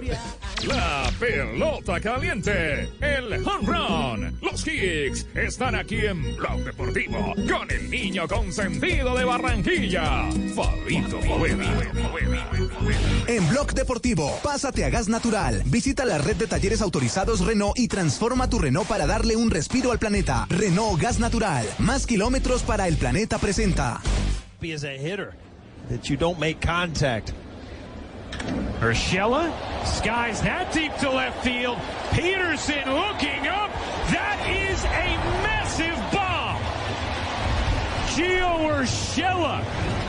La 0.68 1.12
pelota 1.20 2.00
caliente, 2.00 2.33
el 2.34 3.48
home 3.48 3.68
run, 3.68 4.40
los 4.42 4.64
kicks 4.64 5.28
están 5.36 5.76
aquí 5.76 5.98
en 5.98 6.36
Blog 6.36 6.64
Deportivo 6.64 7.36
con 7.36 7.70
el 7.70 7.92
niño 7.92 8.28
consentido 8.28 9.16
de 9.16 9.24
Barranquilla, 9.24 10.32
Fabito 10.56 11.20
Poveda. 11.20 11.92
En 13.28 13.48
Blog 13.50 13.74
Deportivo, 13.74 14.40
pásate 14.42 14.84
a 14.84 14.90
gas 14.90 15.08
natural. 15.08 15.62
Visita 15.66 16.06
la 16.06 16.18
red 16.18 16.36
de 16.36 16.48
talleres 16.48 16.82
autorizados 16.82 17.46
Renault 17.46 17.78
y 17.78 17.88
transforma 17.88 18.50
tu 18.50 18.58
Renault 18.58 18.88
para 18.88 19.06
darle 19.06 19.36
un 19.36 19.52
respiro 19.52 19.92
al 19.92 20.00
planeta. 20.00 20.48
Renault 20.50 21.00
Gas 21.00 21.20
Natural, 21.20 21.68
más 21.78 22.08
kilómetros 22.08 22.64
para 22.64 22.88
el 22.88 22.98
planeta 22.98 23.38
presenta. 23.38 24.02
be 24.60 24.72
as 24.72 24.86
a 24.86 24.98
hitter 24.98 25.36
that 25.90 26.10
you 26.10 26.18
don't 26.18 26.40
make 26.40 26.62
contact. 26.62 27.34
Urshela 28.80 29.52
skies 29.86 30.42
that 30.42 30.72
deep 30.74 30.94
to 30.98 31.10
left 31.10 31.44
field. 31.44 31.78
Peterson 32.12 32.84
looking 32.86 33.48
up. 33.48 33.72
That 34.12 34.40
is 34.50 34.84
a 34.84 35.18
massive 35.42 35.98
bomb. 36.12 36.60
Gio 38.14 38.70
Urshela 38.70 39.64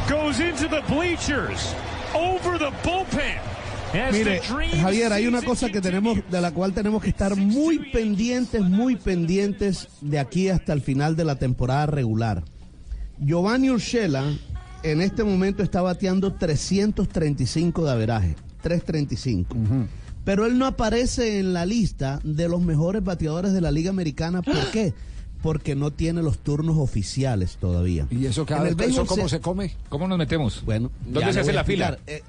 goes 0.08 0.40
into 0.40 0.68
the 0.68 0.82
bleachers 0.88 1.74
over 2.14 2.58
the 2.58 2.70
bullpen. 2.82 3.40
Mire, 4.12 4.40
Javier, 4.40 5.12
hay 5.12 5.28
una 5.28 5.40
cosa 5.40 5.68
que 5.70 5.80
tenemos, 5.80 6.18
de 6.28 6.40
la 6.40 6.50
cual 6.50 6.72
tenemos 6.72 7.00
que 7.00 7.10
estar 7.10 7.36
muy 7.36 7.92
pendientes, 7.92 8.60
muy 8.60 8.96
pendientes 8.96 9.86
de 10.00 10.18
aquí 10.18 10.48
hasta 10.48 10.72
el 10.72 10.80
final 10.80 11.14
de 11.14 11.24
la 11.24 11.36
temporada 11.36 11.86
regular. 11.86 12.42
Giovanni 13.18 13.70
Urshela 13.70 14.24
en 14.84 15.00
este 15.00 15.24
momento 15.24 15.62
está 15.62 15.82
bateando 15.82 16.32
335 16.34 17.84
de 17.84 17.90
averaje, 17.90 18.36
335. 18.62 19.56
Pero 20.24 20.46
él 20.46 20.58
no 20.58 20.66
aparece 20.66 21.38
en 21.40 21.52
la 21.52 21.66
lista 21.66 22.20
de 22.24 22.48
los 22.48 22.62
mejores 22.62 23.02
bateadores 23.04 23.52
de 23.52 23.60
la 23.60 23.70
Liga 23.70 23.90
Americana. 23.90 24.40
¿Por 24.42 24.70
qué? 24.70 24.94
Porque 25.42 25.74
no 25.74 25.90
tiene 25.90 26.22
los 26.22 26.38
turnos 26.38 26.76
oficiales 26.78 27.58
todavía. 27.60 28.06
¿Y 28.10 28.24
eso, 28.26 28.46
cada 28.46 28.62
En 28.62 28.68
el 28.68 28.74
vez- 28.74 28.90
eso 28.90 29.04
cómo 29.04 29.24
se- 29.28 29.36
se 29.36 29.40
come? 29.42 29.74
¿Cómo 29.90 30.08
nos 30.08 30.16
metemos? 30.16 30.62
Bueno, 30.64 30.90
¿Dónde 31.06 31.32
se 31.34 31.40
hace 31.40 31.52
la 31.52 31.64
fila? 31.64 31.98
Eh, 32.06 32.22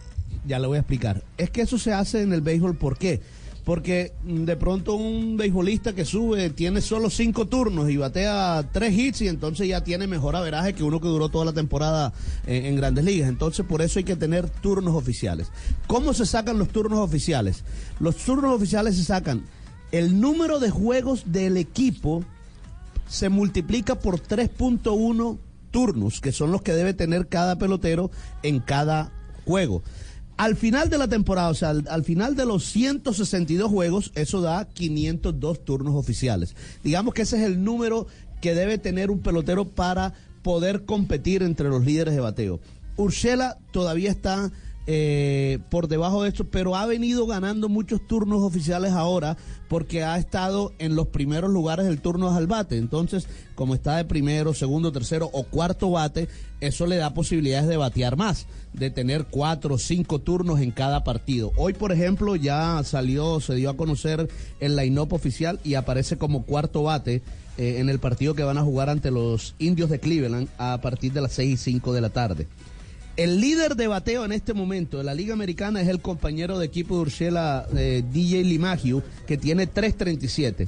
ya 0.45 0.59
le 0.59 0.67
voy 0.67 0.75
a 0.77 0.79
explicar. 0.81 1.23
Es 1.37 1.49
que 1.49 1.61
eso 1.61 1.77
se 1.77 1.93
hace 1.93 2.21
en 2.21 2.33
el 2.33 2.41
béisbol, 2.41 2.75
¿por 2.75 2.97
qué? 2.97 3.21
Porque 3.65 4.13
de 4.23 4.55
pronto 4.55 4.95
un 4.95 5.35
beisbolista 5.35 5.93
que 5.93 6.05
sube 6.05 6.51
tiene 6.51 6.81
solo 6.81 7.09
cinco 7.09 7.47
turnos 7.47 7.89
y 7.89 7.97
batea 7.97 8.69
tres 8.71 8.97
hits 8.97 9.21
y 9.23 9.27
entonces 9.27 9.67
ya 9.67 9.83
tiene 9.83 10.07
mejor 10.07 10.35
averaje 10.35 10.73
que 10.73 10.83
uno 10.83 11.01
que 11.01 11.07
duró 11.07 11.29
toda 11.29 11.45
la 11.45 11.53
temporada 11.53 12.13
en, 12.45 12.65
en 12.65 12.75
grandes 12.75 13.03
ligas. 13.03 13.27
Entonces 13.27 13.65
por 13.65 13.81
eso 13.81 13.99
hay 13.99 14.05
que 14.05 14.15
tener 14.15 14.49
turnos 14.49 14.95
oficiales. 14.95 15.51
¿Cómo 15.87 16.13
se 16.13 16.25
sacan 16.25 16.59
los 16.59 16.69
turnos 16.69 16.99
oficiales? 16.99 17.63
Los 17.99 18.15
turnos 18.17 18.55
oficiales 18.55 18.95
se 18.95 19.03
sacan 19.03 19.43
el 19.91 20.19
número 20.19 20.59
de 20.59 20.69
juegos 20.69 21.31
del 21.31 21.57
equipo 21.57 22.23
se 23.07 23.29
multiplica 23.29 23.95
por 23.95 24.19
3.1 24.19 25.37
turnos, 25.71 26.21
que 26.21 26.31
son 26.31 26.51
los 26.51 26.61
que 26.61 26.73
debe 26.73 26.93
tener 26.93 27.27
cada 27.27 27.57
pelotero 27.57 28.11
en 28.43 28.59
cada 28.59 29.11
juego. 29.45 29.83
Al 30.37 30.55
final 30.55 30.89
de 30.89 30.97
la 30.97 31.07
temporada, 31.07 31.49
o 31.49 31.53
sea, 31.53 31.69
al, 31.69 31.85
al 31.89 32.03
final 32.03 32.35
de 32.35 32.45
los 32.45 32.65
162 32.65 33.69
juegos, 33.69 34.11
eso 34.15 34.41
da 34.41 34.65
502 34.65 35.63
turnos 35.63 35.95
oficiales. 35.95 36.55
Digamos 36.83 37.13
que 37.13 37.21
ese 37.21 37.37
es 37.37 37.43
el 37.43 37.63
número 37.63 38.07
que 38.41 38.53
debe 38.53 38.77
tener 38.77 39.11
un 39.11 39.19
pelotero 39.19 39.65
para 39.65 40.13
poder 40.43 40.85
competir 40.85 41.41
entre 41.41 41.69
los 41.69 41.83
líderes 41.85 42.13
de 42.13 42.19
bateo. 42.19 42.59
Urshela 42.97 43.57
todavía 43.71 44.11
está 44.11 44.51
eh, 44.87 45.59
por 45.69 45.87
debajo 45.87 46.23
de 46.23 46.29
esto, 46.29 46.45
pero 46.45 46.75
ha 46.75 46.85
venido 46.85 47.25
ganando 47.25 47.69
muchos 47.69 48.05
turnos 48.05 48.43
oficiales 48.43 48.91
ahora 48.91 49.35
porque 49.67 50.03
ha 50.03 50.17
estado 50.17 50.73
en 50.77 50.95
los 50.95 51.07
primeros 51.07 51.51
lugares 51.51 51.85
del 51.87 52.01
turno 52.01 52.29
al 52.29 52.45
bate. 52.45 52.77
Entonces, 52.77 53.27
como 53.55 53.73
está 53.73 53.97
de 53.97 54.05
primero, 54.05 54.53
segundo, 54.53 54.91
tercero 54.91 55.29
o 55.33 55.43
cuarto 55.43 55.89
bate, 55.89 56.27
eso 56.61 56.85
le 56.85 56.97
da 56.97 57.13
posibilidades 57.13 57.67
de 57.67 57.77
batear 57.77 58.15
más, 58.15 58.47
de 58.73 58.91
tener 58.91 59.25
cuatro 59.25 59.75
o 59.75 59.79
cinco 59.79 60.19
turnos 60.19 60.59
en 60.59 60.71
cada 60.71 61.03
partido. 61.03 61.51
Hoy, 61.57 61.73
por 61.73 61.91
ejemplo, 61.91 62.35
ya 62.35 62.81
salió, 62.83 63.39
se 63.39 63.55
dio 63.55 63.71
a 63.71 63.77
conocer 63.77 64.29
el 64.59 64.75
line-up 64.75 65.13
oficial 65.13 65.59
y 65.63 65.73
aparece 65.75 66.17
como 66.17 66.43
cuarto 66.43 66.83
bate 66.83 67.23
eh, 67.57 67.77
en 67.79 67.89
el 67.89 67.99
partido 67.99 68.35
que 68.35 68.43
van 68.43 68.57
a 68.57 68.63
jugar 68.63 68.89
ante 68.89 69.11
los 69.11 69.55
indios 69.59 69.89
de 69.89 69.99
Cleveland 69.99 70.49
a 70.57 70.79
partir 70.81 71.13
de 71.13 71.21
las 71.21 71.33
6 71.33 71.53
y 71.53 71.57
5 71.57 71.93
de 71.93 72.01
la 72.01 72.09
tarde. 72.09 72.47
El 73.17 73.39
líder 73.39 73.77
de 73.77 73.87
bateo 73.87 74.25
en 74.25 74.33
este 74.33 74.53
momento 74.53 74.97
de 74.97 75.05
la 75.05 75.13
Liga 75.13 75.33
Americana 75.33 75.81
es 75.81 75.87
el 75.87 76.01
compañero 76.01 76.59
de 76.59 76.65
equipo 76.65 76.95
de 76.95 77.01
Urshela, 77.01 77.65
eh, 77.73 78.03
DJ 78.11 78.43
Limagio, 78.43 79.03
que 79.25 79.37
tiene 79.37 79.71
3.37. 79.71 80.67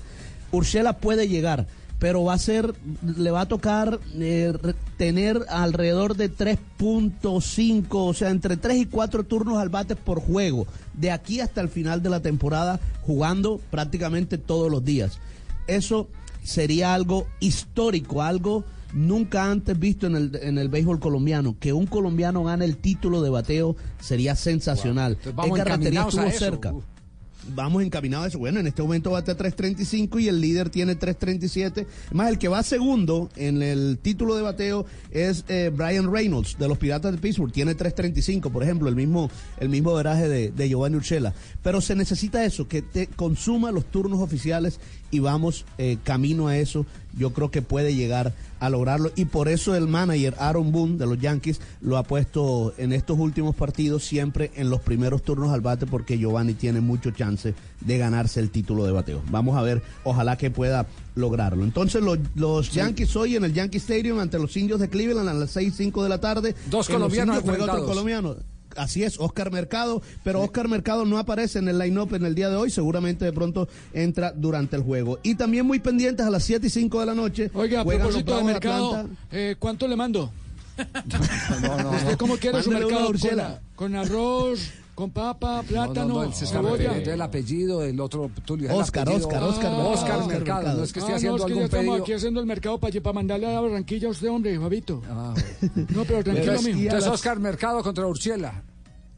Urshela 0.54 0.94
puede 0.94 1.28
llegar, 1.28 1.68
pero 2.00 2.24
va 2.24 2.36
a 2.36 2.40
ser, 2.40 2.74
le 3.18 3.32
va 3.32 3.42
a 3.42 3.48
tocar 3.50 4.00
eh, 4.16 4.54
tener 4.98 5.42
alrededor 5.50 6.16
de 6.16 6.32
3.5, 6.32 7.86
o 7.90 8.14
sea, 8.14 8.30
entre 8.30 8.56
3 8.56 8.78
y 8.78 8.86
4 8.86 9.26
turnos 9.26 9.58
al 9.58 9.68
bate 9.68 9.98
por 9.98 10.22
juego, 10.22 10.68
de 10.94 11.12
aquí 11.12 11.42
hasta 11.42 11.60
el 11.60 11.68
final 11.68 12.02
de 12.02 12.12
la 12.12 12.22
temporada, 12.22 12.80
jugando 13.02 13.60
prácticamente 13.72 14.38
todos 14.38 14.72
los 14.72 14.86
días. 14.86 15.20
Eso 15.68 16.08
sería 16.44 16.94
algo 16.94 17.28
histórico, 17.42 18.22
algo 18.22 18.64
nunca 18.94 19.50
antes 19.50 19.78
visto 19.78 20.08
en 20.08 20.16
el, 20.16 20.40
en 20.42 20.58
el 20.58 20.70
béisbol 20.70 21.00
colombiano. 21.00 21.56
Que 21.60 21.74
un 21.74 21.86
colombiano 21.86 22.44
gane 22.44 22.66
el 22.66 22.78
título 22.78 23.22
de 23.22 23.30
bateo 23.30 23.76
sería 24.00 24.36
sensacional. 24.36 25.18
Vamos 25.34 25.60
a 25.60 25.74
estuvo 25.74 26.24
eso. 26.24 26.40
cerca. 26.40 26.74
Uf. 26.74 26.84
Vamos 27.56 27.84
encaminados 27.84 28.26
a 28.26 28.28
eso. 28.30 28.40
Bueno, 28.40 28.60
en 28.60 28.68
este 28.68 28.82
momento 28.82 29.12
batea 29.12 29.38
3.35 29.38 30.22
y 30.22 30.28
el 30.28 30.42
líder 30.42 30.70
tiene 30.70 30.98
3.37. 30.98 31.86
Más 32.12 32.30
el 32.30 32.38
que 32.38 32.48
va 32.48 32.64
segundo 32.64 33.30
en 33.36 33.62
el 33.62 34.00
título 34.02 34.36
de 34.36 34.42
bateo 34.42 34.86
es 35.12 35.46
eh, 35.48 35.72
Brian 35.74 36.12
Reynolds 36.12 36.58
de 36.58 36.68
los 36.68 36.78
Piratas 36.78 37.12
de 37.14 37.18
Pittsburgh. 37.18 37.52
Tiene 37.52 37.76
3.35, 37.76 38.52
por 38.52 38.64
ejemplo, 38.64 38.90
el 38.90 38.96
mismo, 38.96 39.30
el 39.60 39.70
mismo 39.70 39.94
veraje 39.94 40.28
de, 40.28 40.52
de 40.52 40.70
Giovanni 40.70 40.98
Urshela. 40.98 41.34
Pero 41.64 41.82
se 41.82 41.96
necesita 41.96 42.44
eso, 42.44 42.68
que 42.68 42.82
te 42.82 43.08
consuma 43.08 43.72
los 43.72 43.86
turnos 43.86 44.20
oficiales 44.20 44.80
y 45.12 45.20
vamos 45.20 45.66
eh, 45.78 45.98
camino 46.04 46.48
a 46.48 46.58
eso. 46.58 46.86
Yo 47.18 47.34
creo 47.34 47.50
que 47.50 47.62
puede 47.64 47.96
llegar 47.96 48.34
a 48.60 48.70
lograrlo 48.70 49.12
y 49.16 49.26
por 49.26 49.48
eso 49.48 49.76
el 49.76 49.88
manager 49.88 50.36
Aaron 50.40 50.72
Boone 50.72 50.98
de 50.98 51.06
los 51.06 51.20
Yankees 51.20 51.60
lo 51.82 51.98
ha 51.98 52.04
puesto 52.04 52.74
en 52.78 52.94
estos 52.94 53.18
últimos 53.18 53.56
partidos 53.56 54.04
siempre 54.04 54.52
en 54.56 54.70
los 54.70 54.82
primeros 54.82 55.24
turnos 55.24 55.52
al 55.52 55.62
bate 55.62 55.86
porque 55.88 56.18
Giovanni 56.18 56.54
tiene 56.54 56.82
mucho 56.82 57.12
chance 57.12 57.56
de 57.82 57.98
ganarse 57.98 58.40
el 58.40 58.52
título 58.52 58.86
de 58.86 58.92
bateo. 58.92 59.24
Vamos 59.30 59.58
a 59.58 59.62
ver, 59.62 59.82
ojalá 60.04 60.38
que 60.38 60.52
pueda 60.52 60.86
lograrlo. 61.16 61.64
Entonces 61.64 62.04
los, 62.04 62.20
los 62.36 62.72
Yankees 62.72 63.16
hoy 63.16 63.36
en 63.36 63.46
el 63.46 63.54
Yankee 63.54 63.78
Stadium 63.78 64.20
ante 64.20 64.38
los 64.38 64.56
indios 64.56 64.80
de 64.80 64.90
Cleveland 64.90 65.30
a 65.30 65.34
las 65.34 65.52
6, 65.52 65.74
5 65.76 66.04
de 66.04 66.10
la 66.10 66.20
tarde. 66.20 66.56
Dos 66.70 66.88
colombianos 66.88 67.38
indios 67.38 67.60
otro 67.62 67.86
colombiano. 67.86 68.36
Así 68.78 69.04
es, 69.04 69.20
Oscar 69.20 69.52
Mercado, 69.52 70.02
pero 70.24 70.42
Oscar 70.42 70.68
Mercado 70.68 71.04
no 71.06 71.18
aparece 71.18 71.60
en 71.60 71.68
el 71.68 71.78
line-up 71.80 72.14
en 72.16 72.26
el 72.26 72.36
día 72.36 72.50
de 72.50 72.56
hoy, 72.56 72.70
seguramente 72.70 73.26
de 73.26 73.34
pronto 73.34 73.68
entra 73.94 74.32
durante 74.36 74.76
el 74.76 74.84
juego. 74.84 75.20
Y 75.24 75.36
también 75.36 75.66
muy 75.66 75.80
pendientes 75.80 76.26
a 76.26 76.30
las 76.30 76.44
7 76.44 76.68
y 76.68 76.70
5 76.70 77.00
de 77.00 77.06
la 77.06 77.14
noche. 77.16 77.52
Oiga, 77.54 77.82
a 77.82 77.86
propósito 77.86 78.38
de 78.38 78.44
mercado, 78.44 79.10
eh, 79.32 79.56
¿cuánto 79.60 79.88
le 79.88 79.96
mando? 79.96 80.32
¿Usted 80.78 82.18
cómo 82.18 82.38
quiere 82.38 82.62
su 82.64 82.70
mercado? 82.72 83.08
¿Con, 83.12 83.56
con 83.76 83.96
arroz, 83.96 84.70
Con 84.94 85.12
papa, 85.12 85.58
No, 85.58 85.64
plátano, 85.64 86.08
no, 86.08 86.24
no, 86.26 86.32
cebolla. 86.32 86.96
el 86.98 87.22
apellido, 87.22 87.84
el 87.84 88.00
otro 88.00 88.30
Tulio. 88.46 88.76
Oscar. 88.76 89.08
Oscar, 89.10 89.44
Oscar, 89.44 89.72
Ah, 89.74 89.78
Oscar 89.88 90.20
Oscar 90.20 90.28
Mercado. 90.28 90.78
No 90.78 90.84
es 90.84 90.94
que 90.94 91.00
esté 91.00 91.14
Ah, 91.14 91.16
haciendo 91.18 91.38
no, 91.38 91.44
es 91.44 91.48
que 91.48 91.50
ya 91.50 91.54
algún 91.56 91.66
estamos 91.66 91.86
pedido. 91.86 92.04
aquí 92.04 92.14
haciendo 92.14 92.40
el 92.40 92.46
mercado 92.48 92.80
para, 92.80 93.02
para 93.02 93.14
mandarle 93.14 93.56
a 93.56 93.62
Barranquilla 93.62 94.08
a 94.08 94.12
usted, 94.12 94.28
hombre, 94.30 94.60
Fabito. 94.60 95.02
No, 95.94 96.04
pero 96.06 96.24
tranquilo, 96.24 96.62
mijo. 96.64 96.80
entonces 96.80 97.10
Oscar 97.10 97.40
Mercado 97.40 97.82
contra 97.84 98.06
Urchiela. 98.08 98.64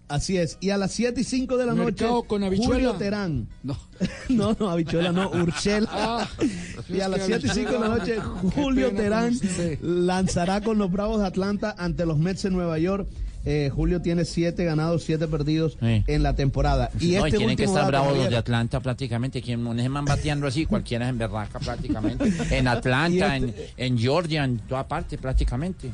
Así 0.09 0.37
es. 0.37 0.57
Y 0.59 0.71
a 0.71 0.77
las 0.77 0.91
7 0.91 1.21
y 1.21 1.23
5 1.23 1.55
de 1.55 1.65
la 1.67 1.75
Mercado 1.75 2.15
noche, 2.15 2.27
con 2.27 2.43
habichuela. 2.43 2.73
Julio 2.73 2.93
Terán. 2.95 3.47
No. 3.63 3.77
no, 4.29 4.55
no, 4.59 4.69
habichuela 4.69 5.11
no, 5.11 5.29
Urchela. 5.29 5.87
Ah, 5.91 6.27
y 6.89 6.99
a 6.99 7.07
las 7.07 7.25
7 7.25 7.45
y 7.45 7.49
5 7.49 7.71
de 7.71 7.79
la 7.79 7.87
noche, 7.89 8.17
Julio 8.55 8.91
Terán 8.91 9.33
lanzará 9.81 10.61
con 10.61 10.77
los 10.77 10.91
Bravos 10.91 11.21
de 11.21 11.27
Atlanta 11.27 11.75
ante 11.77 12.05
los 12.05 12.17
Mets 12.17 12.43
de 12.43 12.49
Nueva 12.51 12.77
York. 12.79 13.07
Eh, 13.45 13.71
Julio 13.73 14.01
tiene 14.01 14.25
7 14.25 14.65
ganados, 14.65 15.03
7 15.03 15.27
perdidos 15.27 15.77
Sí. 15.79 16.03
en 16.07 16.23
la 16.23 16.35
temporada. 16.35 16.91
Y 16.99 17.11
no, 17.13 17.25
este 17.25 17.37
y 17.37 17.39
tienen 17.39 17.55
que 17.55 17.63
estar 17.63 17.87
bravos 17.87 18.17
los 18.17 18.29
de 18.29 18.35
Atlanta 18.35 18.79
prácticamente. 18.81 19.41
Quien 19.41 19.63
no 19.63 19.73
se 19.73 19.87
man 19.87 20.03
bateando 20.05 20.45
así, 20.47 20.65
cualquiera 20.65 21.05
es 21.05 21.09
en 21.11 21.17
berraca 21.19 21.57
prácticamente. 21.59 22.31
En 22.51 22.67
Atlanta, 22.67 23.37
este- 23.37 23.71
en, 23.77 23.93
en 23.93 23.97
Georgia, 23.97 24.43
en 24.43 24.57
toda 24.59 24.87
parte 24.87 25.17
prácticamente. 25.17 25.89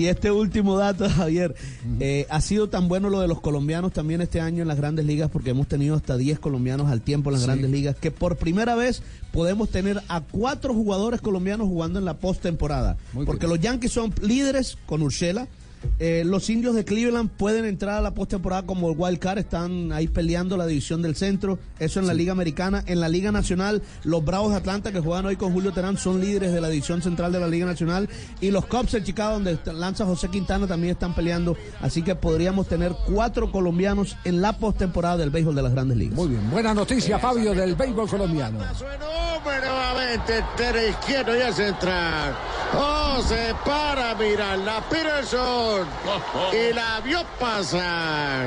Y 0.00 0.06
este 0.06 0.30
último 0.30 0.78
dato, 0.78 1.06
Javier, 1.14 1.54
eh, 2.00 2.26
ha 2.30 2.40
sido 2.40 2.70
tan 2.70 2.88
bueno 2.88 3.10
lo 3.10 3.20
de 3.20 3.28
los 3.28 3.42
colombianos 3.42 3.92
también 3.92 4.22
este 4.22 4.40
año 4.40 4.62
en 4.62 4.68
las 4.68 4.78
grandes 4.78 5.04
ligas, 5.04 5.28
porque 5.30 5.50
hemos 5.50 5.68
tenido 5.68 5.94
hasta 5.94 6.16
10 6.16 6.38
colombianos 6.38 6.90
al 6.90 7.02
tiempo 7.02 7.28
en 7.28 7.34
las 7.34 7.42
Sí. 7.42 7.46
grandes 7.48 7.70
ligas, 7.70 7.96
que 7.96 8.10
por 8.10 8.36
primera 8.36 8.74
vez 8.76 9.02
podemos 9.30 9.68
tener 9.68 10.00
a 10.08 10.22
cuatro 10.22 10.72
jugadores 10.72 11.20
colombianos 11.20 11.68
jugando 11.68 11.98
en 11.98 12.06
la 12.06 12.14
postemporada. 12.14 12.96
Porque 13.26 13.46
los 13.46 13.60
Yankees 13.60 13.92
son 13.92 14.14
líderes 14.22 14.78
con 14.86 15.02
Urshela. 15.02 15.48
Eh, 15.98 16.22
los 16.24 16.48
indios 16.50 16.74
de 16.74 16.84
Cleveland 16.84 17.30
pueden 17.30 17.64
entrar 17.64 17.98
a 17.98 18.00
la 18.00 18.14
postemporada 18.14 18.62
como 18.62 18.90
el 18.90 18.96
wild 18.96 19.18
card, 19.18 19.38
están 19.38 19.92
ahí 19.92 20.08
peleando 20.08 20.56
la 20.56 20.66
división 20.66 21.02
del 21.02 21.16
centro, 21.16 21.58
eso 21.78 22.00
en 22.00 22.06
la 22.06 22.14
Liga 22.14 22.32
Americana. 22.32 22.82
En 22.86 23.00
la 23.00 23.08
Liga 23.08 23.32
Nacional, 23.32 23.82
los 24.04 24.24
Bravos 24.24 24.50
de 24.50 24.56
Atlanta 24.56 24.92
que 24.92 25.00
juegan 25.00 25.26
hoy 25.26 25.36
con 25.36 25.52
Julio 25.52 25.72
Terán 25.72 25.96
son 25.96 26.20
líderes 26.20 26.52
de 26.52 26.60
la 26.60 26.68
división 26.68 27.02
central 27.02 27.32
de 27.32 27.40
la 27.40 27.48
Liga 27.48 27.66
Nacional. 27.66 28.08
Y 28.40 28.50
los 28.50 28.66
Cubs 28.66 28.92
de 28.92 29.02
Chicago, 29.02 29.34
donde 29.34 29.58
lanza 29.72 30.04
José 30.04 30.28
Quintana, 30.28 30.66
también 30.66 30.92
están 30.92 31.14
peleando. 31.14 31.56
Así 31.80 32.02
que 32.02 32.14
podríamos 32.14 32.66
tener 32.66 32.92
cuatro 33.06 33.50
colombianos 33.50 34.16
en 34.24 34.40
la 34.40 34.58
postemporada 34.58 35.18
del 35.18 35.30
béisbol 35.30 35.54
de 35.54 35.62
las 35.62 35.72
grandes 35.72 35.96
ligas. 35.96 36.16
Muy 36.16 36.28
bien, 36.28 36.50
buena 36.50 36.74
noticia, 36.74 37.18
Fabio, 37.18 37.54
del 37.54 37.74
béisbol 37.74 38.08
colombiano. 38.08 38.58
Nuevamente 39.44 40.38
entero 40.38 40.86
izquierdo 40.86 41.36
y 41.36 41.42
a 41.42 41.52
central. 41.52 42.34
Oh, 42.76 43.20
se 43.26 43.54
para, 43.64 44.14
mira, 44.14 44.56
la 44.56 44.80
Peterson 44.82 45.86
y 46.52 46.72
la 46.72 47.00
vio 47.00 47.24
pasar. 47.38 48.46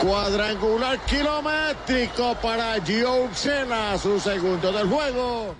Cuadrangular 0.00 0.98
kilométrico 1.00 2.34
para 2.36 2.80
Gio 2.84 3.24
Urshela, 3.24 3.96
su 3.98 4.18
segundo 4.18 4.72
del 4.72 4.88
juego. 4.88 5.54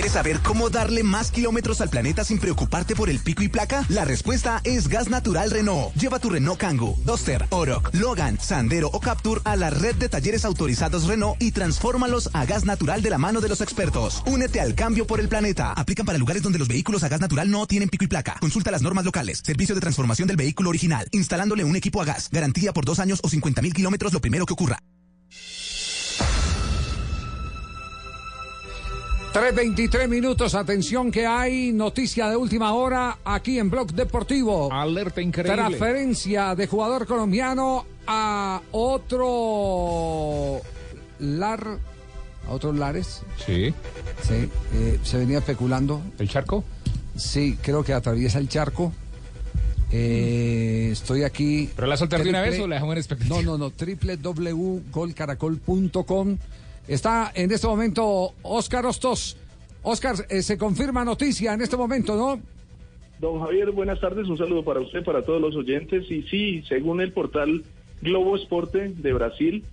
¿Quieres 0.00 0.14
saber 0.14 0.40
cómo 0.40 0.70
darle 0.70 1.02
más 1.02 1.30
kilómetros 1.30 1.82
al 1.82 1.90
planeta 1.90 2.24
sin 2.24 2.38
preocuparte 2.38 2.96
por 2.96 3.10
el 3.10 3.18
pico 3.18 3.42
y 3.42 3.48
placa? 3.48 3.84
La 3.90 4.06
respuesta 4.06 4.62
es 4.64 4.88
Gas 4.88 5.10
Natural 5.10 5.50
Renault. 5.50 5.92
Lleva 5.92 6.18
tu 6.18 6.30
Renault 6.30 6.58
Kangoo, 6.58 6.96
Duster, 7.04 7.44
Oroc, 7.50 7.90
Logan, 7.92 8.40
Sandero 8.40 8.88
o 8.90 8.98
Captur 8.98 9.42
a 9.44 9.56
la 9.56 9.68
red 9.68 9.94
de 9.96 10.08
talleres 10.08 10.46
autorizados 10.46 11.06
Renault 11.06 11.36
y 11.38 11.52
transfórmalos 11.52 12.30
a 12.32 12.46
gas 12.46 12.64
natural 12.64 13.02
de 13.02 13.10
la 13.10 13.18
mano 13.18 13.42
de 13.42 13.50
los 13.50 13.60
expertos. 13.60 14.22
Únete 14.24 14.58
al 14.62 14.74
cambio 14.74 15.06
por 15.06 15.20
el 15.20 15.28
planeta. 15.28 15.74
Aplican 15.74 16.06
para 16.06 16.16
lugares 16.16 16.42
donde 16.42 16.58
los 16.58 16.68
vehículos 16.68 17.02
a 17.02 17.10
gas 17.10 17.20
natural 17.20 17.50
no 17.50 17.66
tienen 17.66 17.90
pico 17.90 18.04
y 18.06 18.08
placa. 18.08 18.38
Consulta 18.40 18.70
las 18.70 18.80
normas 18.80 19.04
locales. 19.04 19.42
Servicio 19.44 19.74
de 19.74 19.82
transformación 19.82 20.26
del 20.28 20.38
vehículo 20.38 20.70
original. 20.70 21.08
Instalándole 21.12 21.62
un 21.62 21.76
equipo 21.76 22.00
a 22.00 22.06
gas. 22.06 22.30
Garantía 22.32 22.72
por 22.72 22.86
dos 22.86 23.00
años 23.00 23.20
o 23.22 23.28
50 23.28 23.60
mil 23.60 23.74
kilómetros 23.74 24.14
lo 24.14 24.20
primero 24.22 24.46
que 24.46 24.54
ocurra. 24.54 24.78
3.23 29.32 30.08
minutos, 30.08 30.56
atención 30.56 31.12
que 31.12 31.24
hay 31.24 31.72
noticia 31.72 32.28
de 32.28 32.34
última 32.34 32.72
hora 32.72 33.18
aquí 33.24 33.60
en 33.60 33.70
Blog 33.70 33.92
Deportivo. 33.92 34.72
Alerta 34.72 35.20
increíble. 35.20 35.54
Transferencia 35.54 36.56
de 36.56 36.66
jugador 36.66 37.06
colombiano 37.06 37.86
a 38.08 38.60
otro 38.72 40.60
Lar, 41.20 41.78
a 42.48 42.52
otros 42.52 42.76
Lares. 42.76 43.22
Sí. 43.46 43.72
Sí, 44.22 44.48
eh, 44.74 44.98
se 45.04 45.18
venía 45.18 45.38
especulando. 45.38 46.02
¿El 46.18 46.28
charco? 46.28 46.64
Sí, 47.14 47.56
creo 47.62 47.84
que 47.84 47.92
atraviesa 47.92 48.40
el 48.40 48.48
charco. 48.48 48.92
Eh, 49.92 50.88
estoy 50.90 51.22
aquí. 51.22 51.70
¿Pero 51.76 51.86
la 51.86 51.96
soltaste 51.96 52.28
una 52.28 52.42
vez 52.42 52.58
o 52.58 52.66
la 52.66 52.74
dejamos 52.76 52.94
en 52.94 52.98
expectativa? 52.98 53.42
No, 53.42 53.58
no, 53.58 53.58
no. 53.58 53.72
www.golcaracol.com. 53.78 56.38
Está 56.88 57.30
en 57.34 57.50
este 57.52 57.66
momento 57.66 58.32
Oscar 58.42 58.86
Ostos. 58.86 59.36
Oscar, 59.82 60.14
eh, 60.28 60.42
se 60.42 60.58
confirma 60.58 61.04
noticia 61.04 61.54
en 61.54 61.62
este 61.62 61.76
momento, 61.76 62.16
¿no? 62.16 62.40
Don 63.18 63.40
Javier, 63.40 63.70
buenas 63.70 64.00
tardes. 64.00 64.28
Un 64.28 64.38
saludo 64.38 64.64
para 64.64 64.80
usted, 64.80 65.04
para 65.04 65.22
todos 65.22 65.40
los 65.40 65.54
oyentes. 65.54 66.10
Y 66.10 66.22
sí, 66.22 66.62
según 66.68 67.00
el 67.00 67.12
portal 67.12 67.64
Globo 68.02 68.36
Esporte 68.36 68.88
de 68.88 69.12
Brasil, 69.12 69.64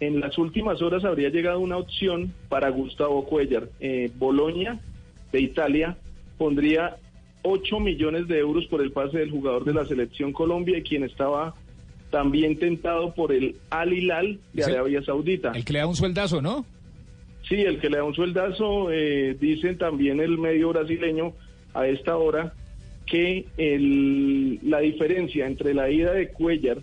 en 0.00 0.20
las 0.20 0.38
últimas 0.38 0.80
horas 0.82 1.04
habría 1.04 1.30
llegado 1.30 1.60
una 1.60 1.76
opción 1.76 2.32
para 2.48 2.70
Gustavo 2.70 3.24
Cuellar. 3.26 3.68
Eh, 3.80 4.10
Boloña, 4.16 4.80
de 5.32 5.40
Italia, 5.40 5.96
pondría 6.38 6.96
8 7.42 7.80
millones 7.80 8.28
de 8.28 8.38
euros 8.38 8.66
por 8.66 8.82
el 8.82 8.92
pase 8.92 9.18
del 9.18 9.30
jugador 9.30 9.64
de 9.64 9.74
la 9.74 9.84
selección 9.84 10.32
Colombia 10.32 10.78
y 10.78 10.82
quien 10.82 11.04
estaba 11.04 11.54
también 12.10 12.58
tentado 12.58 13.14
por 13.14 13.32
el 13.32 13.56
Al 13.70 13.92
Hilal 13.92 14.38
de. 14.52 14.64
Arabia 14.64 15.02
Saudita. 15.02 15.52
El 15.54 15.64
que 15.64 15.72
le 15.72 15.78
da 15.80 15.86
un 15.86 15.96
sueldazo, 15.96 16.42
¿no? 16.42 16.64
Sí, 17.48 17.56
el 17.56 17.78
que 17.80 17.88
le 17.90 17.96
da 17.98 18.04
un 18.04 18.14
sueldazo, 18.14 18.90
eh, 18.92 19.36
dicen 19.40 19.78
también 19.78 20.20
el 20.20 20.38
medio 20.38 20.68
brasileño 20.70 21.32
a 21.74 21.86
esta 21.86 22.16
hora 22.16 22.52
que 23.06 23.46
el- 23.56 24.58
la 24.62 24.80
diferencia 24.80 25.46
entre 25.46 25.74
la 25.74 25.90
ida 25.90 26.12
de 26.12 26.28
Cuellar 26.28 26.78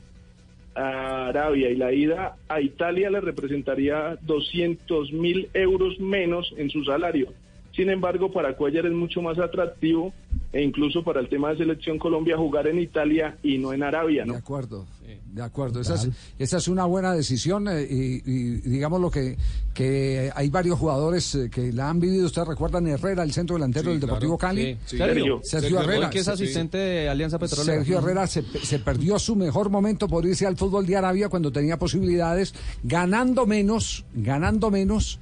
a 0.76 1.28
Arabia 1.28 1.70
y 1.70 1.76
la 1.76 1.92
ida 1.94 2.36
a 2.50 2.62
Italia 2.62 3.10
le 3.10 3.22
representaría 3.22 4.18
200 4.22 5.12
mil 5.14 5.50
euros 5.54 6.00
menos 6.00 6.54
en 6.58 6.70
su 6.70 6.84
salario. 6.84 7.34
Sin 7.72 7.90
embargo, 7.90 8.32
para 8.32 8.54
Cuellar 8.54 8.86
es 8.86 8.92
mucho 8.92 9.22
más 9.22 9.40
atractivo 9.40 10.14
e 10.54 10.62
incluso 10.64 11.04
para 11.04 11.20
el 11.20 11.30
tema 11.30 11.50
de 11.52 11.58
selección 11.58 12.00
Colombia 12.00 12.38
jugar 12.38 12.68
en 12.68 12.80
Italia 12.80 13.38
y 13.44 13.58
no 13.58 13.74
en 13.74 13.84
Arabia, 13.84 14.26
¿no? 14.26 14.34
De 14.34 14.40
acuerdo, 14.40 14.86
de 15.26 15.44
acuerdo. 15.44 15.82
Esa 15.82 15.96
es, 15.96 16.10
esa 16.40 16.58
es 16.58 16.68
una 16.68 16.86
buena 16.86 17.14
decisión 17.14 17.68
eh, 17.68 17.86
y, 17.90 18.22
y 18.26 18.50
digamos 18.62 19.00
lo 19.02 19.12
que, 19.12 19.38
que 19.74 20.32
hay 20.34 20.50
varios 20.50 20.80
jugadores 20.80 21.36
eh, 21.36 21.50
que 21.50 21.72
la 21.72 21.90
han 21.90 22.00
vivido. 22.00 22.26
Ustedes 22.26 22.48
recuerdan 22.48 22.88
Herrera, 22.88 23.24
el 23.24 23.34
centro 23.34 23.56
delantero 23.56 23.86
Sí, 23.86 23.92
del 23.92 24.00
Deportivo 24.00 24.38
claro. 24.38 24.56
Cali. 24.56 24.74
Sí, 24.74 24.80
sí. 24.86 24.98
Sergio. 24.98 25.40
Sergio 25.44 25.70
Sergio 25.70 25.80
Herrera. 25.82 26.10
Que 26.10 26.20
es 26.20 26.28
asistente 26.28 26.78
de 26.78 27.10
Alianza 27.10 27.38
Petrolera. 27.40 27.78
Sergio. 27.78 28.00
Herrera 28.00 28.28
se, 28.28 28.44
se 28.44 28.80
perdió 28.80 29.20
su 29.20 29.36
mejor 29.36 29.70
momento 29.70 30.08
por 30.08 30.26
irse 30.26 30.48
al 30.48 30.58
fútbol 30.58 30.86
de 30.86 30.96
Arabia 30.96 31.30
cuando 31.30 31.52
tenía 31.52 31.78
posibilidades, 31.78 32.54
ganando 32.84 33.46
menos, 33.46 34.06
ganando 34.16 34.72
menos. 34.72 35.20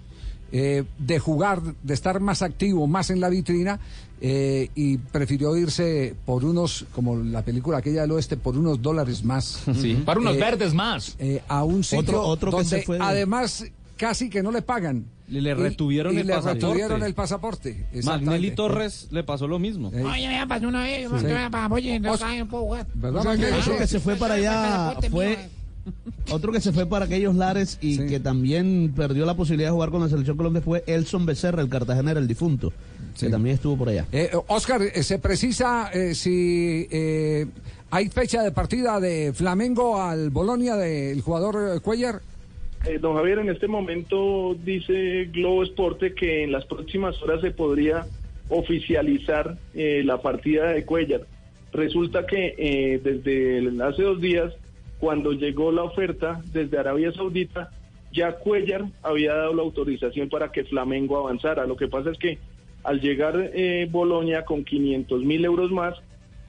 Eh, 0.52 0.84
de 1.00 1.20
jugar, 1.20 1.62
de 1.84 1.94
estar 1.94 2.20
más 2.20 2.42
activo, 2.42 2.88
más 2.88 3.10
en 3.10 3.20
la 3.20 3.30
vitrina, 3.30 3.80
eh, 4.22 4.70
y 4.76 4.98
prefirió 4.98 5.56
irse 5.58 6.16
por 6.26 6.46
unos, 6.46 6.86
como 6.94 7.18
la 7.18 7.42
película 7.44 7.80
aquella 7.80 8.02
del 8.02 8.12
oeste, 8.12 8.38
por 8.38 8.58
unos 8.58 8.82
dólares 8.82 9.24
más. 9.24 9.64
Sí. 9.76 10.02
Para 10.06 10.20
unos 10.20 10.36
Eh, 10.36 10.40
verdes 10.40 10.74
más. 10.74 11.16
eh, 11.20 11.42
a 11.48 11.64
un 11.64 11.84
sitio 11.84 12.00
Otro- 12.00 12.24
otro 12.24 12.52
que 12.52 12.58
donde 12.58 12.70
se 12.70 12.82
fue 12.84 12.98
de- 12.98 13.04
además 13.04 13.66
casi 13.98 14.30
que 14.30 14.42
no 14.44 14.52
le 14.52 14.62
pagan. 14.62 15.06
Y 15.28 15.40
le 15.42 15.52
Y- 15.52 15.54
retuvieron 15.56 16.14
y 16.16 16.20
el 16.20 16.28
le 16.28 16.34
pasaporte. 16.34 16.66
retuvieron 16.68 17.04
el 17.04 17.14
pasaporte. 17.16 17.86
Magnelli 18.04 18.52
Torres 18.52 19.08
le 19.12 19.24
pasó 19.24 19.48
lo 19.48 19.58
mismo. 19.58 19.88
Oye, 19.90 20.28
me 20.28 20.46
pasó 20.48 20.68
una 20.68 20.84
vez, 20.84 21.10
Sí. 21.20 21.26
me 21.26 21.50
pasó, 21.50 21.74
oye, 21.74 22.00
no 22.00 22.16
saben, 22.16 22.48
puedo 22.48 22.64
jugar. 22.66 22.88
¿Verdad, 22.94 23.20
O 23.26 23.36
sea? 23.36 23.58
Otro 23.60 23.78
que 23.78 23.88
se 23.88 24.00
fue 24.00 24.16
para 24.18 24.36
allá 24.36 24.96
fue 25.10 25.50
otro 26.32 26.52
que 26.52 26.60
se 26.62 26.72
fue 26.72 26.86
para 26.86 27.06
aquellos 27.06 27.36
lares 27.36 27.78
y 27.82 28.06
que 28.08 28.20
también 28.20 28.94
perdió 28.96 29.26
la 29.26 29.36
posibilidad 29.36 29.70
de 29.70 29.74
jugar 29.74 29.90
con 29.92 30.02
la 30.02 30.10
selección 30.10 30.38
Colombia 30.38 30.62
fue 30.62 30.84
Elson 30.88 31.26
Becerra, 31.26 31.62
el 31.62 31.70
cartagenero, 31.70 32.20
el 32.20 32.28
difunto, 32.28 32.74
que 33.20 33.30
también 33.30 33.56
estuvo 33.56 33.78
por 33.78 33.90
allá. 33.90 34.06
Eh, 34.12 34.32
Oscar, 34.48 34.82
eh, 34.82 35.04
¿se 35.04 35.20
precisa 35.20 35.90
eh, 35.94 36.16
si 36.16 36.88
eh, 36.92 37.46
hay 37.92 38.10
fecha 38.10 38.42
de 38.44 38.52
partida 38.52 39.00
de 39.00 39.32
Flamengo 39.34 40.02
al 40.02 40.30
Bolonia 40.32 40.76
del 40.76 41.22
jugador 41.22 41.76
eh, 41.76 41.80
Cuellar? 41.80 42.22
Eh, 42.86 43.00
don 43.00 43.16
Javier, 43.16 43.40
en 43.40 43.50
este 43.50 43.68
momento 43.68 44.56
dice 44.64 45.26
Globo 45.34 45.64
Esporte 45.64 46.14
que 46.14 46.44
en 46.44 46.52
las 46.52 46.66
próximas 46.66 47.22
horas 47.24 47.42
se 47.42 47.52
podría 47.52 48.06
oficializar 48.50 49.58
eh, 49.74 50.02
la 50.06 50.22
partida 50.22 50.68
de 50.72 50.86
Cuellar. 50.86 51.22
Resulta 51.74 52.26
que 52.26 52.54
eh, 52.58 53.02
desde 53.04 53.58
el- 53.60 53.82
hace 53.82 54.04
dos 54.04 54.22
días, 54.22 54.54
cuando 55.00 55.34
llegó 55.34 55.72
la 55.72 55.84
oferta 55.84 56.42
desde 56.52 56.78
Arabia 56.78 57.12
Saudita, 57.12 57.72
ya 58.12 58.34
Cuellar 58.34 58.86
había 59.04 59.34
dado 59.34 59.54
la 59.54 59.64
autorización 59.64 60.30
para 60.30 60.52
que 60.52 60.64
Flamengo 60.64 61.18
avanzara. 61.18 61.66
Lo 61.66 61.76
que 61.76 61.88
pasa 61.88 62.12
es 62.12 62.18
que 62.18 62.40
al 62.84 63.02
llegar 63.02 63.52
eh, 63.54 63.88
Bolonia 63.92 64.46
con 64.46 64.64
500 64.64 65.24
mil 65.24 65.44
euros 65.44 65.72
más, 65.72 65.96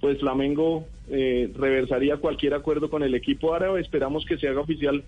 pues 0.01 0.20
Flamengo 0.20 0.85
eh, 1.10 1.51
reversaría 1.56 2.18
cualquier 2.18 2.55
acuerdo 2.55 2.90
con 2.90 3.02
el 3.02 3.14
equipo 3.14 3.55
árabe. 3.55 3.81
Esperamos 3.81 4.24
que 4.24 4.39
se 4.39 4.48
haga 4.48 4.60
oficial 4.60 5.02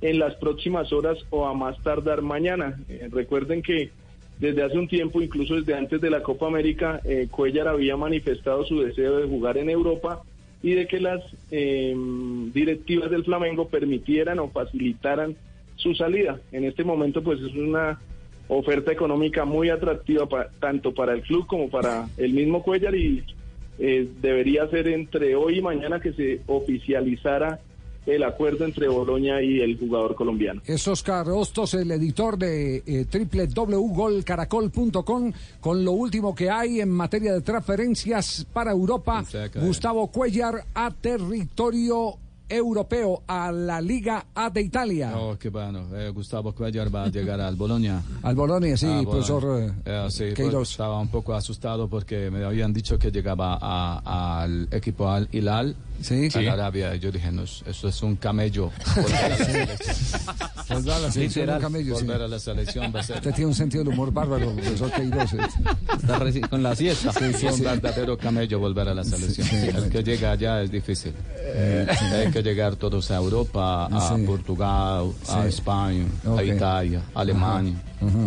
en 0.00 0.18
las 0.18 0.34
próximas 0.34 0.92
horas 0.92 1.18
o 1.30 1.46
a 1.46 1.54
más 1.54 1.80
tardar 1.82 2.22
mañana. 2.22 2.78
Eh, 2.88 3.08
recuerden 3.10 3.62
que 3.62 3.90
desde 4.38 4.64
hace 4.64 4.76
un 4.76 4.88
tiempo, 4.88 5.22
incluso 5.22 5.54
desde 5.54 5.74
antes 5.74 6.00
de 6.00 6.10
la 6.10 6.22
Copa 6.22 6.46
América, 6.48 7.00
eh, 7.04 7.28
Cuellar 7.30 7.68
había 7.68 7.96
manifestado 7.96 8.64
su 8.64 8.80
deseo 8.80 9.18
de 9.18 9.28
jugar 9.28 9.56
en 9.56 9.70
Europa 9.70 10.22
y 10.62 10.74
de 10.74 10.86
que 10.86 11.00
las 11.00 11.20
eh, 11.50 11.94
directivas 12.54 13.10
del 13.10 13.24
Flamengo 13.24 13.68
permitieran 13.68 14.38
o 14.38 14.48
facilitaran 14.50 15.34
su 15.76 15.94
salida. 15.94 16.40
En 16.52 16.64
este 16.64 16.84
momento, 16.84 17.22
pues 17.22 17.40
es 17.40 17.54
una 17.54 17.98
oferta 18.48 18.92
económica 18.92 19.44
muy 19.44 19.70
atractiva 19.70 20.28
pa- 20.28 20.48
tanto 20.60 20.92
para 20.94 21.14
el 21.14 21.22
club 21.22 21.46
como 21.46 21.68
para 21.70 22.08
el 22.16 22.32
mismo 22.32 22.62
Cuellar 22.62 22.94
y 22.94 23.24
eh, 23.78 24.06
debería 24.20 24.68
ser 24.68 24.86
entre 24.88 25.34
hoy 25.34 25.58
y 25.58 25.62
mañana 25.62 26.00
que 26.00 26.12
se 26.12 26.40
oficializara 26.46 27.58
el 28.06 28.22
acuerdo 28.24 28.64
entre 28.64 28.88
Boloña 28.88 29.40
y 29.42 29.60
el 29.60 29.78
jugador 29.78 30.14
colombiano. 30.14 30.60
Es 30.66 30.86
Oscar 30.88 31.28
Hostos, 31.30 31.74
el 31.74 31.90
editor 31.92 32.36
de 32.36 32.82
eh, 32.86 33.06
www.golcaracol.com, 34.16 35.32
con 35.60 35.84
lo 35.84 35.92
último 35.92 36.34
que 36.34 36.50
hay 36.50 36.80
en 36.80 36.90
materia 36.90 37.32
de 37.32 37.40
transferencias 37.42 38.46
para 38.52 38.72
Europa. 38.72 39.24
que- 39.30 39.60
Gustavo 39.60 40.08
Cuellar 40.08 40.64
a 40.74 40.90
territorio 40.90 42.14
europeo, 42.48 43.22
a 43.26 43.50
la 43.50 43.80
Liga 43.80 44.26
A 44.34 44.50
de 44.50 44.60
Italia. 44.60 45.14
Oh, 45.16 45.38
qué 45.38 45.48
bueno. 45.48 45.86
Eh, 45.96 46.10
Gustavo 46.10 46.52
Cuellar 46.52 46.94
va 46.94 47.04
a 47.04 47.08
llegar 47.08 47.40
al 47.40 47.56
Bolonia. 47.56 48.02
Al 48.22 48.34
Bolonia, 48.34 48.76
sí, 48.76 48.86
Ah, 48.90 49.00
profesor. 49.02 49.62
eh, 49.62 49.72
Eh, 49.86 50.06
sí, 50.10 50.24
pues, 50.24 50.34
Queiroz. 50.34 50.70
estaba 50.72 50.98
un 51.00 51.08
poco 51.08 51.32
asustado 51.34 51.88
porque 51.88 52.30
me 52.30 52.44
habían 52.44 52.74
dicho 52.74 52.98
que 52.98 53.10
llegaba 53.10 53.54
al 54.42 54.68
equipo 54.70 55.08
Al 55.08 55.28
Hilal 55.32 55.74
Sí. 56.02 56.28
en 56.34 56.48
Arabia. 56.48 56.94
Y 56.94 56.98
yo 56.98 57.10
dije, 57.12 57.30
no, 57.32 57.42
eso 57.44 57.88
es 57.88 58.02
un 58.02 58.16
camello. 58.16 58.70
Volver 58.96 59.14
a 59.24 59.28
la 59.28 59.36
selección. 59.36 60.22
Volver 60.68 60.92
a 60.94 60.98
la 61.00 61.10
selección, 61.12 61.50
un 61.50 61.60
camello, 61.60 61.96
sí. 61.96 62.04
Volver 62.04 62.22
a 62.22 62.28
la 62.28 62.38
selección 62.38 62.92
va 62.94 63.00
a 63.00 63.02
ser 63.02 63.16
Usted 63.16 63.30
tiene 63.34 63.46
un 63.46 63.54
sentido 63.54 63.84
del 63.84 63.92
humor 63.92 64.12
bárbaro, 64.12 64.52
profesor 64.54 64.90
Queiroz. 64.92 65.32
Está 65.32 66.18
reci- 66.18 66.48
con 66.48 66.62
la 66.62 66.74
siesta. 66.74 67.12
Sí, 67.12 67.32
sí, 67.38 67.46
un 67.46 67.60
verdadero 67.62 68.16
camello 68.18 68.58
volver 68.58 68.88
a 68.88 68.94
la 68.94 69.04
selección. 69.04 69.46
El 69.76 69.88
que 69.90 70.02
llega 70.02 70.32
allá 70.32 70.62
es 70.62 70.70
difícil. 70.70 71.12
Eh, 71.38 71.86
Hay 72.26 72.30
que 72.32 72.42
llegar 72.42 72.76
todos 72.76 73.10
a 73.10 73.16
Europa, 73.16 73.86
a 73.86 74.16
Sí. 74.16 74.22
Portugal, 74.24 75.12
a 75.28 75.42
Sí. 75.42 75.48
España, 75.48 76.04
Ok. 76.26 76.38
a 76.38 76.44
Italia, 76.44 77.02
a 77.14 77.20
Alemania, 77.20 77.74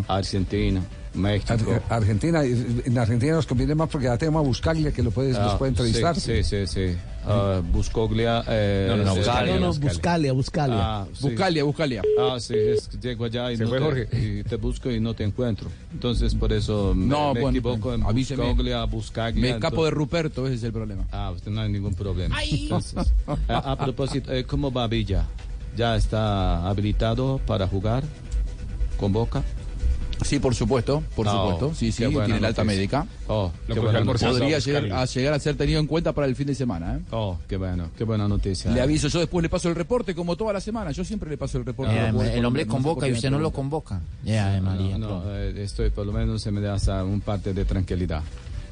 a 0.07 0.15
Argentina, 0.17 0.81
México. 1.13 1.53
Ar- 1.53 1.83
Argentina, 1.97 2.43
en 2.43 2.97
Argentina 2.97 3.33
nos 3.33 3.45
conviene 3.45 3.73
más 3.75 3.89
porque 3.89 4.05
ya 4.07 4.17
tenemos 4.17 4.43
a 4.43 4.47
Buscaglia 4.47 4.91
que 4.91 5.01
lo 5.01 5.11
puede, 5.11 5.31
nos 5.31 5.53
Ah, 5.53 5.57
puede 5.57 5.69
entrevistar. 5.69 6.15
Sí, 6.19 6.43
sí, 6.43 6.65
sí. 6.67 6.67
sí. 6.67 6.97
Ah, 7.27 7.61
Buscoglia. 7.71 8.43
eh, 8.47 8.85
No, 8.89 8.97
no, 8.97 9.03
no, 9.05 9.15
Buscalia, 9.15 9.53
No, 9.55 9.59
no, 9.59 9.73
Buscalia, 9.73 10.31
Buscalia. 10.33 10.77
Ah, 10.79 11.05
sí. 11.13 11.23
Buscalia, 11.23 11.63
Buscalia. 11.63 12.01
Ah, 12.19 12.37
sí, 12.39 12.53
es 12.55 12.87
que 12.87 12.97
llego 12.97 13.25
allá 13.25 13.51
y, 13.51 13.57
no 13.57 13.67
fue 13.67 13.79
te, 13.79 13.83
Jorge. 13.83 14.07
y 14.39 14.43
te 14.43 14.55
busco 14.57 14.91
y 14.91 14.99
no 14.99 15.13
te 15.13 15.23
encuentro. 15.23 15.69
Entonces, 15.91 16.35
por 16.35 16.53
eso 16.53 16.93
me- 16.95 17.05
No, 17.07 17.33
me, 17.33 17.41
bueno, 17.41 17.57
equivoco 17.57 17.93
en 17.93 18.03
avíseme. 18.03 18.43
Buscoglia, 18.45 18.83
Buscaglia. 18.85 19.41
Me 19.41 19.49
escapo 19.49 19.83
de 19.83 19.89
entonces- 19.89 19.93
Ruperto, 19.97 20.45
ese 20.47 20.55
es 20.55 20.63
el 20.63 20.71
problema. 20.73 21.05
Ah, 21.11 21.31
usted 21.35 21.51
no 21.51 21.61
hay 21.61 21.69
ningún 21.71 21.93
problema. 21.95 22.37
Entonces, 22.43 23.13
a, 23.47 23.71
a 23.71 23.75
propósito, 23.77 24.31
eh, 24.31 24.43
¿cómo 24.45 24.71
va 24.71 24.87
Villa? 24.87 25.25
¿Ya 25.75 25.95
está 25.95 26.67
habilitado 26.69 27.39
para 27.45 27.67
jugar 27.67 28.03
con 28.97 29.11
Boca? 29.11 29.43
Sí, 30.23 30.39
por 30.39 30.55
supuesto, 30.55 31.03
por 31.15 31.27
Oh, 31.27 31.31
supuesto. 31.31 31.75
Sí, 31.75 31.91
sí, 31.91 32.05
tiene 32.07 32.37
el 32.37 32.45
alta 32.45 32.63
médica. 32.63 33.05
Oh, 33.27 33.51
Lo 33.67 33.75
podría 33.75 34.59
llegar 34.59 34.91
a, 34.93 35.05
llegar 35.05 35.33
a 35.33 35.39
ser 35.39 35.55
tenido 35.55 35.79
en 35.79 35.87
cuenta 35.87 36.13
para 36.13 36.27
el 36.27 36.35
fin 36.35 36.47
de 36.47 36.55
semana. 36.55 36.95
¿eh? 36.95 37.01
Oh, 37.11 37.37
qué 37.47 37.57
bueno, 37.57 37.89
qué 37.97 38.03
buena 38.03 38.27
noticia. 38.27 38.71
Le 38.71 38.81
aviso, 38.81 39.07
yo 39.07 39.19
después 39.19 39.43
le 39.43 39.49
paso 39.49 39.69
el 39.69 39.75
reporte 39.75 40.15
como 40.15 40.35
toda 40.35 40.53
la 40.53 40.61
semana. 40.61 40.91
Yo 40.91 41.03
siempre 41.03 41.29
le 41.29 41.37
paso 41.37 41.57
el 41.57 41.65
reporte. 41.65 41.93
Eh, 41.93 41.99
a 41.99 42.03
los 42.03 42.11
jugadores 42.11 42.37
el 42.37 42.45
hombre 42.45 42.65
convoca 42.65 43.07
y 43.07 43.11
usted 43.13 43.29
no 43.29 43.39
lo 43.39 43.51
convoca. 43.51 44.01
Ya, 44.23 44.59
María. 44.61 44.97
No, 44.97 45.23
no, 45.23 45.35
eh, 45.35 45.53
estoy 45.63 45.89
por 45.89 46.05
lo 46.05 46.11
menos 46.13 46.41
se 46.41 46.51
me 46.51 46.61
da 46.61 46.73
hasta 46.75 47.03
un 47.03 47.21
parte 47.21 47.53
de 47.53 47.65
tranquilidad. 47.65 48.23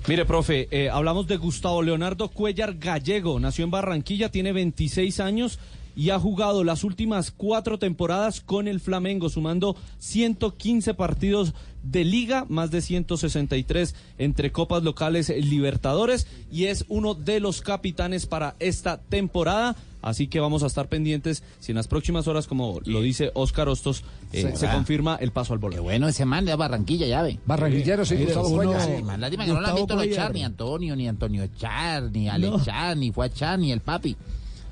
Mire, 0.08 0.26
profe, 0.26 0.68
eh, 0.70 0.90
hablamos 0.90 1.28
de 1.28 1.38
Gustavo 1.38 1.82
Leonardo 1.82 2.28
Cuellar 2.30 2.74
Gallego. 2.78 3.40
Nació 3.40 3.64
en 3.66 3.72
Barranquilla, 3.72 4.30
tiene 4.30 4.52
26 4.52 5.20
años 5.22 5.60
y 5.96 6.10
ha 6.10 6.20
jugado 6.20 6.64
las 6.64 6.84
últimas 6.84 7.32
cuatro 7.32 7.78
temporadas 7.80 8.42
con 8.42 8.68
el 8.68 8.80
Flamengo, 8.80 9.30
sumando 9.30 9.76
115 10.00 10.94
partidos 10.94 11.54
de 11.84 12.06
liga, 12.06 12.46
más 12.50 12.72
de 12.72 12.82
163 12.82 13.94
entre 14.18 14.52
copas 14.52 14.84
locales 14.84 15.30
eh, 15.30 15.42
Libertadores 15.42 16.28
y 16.52 16.66
es 16.66 16.86
uno 16.88 17.14
de 17.14 17.40
los 17.40 17.62
capitanes 17.62 18.26
para 18.26 18.56
esta 18.60 18.98
temporada. 19.02 19.76
Así 20.02 20.28
que 20.28 20.42
vamos 20.42 20.64
a 20.64 20.68
estar 20.68 20.90
pendientes 20.90 21.44
si 21.60 21.72
en 21.72 21.78
las 21.78 21.88
próximas 21.88 22.28
horas, 22.28 22.46
como 22.48 22.82
lo 22.86 23.02
dice 23.02 23.32
Oscar 23.36 23.70
Hostos, 23.70 24.04
eh, 24.34 24.52
se 24.54 24.68
confirma 24.70 25.16
el 25.22 25.32
paso 25.32 25.54
al 25.54 25.60
Bolonia. 25.60 25.82
Bueno, 25.82 26.10
ese 26.10 26.26
man 26.26 26.44
de 26.44 26.54
Barranquilla, 26.56 27.08
ya 27.08 27.22
ve. 27.22 27.40
Barranquillero, 27.46 28.04
sí, 28.06 28.16
Mire, 28.16 28.26
Gustavo 28.26 28.50
uno- 28.50 28.72
Cuellar. 28.72 28.98
Sí, 28.98 29.04
man, 29.04 29.22
lástima 29.22 29.46
que 29.46 29.54
no 29.54 29.62
lo 29.62 29.68
han 29.68 29.76
visto 29.76 29.96
los. 29.96 30.10
Char, 30.10 30.34
ni 30.34 30.44
Antonio, 30.44 30.96
ni 30.98 31.08
Antonio 31.08 31.48
Char, 31.58 32.04
ni 32.12 32.28
Ale 32.28 32.50
No. 32.50 32.62
Char, 32.64 32.98
ni 32.98 33.12
Fuad 33.14 33.32
Char, 33.34 33.58
ni 33.60 33.72
el 33.72 33.80
papi. 33.80 34.18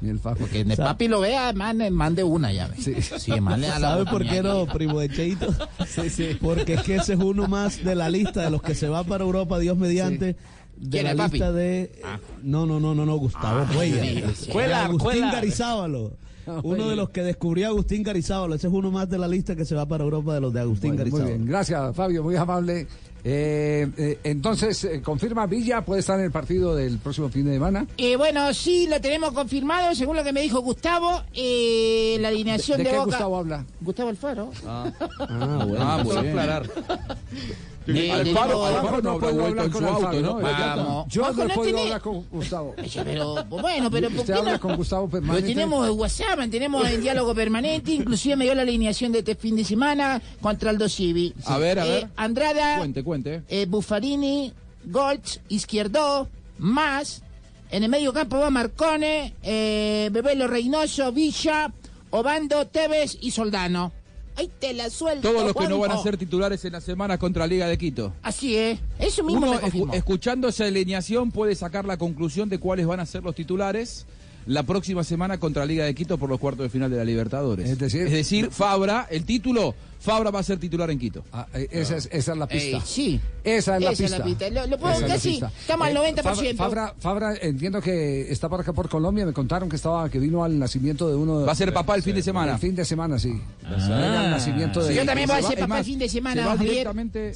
Ni 0.01 0.09
el 0.09 0.19
papi. 0.19 0.39
Porque 0.41 0.61
el 0.61 0.75
papi 0.75 1.07
lo 1.07 1.19
vea, 1.21 1.53
man, 1.53 1.79
el 1.81 1.93
man 1.93 2.15
de 2.15 2.23
una, 2.23 2.51
ya 2.51 2.67
ve. 2.67 2.75
Sí, 2.79 2.95
sí 3.01 3.31
el 3.31 3.41
man 3.41 3.61
le 3.61 3.67
da 3.67 3.79
la 3.79 3.89
¿Sabe 3.91 4.05
por 4.05 4.25
qué 4.27 4.41
no, 4.41 4.65
primo 4.65 4.99
de 4.99 5.09
Cheito? 5.09 5.47
Sí, 5.87 6.09
sí. 6.09 6.37
Porque 6.41 6.73
es 6.75 6.81
que 6.81 6.95
ese 6.95 7.13
es 7.13 7.19
uno 7.19 7.47
más 7.47 7.83
de 7.83 7.93
la 7.95 8.09
lista 8.09 8.41
de 8.41 8.49
los 8.49 8.61
que 8.61 8.73
se 8.75 8.87
va 8.89 9.03
para 9.03 9.23
Europa, 9.23 9.59
Dios 9.59 9.77
mediante. 9.77 10.35
De 10.77 10.89
¿Quién 10.89 11.03
la 11.03 11.11
es, 11.11 11.17
papi? 11.17 11.31
lista 11.33 11.51
de. 11.51 12.01
No, 12.41 12.65
no, 12.65 12.79
no, 12.79 12.95
no, 12.95 13.05
no, 13.05 13.15
Gustavo 13.17 13.59
Ah, 13.59 13.69
Cuellar. 13.73 14.03
sí, 14.03 14.23
sí. 14.51 14.51
Agustín 14.57 14.97
Cuellar. 14.99 15.33
Garizábalo. 15.33 16.13
Ah, 16.47 16.59
Uno 16.63 16.89
de 16.89 16.95
los 16.95 17.11
que 17.11 17.21
descubrió 17.21 17.67
a 17.67 17.69
Agustín 17.69 18.01
Garizábalo. 18.01 18.55
Ese 18.55 18.65
es 18.67 18.73
uno 18.73 18.89
más 18.89 19.07
de 19.07 19.19
la 19.19 19.27
lista 19.27 19.55
que 19.55 19.63
se 19.63 19.75
va 19.75 19.85
para 19.85 20.03
Europa 20.03 20.33
de 20.33 20.41
los 20.41 20.51
de 20.51 20.61
Agustín 20.61 20.95
Bueno, 20.95 21.03
muy 21.03 21.11
Garizábalo. 21.11 21.37
bien, 21.37 21.45
gracias 21.47 21.95
Fabio, 21.95 22.23
muy 22.23 22.35
amable. 22.35 22.87
Eh, 23.23 23.87
eh, 23.97 24.19
entonces, 24.23 24.83
eh, 24.83 25.01
confirma 25.01 25.45
Villa, 25.45 25.81
puede 25.85 25.99
estar 25.99 26.17
en 26.19 26.25
el 26.25 26.31
partido 26.31 26.75
del 26.75 26.97
próximo 26.97 27.29
fin 27.29 27.45
de 27.45 27.53
semana. 27.53 27.85
Eh, 27.97 28.15
bueno, 28.15 28.53
sí, 28.53 28.87
lo 28.87 28.99
tenemos 28.99 29.31
confirmado, 29.33 29.93
según 29.95 30.15
lo 30.15 30.23
que 30.23 30.33
me 30.33 30.41
dijo 30.41 30.59
Gustavo, 30.61 31.21
eh, 31.33 32.17
la 32.19 32.29
alineación 32.29 32.79
¿De 32.79 32.85
de, 32.85 32.89
qué 32.89 32.95
Boca. 32.97 33.05
Gustavo 33.11 33.37
habla? 33.37 33.65
Gustavo 33.81 34.09
Alfaro. 34.09 34.51
Ah, 34.65 34.91
bueno. 35.17 35.77
Ah, 35.79 36.01
muy 36.03 36.17
bien. 36.17 36.35
De- 37.85 38.11
Alfaro, 38.11 38.65
Alfaro 38.65 38.87
Alfaro 38.87 39.01
no 39.01 39.19
puedo 39.19 39.33
vuelto 39.33 39.49
hablar 39.61 39.65
en 39.65 39.71
con 39.71 39.81
su 39.81 39.87
auto, 40.05 40.21
¿no? 40.21 40.35
Vamos. 40.35 41.05
Yo 41.09 41.23
Juanjo, 41.23 41.43
no 41.43 41.47
no 41.55 41.63
tenés- 41.63 41.81
hablar 41.83 42.01
con 42.01 42.25
Gustavo. 42.31 42.75
Oye, 42.81 43.01
pero 43.03 43.45
bueno, 43.45 43.91
pero 43.91 44.09
¿por 44.11 44.25
qué 44.25 44.33
habla 44.33 44.51
no? 44.53 44.59
con 44.59 44.75
Gustavo 44.75 45.09
permanente. 45.09 45.47
tenemos 45.47 45.89
WhatsApp, 45.89 46.37
mantenemos 46.37 46.87
el 46.87 47.01
diálogo 47.01 47.33
permanente, 47.33 47.91
inclusive 47.93 48.35
me 48.35 48.45
dio 48.45 48.53
la 48.55 48.61
alineación 48.61 49.11
de 49.11 49.19
este 49.19 49.35
fin 49.35 49.55
de 49.55 49.63
semana 49.65 50.21
contra 50.41 50.69
Aldo 50.69 50.87
Civi. 50.87 51.33
A 51.45 51.57
ver, 51.57 51.79
a 51.79 51.85
Eh, 51.87 51.89
ver. 51.89 52.07
Andrada, 52.15 52.77
Cuente, 52.77 53.03
cuente. 53.03 53.41
eh, 53.49 53.65
Buffarini, 53.67 54.53
Goltz, 54.85 55.39
Izquierdo, 55.49 56.27
más. 56.59 57.23
En 57.71 57.83
el 57.83 57.89
medio 57.89 58.11
campo 58.13 58.37
va 58.37 58.49
Marcone, 58.49 59.33
eh, 59.43 60.09
Bebelo 60.11 60.47
Reynoso, 60.47 61.11
Villa, 61.11 61.71
Obando, 62.09 62.67
Tevez 62.67 63.17
y 63.21 63.31
Soldano. 63.31 63.93
Ahí 64.35 64.49
te 64.59 64.73
la 64.73 64.89
suelto. 64.89 65.29
Todos 65.29 65.43
los 65.45 65.55
que 65.55 65.67
no 65.67 65.79
van 65.79 65.91
a 65.91 65.97
ser 66.01 66.17
titulares 66.17 66.63
en 66.65 66.73
la 66.73 66.81
semana 66.81 67.17
contra 67.17 67.45
Liga 67.47 67.67
de 67.67 67.77
Quito. 67.77 68.13
Así 68.23 68.55
es. 68.55 68.79
Eso 68.99 69.23
mismo 69.23 69.41
Uno, 69.41 69.53
me 69.53 69.59
confirmó. 69.59 69.93
escu- 69.93 69.97
escuchando 69.97 70.47
esa 70.47 70.65
alineación, 70.65 71.31
puede 71.31 71.55
sacar 71.55 71.85
la 71.85 71.97
conclusión 71.97 72.49
de 72.49 72.57
cuáles 72.59 72.85
van 72.87 72.99
a 72.99 73.05
ser 73.05 73.23
los 73.23 73.35
titulares 73.35 74.05
la 74.47 74.63
próxima 74.63 75.03
semana 75.03 75.39
contra 75.39 75.65
Liga 75.65 75.85
de 75.85 75.93
Quito 75.93 76.17
por 76.17 76.29
los 76.29 76.39
cuartos 76.39 76.63
de 76.63 76.69
final 76.69 76.89
de 76.89 76.97
la 76.97 77.03
Libertadores. 77.03 77.69
Es 77.69 77.77
decir- 78.09 78.49
Fabra, 78.51 79.07
el 79.11 79.25
título, 79.25 79.75
Fabra 80.01 80.31
va 80.31 80.39
a 80.39 80.43
ser 80.43 80.57
titular 80.59 80.89
en 80.89 80.97
Quito. 80.99 81.23
Ah, 81.31 81.45
eh, 81.53 81.67
esa, 81.71 81.95
es, 81.95 82.09
esa 82.11 82.31
es 82.33 82.37
la 82.37 82.47
pista. 82.47 82.77
Eh, 82.77 82.81
sí. 82.83 83.19
Esa 83.43 83.77
es 83.77 83.83
la 83.83 83.91
Esa 83.91 84.03
es 84.03 84.09
pista. 84.11 84.17
la 84.17 84.25
pista. 84.25 84.49
Lo- 84.49 84.67
lo 84.67 84.77
puedo 84.79 84.93
Esa 84.95 85.15
es 85.15 85.21
pista. 85.23 85.51
estamos 85.59 85.87
al 85.87 85.93
90%. 85.95 86.55
Fabra, 86.57 86.93
Fabra, 86.99 87.35
entiendo 87.39 87.81
que 87.81 88.31
está 88.31 88.49
por 88.49 88.59
acá 88.61 88.73
por 88.73 88.89
Colombia. 88.89 89.25
Me 89.25 89.33
contaron 89.33 89.69
que 89.69 89.75
estaba 89.75 90.09
que 90.09 90.17
vino 90.19 90.43
al 90.43 90.57
nacimiento 90.57 91.07
de 91.07 91.15
uno. 91.15 91.39
de- 91.39 91.45
Va 91.45 91.51
a 91.51 91.55
ser 91.55 91.71
papá 91.73 91.95
el 91.95 92.03
fin 92.03 92.15
de 92.15 92.23
semana. 92.23 92.53
El 92.53 92.59
fin 92.59 92.75
de 92.75 92.83
semana, 92.83 93.19
sí. 93.19 93.39
Ah. 93.63 94.23
El 94.25 94.31
nacimiento 94.31 94.83
de. 94.83 94.95
Yo 94.95 95.05
también 95.05 95.27
voy 95.27 95.37
a 95.37 95.39
Se 95.39 95.43
va- 95.43 95.49
ser 95.49 95.59
papá 95.59 95.79
el 95.79 95.85
fin 95.85 95.99
de 95.99 96.07
se 96.09 96.13
semana, 96.13 96.45
va 96.45 96.51
Javier. 96.51 96.69
directamente. 96.71 97.33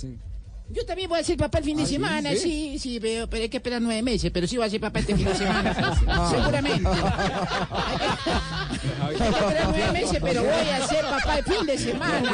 Yo 0.67 0.83
también 0.85 1.07
voy 1.07 1.19
a 1.19 1.23
ser 1.23 1.37
papá 1.37 1.59
el 1.59 1.63
fin 1.63 1.77
de 1.77 1.83
¿Ah, 1.83 1.85
semana, 1.85 2.31
¿Sí? 2.31 2.39
sí, 2.39 2.79
sí, 2.79 2.99
pero, 2.99 3.27
pero 3.29 3.43
hay 3.43 3.49
que 3.49 3.57
esperar 3.57 3.81
nueve 3.81 4.01
meses, 4.01 4.31
pero 4.33 4.47
sí 4.47 4.57
voy 4.57 4.65
a 4.65 4.69
ser 4.69 4.81
papá 4.81 4.99
este 4.99 5.15
fin 5.15 5.25
de 5.25 5.35
semana, 5.35 5.75
Ah. 6.07 6.27
seguramente. 6.31 6.89
Hay 9.05 9.15
que 9.15 9.23
esperar 9.23 9.67
nueve 9.69 9.91
meses, 9.93 10.19
pero 10.21 10.41
voy 10.41 10.51
a 10.51 10.87
ser 10.87 11.05
papá 11.05 11.37
el 11.39 11.45
fin 11.45 11.65
de 11.67 11.77
semana. 11.77 12.31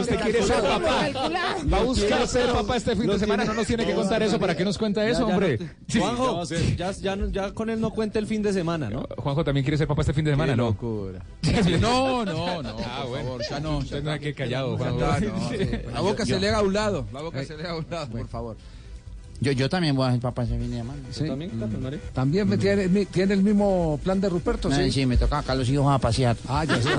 Usted 0.00 0.20
quiere 0.20 0.42
ser 0.42 0.62
papá. 0.62 1.00
calcular. 1.12 1.56
Va 1.72 1.78
a 1.78 1.82
buscar 1.82 2.26
ser 2.26 2.52
papá 2.52 2.76
este 2.76 2.96
fin 2.96 3.06
de 3.06 3.18
semana. 3.18 3.44
No 3.44 3.54
nos 3.54 3.66
tiene 3.66 3.84
que 3.86 3.94
contar 3.94 4.22
eso. 4.22 4.38
¿Para 4.40 4.56
qué 4.56 4.64
nos 4.64 4.78
cuenta 4.78 5.06
eso, 5.06 5.26
hombre? 5.26 5.58
no-. 5.58 6.00
Juanjo, 6.00 6.44
ya, 6.76 6.92
ya, 6.92 7.16
no- 7.16 7.28
ya 7.30 7.52
con 7.52 7.68
él 7.70 7.80
no 7.80 7.90
cuenta 7.90 8.18
el 8.18 8.26
fin 8.26 8.42
de 8.42 8.52
semana, 8.52 8.88
¿no? 8.90 9.06
Juanjo 9.18 9.44
también 9.44 9.64
quiere 9.64 9.76
ser 9.76 9.86
papá 9.86 10.00
este 10.02 10.14
fin 10.14 10.24
de 10.24 10.30
semana, 10.32 10.56
¿no? 10.56 10.74
No, 11.80 12.24
no, 12.24 12.62
no. 12.62 12.76
Ah, 12.84 13.00
por 13.02 13.08
bueno. 13.10 13.24
favor, 13.28 13.42
ya 13.48 13.60
no. 13.60 13.70
Ya 13.80 13.84
Usted 13.84 14.02
no 14.02 14.10
hay 14.12 14.20
que 14.20 14.34
callado, 14.34 14.76
Juanjo. 14.78 14.98
no. 15.00 15.92
La 15.92 16.00
boca 16.00 16.24
se 16.26 16.38
le 16.40 16.48
haga 16.48 16.58
a 16.58 16.62
un 16.62 16.72
lado. 16.72 17.06
La 17.12 17.20
boca 17.22 17.41
Hágasele 17.42 17.68
a 17.68 17.74
un 17.76 17.86
lado, 17.90 18.08
por 18.08 18.28
favor. 18.28 18.56
Yo, 19.40 19.50
yo 19.50 19.68
también 19.68 19.96
voy 19.96 20.06
a 20.06 20.12
ser 20.12 20.20
papá 20.20 20.44
ese 20.44 20.56
fin 20.56 20.70
de 20.70 20.76
semana. 20.76 21.00
Sí. 21.10 21.24
También 22.14 22.48
me 22.48 22.56
tiene, 22.58 22.86
mi- 22.86 23.06
tiene 23.06 23.34
el 23.34 23.42
mismo 23.42 23.98
plan 24.04 24.20
de 24.20 24.28
Ruperto, 24.28 24.68
No, 24.68 24.76
¿sí? 24.76 24.92
sí, 24.92 25.04
me 25.04 25.16
toca 25.16 25.38
acá 25.40 25.56
los 25.56 25.68
hijos 25.68 25.84
a 25.92 25.98
pasear. 25.98 26.36
Ah, 26.46 26.64
ya 26.64 26.80
sé. 26.80 26.90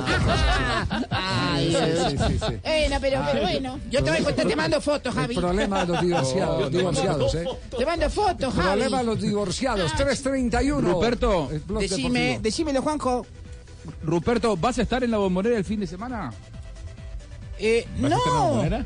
Ay, 1.10 1.74
Sí, 2.10 2.18
sí, 2.18 2.40
sí. 2.40 2.56
Bueno, 2.64 2.98
pero, 3.00 3.22
pero 3.32 3.42
bueno. 3.44 3.80
Yo 3.90 4.04
te 4.04 4.10
voy 4.12 4.20
a 4.20 4.24
contar, 4.26 4.46
te 4.48 4.56
mando 4.58 4.82
fotos, 4.82 5.16
Javi. 5.16 5.36
El 5.36 5.40
problema 5.42 5.86
de 5.86 5.94
los 5.94 6.02
divorciados, 6.02 6.72
divorciados, 6.72 7.36
¿eh? 7.36 7.46
Te 7.78 7.86
mando 7.86 8.10
fotos, 8.10 8.54
Javi. 8.54 8.68
Problema 8.68 8.98
de 8.98 9.04
los 9.06 9.22
divorciados, 9.22 9.94
331. 9.96 10.82
Ruperto, 10.94 11.50
El 11.50 11.60
blog 11.62 11.82
Decime, 11.82 12.40
decímelo, 12.42 12.82
Juanjo. 12.82 13.26
Ruperto, 14.04 14.58
¿vas 14.58 14.78
a 14.80 14.82
estar 14.82 15.04
en 15.04 15.12
la 15.12 15.18
bombonera 15.18 15.58
el 15.58 15.66
fin 15.66 15.80
de 15.80 15.88
semana? 15.88 16.32
Eh, 17.60 17.86
¿Vas 18.00 18.12
a 18.14 18.16
estar 18.18 18.28
en 18.28 18.34
la 18.34 18.40
no. 18.40 18.48
bombonera? 18.50 18.86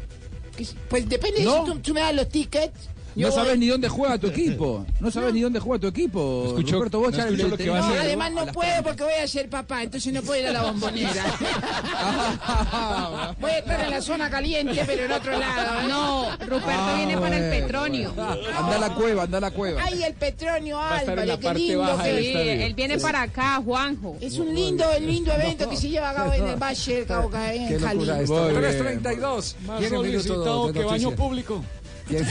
Pues 0.89 1.07
depende 1.07 1.43
¿No? 1.43 1.65
si 1.65 1.71
tú, 1.71 1.79
tú 1.79 1.93
me 1.93 2.01
das 2.01 2.15
los 2.15 2.29
tickets. 2.29 2.89
No 3.23 3.31
sabes 3.31 3.51
voy. 3.51 3.59
ni 3.59 3.67
dónde 3.67 3.89
juega 3.89 4.17
tu 4.17 4.27
equipo. 4.27 4.85
No 4.99 5.11
sabes 5.11 5.33
ni 5.33 5.41
dónde 5.41 5.59
juega 5.59 5.81
tu 5.81 5.87
equipo. 5.87 6.45
Escucho- 6.47 6.75
Ruperto, 6.75 6.99
vos 6.99 7.11
no 7.11 7.17
ya 7.17 7.29
lo 7.29 7.57
que 7.57 7.69
va 7.69 7.77
a 7.77 7.81
No, 7.81 7.87
hacer. 7.87 7.99
además 8.01 8.31
no 8.31 8.45
puedo 8.47 8.83
porque 8.83 9.03
voy 9.03 9.13
a 9.13 9.27
ser 9.27 9.49
papá, 9.49 9.83
entonces 9.83 10.13
no 10.13 10.21
puedo 10.21 10.39
ir 10.41 10.47
a 10.47 10.51
la 10.51 10.63
bombonera. 10.63 11.25
voy 13.39 13.51
a 13.51 13.57
estar 13.59 13.81
en 13.81 13.89
la 13.91 14.01
zona 14.01 14.29
caliente, 14.29 14.83
pero 14.85 15.05
en 15.05 15.11
otro 15.11 15.37
lado. 15.37 15.87
No, 15.87 16.29
Ruperto 16.45 16.95
viene 16.95 17.17
para 17.17 17.37
el 17.37 17.61
Petronio. 17.61 18.09
Anda 18.11 18.75
a 18.75 18.79
la 18.79 18.95
cueva, 18.95 19.23
anda 19.23 19.37
a 19.37 19.41
la 19.41 19.51
cueva. 19.51 19.81
Ay, 19.83 20.03
el 20.03 20.13
a 20.13 20.57
en 20.57 20.73
Álvarez, 20.73 21.37
qué 21.39 21.53
lindo 21.53 21.79
baja 21.79 22.03
que 22.03 22.21
Sí, 22.21 22.33
él 22.37 22.73
viene 22.73 22.97
para 22.97 23.21
acá, 23.23 23.61
Juanjo. 23.63 24.17
Es 24.21 24.37
un 24.37 24.53
lindo, 24.53 24.89
el 24.91 25.07
lindo 25.07 25.31
evento 25.33 25.69
que 25.69 25.77
se 25.77 25.89
lleva 25.89 26.11
a 26.11 26.13
cabo 26.13 26.33
en 26.33 26.47
el 26.47 26.55
Valle 26.55 26.95
del 26.95 27.05
Cauca, 27.05 27.53
en 27.53 27.79
Cali. 27.79 27.99
locura 27.99 28.21
esto. 28.21 28.47
332. 28.47 29.55
Más 29.65 29.85
solicitado 29.87 30.73
que 30.73 30.83
baño 30.83 31.11
público. 31.11 31.63
¿Quién? 32.07 32.25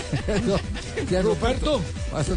No, 0.47 0.57
¿quién, 1.09 1.23
Ruperto, 1.23 1.81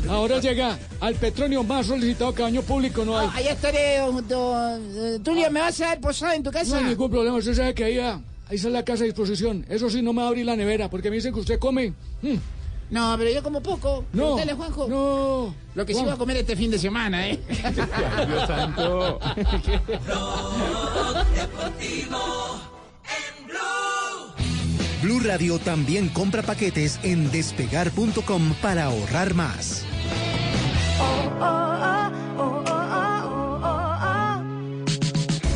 ahora 0.10 0.40
llega 0.40 0.78
al 1.00 1.16
Petronio 1.16 1.64
más 1.64 1.86
solicitado 1.86 2.34
que 2.34 2.42
baño 2.42 2.62
público 2.62 3.06
no 3.06 3.18
hay. 3.18 3.28
Ah, 3.28 3.34
allá 3.38 3.52
estaré, 3.54 3.98
don, 4.28 4.82
eh, 4.96 5.20
Tulio, 5.24 5.50
¿me 5.50 5.62
vas 5.62 5.80
a 5.82 5.88
dar 5.88 6.02
posada 6.02 6.36
en 6.36 6.44
tu 6.44 6.52
No 6.52 6.60
casa? 6.60 6.78
hay 6.78 6.84
ningún 6.86 7.10
problema, 7.10 7.38
usted 7.38 7.56
sabe 7.56 7.74
que 7.74 7.86
ahí, 7.86 8.00
ah, 8.00 8.20
ahí 8.48 8.58
está 8.58 8.70
la 8.70 8.84
casa 8.84 9.04
a 9.04 9.06
disposición. 9.06 9.66
Eso 9.70 9.90
sí, 9.90 10.02
no 10.02 10.12
me 10.14 10.20
va 10.22 10.26
a 10.26 10.28
abrir 10.30 10.46
la 10.46 10.56
nevera, 10.56 10.90
porque 10.90 11.10
me 11.10 11.16
dicen 11.16 11.34
que 11.34 11.40
usted 11.40 11.60
come. 11.60 11.94
Mm. 12.22 12.36
No, 12.92 13.16
pero 13.20 13.30
yo 13.30 13.44
como 13.44 13.62
poco. 13.62 14.04
No, 14.14 14.36
Pregúntale, 14.36 14.54
Juanjo. 14.54 14.88
No. 14.88 15.56
Lo 15.76 15.86
que 15.86 15.94
sí 15.94 16.02
voy 16.02 16.10
a 16.10 16.16
comer 16.18 16.38
este 16.38 16.56
fin 16.56 16.72
de 16.72 16.80
semana, 16.80 17.30
¿eh? 17.30 17.40
Dios 18.28 18.48
santo. 18.48 19.20
Blue 25.20 25.28
Radio 25.28 25.60
también 25.60 26.10
compra 26.10 26.42
paquetes 26.42 27.00
en 27.04 27.30
despegar.com 27.32 28.54
para 28.62 28.86
ahorrar 28.86 29.34
más. 29.34 29.84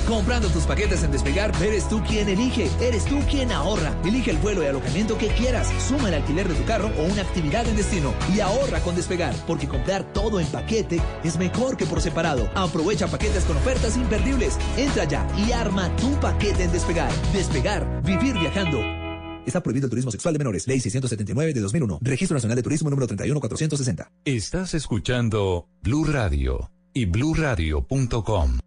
Comprando 0.07 0.47
tus 0.49 0.63
paquetes 0.63 1.03
en 1.03 1.11
Despegar, 1.11 1.51
eres 1.61 1.89
tú 1.89 2.01
quien 2.03 2.29
elige, 2.29 2.69
eres 2.79 3.05
tú 3.05 3.19
quien 3.29 3.51
ahorra. 3.51 3.93
Elige 4.05 4.31
el 4.31 4.37
vuelo 4.37 4.63
y 4.63 4.67
alojamiento 4.67 5.17
que 5.17 5.27
quieras, 5.27 5.71
suma 5.87 6.09
el 6.09 6.15
alquiler 6.15 6.47
de 6.47 6.55
tu 6.55 6.65
carro 6.65 6.91
o 6.97 7.03
una 7.03 7.21
actividad 7.21 7.67
en 7.67 7.75
destino 7.75 8.13
y 8.35 8.39
ahorra 8.39 8.79
con 8.81 8.95
Despegar, 8.95 9.33
porque 9.47 9.67
comprar 9.67 10.03
todo 10.13 10.39
en 10.39 10.47
paquete 10.47 11.01
es 11.23 11.37
mejor 11.37 11.77
que 11.77 11.85
por 11.85 12.01
separado. 12.01 12.49
Aprovecha 12.53 13.07
paquetes 13.07 13.45
con 13.45 13.57
ofertas 13.57 13.97
imperdibles. 13.97 14.57
Entra 14.77 15.05
ya 15.05 15.25
y 15.37 15.51
arma 15.51 15.93
tu 15.95 16.11
paquete 16.19 16.63
en 16.63 16.71
Despegar. 16.71 17.11
Despegar, 17.33 18.01
vivir 18.03 18.37
viajando. 18.37 19.02
Está 19.45 19.61
prohibido 19.61 19.87
el 19.87 19.89
turismo 19.89 20.11
sexual 20.11 20.33
de 20.33 20.39
menores. 20.39 20.67
Ley 20.67 20.79
679 20.79 21.53
de 21.53 21.61
2001. 21.61 21.99
Registro 22.01 22.35
Nacional 22.35 22.55
de 22.55 22.63
Turismo 22.63 22.89
número 22.89 23.07
31460. 23.07 24.11
Estás 24.25 24.73
escuchando 24.73 25.67
Blue 25.81 26.05
Radio 26.05 26.71
y 26.93 27.05
bluradio.com. 27.05 28.59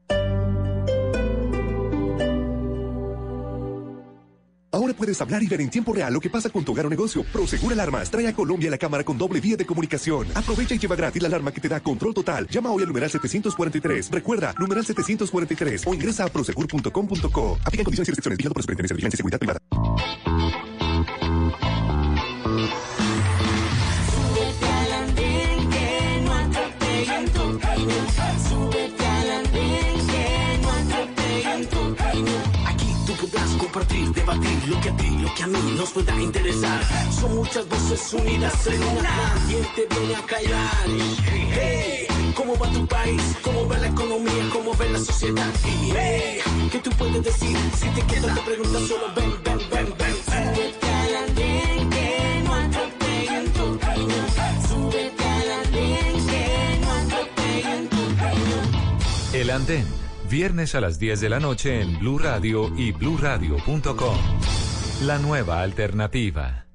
Ahora 4.76 4.92
puedes 4.92 5.18
hablar 5.22 5.42
y 5.42 5.46
ver 5.46 5.62
en 5.62 5.70
tiempo 5.70 5.94
real 5.94 6.12
lo 6.12 6.20
que 6.20 6.28
pasa 6.28 6.50
con 6.50 6.62
tu 6.62 6.72
hogar 6.72 6.84
o 6.84 6.90
negocio. 6.90 7.24
Prosegur 7.32 7.72
Alarmas 7.72 8.10
trae 8.10 8.28
a 8.28 8.34
Colombia 8.34 8.68
la 8.68 8.76
cámara 8.76 9.04
con 9.04 9.16
doble 9.16 9.40
vía 9.40 9.56
de 9.56 9.64
comunicación. 9.64 10.28
Aprovecha 10.34 10.74
y 10.74 10.78
lleva 10.78 10.94
gratis 10.94 11.22
la 11.22 11.28
alarma 11.28 11.50
que 11.50 11.62
te 11.62 11.68
da 11.70 11.80
control 11.80 12.12
total. 12.12 12.46
Llama 12.48 12.70
hoy 12.70 12.82
al 12.82 12.88
numeral 12.88 13.10
743. 13.10 14.10
Recuerda, 14.10 14.54
numeral 14.58 14.84
743 14.84 15.86
o 15.86 15.94
ingresa 15.94 16.24
a 16.24 16.28
prosegur.com.co. 16.28 17.58
Aplican 17.64 17.84
condiciones 17.84 18.08
y 18.08 18.10
restricciones. 18.10 18.36
Vigilado 18.36 18.52
por 18.52 18.62
Superintendencia 18.64 18.92
de 18.92 18.96
Vigilancia 18.98 19.16
y 19.16 19.20
Seguridad 19.24 19.38
Privada. 19.38 19.60
Súbete 24.12 24.66
al 24.66 24.92
andén 24.92 25.70
que 25.70 26.20
no 26.20 26.34
tu 27.32 27.58
camino. 27.60 27.94
Súbete 28.46 28.85
compartir, 33.76 34.10
debatir 34.12 34.68
lo 34.68 34.80
que 34.80 34.88
a 34.88 34.96
ti, 34.96 35.18
lo 35.18 35.34
que 35.34 35.42
a 35.42 35.46
mí 35.48 35.58
nos 35.76 35.90
pueda 35.90 36.14
interesar. 36.18 36.80
Son 37.12 37.36
muchas 37.36 37.68
voces 37.68 38.14
unidas 38.14 38.66
en 38.68 38.82
una. 38.82 39.34
¿Quién 39.46 39.66
te 39.74 39.94
viene 39.94 40.14
a 40.14 40.22
callar? 40.22 40.86
Hey, 41.52 42.06
¿cómo 42.34 42.56
va 42.56 42.70
tu 42.70 42.86
país? 42.86 43.22
¿Cómo 43.42 43.68
va 43.68 43.76
la 43.76 43.88
economía? 43.88 44.48
¿Cómo 44.50 44.74
va 44.74 44.84
la 44.86 44.98
sociedad? 44.98 45.52
Hey, 45.94 46.40
¿qué 46.72 46.78
tú 46.78 46.90
puedes 46.92 47.22
decir? 47.22 47.56
Si 47.78 47.88
te 47.88 48.02
quedas 48.06 48.34
te 48.34 48.40
preguntas 48.40 48.82
solo 48.88 49.14
ven, 49.14 49.34
ven, 49.44 49.58
ven, 49.70 49.94
ven. 49.98 50.14
Súbete 50.24 51.88
que 51.90 52.42
no 52.44 52.54
atropellen 52.54 53.52
tu 53.52 53.78
camino. 53.78 54.24
Súbete 54.68 55.24
al 55.24 55.50
andén 55.60 56.26
que 56.26 56.78
no 56.80 56.92
atropellen 56.92 57.88
tu 57.88 58.16
camino. 58.16 58.58
El 59.34 59.50
Andén, 59.50 59.86
viernes 60.28 60.74
a 60.74 60.80
las 60.80 60.98
10 60.98 61.20
de 61.20 61.28
la 61.28 61.40
noche 61.40 61.80
en 61.80 61.98
Blue 61.98 62.18
Radio 62.18 62.72
y 62.76 62.92
bluradio.com. 62.92 64.16
La 65.02 65.18
nueva 65.18 65.60
alternativa. 65.62 66.66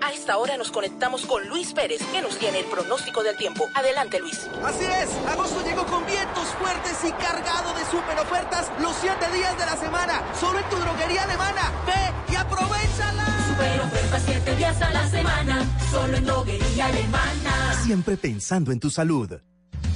A 0.00 0.12
esta 0.12 0.38
hora 0.38 0.56
nos 0.56 0.70
conectamos 0.70 1.26
con 1.26 1.46
Luis 1.48 1.72
Pérez, 1.74 2.00
que 2.12 2.22
nos 2.22 2.38
tiene 2.38 2.60
el 2.60 2.64
pronóstico 2.66 3.22
del 3.22 3.36
tiempo. 3.36 3.68
Adelante, 3.74 4.20
Luis. 4.20 4.48
Así 4.64 4.84
es, 4.84 5.10
agosto 5.28 5.62
llegó 5.64 5.84
con 5.86 6.06
vientos 6.06 6.48
fuertes 6.58 7.04
y 7.04 7.12
cargado 7.12 7.74
de 7.76 7.84
super 7.90 8.18
ofertas 8.18 8.70
los 8.80 8.94
7 9.00 9.16
días 9.34 9.58
de 9.58 9.66
la 9.66 9.76
semana. 9.76 10.22
Solo 10.38 10.58
en 10.58 10.68
tu 10.70 10.76
droguería 10.76 11.24
alemana. 11.24 11.72
Ve 11.86 12.32
y 12.32 12.36
aprovechala. 12.36 13.26
Super 13.48 13.80
ofertas 13.80 14.22
7 14.24 14.56
días 14.56 14.82
a 14.82 14.90
la 14.90 15.08
semana, 15.08 15.66
solo 15.90 16.16
en 16.16 16.24
droguería 16.24 16.86
alemana. 16.86 17.74
Siempre 17.84 18.16
pensando 18.16 18.72
en 18.72 18.80
tu 18.80 18.90
salud. 18.90 19.32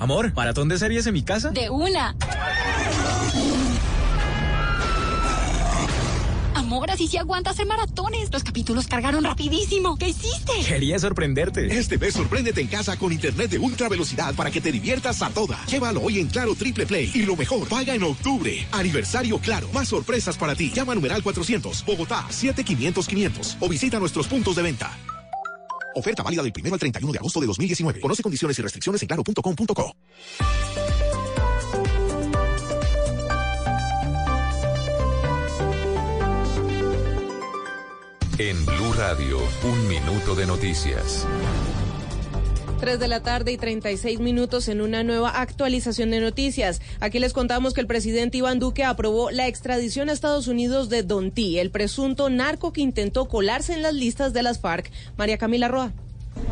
Amor, 0.00 0.32
¿maratón 0.34 0.70
de 0.70 0.78
series 0.78 1.06
en 1.06 1.12
mi 1.12 1.22
casa? 1.22 1.50
De 1.50 1.68
una. 1.68 2.16
Amor, 6.54 6.90
así 6.90 7.06
sí 7.06 7.18
aguanta 7.18 7.50
hacer 7.50 7.66
maratones. 7.66 8.32
Los 8.32 8.42
capítulos 8.42 8.86
cargaron 8.86 9.24
rapidísimo. 9.24 9.98
¿Qué 9.98 10.08
hiciste? 10.08 10.52
Quería 10.66 10.98
sorprenderte. 10.98 11.66
Este 11.78 11.98
mes 11.98 12.14
sorpréndete 12.14 12.62
en 12.62 12.68
casa 12.68 12.96
con 12.96 13.12
internet 13.12 13.50
de 13.50 13.58
ultra 13.58 13.90
velocidad 13.90 14.34
para 14.34 14.50
que 14.50 14.62
te 14.62 14.72
diviertas 14.72 15.20
a 15.20 15.28
toda. 15.28 15.62
Llévalo 15.66 16.00
hoy 16.00 16.18
en 16.18 16.28
Claro 16.28 16.54
Triple 16.54 16.86
Play 16.86 17.10
y 17.14 17.24
lo 17.24 17.36
mejor, 17.36 17.68
paga 17.68 17.94
en 17.94 18.02
octubre. 18.02 18.66
Aniversario 18.72 19.38
Claro. 19.38 19.68
Más 19.74 19.88
sorpresas 19.88 20.38
para 20.38 20.54
ti. 20.54 20.72
Llama 20.74 20.92
a 20.92 20.94
numeral 20.94 21.22
400, 21.22 21.84
Bogotá 21.84 22.24
7500 22.30 23.06
500 23.06 23.56
o 23.60 23.68
visita 23.68 23.98
nuestros 23.98 24.26
puntos 24.28 24.56
de 24.56 24.62
venta. 24.62 24.96
Oferta 25.94 26.22
válida 26.22 26.42
del 26.42 26.52
1 26.56 26.72
al 26.72 26.80
31 26.80 27.12
de 27.12 27.18
agosto 27.18 27.40
de 27.40 27.46
2019. 27.46 28.00
Conoce 28.00 28.22
condiciones 28.22 28.58
y 28.58 28.62
restricciones 28.62 29.02
en 29.02 29.08
claro.com.co. 29.08 29.96
En 38.38 38.64
Blue 38.64 38.92
Radio, 38.94 39.38
un 39.64 39.88
minuto 39.88 40.34
de 40.34 40.46
noticias. 40.46 41.26
3 42.80 42.98
de 42.98 43.08
la 43.08 43.20
tarde 43.22 43.52
y 43.52 43.58
36 43.58 44.20
minutos 44.20 44.66
en 44.68 44.80
una 44.80 45.04
nueva 45.04 45.28
actualización 45.42 46.10
de 46.10 46.20
noticias. 46.20 46.80
Aquí 46.98 47.18
les 47.18 47.34
contamos 47.34 47.74
que 47.74 47.82
el 47.82 47.86
presidente 47.86 48.38
Iván 48.38 48.58
Duque 48.58 48.84
aprobó 48.84 49.30
la 49.30 49.46
extradición 49.48 50.08
a 50.08 50.12
Estados 50.12 50.48
Unidos 50.48 50.88
de 50.88 51.02
Don 51.02 51.30
T, 51.30 51.60
el 51.60 51.70
presunto 51.70 52.30
narco 52.30 52.72
que 52.72 52.80
intentó 52.80 53.28
colarse 53.28 53.74
en 53.74 53.82
las 53.82 53.92
listas 53.92 54.32
de 54.32 54.42
las 54.42 54.60
FARC. 54.60 54.90
María 55.18 55.36
Camila 55.36 55.68
Roa. 55.68 55.92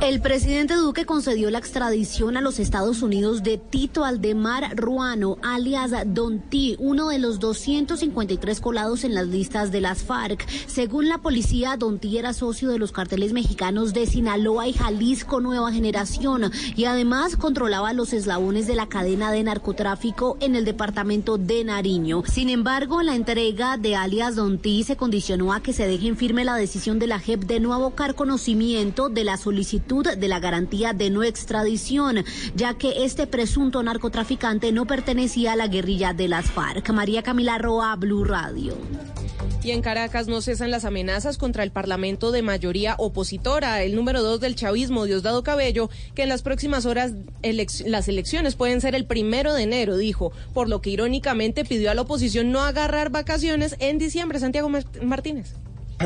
El 0.00 0.20
presidente 0.20 0.74
Duque 0.74 1.06
concedió 1.06 1.50
la 1.50 1.58
extradición 1.58 2.36
a 2.36 2.40
los 2.40 2.60
Estados 2.60 3.02
Unidos 3.02 3.42
de 3.42 3.58
Tito 3.58 4.04
Aldemar 4.04 4.76
Ruano, 4.76 5.38
alias 5.42 5.90
Don 6.06 6.38
T, 6.38 6.76
uno 6.78 7.08
de 7.08 7.18
los 7.18 7.40
253 7.40 8.60
colados 8.60 9.02
en 9.04 9.14
las 9.14 9.26
listas 9.26 9.72
de 9.72 9.80
las 9.80 10.04
FARC. 10.04 10.48
Según 10.68 11.08
la 11.08 11.18
policía, 11.18 11.76
Don 11.76 11.98
T 11.98 12.16
era 12.16 12.32
socio 12.32 12.70
de 12.70 12.78
los 12.78 12.92
carteles 12.92 13.32
mexicanos 13.32 13.92
de 13.92 14.06
Sinaloa 14.06 14.68
y 14.68 14.72
Jalisco 14.72 15.40
Nueva 15.40 15.72
Generación 15.72 16.52
y 16.76 16.84
además 16.84 17.36
controlaba 17.36 17.92
los 17.92 18.12
eslabones 18.12 18.66
de 18.68 18.76
la 18.76 18.88
cadena 18.88 19.32
de 19.32 19.42
narcotráfico 19.42 20.36
en 20.40 20.54
el 20.54 20.64
departamento 20.64 21.38
de 21.38 21.64
Nariño. 21.64 22.22
Sin 22.26 22.50
embargo, 22.50 23.02
la 23.02 23.16
entrega 23.16 23.76
de 23.76 23.96
alias 23.96 24.36
Don 24.36 24.58
T 24.58 24.84
se 24.84 24.96
condicionó 24.96 25.52
a 25.52 25.60
que 25.60 25.72
se 25.72 25.88
deje 25.88 26.06
en 26.06 26.16
firme 26.16 26.44
la 26.44 26.54
decisión 26.54 27.00
de 27.00 27.08
la 27.08 27.18
JEP 27.18 27.44
de 27.44 27.60
no 27.60 27.74
abocar 27.74 28.14
conocimiento 28.14 29.08
de 29.08 29.24
la 29.24 29.36
solicitud 29.36 29.67
de 29.72 30.28
la 30.28 30.40
garantía 30.40 30.92
de 30.94 31.10
no 31.10 31.22
extradición, 31.22 32.24
ya 32.54 32.74
que 32.74 33.04
este 33.04 33.26
presunto 33.26 33.82
narcotraficante 33.82 34.72
no 34.72 34.86
pertenecía 34.86 35.52
a 35.52 35.56
la 35.56 35.68
guerrilla 35.68 36.14
de 36.14 36.28
las 36.28 36.46
FARC. 36.46 36.88
María 36.90 37.22
Camila 37.22 37.58
Roa, 37.58 37.94
Blue 37.96 38.24
Radio. 38.24 38.74
Y 39.62 39.72
en 39.72 39.82
Caracas 39.82 40.28
no 40.28 40.40
cesan 40.40 40.70
las 40.70 40.84
amenazas 40.84 41.36
contra 41.36 41.64
el 41.64 41.70
Parlamento 41.72 42.30
de 42.30 42.42
mayoría 42.42 42.94
opositora. 42.96 43.82
El 43.82 43.94
número 43.94 44.22
dos 44.22 44.40
del 44.40 44.54
chavismo, 44.54 45.04
Diosdado 45.04 45.42
Cabello, 45.42 45.90
que 46.14 46.22
en 46.22 46.28
las 46.30 46.42
próximas 46.42 46.86
horas 46.86 47.12
las 47.42 48.08
elecciones 48.08 48.54
pueden 48.54 48.80
ser 48.80 48.94
el 48.94 49.04
primero 49.04 49.52
de 49.52 49.64
enero, 49.64 49.96
dijo, 49.96 50.32
por 50.54 50.68
lo 50.68 50.80
que 50.80 50.90
irónicamente 50.90 51.64
pidió 51.64 51.90
a 51.90 51.94
la 51.94 52.02
oposición 52.02 52.52
no 52.52 52.60
agarrar 52.62 53.10
vacaciones 53.10 53.76
en 53.80 53.98
diciembre. 53.98 54.38
Santiago 54.38 54.68
Mar- 54.68 54.84
Martínez. 55.02 55.54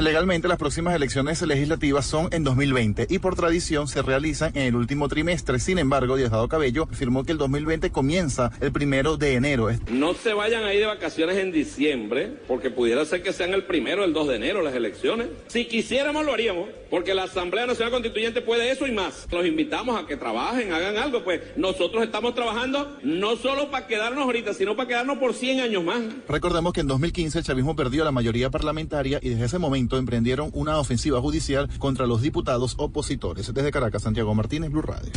Legalmente 0.01 0.49
las 0.49 0.57
próximas 0.57 0.95
elecciones 0.95 1.43
legislativas 1.43 2.07
son 2.07 2.29
en 2.33 2.45
2020 2.45 3.09
y 3.11 3.19
por 3.19 3.37
tradición 3.37 3.87
se 3.89 4.01
realizan 4.01 4.51
en 4.55 4.63
el 4.63 4.75
último 4.75 5.07
trimestre. 5.07 5.59
Sin 5.59 5.79
embargo, 5.79 6.17
Diosdado 6.17 6.49
Cabello 6.49 6.89
afirmó 6.91 7.25
que 7.25 7.33
el 7.33 7.39
2020 7.39 7.91
comienza 7.91 8.51
el 8.63 8.73
primero 8.73 9.19
de 9.19 9.35
enero. 9.35 9.69
No 9.91 10.15
se 10.15 10.33
vayan 10.33 10.65
ahí 10.65 10.79
de 10.79 10.87
vacaciones 10.87 11.37
en 11.37 11.53
diciembre, 11.53 12.33
porque 12.49 12.71
pudiera 12.71 13.05
ser 13.05 13.23
que 13.23 13.35
sean 13.35 13.53
el 13.53 13.65
primero 13.65 14.01
o 14.03 14.05
el 14.07 14.15
2 14.15 14.29
de 14.29 14.37
enero 14.37 14.63
las 14.63 14.75
elecciones. 14.75 15.29
Si 15.49 15.67
quisiéramos 15.67 16.25
lo 16.25 16.33
haríamos, 16.33 16.71
porque 16.89 17.15
la 17.15 17.25
Asamblea 17.25 17.67
Nacional 17.67 17.93
Constituyente 17.93 18.41
puede 18.41 18.71
eso 18.71 18.87
y 18.87 18.93
más. 18.93 19.29
Los 19.31 19.47
invitamos 19.47 20.03
a 20.03 20.07
que 20.07 20.17
trabajen, 20.17 20.73
hagan 20.73 20.97
algo, 20.97 21.23
pues 21.23 21.43
nosotros 21.57 22.03
estamos 22.03 22.35
trabajando 22.35 22.99
no 23.03 23.37
solo 23.37 23.71
para 23.71 23.87
quedarnos 23.87 24.25
ahorita, 24.25 24.55
sino 24.55 24.75
para 24.75 24.89
quedarnos 24.89 25.19
por 25.19 25.35
100 25.35 25.61
años 25.61 25.85
más. 25.85 26.01
Recordemos 26.29 26.73
que 26.73 26.81
en 26.81 26.89
2015 26.89 27.39
el 27.39 27.45
chavismo 27.45 27.77
perdió 27.77 28.05
la 28.05 28.11
mayoría 28.11 28.49
parlamentaria 28.49 29.19
y 29.23 29.29
desde 29.29 29.45
ese 29.45 29.59
momento 29.59 29.82
emprendieron 29.91 30.51
una 30.55 30.79
ofensiva 30.79 31.21
judicial 31.21 31.69
contra 31.79 32.07
los 32.07 32.23
diputados 32.23 32.75
opositores. 32.79 33.53
Desde 33.53 33.71
Caracas, 33.71 34.03
Santiago 34.03 34.35
Martínez, 34.35 34.71
Blue 34.71 34.83
Radio. 34.83 35.13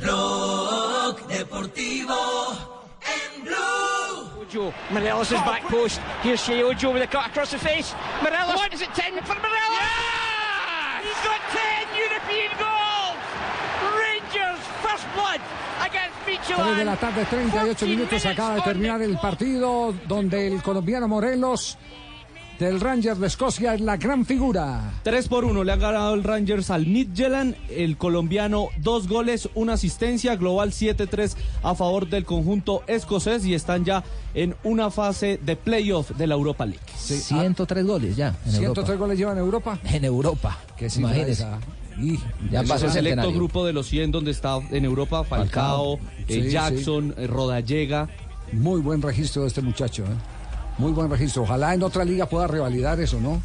Blog 0.00 1.26
Deportivo 1.28 2.16
en 3.02 3.44
Blue. 3.44 4.46
Ojo, 4.46 4.72
Morelos' 4.90 5.30
back 5.44 5.68
post. 5.68 6.00
Here's 6.22 6.40
Shea 6.40 6.62
Ojo 6.62 6.92
with 6.92 7.02
a 7.02 7.06
cut 7.06 7.26
across 7.28 7.50
the 7.50 7.58
face. 7.58 7.94
Morelos. 8.22 8.56
What 8.56 8.72
is 8.72 8.82
it, 8.82 8.92
10 8.94 9.22
for 9.24 9.34
Morelos? 9.34 10.16
He's 11.02 11.22
got 11.24 11.40
10 11.50 11.96
European 11.96 12.50
goals! 12.58 13.18
Rangers, 13.98 14.60
first 14.82 14.82
blood 14.82 14.82
against 14.82 14.82
3 16.56 16.76
de 16.76 16.84
la 16.84 16.96
tarde, 16.96 17.24
38 17.28 17.86
minutos. 17.86 18.26
Acaba 18.26 18.54
de 18.56 18.60
terminar 18.62 19.02
el 19.02 19.16
partido 19.18 19.94
donde 20.06 20.46
el 20.46 20.62
colombiano 20.62 21.08
Morelos 21.08 21.78
del 22.58 22.80
Rangers 22.80 23.18
de 23.20 23.26
Escocia 23.26 23.74
es 23.74 23.80
la 23.80 23.96
gran 23.96 24.24
figura. 24.24 24.94
3 25.02 25.28
por 25.28 25.44
1 25.44 25.64
le 25.64 25.72
han 25.72 25.80
ganado 25.80 26.14
el 26.14 26.24
Rangers 26.24 26.70
al 26.70 26.86
Midtjylland. 26.86 27.54
El 27.68 27.96
colombiano, 27.96 28.68
dos 28.78 29.08
goles, 29.08 29.48
una 29.54 29.74
asistencia. 29.74 30.36
Global 30.36 30.72
7-3 30.72 31.36
a 31.62 31.74
favor 31.74 32.08
del 32.08 32.24
conjunto 32.24 32.82
escocés 32.86 33.44
y 33.44 33.54
están 33.54 33.84
ya 33.84 34.02
en 34.34 34.56
una 34.64 34.90
fase 34.90 35.38
de 35.42 35.56
playoff 35.56 36.10
de 36.12 36.26
la 36.26 36.34
Europa 36.34 36.64
League. 36.64 36.80
103 36.96 37.84
goles 37.84 38.16
ya. 38.16 38.28
en 38.46 38.52
103 38.52 38.60
Europa. 38.62 38.94
goles 38.94 39.18
llevan 39.18 39.36
en 39.36 39.44
Europa. 39.44 39.78
En 39.84 40.04
Europa. 40.04 40.58
Que 40.76 40.88
Imagínese. 40.96 41.46
Y 42.00 42.18
Ya 42.50 42.60
es 42.60 42.82
el 42.82 42.90
selecto 42.90 43.32
grupo 43.32 43.64
de 43.64 43.72
los 43.72 43.86
100 43.86 44.10
donde 44.12 44.30
está 44.30 44.58
en 44.70 44.84
Europa 44.84 45.24
Falcao, 45.24 45.96
Falcao. 45.98 46.10
eh, 46.28 46.42
Sí, 46.42 46.50
Jackson, 46.50 47.14
eh, 47.16 47.26
Rodallega. 47.26 48.08
Muy 48.52 48.80
buen 48.80 49.02
registro 49.02 49.42
de 49.42 49.48
este 49.48 49.62
muchacho. 49.62 50.04
¿eh? 50.04 50.16
Muy 50.78 50.92
buen 50.92 51.10
registro. 51.10 51.42
Ojalá 51.42 51.74
en 51.74 51.82
otra 51.82 52.04
liga 52.04 52.26
pueda 52.26 52.46
revalidar 52.46 53.00
eso, 53.00 53.18
¿no? 53.20 53.40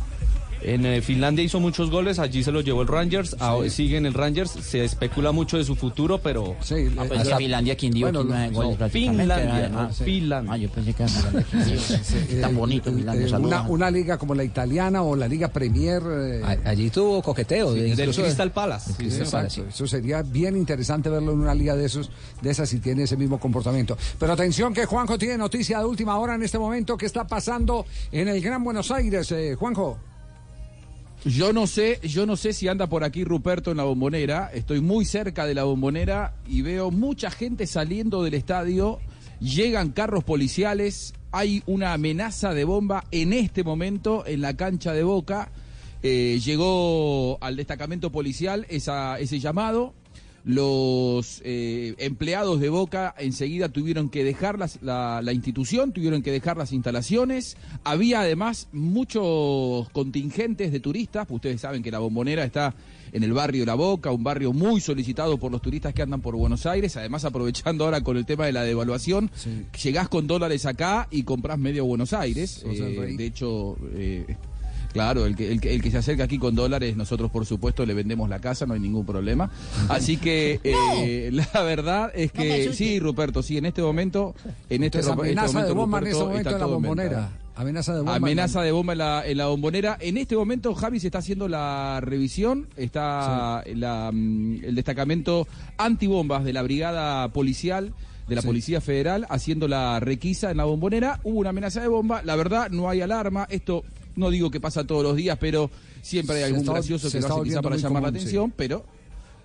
En 0.64 0.86
eh, 0.86 1.02
Finlandia 1.02 1.44
hizo 1.44 1.60
muchos 1.60 1.90
goles, 1.90 2.20
allí 2.20 2.44
se 2.44 2.52
los 2.52 2.64
llevó 2.64 2.84
el 2.84 2.88
Rangers, 2.88 3.36
ahora 3.40 3.68
sigue 3.70 3.98
en 3.98 4.06
el 4.06 4.14
Rangers, 4.14 4.52
se 4.52 4.84
especula 4.84 5.32
mucho 5.32 5.58
de 5.58 5.64
su 5.64 5.76
futuro, 5.76 6.20
pero... 6.20 6.56
Ah, 6.98 7.04
pues 7.08 7.34
Finlandia, 7.36 7.76
¿quién 7.76 7.92
dijo 7.94 8.12
que 8.12 8.20
nueve 8.24 8.50
goles? 8.54 8.92
Finlandia, 8.92 9.70
no, 9.70 9.80
ah, 9.80 9.90
sí. 9.92 10.04
Finlandia. 10.04 10.54
Ah, 10.54 10.58
yo 10.58 10.70
pensé 10.70 10.94
que 10.94 11.04
era 11.04 11.12
Finlandia. 11.12 12.42
Tan 12.42 12.56
bonito 12.56 12.94
Finlandia, 12.94 13.28
Eh, 13.28 13.34
una, 13.40 13.62
una 13.64 13.90
liga 13.92 14.18
como 14.18 14.36
la 14.36 14.44
italiana 14.44 15.02
o 15.02 15.16
la 15.16 15.28
liga 15.28 15.48
Premier. 15.48 16.02
eh, 16.08 16.42
Allí 16.66 16.90
tuvo 16.92 17.22
coqueteo. 17.24 17.74
Sí, 17.74 17.80
de- 17.80 17.82
del 17.96 18.00
incluso- 18.00 18.22
Crystal 18.22 18.52
Palace. 18.52 18.94
Crystal 18.98 19.28
Palace, 19.32 19.62
Exacto. 19.62 19.70
Eso 19.70 19.88
sería 19.88 20.22
bien 20.22 20.56
interesante 20.56 21.10
verlo 21.10 21.32
en 21.34 21.40
una 21.40 21.56
liga 21.56 21.76
de 21.76 21.86
esos, 21.86 22.12
de 22.42 22.52
esas 22.52 22.70
si 22.70 22.80
tiene 22.80 23.04
ese 23.04 23.18
mismo 23.18 23.40
comportamiento. 23.40 23.98
Pero 24.20 24.34
atención 24.34 24.74
que 24.74 24.86
Juanjo 24.86 25.18
tiene 25.18 25.38
noticia 25.38 25.80
de 25.80 25.86
última 25.86 26.18
hora 26.20 26.36
en 26.36 26.44
este 26.44 26.60
momento 26.60 26.98
que 26.98 27.08
está 27.08 27.26
pasando 27.26 27.86
en 28.12 28.28
el 28.28 28.40
Gran 28.42 28.64
Buenos 28.64 28.92
Aires, 28.92 29.32
eh, 29.32 29.56
Juanjo. 29.58 29.98
Yo 31.24 31.54
no 31.54 31.68
sé, 31.68 32.00
yo 32.04 32.26
no 32.26 32.36
sé 32.36 32.52
si 32.52 32.68
anda 32.68 32.88
por 32.88 33.04
aquí 33.04 33.24
Ruperto 33.24 33.70
en 33.72 33.78
la 33.78 33.84
bombonera. 33.84 34.50
Estoy 34.54 34.82
muy 34.82 35.06
cerca 35.06 35.46
de 35.46 35.54
la 35.54 35.64
bombonera 35.66 36.34
y 36.48 36.64
veo 36.64 36.90
mucha 36.90 37.30
gente 37.30 37.68
saliendo 37.68 38.24
del 38.24 38.34
estadio. 38.34 39.00
Llegan 39.40 39.92
carros 39.92 40.24
policiales. 40.24 41.14
Hay 41.32 41.62
una 41.68 41.94
amenaza 41.94 42.54
de 42.56 42.64
bomba 42.64 43.06
en 43.12 43.34
este 43.34 43.64
momento 43.64 44.26
en 44.26 44.42
la 44.42 44.58
cancha 44.58 44.94
de 44.94 45.04
Boca. 45.04 45.52
Eh, 46.04 46.40
llegó 46.44 47.38
al 47.42 47.56
destacamento 47.56 48.12
policial 48.12 48.66
esa- 48.70 49.20
ese 49.20 49.40
llamado. 49.40 49.94
Los 50.44 51.42
eh, 51.46 51.96
empleados 51.98 52.60
de 52.60 52.70
Boca 52.70 53.14
enseguida 53.18 53.70
tuvieron 53.70 54.10
que 54.10 54.24
dejar 54.24 54.58
las- 54.60 54.80
la, 54.82 55.22
la 55.22 55.34
institución, 55.34 55.92
tuvieron 55.92 56.22
que 56.22 56.32
dejar 56.32 56.58
las 56.58 56.72
instalaciones. 56.74 57.58
Había 57.84 58.22
además 58.22 58.68
muchos 58.72 59.90
contingentes 59.92 60.72
de 60.72 60.80
turistas. 60.80 61.28
pues 61.28 61.38
Ustedes 61.38 61.62
saben 61.62 61.84
que 61.84 61.92
la 61.92 62.00
bombonera 62.00 62.44
está 62.44 62.74
en 63.14 63.24
el 63.24 63.34
barrio 63.34 63.62
de 63.64 63.66
La 63.66 63.76
Boca, 63.76 64.10
un 64.12 64.24
barrio 64.24 64.54
muy 64.54 64.80
solicitado 64.80 65.38
por 65.38 65.52
los 65.52 65.62
turistas 65.62 65.94
que 65.94 66.02
andan 66.02 66.22
por 66.22 66.36
Buenos 66.36 66.66
Aires. 66.66 66.96
Además, 66.98 67.26
aprovechando 67.26 67.84
ahora 67.86 68.02
con 68.02 68.16
el 68.18 68.26
tema 68.26 68.46
de 68.46 68.54
la 68.54 68.64
devaluación, 68.64 69.30
llegás 69.84 70.08
con 70.10 70.28
dólares 70.28 70.66
acá 70.66 71.08
y 71.12 71.24
comprás 71.24 71.60
medio 71.60 71.86
Buenos 71.86 72.14
Aires. 72.14 72.64
Eh, 72.66 73.16
de 73.18 73.26
hecho, 73.26 73.78
eh, 73.96 74.38
Claro, 74.94 75.26
el 75.26 75.36
que, 75.36 75.52
el, 75.52 75.62
que, 75.62 75.74
el 75.74 75.82
que 75.82 75.90
se 75.92 75.98
acerca 75.98 76.24
aquí 76.26 76.38
con 76.38 76.54
dólares, 76.56 76.96
nosotros 76.98 77.32
por 77.32 77.46
supuesto 77.46 77.86
le 77.86 77.94
vendemos 77.94 78.30
la 78.30 78.40
casa, 78.40 78.66
no 78.66 78.74
hay 78.74 78.80
ningún 78.80 79.06
problema. 79.06 79.50
Así 79.90 80.18
que 80.18 80.60
eh, 80.64 81.30
la 81.32 81.62
verdad 81.64 82.12
es 82.14 82.32
que 82.32 82.74
sí, 82.74 83.00
Ruperto, 83.00 83.42
sí, 83.44 83.58
en 83.58 83.66
este 83.66 83.82
momento, 83.82 84.36
en 84.70 84.84
este, 84.84 85.00
Entonces, 85.00 85.06
ro- 85.16 85.24
este 85.24 85.40
amenaza 85.40 85.48
de 85.68 85.74
momento, 85.74 85.76
bomba 85.76 86.00
en 86.00 86.08
ese 86.08 86.16
momento 86.20 86.38
está 86.50 86.52
en 86.52 86.60
la 86.60 86.66
bombonera. 86.66 87.30
Amenaza 87.54 87.92
de 87.94 88.00
bomba. 88.00 88.16
en 88.16 88.22
la- 88.22 88.28
Amenaza 88.28 88.62
de 88.62 88.72
bomba 88.72 88.94
en 88.94 89.00
la, 89.00 89.24
en 89.28 89.38
la 89.38 89.48
bombonera. 89.48 89.98
En 90.00 90.18
este 90.18 90.36
momento, 90.36 90.74
Javi 90.74 91.00
se 91.00 91.08
está 91.08 91.20
haciendo 91.20 91.48
la 91.48 92.00
revisión. 92.02 92.68
Está 92.78 93.64
la, 93.76 94.10
mm, 94.12 94.64
el 94.64 94.76
destacamento 94.76 95.48
antibombas 95.78 96.44
de 96.44 96.54
la 96.54 96.62
brigada 96.64 97.28
policial 97.30 97.94
de 98.28 98.36
la 98.36 98.42
Sí. 98.42 98.48
Policía 98.48 98.80
Federal 98.82 99.26
haciendo 99.30 99.68
la 99.68 100.00
requisa 100.00 100.50
en 100.52 100.58
la 100.58 100.64
bombonera. 100.66 101.20
Hubo 101.24 101.40
una 101.40 101.50
amenaza 101.50 101.82
de 101.82 101.88
bomba. 101.88 102.22
La 102.24 102.36
verdad, 102.36 102.70
no 102.72 102.90
hay 102.90 103.02
alarma. 103.02 103.46
Esto 103.50 103.84
no 104.16 104.30
digo 104.30 104.52
que 104.52 104.60
pasa 104.60 104.86
todos 104.86 105.04
los 105.04 105.16
días, 105.16 105.38
pero 105.40 105.70
siempre 106.02 106.38
hay 106.38 106.44
algún 106.44 106.62
está- 106.62 106.74
gracioso 106.74 107.10
se 107.10 107.18
que 107.20 107.28
lo 107.28 107.34
hace 107.36 107.44
quizá 107.44 107.62
para 107.62 107.76
llamar 107.78 108.04
la 108.04 108.10
sí. 108.12 108.16
atención, 108.18 108.54
pero 108.56 108.86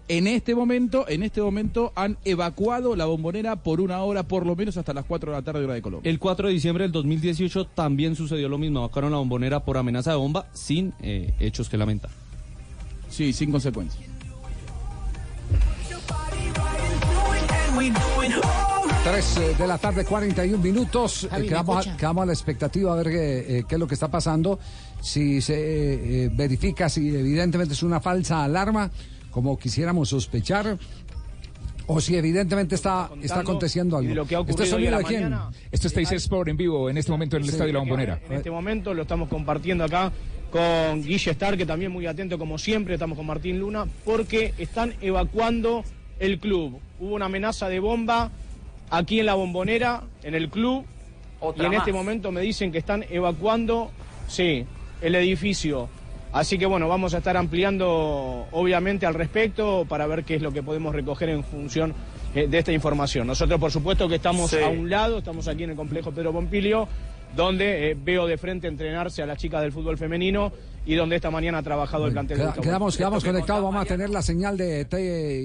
en 0.08 0.28
este 0.28 0.54
momento, 0.54 1.04
en 1.08 1.24
este 1.24 1.42
momento 1.42 1.92
han 1.96 2.16
evacuado 2.24 2.94
la 2.94 3.06
bombonera 3.06 3.56
por 3.56 3.80
una 3.80 4.02
hora, 4.02 4.22
por 4.22 4.46
lo 4.46 4.54
menos 4.54 4.76
hasta 4.76 4.94
las 4.94 5.04
4 5.04 5.32
de 5.32 5.38
la 5.38 5.42
tarde 5.42 5.64
hora 5.64 5.74
de 5.74 5.82
Colombia. 5.82 6.08
El 6.08 6.18
4 6.20 6.46
de 6.48 6.54
diciembre 6.54 6.84
del 6.84 6.92
2018 6.92 7.64
también 7.66 8.14
sucedió 8.14 8.48
lo 8.48 8.56
mismo, 8.58 8.78
evacuaron 8.78 9.10
la 9.10 9.18
bombonera 9.18 9.64
por 9.64 9.76
amenaza 9.78 10.10
de 10.12 10.16
bomba 10.16 10.46
sin 10.52 10.92
eh, 11.02 11.34
hechos 11.40 11.68
que 11.68 11.76
lamentar. 11.76 12.10
Sí, 13.10 13.32
sin 13.32 13.50
consecuencias. 13.50 14.04
3 19.06 19.36
eh, 19.36 19.54
de 19.56 19.68
la 19.68 19.78
tarde, 19.78 20.04
41 20.04 20.58
minutos. 20.58 21.22
Eh, 21.22 21.28
Javi, 21.30 21.42
¿me 21.42 21.48
quedamos, 21.48 21.86
a, 21.86 21.96
quedamos 21.96 22.22
a 22.24 22.26
la 22.26 22.32
expectativa 22.32 22.92
a 22.92 22.96
ver 22.96 23.06
qué, 23.06 23.58
eh, 23.58 23.64
qué 23.68 23.76
es 23.76 23.78
lo 23.78 23.86
que 23.86 23.94
está 23.94 24.08
pasando. 24.08 24.58
Si 25.00 25.40
se 25.40 25.54
eh, 25.54 26.24
eh, 26.24 26.30
verifica 26.32 26.88
si 26.88 27.14
evidentemente 27.14 27.74
es 27.74 27.84
una 27.84 28.00
falsa 28.00 28.42
alarma, 28.42 28.90
como 29.30 29.56
quisiéramos 29.56 30.08
sospechar, 30.08 30.76
o 31.86 32.00
si 32.00 32.16
evidentemente 32.16 32.74
está, 32.74 33.08
está 33.22 33.38
aconteciendo 33.38 33.96
algo. 33.96 34.26
¿Este 34.48 34.66
sonido 34.66 34.98
de 34.98 35.04
quién? 35.04 35.32
Esto 35.70 35.86
está 35.86 36.00
Dice 36.00 36.16
Sport 36.16 36.48
en 36.48 36.56
vivo 36.56 36.90
en 36.90 36.98
este 36.98 37.12
momento 37.12 37.36
en 37.36 37.42
el 37.42 37.48
Sí. 37.48 37.54
Estadio 37.54 37.74
La 37.74 37.78
Bombonera. 37.78 38.20
En 38.28 38.32
este 38.32 38.50
momento 38.50 38.92
lo 38.92 39.02
estamos 39.02 39.28
compartiendo 39.28 39.84
acá 39.84 40.10
con 40.50 41.04
Guille 41.04 41.30
Star, 41.30 41.56
que 41.56 41.64
también 41.64 41.92
muy 41.92 42.06
atento 42.06 42.38
como 42.38 42.58
siempre, 42.58 42.94
estamos 42.94 43.16
con 43.16 43.26
Martín 43.26 43.60
Luna, 43.60 43.86
porque 44.04 44.52
están 44.58 44.94
evacuando 45.00 45.84
el 46.18 46.40
club. 46.40 46.80
Hubo 46.98 47.14
una 47.14 47.26
amenaza 47.26 47.68
de 47.68 47.78
bomba 47.78 48.32
aquí 48.90 49.20
en 49.20 49.26
la 49.26 49.34
bombonera, 49.34 50.02
en 50.22 50.34
el 50.34 50.48
club, 50.48 50.84
Otra 51.40 51.64
y 51.64 51.66
en 51.66 51.74
este 51.74 51.92
momento 51.92 52.32
me 52.32 52.40
dicen 52.40 52.72
que 52.72 52.78
están 52.78 53.04
evacuando, 53.10 53.90
sí, 54.28 54.64
el 55.02 55.14
edificio. 55.14 55.88
Así 56.32 56.58
que 56.58 56.66
bueno, 56.66 56.88
vamos 56.88 57.14
a 57.14 57.18
estar 57.18 57.36
ampliando 57.36 58.46
obviamente 58.52 59.06
al 59.06 59.14
respecto 59.14 59.86
para 59.88 60.06
ver 60.06 60.24
qué 60.24 60.34
es 60.34 60.42
lo 60.42 60.52
que 60.52 60.62
podemos 60.62 60.94
recoger 60.94 61.28
en 61.30 61.44
función 61.44 61.94
eh, 62.34 62.46
de 62.46 62.58
esta 62.58 62.72
información. 62.72 63.26
Nosotros 63.26 63.58
por 63.60 63.70
supuesto 63.70 64.08
que 64.08 64.16
estamos 64.16 64.50
Sí. 64.50 64.58
a 64.62 64.68
un 64.68 64.90
lado, 64.90 65.18
estamos 65.18 65.48
aquí 65.48 65.64
en 65.64 65.70
el 65.70 65.76
complejo 65.76 66.10
Pedro 66.12 66.32
Pompilio, 66.32 66.88
donde 67.34 67.90
eh, 67.90 67.96
veo 67.98 68.26
de 68.26 68.36
frente 68.38 68.66
entrenarse 68.68 69.22
a 69.22 69.26
las 69.26 69.38
chicas 69.38 69.62
del 69.62 69.72
fútbol 69.72 69.96
femenino 69.96 70.52
y 70.86 70.94
donde 70.94 71.16
esta 71.16 71.30
mañana 71.30 71.58
ha 71.58 71.62
trabajado 71.62 72.06
el 72.06 72.12
plantel. 72.12 72.38
Queda- 72.38 72.52
quedamos 72.54 72.96
quedamos 72.96 73.24
conectados, 73.24 73.62
vamos 73.64 73.82
a 73.82 73.84
tener 73.84 74.08
la 74.08 74.22
señal 74.22 74.56
de 74.56 74.84
T. 74.84 74.96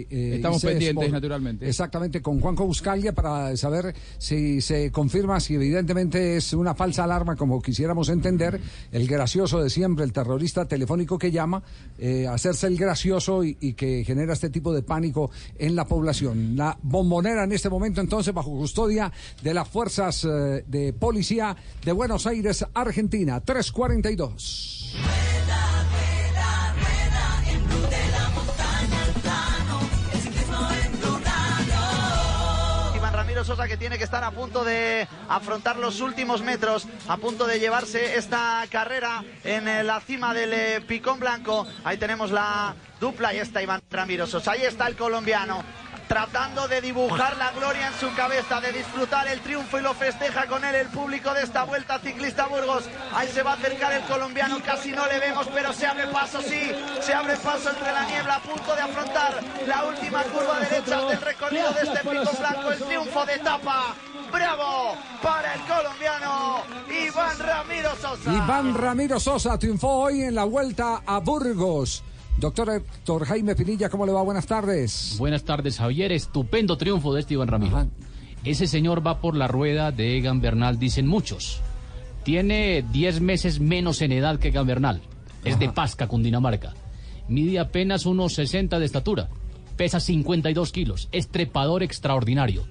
eh, 0.09 0.35
Estamos 0.35 0.61
pendientes, 0.61 0.89
Sport. 1.05 1.11
naturalmente. 1.11 1.68
Exactamente, 1.68 2.22
con 2.22 2.39
Juanjo 2.39 2.65
Buscalia 2.65 3.11
para 3.13 3.57
saber 3.57 3.93
si 4.18 4.61
se 4.61 4.91
confirma, 4.91 5.39
si 5.39 5.55
evidentemente 5.55 6.38
es 6.38 6.53
una 6.53 6.76
falsa 6.76 7.03
alarma, 7.03 7.35
como 7.35 7.61
quisiéramos 7.61 8.09
entender, 8.09 8.61
el 8.91 9.07
gracioso 9.07 9.61
de 9.61 9.69
siempre, 9.69 10.05
el 10.05 10.13
terrorista 10.13 10.65
telefónico 10.65 11.18
que 11.18 11.31
llama, 11.31 11.63
eh, 11.97 12.27
hacerse 12.27 12.68
el 12.68 12.77
gracioso 12.77 13.43
y, 13.43 13.57
y 13.59 13.73
que 13.73 14.03
genera 14.05 14.34
este 14.34 14.49
tipo 14.51 14.72
de 14.73 14.84
pánico 14.84 15.31
en 15.57 15.76
la 15.76 15.85
población. 15.85 16.55
La 16.55 16.77
bombonera 16.84 17.43
en 17.45 17.51
este 17.51 17.69
momento, 17.69 17.99
entonces, 18.01 18.34
bajo 18.34 18.51
custodia 18.51 19.11
de 19.41 19.53
las 19.53 19.68
fuerzas 19.68 20.23
eh, 20.26 20.63
de 20.68 20.93
policía 20.93 21.55
de 21.84 21.91
Buenos 21.91 22.27
Aires, 22.27 22.63
Argentina, 22.73 23.39
342. 23.41 24.81
Iván 32.95 33.13
Ramiro 33.13 33.43
Sosa 33.43 33.68
que 33.68 33.77
tiene 33.77 33.97
que 33.97 34.03
estar 34.03 34.23
a 34.23 34.31
punto 34.31 34.63
de 34.63 35.07
afrontar 35.30 35.77
los 35.77 36.01
últimos 36.01 36.41
metros, 36.41 36.88
a 37.07 37.18
punto 37.18 37.47
de 37.47 37.59
llevarse 37.59 38.18
esta 38.18 38.63
carrera 38.69 39.23
en 39.43 39.68
eh, 39.68 39.84
la 39.84 40.01
cima 40.01 40.34
del 40.34 40.53
eh, 40.53 40.81
Picón 40.81 41.19
Blanco. 41.19 41.65
Ahí 41.84 41.97
tenemos 41.97 42.31
la 42.31 42.76
dupla 42.99 43.34
y 43.34 43.38
está 43.38 43.61
Iván 43.61 43.81
Ramiro 43.89 44.27
Sosa. 44.27 44.51
Ahí 44.51 44.63
está 44.63 44.88
el 44.88 44.95
colombiano. 44.95 45.63
Tratando 46.11 46.67
de 46.67 46.81
dibujar 46.81 47.38
la 47.38 47.51
gloria 47.53 47.88
en 47.88 47.93
su 47.93 48.13
cabeza, 48.13 48.59
de 48.59 48.73
disfrutar 48.73 49.29
el 49.29 49.39
triunfo 49.39 49.79
y 49.79 49.81
lo 49.81 49.93
festeja 49.93 50.45
con 50.45 50.65
él 50.65 50.75
el 50.75 50.88
público 50.88 51.33
de 51.33 51.43
esta 51.43 51.63
vuelta 51.63 51.99
ciclista 51.99 52.47
Burgos. 52.47 52.83
Ahí 53.15 53.29
se 53.29 53.41
va 53.43 53.51
a 53.51 53.53
acercar 53.53 53.93
el 53.93 54.03
colombiano, 54.03 54.57
casi 54.61 54.91
no 54.91 55.07
le 55.07 55.21
vemos, 55.21 55.47
pero 55.53 55.71
se 55.71 55.88
abre 55.88 56.07
paso, 56.07 56.41
sí, 56.41 56.75
se 56.99 57.13
abre 57.13 57.38
paso 57.38 57.69
entre 57.69 57.93
la 57.93 58.05
niebla 58.07 58.35
a 58.35 58.39
punto 58.41 58.75
de 58.75 58.81
afrontar 58.81 59.39
la 59.65 59.85
última 59.85 60.23
curva 60.23 60.59
derecha 60.59 60.99
del 60.99 61.21
recorrido 61.21 61.71
de 61.71 61.81
este 61.81 61.99
pico 61.99 62.38
blanco, 62.38 62.71
el 62.73 62.79
triunfo 62.79 63.25
de 63.25 63.33
etapa. 63.35 63.95
¡Bravo! 64.33 64.97
Para 65.23 65.53
el 65.53 65.61
colombiano 65.61 66.63
Iván 66.89 67.39
Ramiro 67.39 67.95
Sosa. 67.95 68.33
Iván 68.33 68.75
Ramiro 68.75 69.17
Sosa 69.17 69.57
triunfó 69.57 69.88
hoy 69.88 70.23
en 70.23 70.35
la 70.35 70.43
vuelta 70.43 71.03
a 71.05 71.19
Burgos. 71.19 72.03
Doctor 72.41 72.72
Héctor 72.72 73.26
Jaime 73.26 73.55
Pinilla, 73.55 73.88
¿cómo 73.89 74.03
le 74.03 74.11
va? 74.11 74.23
Buenas 74.23 74.47
tardes. 74.47 75.13
Buenas 75.19 75.43
tardes, 75.43 75.77
Javier. 75.77 76.11
Estupendo 76.11 76.76
triunfo 76.76 77.13
de 77.13 77.19
este 77.19 77.35
Iván 77.35 77.47
Ramiro. 77.47 77.88
Ese 78.43 78.65
señor 78.65 79.05
va 79.05 79.22
por 79.22 79.38
la 79.38 79.47
rueda 79.47 79.91
de 79.91 80.18
Egan 80.18 80.41
Bernal, 80.41 80.80
dicen 80.80 81.05
muchos. 81.05 81.61
Tiene 82.23 82.84
10 82.91 83.22
meses 83.22 83.59
menos 83.59 84.01
en 84.01 84.11
edad 84.11 84.39
que 84.39 84.47
Egan 84.47 84.65
Bernal. 84.65 85.03
Es 85.45 85.59
de 85.59 85.69
Pasca, 85.69 86.07
Cundinamarca. 86.07 86.73
Mide 87.27 87.59
apenas 87.59 88.07
unos 88.07 88.34
60 88.34 88.80
de 88.80 88.85
estatura. 88.88 89.30
Pesa 89.77 89.99
52 89.99 90.72
kilos. 90.72 91.09
Es 91.11 91.27
trepador 91.27 91.84
extraordinario. 91.84 92.63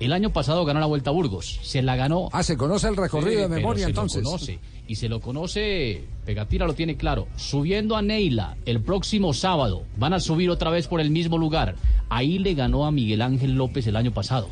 El 0.00 0.12
año 0.12 0.32
pasado 0.32 0.64
ganó 0.64 0.80
la 0.80 0.86
Vuelta 0.86 1.10
a 1.10 1.12
Burgos. 1.12 1.60
Se 1.62 1.80
la 1.80 1.94
ganó. 1.94 2.28
Ah, 2.32 2.42
se 2.42 2.56
conoce 2.56 2.88
el 2.88 2.96
recorrido 2.96 3.42
de 3.42 3.48
pero 3.48 3.60
memoria 3.60 3.86
se 3.86 3.92
lo 3.92 4.00
entonces. 4.02 4.24
conoce. 4.24 4.58
Y 4.88 4.96
se 4.96 5.08
lo 5.08 5.20
conoce, 5.20 6.04
Pegatina 6.26 6.66
lo 6.66 6.74
tiene 6.74 6.96
claro. 6.96 7.28
Subiendo 7.36 7.96
a 7.96 8.02
Neila 8.02 8.56
el 8.66 8.80
próximo 8.80 9.32
sábado, 9.32 9.84
van 9.96 10.12
a 10.12 10.20
subir 10.20 10.50
otra 10.50 10.70
vez 10.70 10.88
por 10.88 11.00
el 11.00 11.10
mismo 11.10 11.38
lugar. 11.38 11.76
Ahí 12.08 12.38
le 12.38 12.54
ganó 12.54 12.84
a 12.84 12.90
Miguel 12.92 13.22
Ángel 13.22 13.54
López 13.54 13.86
el 13.86 13.96
año 13.96 14.12
pasado. 14.12 14.48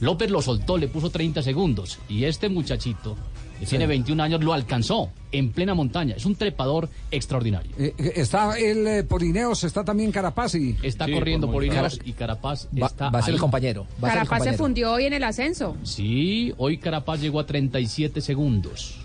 López 0.00 0.30
lo 0.30 0.42
soltó, 0.42 0.76
le 0.78 0.88
puso 0.88 1.10
30 1.10 1.42
segundos. 1.42 1.98
Y 2.08 2.24
este 2.24 2.48
muchachito, 2.48 3.16
que 3.60 3.66
tiene 3.66 3.86
21 3.86 4.20
años, 4.22 4.42
lo 4.42 4.52
alcanzó 4.52 5.10
en 5.30 5.52
plena 5.52 5.74
montaña. 5.74 6.16
Es 6.16 6.26
un 6.26 6.34
trepador 6.34 6.88
extraordinario. 7.10 7.70
Eh, 7.78 7.94
eh, 7.96 8.12
está 8.16 8.58
el 8.58 8.86
eh, 8.86 9.04
Polineos, 9.04 9.62
está 9.64 9.84
también 9.84 10.10
Carapaz 10.10 10.56
y... 10.56 10.76
Está 10.82 11.06
corriendo 11.10 11.48
por 11.50 11.64
Ineos 11.64 12.00
y 12.04 12.12
Carapaz 12.12 12.68
Va- 12.82 12.86
está 12.88 13.10
va 13.10 13.20
a 13.20 13.22
ser 13.22 13.34
el 13.34 13.40
compañero, 13.40 13.86
el 13.96 14.08
Carapaz 14.08 14.42
se 14.42 14.54
fundió 14.54 14.92
hoy 14.92 15.04
en 15.04 15.12
el 15.12 15.22
ascenso. 15.22 15.76
Sí, 15.84 16.52
hoy 16.56 16.78
Carapaz 16.78 17.20
llegó 17.20 17.38
a 17.38 17.46
37 17.46 18.20
segundos. 18.20 19.03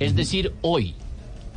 Es 0.00 0.16
decir, 0.16 0.54
hoy, 0.62 0.94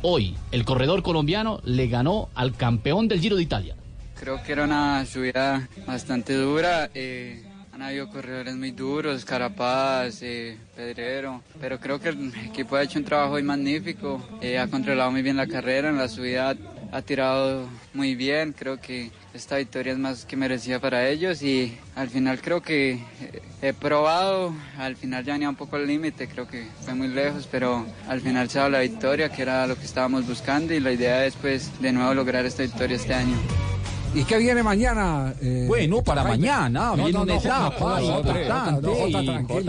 hoy, 0.02 0.36
el 0.52 0.66
corredor 0.66 1.02
colombiano 1.02 1.60
le 1.64 1.88
ganó 1.88 2.28
al 2.34 2.54
campeón 2.54 3.08
del 3.08 3.20
Giro 3.20 3.36
de 3.36 3.42
Italia. 3.42 3.74
Creo 4.20 4.42
que 4.42 4.52
era 4.52 4.64
una 4.64 5.04
subida 5.06 5.66
bastante 5.86 6.34
dura. 6.34 6.90
eh, 6.94 7.42
han 7.72 7.80
habido 7.82 8.08
corredores 8.08 8.54
muy 8.54 8.70
duros, 8.70 9.24
Carapaz, 9.24 10.22
eh, 10.22 10.56
Pedrero, 10.76 11.42
pero 11.58 11.80
creo 11.80 11.98
que 11.98 12.10
el 12.10 12.32
equipo 12.44 12.76
ha 12.76 12.82
hecho 12.82 12.98
un 12.98 13.04
trabajo 13.06 13.32
hoy 13.32 13.42
magnífico. 13.42 14.22
eh, 14.42 14.58
ha 14.58 14.68
controlado 14.68 15.10
muy 15.10 15.22
bien 15.22 15.36
la 15.38 15.46
carrera, 15.46 15.88
en 15.88 15.96
la 15.96 16.06
subida 16.08 16.54
ha 16.94 17.02
tirado 17.02 17.68
muy 17.92 18.14
bien. 18.14 18.54
Creo 18.56 18.80
que 18.80 19.10
esta 19.34 19.56
victoria 19.56 19.92
es 19.92 19.98
más 19.98 20.24
que 20.24 20.36
merecida 20.36 20.78
para 20.78 21.08
ellos 21.08 21.42
y 21.42 21.76
al 21.96 22.08
final 22.08 22.40
creo 22.40 22.62
que 22.62 23.00
he 23.60 23.72
probado. 23.72 24.54
Al 24.78 24.94
final 24.94 25.24
ya 25.24 25.32
venía 25.32 25.48
un 25.48 25.56
poco 25.56 25.74
al 25.74 25.88
límite, 25.88 26.28
creo 26.28 26.46
que 26.46 26.68
fue 26.84 26.94
muy 26.94 27.08
lejos, 27.08 27.48
pero 27.50 27.84
al 28.08 28.20
final 28.20 28.48
se 28.48 28.58
ha 28.58 28.62
dado 28.62 28.70
la 28.70 28.80
victoria, 28.80 29.28
que 29.28 29.42
era 29.42 29.66
lo 29.66 29.76
que 29.76 29.84
estábamos 29.84 30.26
buscando 30.26 30.72
y 30.72 30.78
la 30.78 30.92
idea 30.92 31.26
es 31.26 31.34
pues 31.34 31.82
de 31.82 31.92
nuevo 31.92 32.14
lograr 32.14 32.46
esta 32.46 32.62
victoria 32.62 32.96
este 32.96 33.12
año. 33.12 33.36
¿Y 34.14 34.22
qué 34.24 34.38
viene 34.38 34.62
mañana? 34.62 35.34
eh, 35.42 35.64
Bueno, 35.66 36.00
para 36.02 36.22
mañana 36.22 36.94
viene 36.94 37.18
una 37.18 37.34
etapa 37.36 37.70
Jota, 38.00 38.16
importante. 38.16 38.88
Jota, 38.88 39.18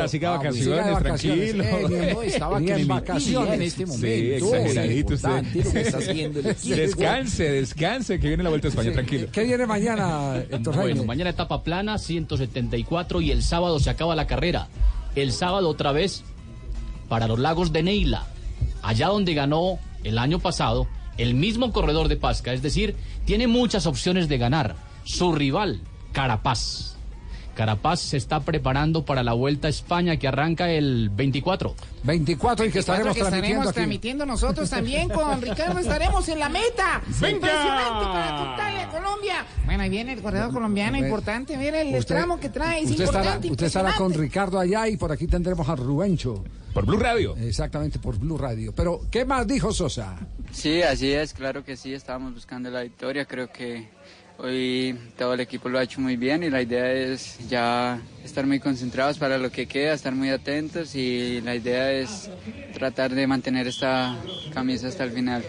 Ah, 0.06 0.38
vacaciones, 0.38 1.00
tranquilo. 1.00 1.64
Eh, 1.64 2.12
No, 2.14 2.22
estaba 2.22 2.60
que 2.62 2.74
en 2.74 2.88
vacaciones. 2.88 3.54
en 3.56 3.62
este 3.64 3.86
Sí, 3.88 3.92
momento. 3.92 4.56
exageradito 4.56 5.14
usted. 5.16 5.30
Importante 5.30 5.64
lo 5.64 5.72
que 5.72 5.82
está 5.82 5.98
haciendo 5.98 6.40
el 6.42 6.46
equipo. 6.48 6.76
Descanse, 6.76 7.44
descanse, 7.52 8.20
que 8.20 8.28
viene 8.28 8.44
la 8.44 8.50
Vuelta 8.50 8.68
a 8.68 8.70
España, 8.70 8.92
tranquilo. 8.94 9.28
¿Qué 9.32 9.44
viene 9.44 9.66
mañana, 9.66 10.38
Héctor 10.38 10.76
Jaime? 10.76 10.92
Bueno, 10.94 11.06
mañana 11.06 11.30
etapa 11.32 11.64
plana, 11.64 11.98
174 11.98 13.22
y 13.22 13.32
el 13.32 13.42
sábado 13.42 13.80
se 13.80 13.90
acaba 13.90 14.16
la 14.16 14.28
carrera. 14.28 14.68
El 15.16 15.32
sábado 15.32 15.70
otra 15.70 15.92
vez 15.92 16.24
para 17.10 17.28
los 17.28 17.40
lagos 17.40 17.74
de 17.74 17.82
Neila, 17.82 18.28
allá 18.84 19.08
donde 19.08 19.34
ganó 19.34 19.80
el 20.04 20.18
año 20.20 20.38
pasado 20.40 20.88
el 21.18 21.34
mismo 21.34 21.72
corredor 21.72 22.08
de 22.08 22.18
Pasca, 22.18 22.54
es 22.54 22.62
decir, 22.62 22.96
tiene 23.26 23.48
muchas 23.48 23.86
opciones 23.86 24.28
de 24.28 24.38
ganar. 24.38 24.76
Su 25.04 25.34
rival, 25.34 25.82
Carapaz. 26.12 26.95
Carapaz 27.56 28.00
se 28.02 28.18
está 28.18 28.42
preparando 28.42 29.04
para 29.06 29.24
la 29.24 29.34
Vuelta 29.34 29.68
a 29.68 29.70
España 29.72 30.18
que 30.18 30.28
arranca 30.28 30.70
el 30.70 31.10
24. 31.10 31.74
24 32.04 32.66
y 32.66 32.72
que 32.72 32.80
estaremos 32.80 33.14
que 33.16 33.22
transmitiendo 33.22 33.46
estaremos 33.62 33.68
aquí. 33.70 33.76
transmitiendo 33.76 34.26
nosotros 34.28 34.70
también 34.70 35.10
con 35.10 35.42
Ricardo, 35.42 35.80
estaremos 35.80 36.30
en 36.30 36.40
la 36.40 36.50
meta. 36.50 37.02
¡Venga! 37.20 37.30
Impresionante 37.32 38.06
para 38.06 38.38
contarle 38.38 38.80
a 38.82 38.90
Colombia. 38.90 39.46
Bueno, 39.66 39.84
ahí 39.84 39.90
viene 39.90 40.14
el 40.14 40.22
corredor 40.22 40.52
colombiano, 40.54 40.98
importante, 40.98 41.58
mira 41.58 41.82
el 41.82 41.96
Usted- 41.96 42.16
tramo 42.16 42.40
que 42.40 42.50
trae, 42.50 42.84
es 42.84 42.92
usted 42.92 43.06
estará, 43.06 43.24
importante, 43.24 43.52
usted 43.52 43.66
estará 43.68 43.96
con. 43.96 44.14
Ricardo 44.14 44.60
allá 44.60 44.88
y 44.88 44.98
por 44.98 45.12
aquí 45.12 45.26
tendremos 45.28 45.68
a 45.68 45.76
Rubencho. 45.76 46.44
Por 46.74 46.86
Blue 46.86 47.00
Radio. 47.00 47.36
Exactamente, 47.38 48.00
por 48.00 48.18
Blue 48.20 48.38
Radio. 48.38 48.74
Pero, 48.76 49.02
¿qué 49.10 49.24
más 49.24 49.48
dijo 49.48 49.72
Sosa? 49.72 50.18
Sí, 50.52 50.82
así 50.82 51.12
es, 51.12 51.34
claro 51.34 51.64
que 51.64 51.78
sí, 51.78 51.94
estábamos 51.94 52.34
buscando 52.34 52.70
la 52.70 52.82
victoria, 52.82 53.26
creo 53.26 53.50
que 53.52 53.88
hoy 54.38 54.98
todo 55.18 55.34
el 55.34 55.40
equipo 55.40 55.70
lo 55.70 55.80
ha 55.80 55.84
hecho 55.84 56.02
muy 56.02 56.18
bien 56.18 56.44
y 56.44 56.50
la 56.50 56.62
idea 56.62 56.92
es 56.92 57.38
ya 57.48 58.00
estar 58.24 58.46
muy 58.46 58.60
concentrados 58.60 59.18
para 59.18 59.38
lo 59.38 59.52
que 59.52 59.68
queda, 59.68 59.94
estar 59.94 60.14
muy 60.14 60.30
atentos 60.30 60.96
y 60.96 61.42
la 61.42 61.56
idea 61.56 61.92
es 61.92 62.30
tratar 62.74 63.14
de 63.14 63.28
mantener 63.28 63.68
esta 63.68 64.18
camisa 64.54 64.88
hasta 64.88 65.04
el 65.04 65.12
final. 65.12 65.44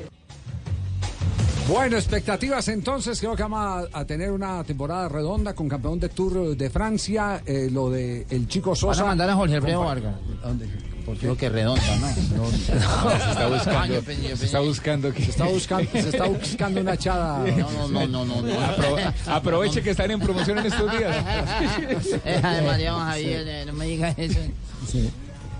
Bueno, 1.68 1.96
expectativas 1.96 2.68
entonces, 2.68 3.18
creo 3.18 3.34
que 3.34 3.42
vamos 3.42 3.88
a, 3.92 3.98
a 3.98 4.04
tener 4.04 4.30
una 4.30 4.62
temporada 4.62 5.08
redonda 5.08 5.52
con 5.52 5.68
campeón 5.68 5.98
de 5.98 6.08
Tour 6.10 6.56
de 6.56 6.70
Francia, 6.70 7.42
eh, 7.44 7.68
lo 7.72 7.90
de 7.90 8.24
el 8.30 8.46
chico 8.46 8.76
Sosa. 8.76 9.02
Van 9.02 9.08
a 9.08 9.10
mandar 9.12 9.30
a 9.30 9.34
Jorge 9.34 9.58
Vargas. 9.58 10.14
¿Dónde? 11.06 11.06
¿Por 11.06 11.16
Creo 11.18 11.36
que 11.36 11.48
redonda, 11.48 11.82
¿no? 11.96 12.46
Se 12.50 12.72
está 13.30 13.46
buscando, 13.48 13.78
Ah, 13.78 13.86
yo 13.86 14.36
se 14.36 14.44
está 14.46 14.60
buscando 14.60 15.12
que... 15.14 15.22
Se 15.24 15.30
está 15.30 15.44
buscando, 15.46 15.90
se 15.92 16.08
está 16.08 16.24
buscando 16.26 16.80
una 16.80 16.94
echada. 16.94 17.44
No, 17.56 17.88
no, 17.88 18.06
no, 18.08 18.24
no, 18.24 18.42
no. 18.42 18.48
Apro- 18.60 19.12
aproveche 19.26 19.82
que 19.82 19.90
están 19.90 20.10
en 20.10 20.20
promoción 20.20 20.58
en 20.58 20.66
estos 20.66 20.90
días. 20.98 21.16
Además, 22.42 22.80
Javier, 22.82 23.66
no 23.66 23.72
me 23.72 23.86
digas 23.86 24.14
eso. 24.18 24.38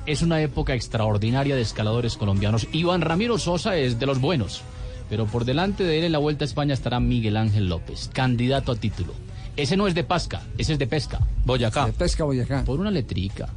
Es 0.07 0.23
una 0.23 0.41
época 0.43 0.75
extraordinaria 0.75 1.57
de 1.57 1.63
escaladores 1.63 2.17
colombianos. 2.17 2.67
Iván 2.73 3.01
Ramiro 3.01 3.39
Sosa 3.39 3.77
es 3.77 3.99
de 3.99 4.07
los 4.07 4.21
buenos. 4.21 4.63
Pero 5.09 5.27
por 5.27 5.45
delante 5.45 5.85
de 5.85 5.99
él 5.99 6.05
en 6.05 6.13
la 6.13 6.19
Vuelta 6.19 6.45
a 6.45 6.47
España 6.47 6.75
estará 6.75 6.99
Miguel 6.99 7.37
Ángel 7.37 7.69
López, 7.69 8.11
candidato 8.13 8.73
a 8.73 8.77
título. 8.77 9.15
Ese 9.57 9.77
no 9.77 9.87
es 9.87 9.95
de 9.95 10.03
Pasca, 10.03 10.43
ese 10.59 10.73
es 10.73 10.79
de 10.81 10.87
pesca. 10.89 11.21
Boyacá. 11.45 11.87
De 11.87 11.93
pesca 11.93 12.25
Boyacá. 12.25 12.65
Por 12.65 12.81
una 12.81 12.91
letrica. 12.91 13.49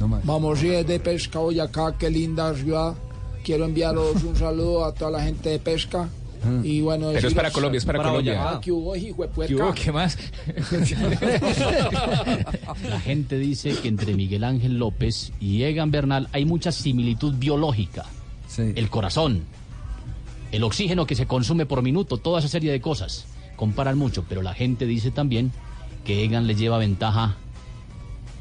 Vamos, 0.00 0.58
sí, 0.58 0.68
es 0.70 0.86
de 0.86 0.98
Pesca 0.98 1.38
Boyacá, 1.38 1.96
qué 1.98 2.10
linda 2.10 2.54
ciudad. 2.54 2.94
Quiero 3.44 3.64
enviaros 3.66 4.22
un 4.24 4.36
saludo 4.36 4.84
a 4.84 4.94
toda 4.94 5.10
la 5.10 5.22
gente 5.22 5.50
de 5.50 5.58
Pesca. 5.58 6.08
Y 6.62 6.80
bueno, 6.80 7.10
Pero 7.12 7.28
es 7.28 7.34
para 7.34 7.50
Colombia, 7.50 7.76
es 7.76 7.84
para 7.84 8.02
Colombia. 8.02 8.42
Ah, 8.42 8.60
¿qué 8.62 8.72
hubo, 8.72 8.96
hijo 8.96 9.22
de 9.22 9.28
¿Qué 9.28 9.34
puerca? 9.34 9.54
hubo? 9.56 9.74
¿Qué 9.74 9.92
más? 9.92 10.16
La 12.88 12.98
gente 13.00 13.36
dice 13.38 13.72
que 13.72 13.88
entre 13.88 14.14
Miguel 14.14 14.44
Ángel 14.44 14.78
López 14.78 15.32
y 15.38 15.64
Egan 15.64 15.90
Bernal 15.90 16.28
hay 16.32 16.46
mucha 16.46 16.72
similitud 16.72 17.34
biológica. 17.34 18.06
El 18.56 18.88
corazón, 18.88 19.42
el 20.50 20.64
oxígeno 20.64 21.04
que 21.06 21.14
se 21.14 21.26
consume 21.26 21.66
por 21.66 21.82
minuto, 21.82 22.16
toda 22.16 22.38
esa 22.38 22.48
serie 22.48 22.72
de 22.72 22.80
cosas. 22.80 23.26
Comparan 23.56 23.98
mucho, 23.98 24.24
pero 24.26 24.40
la 24.40 24.54
gente 24.54 24.86
dice 24.86 25.10
también 25.10 25.52
que 26.04 26.24
Egan 26.24 26.46
le 26.46 26.54
lleva 26.54 26.78
ventaja 26.78 27.36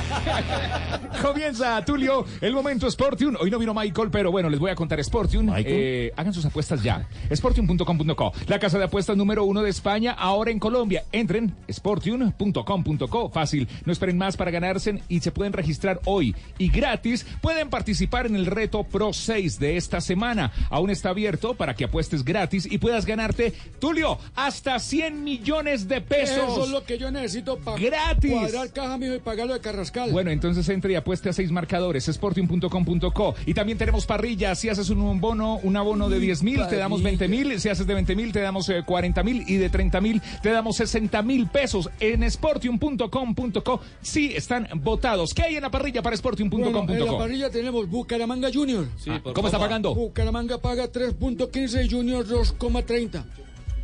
Comienza, 1.21 1.83
Tulio, 1.83 2.25
el 2.39 2.53
momento 2.53 2.89
Sportium. 2.89 3.35
Hoy 3.39 3.49
no 3.49 3.57
vino 3.59 3.73
Michael, 3.73 4.09
pero 4.11 4.31
bueno, 4.31 4.49
les 4.49 4.59
voy 4.59 4.71
a 4.71 4.75
contar 4.75 5.03
Sportium. 5.03 5.51
Eh, 5.57 6.11
hagan 6.15 6.33
sus 6.33 6.45
apuestas 6.45 6.83
ya. 6.83 7.07
Sportium.com.co, 7.33 8.33
la 8.47 8.59
casa 8.59 8.77
de 8.77 8.85
apuestas 8.85 9.17
número 9.17 9.43
uno 9.43 9.61
de 9.63 9.69
España, 9.69 10.11
ahora 10.11 10.51
en 10.51 10.59
Colombia. 10.59 11.03
Entren, 11.11 11.55
sportium.com.co. 11.71 13.29
Fácil, 13.29 13.67
no 13.85 13.91
esperen 13.91 14.17
más 14.17 14.37
para 14.37 14.51
ganarse 14.51 15.01
y 15.09 15.19
se 15.19 15.31
pueden 15.31 15.53
registrar 15.53 15.99
hoy. 16.05 16.35
Y 16.57 16.69
gratis 16.69 17.25
pueden 17.41 17.69
participar 17.69 18.25
en 18.27 18.35
el 18.35 18.45
reto 18.45 18.83
Pro 18.83 19.13
6 19.13 19.59
de 19.59 19.77
esta 19.77 19.99
semana. 20.01 20.51
Aún 20.69 20.89
está 20.89 21.09
abierto 21.09 21.55
para 21.55 21.75
que 21.75 21.85
apuestes 21.85 22.23
gratis 22.23 22.67
y 22.71 22.77
puedas 22.77 23.05
ganarte, 23.05 23.53
Tulio, 23.79 24.17
hasta 24.35 24.79
100 24.79 25.23
millones 25.23 25.87
de 25.87 26.01
pesos. 26.01 26.37
Eso 26.37 26.63
es 26.65 26.69
lo 26.69 26.83
que 26.83 26.97
yo 26.97 27.11
necesito 27.11 27.57
para 27.57 27.79
Gratis. 27.79 28.31
cuadrar 28.31 28.71
caja 28.71 28.90
mijo 28.97 29.15
y 29.15 29.19
pagarlo 29.19 29.53
de 29.53 29.59
Carrascal. 29.59 30.11
Bueno, 30.11 30.31
entonces 30.31 30.67
entre 30.69 30.93
y 30.93 30.95
apueste 30.95 31.29
a 31.29 31.33
seis 31.33 31.51
marcadores, 31.51 32.07
sporting.com.co. 32.07 33.35
Y 33.45 33.53
también 33.53 33.77
tenemos 33.77 34.05
parrillas. 34.05 34.59
Si 34.59 34.69
haces 34.69 34.89
un 34.89 35.19
bono, 35.21 35.59
un 35.63 35.77
abono 35.77 36.09
de 36.09 36.19
10 36.19 36.43
mil, 36.43 36.67
te 36.67 36.77
damos 36.77 37.01
20 37.03 37.27
mil. 37.27 37.59
Si 37.59 37.69
haces 37.69 37.87
de 37.87 37.93
20 37.93 38.15
mil, 38.15 38.31
te 38.31 38.41
damos 38.41 38.69
eh, 38.69 38.83
40 38.85 39.23
mil. 39.23 39.43
Y 39.47 39.57
de 39.57 39.69
30 39.69 40.01
mil, 40.01 40.21
te 40.41 40.51
damos 40.51 40.77
60 40.77 41.21
mil 41.23 41.47
pesos. 41.47 41.89
En 41.99 42.29
sportium.com.co. 42.29 43.81
Sí, 44.01 44.33
están 44.35 44.67
votados. 44.75 45.33
¿Qué 45.33 45.43
hay 45.43 45.55
en 45.55 45.63
la 45.63 45.71
parrilla 45.71 46.01
para 46.01 46.15
Bueno, 46.21 46.43
en 46.43 46.49
la 46.51 46.81
sportium.com.co? 46.81 47.17
parrilla 47.17 47.49
tenemos 47.49 47.89
Bucaramanga 47.89 48.49
Junior. 48.53 48.87
Ah, 49.07 49.21
¿cómo 49.33 49.47
está 49.47 49.59
pagando? 49.59 49.95
Bucaramanga 49.95 50.57
paga 50.59 50.91
3.15 50.91 51.85
y 51.85 51.89
Junior 51.89 52.27
2.30. 52.27 53.23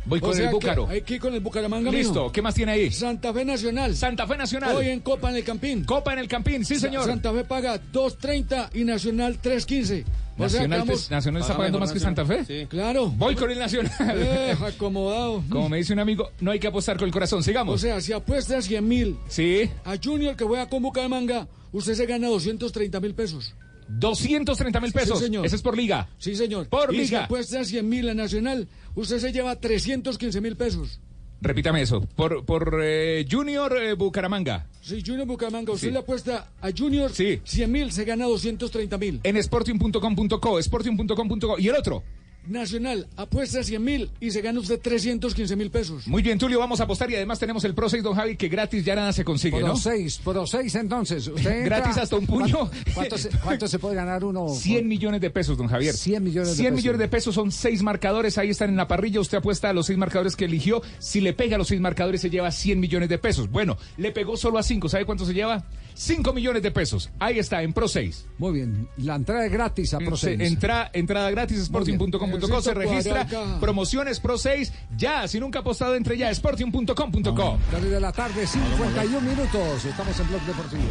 Voy 0.08 0.20
con 0.20 0.30
O 0.30 0.34
sea 0.34 0.46
el 0.46 0.52
Búcaro. 0.52 0.88
Que 0.88 1.14
ir 1.14 1.20
con 1.20 1.34
el 1.34 1.40
Bucaramanga. 1.40 1.90
Listo. 1.90 2.12
mijo. 2.14 2.32
¿Qué 2.32 2.42
más 2.42 2.54
tiene 2.54 2.72
ahí? 2.72 2.90
Santa 2.90 3.32
Fe 3.32 3.44
Nacional. 3.44 3.94
Santa 3.94 4.26
Fe 4.26 4.36
Nacional. 4.36 4.74
Hoy 4.76 4.88
en 4.88 5.00
Copa 5.00 5.30
en 5.30 5.36
el 5.36 5.44
Campín. 5.44 5.84
Copa 5.84 6.12
en 6.14 6.18
el 6.20 6.28
Campín, 6.28 6.64
sí, 6.64 6.76
señor. 6.76 7.04
Santa 7.06 7.32
Fe 7.32 7.44
paga 7.44 7.80
2.30 7.92 8.70
y 8.74 8.84
Nacional 8.84 9.38
3.15. 9.42 10.04
O 10.40 10.48
sea, 10.48 10.68
Nacional, 10.68 10.86
te- 10.86 11.10
Nacional 11.14 11.42
está 11.42 11.56
pagando 11.56 11.78
más 11.80 11.92
que 11.92 11.98
Santa 11.98 12.24
Fe. 12.24 12.66
Claro. 12.68 13.08
Voy 13.08 13.34
con 13.34 13.50
el 13.50 13.58
Nacional. 13.58 13.92
Eh, 14.00 14.54
acomodado. 14.66 15.42
Como 15.50 15.68
me 15.68 15.78
dice 15.78 15.92
un 15.92 15.98
amigo, 15.98 16.30
no 16.40 16.52
hay 16.52 16.58
que 16.60 16.68
apostar 16.68 16.96
con 16.96 17.06
el 17.06 17.12
corazón. 17.12 17.42
Sigamos. 17.42 17.74
O 17.74 17.78
sea, 17.78 18.00
si 18.00 18.12
apuesta 18.12 18.62
100 18.62 18.86
mil 18.86 19.16
sí. 19.28 19.68
a 19.84 19.96
Junior 20.02 20.36
que 20.36 20.44
voy 20.44 20.60
a 20.60 20.68
convocar 20.68 21.02
de 21.02 21.08
manga, 21.08 21.48
usted 21.72 21.94
se 21.94 22.06
gana 22.06 22.28
230 22.28 23.00
mil 23.00 23.14
pesos. 23.14 23.54
230 23.88 24.80
mil 24.80 24.92
pesos. 24.92 25.18
Sí, 25.18 25.24
señor. 25.24 25.46
Ese 25.46 25.56
es 25.56 25.62
por 25.62 25.76
liga. 25.76 26.08
Sí, 26.18 26.36
señor. 26.36 26.68
Por 26.68 26.94
y 26.94 26.98
si 26.98 27.02
liga. 27.04 27.24
apuesta 27.24 27.64
100 27.64 27.88
mil 27.88 28.08
a 28.08 28.14
Nacional, 28.14 28.68
usted 28.98 29.18
se 29.18 29.32
lleva 29.32 29.56
315 29.56 30.40
mil 30.40 30.56
pesos. 30.56 31.00
Repítame 31.40 31.80
eso. 31.82 32.00
Por, 32.16 32.44
por 32.44 32.80
eh, 32.82 33.24
Junior 33.30 33.76
eh, 33.80 33.94
Bucaramanga. 33.94 34.66
Si 34.80 35.02
Junior 35.06 35.26
Bucaramanga, 35.26 35.72
usted 35.72 35.88
Sí. 35.88 35.92
le 35.92 36.00
apuesta 36.00 36.48
a 36.60 36.70
Junior 36.76 37.12
100 37.12 37.42
mil, 37.70 37.92
se 37.92 38.04
gana 38.04 38.24
230 38.26 38.98
mil. 38.98 39.20
En 39.22 39.36
sporting.com.co, 39.36 40.58
sporting.com.co. 40.58 41.58
¿Y 41.58 41.68
el 41.68 41.76
otro? 41.76 42.02
Nacional, 42.48 43.06
apuesta 43.16 43.62
100 43.62 43.82
mil 43.84 44.10
y 44.20 44.30
se 44.30 44.40
gana 44.40 44.58
usted 44.60 44.80
315 44.80 45.54
mil 45.56 45.70
pesos. 45.70 46.06
Muy 46.08 46.22
bien, 46.22 46.38
Tulio, 46.38 46.58
vamos 46.58 46.80
a 46.80 46.84
apostar 46.84 47.10
y 47.10 47.14
además 47.16 47.38
tenemos 47.38 47.62
el 47.64 47.74
Pro 47.74 47.88
6, 47.88 48.02
don 48.02 48.14
Javi, 48.14 48.36
que 48.36 48.48
gratis 48.48 48.84
ya 48.84 48.94
nada 48.94 49.12
se 49.12 49.24
consigue, 49.24 49.58
Pro 49.58 49.68
¿no? 49.68 49.76
6, 49.76 50.20
Pro 50.24 50.46
6 50.46 50.74
entonces. 50.76 51.26
Usted 51.28 51.50
entra- 51.64 51.78
Gratis 51.78 51.98
hasta 51.98 52.16
un 52.16 52.26
puño. 52.26 52.56
¿Cuánto, 52.58 52.92
cuánto 52.94 53.18
se, 53.18 53.28
cuánto 53.30 53.68
se 53.68 53.78
puede 53.78 53.94
ganar 53.94 54.24
uno? 54.24 54.48
100 54.48 54.86
millones 54.88 55.20
de 55.20 55.30
pesos, 55.30 55.56
don 55.58 55.68
Javier. 55.68 55.94
100 55.94 56.24
millones 56.24 56.50
de 56.50 56.54
100 56.56 56.64
pesos. 56.66 56.76
millones 56.76 56.98
de 57.00 57.08
pesos 57.08 57.34
son 57.34 57.52
seis 57.52 57.82
marcadores, 57.82 58.38
ahí 58.38 58.50
están 58.50 58.70
en 58.70 58.76
la 58.76 58.88
parrilla, 58.88 59.20
usted 59.20 59.38
apuesta 59.38 59.68
a 59.68 59.72
los 59.72 59.86
seis 59.86 59.98
marcadores 59.98 60.34
que 60.36 60.46
eligió, 60.46 60.82
si 60.98 61.20
le 61.20 61.32
pega 61.32 61.56
a 61.56 61.58
los 61.58 61.68
seis 61.68 61.80
marcadores 61.80 62.20
se 62.20 62.30
lleva 62.30 62.50
100 62.50 62.80
millones 62.80 63.08
de 63.08 63.18
pesos. 63.18 63.50
Bueno, 63.50 63.76
le 63.96 64.10
pegó 64.12 64.36
solo 64.36 64.58
a 64.58 64.62
cinco, 64.62 64.88
¿sabe 64.88 65.04
cuánto 65.04 65.24
se 65.26 65.34
lleva? 65.34 65.64
5 66.00 66.32
millones 66.32 66.62
de 66.62 66.70
pesos. 66.70 67.10
Ahí 67.18 67.40
está, 67.40 67.60
en 67.64 67.72
Pro 67.72 67.88
6. 67.88 68.26
Muy 68.38 68.52
bien, 68.52 68.88
la 68.98 69.16
entrada 69.16 69.44
es 69.44 69.50
gratis 69.50 69.94
a 69.94 69.98
Pro 69.98 70.16
Se- 70.16 70.36
6. 70.36 70.48
entra, 70.48 70.90
entrada 70.92 71.28
gratis, 71.32 71.58
sporting.com.co, 71.58 72.62
se 72.62 72.72
registra, 72.72 73.26
promociones 73.58 74.20
Pro 74.20 74.38
6, 74.38 74.72
ya, 74.96 75.26
si 75.26 75.40
nunca 75.40 75.58
ha 75.58 75.62
apostado, 75.62 75.96
entre 75.96 76.16
ya, 76.16 76.30
sporting.com.co. 76.30 77.58
3 77.70 77.90
de 77.90 78.00
la 78.00 78.12
tarde, 78.12 78.46
51 78.46 79.20
minutos. 79.28 79.84
Estamos 79.84 80.20
en 80.20 80.28
Blog 80.28 80.42
Deportivo. 80.42 80.82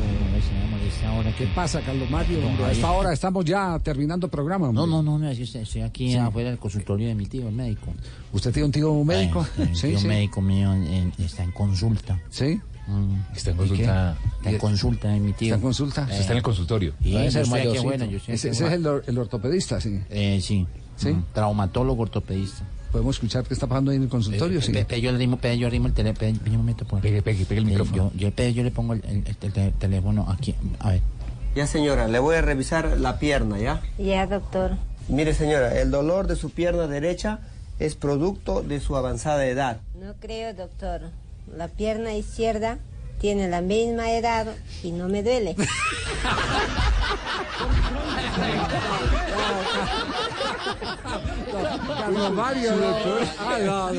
¿Qué 1.38 1.48
pasa, 1.56 1.80
Carlos 1.82 2.10
Mario? 2.10 2.40
A 2.66 2.72
esta 2.72 2.92
hora 2.92 3.14
estamos 3.14 3.46
ya 3.46 3.80
terminando 3.80 4.26
el 4.28 4.32
programa. 4.32 4.68
hombre. 4.70 4.82
No, 4.82 4.88
no, 4.88 5.04
no, 5.04 5.18
no, 5.20 5.30
estoy, 5.30 5.82
aquí 5.82 6.12
Sí. 6.12 6.18
afuera 6.18 6.50
del 6.50 6.60
consultorio 6.60 7.08
de 7.08 7.16
mi 7.16 7.28
tío, 7.28 7.48
el 7.48 7.56
médico. 7.56 7.94
¿Usted 8.34 8.52
tiene 8.52 8.66
un 8.66 8.72
tío 8.74 9.04
médico? 9.06 9.46
Eh, 9.58 9.64
el 9.70 9.76
Sí, 9.76 9.88
tío 9.90 10.00
sí. 10.00 10.08
médico 10.08 10.42
mío 10.42 10.74
está 11.20 11.44
en 11.44 11.52
consulta. 11.52 12.20
¿Sí? 12.30 12.60
Está 13.36 13.52
en 13.52 13.58
consulta. 13.58 14.16
Está 14.38 14.50
en 14.50 14.58
consulta, 14.58 15.16
eh, 15.16 15.20
mi 15.20 15.34
tío. 15.34 15.48
¿Está 15.48 15.56
en 15.56 15.62
consulta? 15.62 16.02
Usted 16.04 16.20
está 16.20 16.32
en 16.34 16.38
el 16.38 16.44
consultorio. 16.44 16.94
Sí, 17.04 17.12
yo 17.12 17.32
ser 17.32 17.48
mayorcito. 17.48 17.84
bueno, 17.84 18.06
yo 18.06 18.18
ese, 18.18 18.34
ese 18.34 18.50
es 18.50 18.62
el, 18.62 18.88
or- 18.88 19.04
el 19.08 19.18
ortopedista, 19.18 19.80
sí. 19.82 20.00
Eh, 20.10 20.40
sí. 20.42 20.66
¿Sí? 20.96 21.10
Mm, 21.10 21.24
Traumatólogo 21.34 22.04
ortopedista. 22.04 22.64
Podemos 22.92 23.16
escuchar 23.18 23.44
qué 23.44 23.54
está 23.54 23.68
pasando 23.68 23.92
ahí 23.92 23.98
en 23.98 24.04
el 24.04 24.10
consultorio, 24.10 24.60
Eh, 24.60 24.62
sí. 24.62 24.72
pe- 24.72 24.86
pe- 24.86 25.02
yo 25.02 25.12
le 25.12 25.18
rimo, 25.18 25.38
pe- 25.38 25.58
yo 25.58 25.70
rimo 25.70 25.88
el 25.88 25.94
teléfono. 25.94 26.20
Pegue, 26.20 26.52
un 26.52 26.58
momento, 26.58 26.86
por 26.86 27.02
Pegue, 27.02 27.22
pegue, 27.22 27.46
pegue 27.46 27.60
el 27.62 27.68
Eh, 27.68 27.70
micrófono. 27.72 28.12
Yo, 28.14 28.20
yo, 28.20 28.32
pe- 28.32 28.54
yo 28.54 28.64
le 28.64 28.72
pongo 28.72 28.94
el, 28.94 29.04
el- 29.06 29.24
el 29.42 29.52
te- 29.54 29.72
teléfono 29.74 30.26
aquí. 30.30 30.56
A 30.80 30.92
ver. 30.92 31.02
Ya 31.56 31.68
señora, 31.68 32.08
le 32.08 32.20
voy 32.20 32.36
a 32.36 32.42
revisar 32.42 32.98
la 33.00 33.20
pierna, 33.20 33.60
¿ya? 33.60 33.82
Ya, 33.98 34.26
doctor. 34.28 34.78
Mire 35.10 35.34
señora, 35.34 35.80
el 35.80 35.92
dolor 35.92 36.28
de 36.28 36.36
su 36.36 36.50
pierna 36.52 36.88
derecha 36.88 37.40
es 37.80 37.96
producto 37.96 38.62
de 38.64 38.80
su 38.80 38.96
avanzada 38.96 39.46
edad. 39.46 39.82
No 40.00 40.14
creo, 40.20 40.54
doctor. 40.54 41.02
La 41.56 41.68
pierna 41.68 42.14
izquierda 42.14 42.80
tiene 43.20 43.48
la 43.48 43.62
misma 43.62 44.12
edad 44.12 44.48
y 44.84 44.92
no 44.92 45.08
me 45.08 45.24
duele. 45.24 45.56
Carlos 52.00 52.32
Mario, 52.34 52.72
no. 52.76 52.96
Ah, 53.40 53.92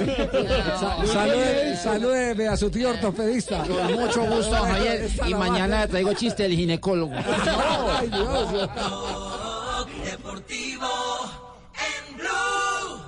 Salude, 1.07 1.77
salúdeme 1.77 2.49
a 2.49 2.57
su 2.57 2.71
tío 2.71 2.91
ortopedista. 2.91 3.65
Con 3.65 3.93
mucho 3.95 4.23
gusto, 4.25 4.55
Javier. 4.55 5.09
Y 5.27 5.35
mañana 5.35 5.83
le 5.83 5.89
traigo 5.89 6.13
chiste 6.15 6.45
del 6.45 6.53
ginecólogo. 6.53 7.15
Ay, 7.99 8.09
Dios. 8.09 8.71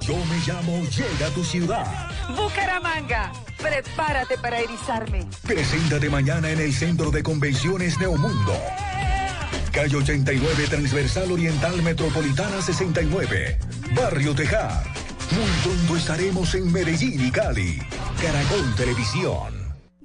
Yo 0.00 0.16
me 0.16 0.38
llamo 0.46 0.82
Llega 0.90 1.26
a 1.26 1.30
tu 1.30 1.44
ciudad. 1.44 1.86
Bucaramanga, 2.36 3.32
prepárate 3.62 4.38
para 4.38 4.58
erizarme. 4.60 5.26
Preséntate 5.46 6.08
mañana 6.10 6.50
en 6.50 6.60
el 6.60 6.72
Centro 6.72 7.10
de 7.10 7.22
Convenciones 7.22 7.98
Neomundo. 7.98 8.54
Calle 9.72 9.96
89 9.96 10.66
Transversal 10.68 11.30
Oriental 11.30 11.82
Metropolitana 11.82 12.60
69. 12.60 13.58
Barrio 13.94 14.34
Tejar. 14.34 14.84
Muy 15.30 15.50
pronto 15.62 15.96
estaremos 15.96 16.54
en 16.54 16.72
Medellín 16.72 17.24
y 17.24 17.30
Cali. 17.30 17.78
Caracol 18.20 18.74
Televisión. 18.76 19.59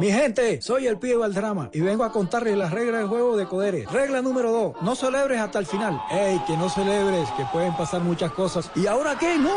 Mi 0.00 0.10
gente, 0.10 0.62
soy 0.62 0.86
el 0.86 0.96
pibe 0.96 1.16
Valdrama 1.16 1.68
y 1.74 1.80
vengo 1.80 2.04
a 2.04 2.10
contarles 2.10 2.56
las 2.56 2.70
reglas 2.70 3.00
del 3.00 3.08
juego 3.08 3.36
de 3.36 3.44
Codere. 3.44 3.84
Regla 3.92 4.22
número 4.22 4.50
2, 4.50 4.76
no 4.80 4.94
celebres 4.94 5.38
hasta 5.38 5.58
el 5.58 5.66
final. 5.66 6.00
¡Ey, 6.10 6.40
que 6.46 6.56
no 6.56 6.70
celebres, 6.70 7.28
que 7.36 7.44
pueden 7.52 7.76
pasar 7.76 8.00
muchas 8.00 8.32
cosas! 8.32 8.70
¿Y 8.74 8.86
ahora 8.86 9.18
qué? 9.18 9.36
¡No! 9.36 9.52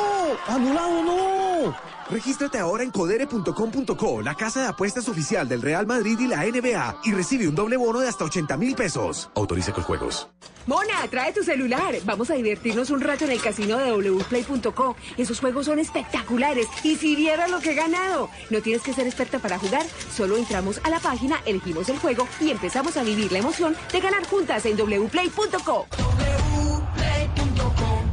¡Anulado 0.45 1.01
no! 1.01 1.73
Regístrate 2.09 2.59
ahora 2.59 2.83
en 2.83 2.91
codere.com.co, 2.91 4.21
la 4.21 4.35
casa 4.35 4.61
de 4.61 4.67
apuestas 4.67 5.07
oficial 5.09 5.47
del 5.47 5.61
Real 5.61 5.87
Madrid 5.87 6.19
y 6.19 6.27
la 6.27 6.43
NBA, 6.45 7.01
y 7.05 7.11
recibe 7.13 7.47
un 7.47 7.55
doble 7.55 7.77
bono 7.77 7.99
de 7.99 8.09
hasta 8.09 8.25
80 8.25 8.57
mil 8.57 8.75
pesos. 8.75 9.29
Autoriza 9.35 9.71
con 9.71 9.83
juegos. 9.83 10.27
Mona, 10.65 11.05
trae 11.09 11.33
tu 11.33 11.43
celular. 11.43 11.93
Vamos 12.05 12.29
a 12.29 12.35
divertirnos 12.35 12.89
un 12.89 13.01
rato 13.01 13.25
en 13.25 13.31
el 13.31 13.41
casino 13.41 13.77
de 13.77 14.11
wplay.co. 14.11 14.95
Esos 15.17 15.39
juegos 15.39 15.65
son 15.65 15.79
espectaculares. 15.79 16.67
Y 16.83 16.95
si 16.95 17.15
vieras 17.15 17.51
lo 17.51 17.59
que 17.59 17.71
he 17.71 17.75
ganado. 17.75 18.29
No 18.49 18.61
tienes 18.61 18.81
que 18.81 18.93
ser 18.93 19.05
experta 19.05 19.39
para 19.39 19.59
jugar. 19.59 19.85
Solo 20.15 20.37
entramos 20.37 20.79
a 20.83 20.89
la 20.89 20.99
página, 20.99 21.41
elegimos 21.45 21.89
el 21.89 21.99
juego 21.99 22.27
y 22.39 22.51
empezamos 22.51 22.95
a 22.95 23.03
vivir 23.03 23.31
la 23.31 23.39
emoción 23.39 23.75
de 23.91 23.99
ganar 23.99 24.25
juntas 24.25 24.65
en 24.65 24.77
wplay.co. 24.77 25.87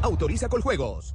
Autoriza 0.02 0.48
con 0.48 0.60
juegos. 0.60 1.14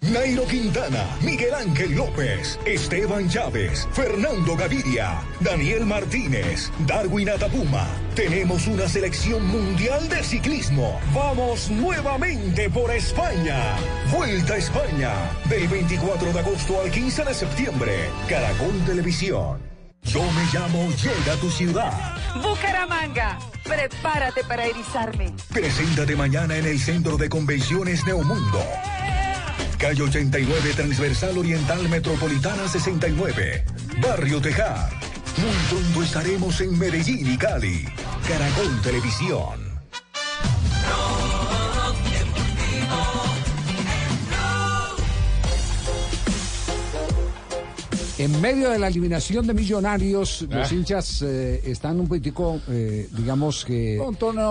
Nairo 0.00 0.46
Quintana, 0.46 1.04
Miguel 1.22 1.52
Ángel 1.54 1.94
López, 1.96 2.58
Esteban 2.64 3.28
Chávez, 3.28 3.86
Fernando 3.92 4.56
Gaviria, 4.56 5.20
Daniel 5.40 5.84
Martínez, 5.84 6.70
Darwin 6.86 7.28
Atapuma. 7.28 7.86
Tenemos 8.14 8.68
una 8.68 8.88
selección 8.88 9.44
mundial 9.46 10.08
de 10.08 10.22
ciclismo. 10.22 11.00
Vamos 11.12 11.68
nuevamente 11.70 12.70
por 12.70 12.90
España. 12.92 13.76
Vuelta 14.16 14.54
a 14.54 14.58
España. 14.58 15.12
Del 15.48 15.66
24 15.66 16.32
de 16.32 16.40
agosto 16.40 16.80
al 16.80 16.90
15 16.90 17.24
de 17.24 17.34
septiembre. 17.34 17.92
Caracol 18.28 18.80
Televisión. 18.86 19.60
Yo 20.04 20.22
me 20.22 20.44
llamo 20.52 20.90
Llega 20.92 21.32
a 21.34 21.36
tu 21.36 21.50
ciudad. 21.50 21.92
Bucaramanga, 22.36 23.38
prepárate 23.64 24.42
para 24.44 24.64
erizarme. 24.64 25.34
Preséntate 25.52 26.16
mañana 26.16 26.56
en 26.56 26.66
el 26.66 26.78
Centro 26.78 27.16
de 27.16 27.28
Convenciones 27.28 28.06
Neomundo. 28.06 28.64
Calle 29.78 30.02
89 30.02 30.74
Transversal 30.74 31.38
Oriental 31.38 31.88
Metropolitana 31.88 32.66
69. 32.66 33.64
Barrio 34.02 34.40
Tejar. 34.40 34.90
Muy 35.38 35.54
pronto 35.70 36.02
estaremos 36.02 36.60
en 36.60 36.76
Medellín 36.78 37.32
y 37.32 37.36
Cali. 37.38 37.84
Caracol 38.26 38.80
Televisión. 38.82 39.68
En 48.18 48.40
medio 48.40 48.70
de 48.70 48.80
la 48.80 48.88
eliminación 48.88 49.46
de 49.46 49.54
Millonarios, 49.54 50.42
los 50.50 50.72
Ah. 50.72 50.74
hinchas 50.74 51.22
eh, 51.22 51.60
están 51.64 52.00
un 52.00 52.08
poquitico, 52.08 52.60
eh, 52.68 53.08
digamos 53.12 53.64
que 53.64 54.00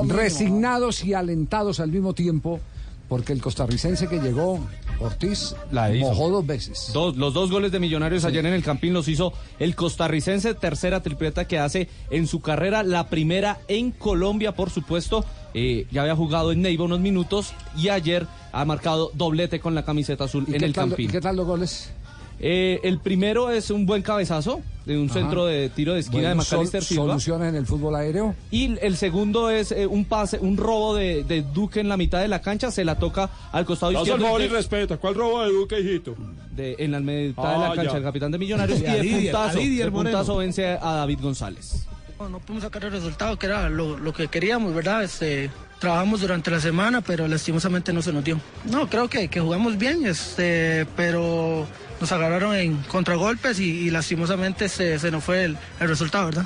resignados 0.07 1.03
y 1.03 1.13
alentados 1.13 1.81
al 1.81 1.91
mismo 1.91 2.13
tiempo, 2.13 2.61
porque 3.07 3.33
el 3.33 3.41
costarricense 3.41 4.07
que 4.07 4.19
llegó, 4.19 4.59
Ortiz, 4.99 5.55
La 5.71 5.93
hizo. 5.93 6.07
mojó 6.07 6.29
dos 6.29 6.45
veces. 6.45 6.91
Dos- 6.93 7.15
los 7.17 7.33
dos 7.33 7.51
goles 7.51 7.71
de 7.71 7.79
Millonarios 7.79 8.23
Sí. 8.23 8.27
ayer 8.29 8.45
en 8.45 8.53
el 8.53 8.63
Campín 8.63 8.93
los 8.93 9.07
hizo 9.07 9.31
el 9.59 9.75
costarricense, 9.75 10.53
tercera 10.55 11.01
tripleta 11.03 11.45
que 11.45 11.59
hace 11.59 11.87
en 12.09 12.25
su 12.27 12.41
carrera, 12.41 12.83
la 12.83 13.07
primera 13.09 13.59
en 13.67 13.91
Colombia, 13.91 14.53
por 14.53 14.69
supuesto. 14.69 15.23
Eh, 15.53 15.85
ya 15.91 16.01
había 16.01 16.15
jugado 16.15 16.51
en 16.51 16.61
Neiva 16.61 16.83
unos 16.85 16.99
minutos 16.99 17.53
y 17.77 17.89
ayer 17.89 18.27
ha 18.51 18.65
marcado 18.65 19.11
doblete 19.13 19.59
con 19.59 19.75
la 19.75 19.83
camiseta 19.85 20.25
azul 20.25 20.45
¿Y 20.47 20.55
en 20.55 20.63
el 20.63 20.73
tal- 20.73 20.89
Campín. 20.89 21.09
¿Y 21.09 21.11
qué 21.11 21.21
tal 21.21 21.35
los 21.37 21.45
goles? 21.47 21.91
Eh, 22.39 22.79
el 22.83 22.99
primero 22.99 23.49
es 23.51 23.71
un 23.71 23.85
buen 23.85 24.01
cabezazo 24.03 24.61
de 24.85 24.97
un 24.97 25.05
Ajá. 25.09 25.15
centro 25.19 25.45
de 25.45 25.69
tiro 25.69 25.93
de 25.95 25.99
esquina 25.99 26.19
Bueno, 26.21 26.29
de 26.29 26.35
Macalister 26.35 26.81
sol- 26.83 26.87
Silva. 26.87 27.05
Soluciones 27.07 27.49
en 27.49 27.55
el 27.55 27.65
fútbol 27.65 27.95
aéreo. 27.95 28.35
Y 28.51 28.77
el 28.79 28.95
segundo 28.95 29.49
es 29.49 29.71
eh, 29.71 29.85
un 29.87 30.05
pase, 30.05 30.37
un 30.39 30.55
robo 30.55 30.95
de, 30.95 31.23
de 31.23 31.41
Duque 31.41 31.79
en 31.79 31.89
la 31.89 31.97
mitad 31.97 32.21
de 32.21 32.27
la 32.27 32.41
cancha, 32.41 32.71
se 32.71 32.85
la 32.85 32.97
toca 32.97 33.29
al 33.51 33.65
costado 33.65 33.91
izquierdo. 33.91 34.23
favor 34.23 34.41
y 34.41 34.47
respeta. 34.47 34.97
¿Cuál 34.97 35.15
robo 35.15 35.41
de 35.43 35.51
Duque, 35.51 35.79
hijito? 35.79 36.15
de- 36.55 36.75
en 36.79 36.91
la 36.91 36.99
mitad 36.99 37.43
de 37.43 37.55
Ah, 37.55 37.69
la 37.69 37.75
cancha 37.75 37.91
ya. 37.91 37.97
el 37.97 38.03
capitán 38.03 38.31
de 38.31 38.37
Millonarios 38.37 38.79
y 38.81 38.85
A 38.85 38.93
de 38.95 39.91
puntazo, 39.91 40.39
de 40.39 40.45
vence 40.45 40.65
a 40.65 40.93
David 40.95 41.19
González. 41.21 41.85
No, 42.19 42.29
no 42.29 42.39
pudimos 42.39 42.63
sacar 42.63 42.83
el 42.85 42.91
resultado, 42.91 43.37
que 43.37 43.45
era 43.45 43.69
lo, 43.69 43.97
lo 43.97 44.11
que 44.13 44.27
queríamos, 44.27 44.73
¿verdad? 44.73 45.03
Este, 45.03 45.51
trabajamos 45.79 46.21
durante 46.21 46.49
la 46.49 46.59
semana, 46.59 47.01
pero 47.01 47.27
lastimosamente 47.27 47.93
no 47.93 48.01
se 48.01 48.11
nos 48.11 48.23
dio. 48.23 48.39
No, 48.65 48.89
creo 48.89 49.07
que, 49.07 49.27
que 49.27 49.39
jugamos 49.39 49.77
bien, 49.77 50.03
este, 50.05 50.87
pero 50.95 51.67
nos 51.99 52.11
agarraron 52.11 52.55
en 52.55 52.77
contragolpes 52.83 53.59
y, 53.59 53.63
y 53.87 53.89
lastimosamente 53.89 54.69
se, 54.69 54.99
se 54.99 55.11
nos 55.11 55.23
fue 55.23 55.45
el, 55.45 55.57
el 55.79 55.87
resultado, 55.87 56.25
¿verdad? 56.25 56.45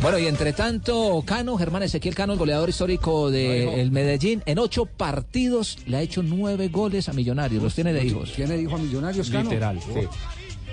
Bueno, 0.00 0.18
y 0.18 0.26
entre 0.26 0.52
tanto, 0.52 1.22
Cano, 1.26 1.56
Germán 1.56 1.82
Ezequiel 1.82 2.14
Cano, 2.14 2.34
el 2.34 2.38
goleador 2.38 2.68
histórico 2.68 3.30
del 3.30 3.90
Medellín, 3.90 4.42
en 4.44 4.58
ocho 4.58 4.84
partidos 4.84 5.78
le 5.86 5.96
ha 5.96 6.02
hecho 6.02 6.22
nueve 6.22 6.68
goles 6.68 7.08
a 7.08 7.14
Millonarios. 7.14 7.62
Los 7.62 7.74
tiene 7.74 7.94
de 7.94 8.04
hijos. 8.04 8.32
¿Tiene 8.34 8.58
hijo 8.58 8.74
a 8.74 8.78
Millonarios, 8.78 9.30
Cano? 9.30 9.50
sí. 9.50 10.06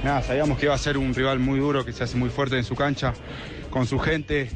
Nada, 0.03 0.21
sabíamos 0.23 0.57
que 0.57 0.65
iba 0.65 0.73
a 0.73 0.79
ser 0.79 0.97
un 0.97 1.13
rival 1.13 1.39
muy 1.39 1.59
duro, 1.59 1.85
que 1.85 1.93
se 1.93 2.03
hace 2.03 2.17
muy 2.17 2.29
fuerte 2.29 2.57
en 2.57 2.63
su 2.63 2.75
cancha, 2.75 3.13
con 3.69 3.85
su 3.85 3.99
gente, 3.99 4.49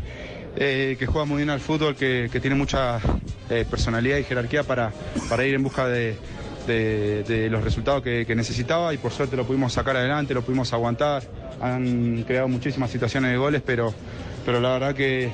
eh, 0.57 0.95
que 0.97 1.05
juega 1.05 1.25
muy 1.25 1.37
bien 1.37 1.51
al 1.51 1.59
fútbol, 1.61 1.95
que, 1.95 2.29
que 2.31 2.39
tiene 2.41 2.55
mucha 2.55 2.99
eh, 3.49 3.63
personalidad 3.69 4.17
y 4.17 4.23
jerarquía 4.23 4.63
para, 4.63 4.91
para 5.29 5.45
ir 5.45 5.53
en 5.53 5.63
busca 5.63 5.87
de, 5.87 6.17
de, 6.65 7.47
los 7.49 7.63
resultados 7.63 8.01
que, 8.01 8.25
que 8.25 8.35
necesitaba 8.35 8.93
y 8.93 8.97
por 8.97 9.11
suerte 9.11 9.35
lo 9.35 9.45
pudimos 9.45 9.73
sacar 9.73 9.95
adelante, 9.97 10.33
lo 10.33 10.43
pudimos 10.43 10.73
aguantar. 10.73 11.23
Han 11.61 12.23
creado 12.23 12.47
muchísimas 12.47 12.91
situaciones 12.91 13.31
de 13.31 13.37
goles, 13.37 13.61
pero, 13.65 13.93
pero 14.45 14.59
la 14.59 14.69
verdad 14.69 14.95
que, 14.95 15.31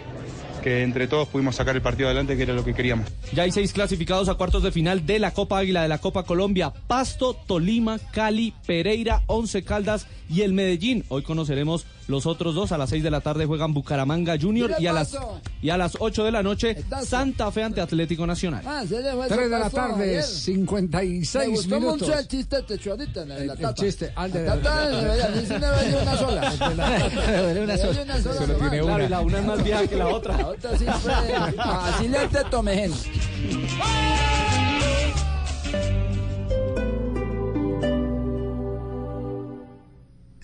que 0.62 0.84
entre 0.84 1.08
todos 1.08 1.28
pudimos 1.28 1.56
sacar 1.56 1.76
el 1.76 1.82
partido 1.82 2.08
adelante, 2.08 2.38
que 2.38 2.44
era 2.44 2.53
lo 2.53 2.64
que 2.64 2.74
queríamos. 2.74 3.08
Ya 3.34 3.44
hay 3.44 3.52
seis 3.52 3.74
clasificados 3.74 4.30
a 4.30 4.36
cuartos 4.36 4.64
de 4.64 4.72
final 4.72 5.06
de 5.06 5.20
la 5.20 5.32
Copa 5.32 5.60
Águila 5.60 5.82
de 5.82 5.88
la 5.88 5.98
Copa 5.98 6.24
Colombia. 6.24 6.72
Pasto, 6.88 7.34
Tolima, 7.34 7.99
Cali, 8.12 8.53
Pereira, 8.66 9.24
Once 9.28 9.64
Caldas 9.64 10.08
y 10.30 10.41
el 10.41 10.53
Medellín. 10.53 11.03
Hoy 11.10 11.24
conoceremos 11.24 11.86
los 12.12 12.26
otros 12.28 12.54
dos. 12.54 12.72
A 12.72 12.78
las 12.78 12.90
seis 12.90 13.02
de 13.04 13.10
la 13.10 13.22
tarde 13.22 13.46
juegan 13.46 13.74
Bucaramanga 13.74 14.38
Junior 14.40 14.74
y 14.80 14.86
a 14.88 14.94
las 14.94 15.18
y 15.62 15.70
a 15.70 15.78
las 15.78 15.94
8 16.00 16.24
de 16.24 16.32
la 16.32 16.44
noche 16.44 16.76
Santa 17.06 17.52
Fe 17.52 17.64
ante 17.64 17.82
Atlético 17.82 18.26
Nacional. 18.28 18.64
Ah, 18.66 18.84
se 18.88 19.02
le 19.02 19.12
fue 19.14 19.26
ese 19.28 19.36
3 19.36 19.50
de 19.50 19.60
la 19.60 19.70
tarde, 19.70 20.04
ayer. 20.04 20.16
Me 20.18 20.24
56 20.24 21.50
gustó 21.50 21.76
minutos. 21.80 22.02
mucho 22.08 22.20
el 22.20 22.28
chiste 22.28 22.56
de 23.22 23.26
la 23.26 23.36
de 23.36 23.46
la 23.48 23.54
El- 23.54 23.66
el 23.66 23.74
chiste, 23.76 24.12
al 24.16 24.32
de 24.32 24.44
La 24.46 24.56
la- 24.56 24.62
tata, 24.62 24.88
de 24.90 24.96
verdad, 25.06 25.22
a 25.22 25.30
mí 25.36 25.42
sí 25.48 25.54
me 25.54 25.60
valió 25.60 26.02
una 26.02 26.18
sola. 26.18 26.42
Me 27.32 27.60
una 27.64 27.78
sola. 27.78 28.22
Solo 28.22 28.54
tiene 28.56 28.82
una. 28.82 28.92
Claro, 28.92 29.06
y 29.06 29.10
la 29.10 29.22
una 29.22 29.40
es 29.40 29.46
más 29.46 29.64
vieja 29.64 29.88
que 29.88 29.96
la 29.96 30.08
otra. 30.08 30.38
La 30.38 30.48
otra 30.48 30.78
sí 30.78 30.86
fue. 30.86 31.14
Así 31.58 32.08
le 32.08 32.28
te 32.28 32.44
tomején. 32.46 32.92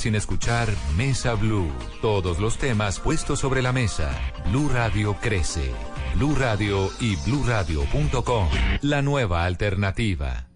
sin 0.00 0.14
escuchar 0.14 0.68
Mesa 0.96 1.34
Blue. 1.34 1.70
Todos 2.00 2.38
los 2.38 2.56
temas 2.56 2.98
puestos 2.98 3.38
sobre 3.38 3.60
la 3.60 3.72
mesa. 3.72 4.10
Blue 4.50 4.68
Radio 4.68 5.14
crece. 5.20 5.72
Blue 6.14 6.34
Radio 6.34 6.90
y 7.00 7.16
bluradio.com. 7.16 8.48
La 8.80 9.02
nueva 9.02 9.44
alternativa. 9.44 10.49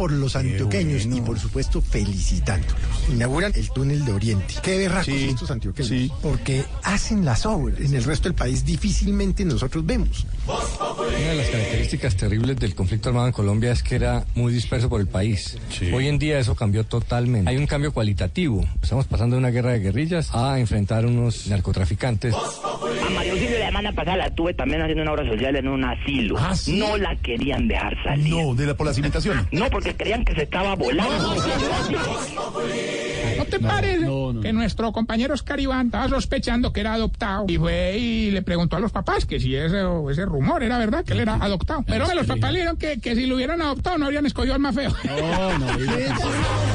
Por 0.00 0.12
los 0.12 0.34
antioqueños 0.34 1.04
y 1.04 1.20
por 1.20 1.38
supuesto 1.38 1.82
felicitándolos. 1.82 2.74
Inauguran 3.12 3.52
el 3.54 3.68
túnel 3.70 4.02
de 4.06 4.12
Oriente. 4.12 4.54
Qué 4.62 4.78
berracos 4.78 5.04
Sí, 5.04 5.28
estos 5.28 5.50
antioqueños. 5.50 5.88
sí. 5.90 6.10
Porque 6.22 6.64
hacen 6.84 7.22
las 7.22 7.44
obras. 7.44 7.78
En 7.80 7.94
el 7.94 8.02
resto 8.04 8.30
del 8.30 8.34
país 8.34 8.64
difícilmente 8.64 9.44
nosotros 9.44 9.84
vemos. 9.84 10.24
Una 10.46 11.18
de 11.18 11.34
las 11.34 11.48
características 11.48 12.16
terribles 12.16 12.56
del 12.56 12.74
conflicto 12.74 13.10
armado 13.10 13.26
en 13.26 13.34
Colombia 13.34 13.72
es 13.72 13.82
que 13.82 13.94
era 13.96 14.24
muy 14.34 14.54
disperso 14.54 14.88
por 14.88 15.02
el 15.02 15.06
país. 15.06 15.58
Hoy 15.92 16.08
en 16.08 16.18
día 16.18 16.38
eso 16.38 16.54
cambió 16.54 16.84
totalmente. 16.84 17.50
Hay 17.50 17.58
un 17.58 17.66
cambio 17.66 17.92
cualitativo. 17.92 18.64
Estamos 18.82 19.06
pasando 19.06 19.36
de 19.36 19.40
una 19.40 19.50
guerra 19.50 19.72
de 19.72 19.80
guerrillas 19.80 20.30
a 20.32 20.58
enfrentar 20.58 21.04
unos 21.04 21.46
narcotraficantes. 21.48 22.34
Semana 23.80 23.96
pasada 23.96 24.16
la 24.18 24.30
tuve 24.34 24.54
también 24.54 24.82
haciendo 24.82 25.02
una 25.02 25.12
obra 25.12 25.26
social 25.26 25.56
en 25.56 25.68
un 25.68 25.84
asilo. 25.84 26.36
No 26.68 26.96
la 26.98 27.16
querían 27.16 27.66
dejar 27.66 27.96
salir. 28.02 28.28
No, 28.28 28.54
de 28.54 28.66
la, 28.66 28.74
por 28.74 28.86
las 28.86 28.98
imitaciones. 28.98 29.46
No, 29.52 29.70
porque 29.70 29.94
creían 29.94 30.24
que 30.24 30.34
se 30.34 30.42
estaba 30.42 30.74
volando. 30.74 31.34
¿No 33.38 33.44
te 33.46 33.58
parece 33.58 34.06
que 34.42 34.52
nuestro 34.52 34.92
compañero 34.92 35.34
Oscar 35.34 35.60
Iván 35.60 35.86
estaba 35.86 36.08
sospechando 36.08 36.72
que 36.72 36.80
era 36.80 36.94
adoptado? 36.94 37.46
Y 37.48 37.56
fue 37.56 37.96
y 37.98 38.30
le 38.30 38.42
preguntó 38.42 38.76
a 38.76 38.80
los 38.80 38.92
papás 38.92 39.24
que 39.24 39.40
si 39.40 39.56
ese, 39.56 39.82
ese 40.10 40.26
rumor 40.26 40.62
era 40.62 40.76
verdad, 40.78 41.04
que 41.04 41.14
él 41.14 41.20
era 41.20 41.34
adoptado. 41.36 41.82
Pero 41.86 42.06
los 42.14 42.26
papás 42.26 42.52
le 42.52 42.58
dijeron 42.60 42.76
que, 42.76 43.00
que 43.00 43.14
si 43.14 43.26
lo 43.26 43.36
hubieran 43.36 43.62
adoptado 43.62 43.96
no 43.98 44.04
habrían 44.06 44.26
escogido 44.26 44.54
al 44.54 44.60
más 44.60 44.74
feo. 44.74 44.92
No, 45.04 45.58
no, 45.58 45.66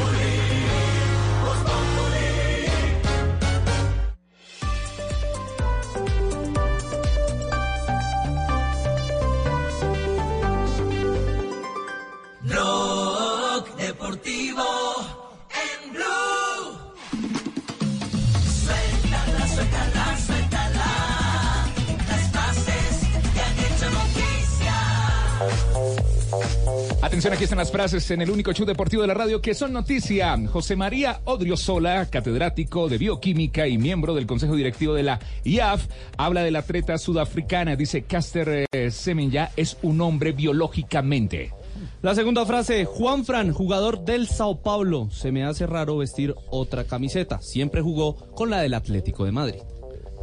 Atención, 27.15 27.33
aquí 27.33 27.43
están 27.45 27.59
las 27.59 27.71
frases 27.71 28.11
en 28.11 28.21
el 28.21 28.29
único 28.29 28.51
show 28.51 28.65
deportivo 28.65 29.01
de 29.01 29.07
la 29.07 29.13
radio 29.13 29.41
que 29.41 29.53
son 29.53 29.71
noticia. 29.71 30.37
José 30.51 30.75
María 30.75 31.21
Odriozola, 31.23 32.09
catedrático 32.09 32.89
de 32.89 32.97
bioquímica 32.97 33.69
y 33.69 33.77
miembro 33.77 34.13
del 34.13 34.27
consejo 34.27 34.53
directivo 34.53 34.93
de 34.93 35.03
la 35.03 35.21
IAF, 35.45 35.87
habla 36.17 36.43
de 36.43 36.51
la 36.51 36.59
atleta 36.59 36.97
sudafricana. 36.97 37.77
Dice 37.77 38.01
Caster 38.01 38.67
eh, 38.69 38.91
Semenya 38.91 39.51
es 39.55 39.77
un 39.81 40.01
hombre 40.01 40.33
biológicamente. 40.33 41.53
La 42.01 42.15
segunda 42.15 42.45
frase, 42.45 42.83
Juan 42.83 43.23
Fran, 43.23 43.53
jugador 43.53 44.03
del 44.03 44.27
Sao 44.27 44.61
Paulo. 44.61 45.07
Se 45.09 45.31
me 45.31 45.45
hace 45.45 45.65
raro 45.65 45.95
vestir 45.95 46.35
otra 46.49 46.83
camiseta. 46.83 47.39
Siempre 47.41 47.79
jugó 47.79 48.17
con 48.35 48.49
la 48.49 48.59
del 48.59 48.73
Atlético 48.73 49.23
de 49.23 49.31
Madrid. 49.31 49.61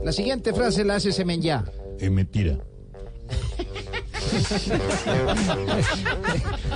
La 0.05 0.13
siguiente 0.13 0.53
frase 0.53 0.85
la 0.85 0.97
hace 0.97 1.11
Semenya. 1.11 1.65
Es 1.99 2.11
mentira. 2.11 2.59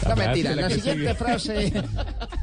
No 0.08 0.16
mentira, 0.16 0.54
la 0.54 0.70
siguiente 0.70 1.02
sigue. 1.02 1.14
frase, 1.14 1.72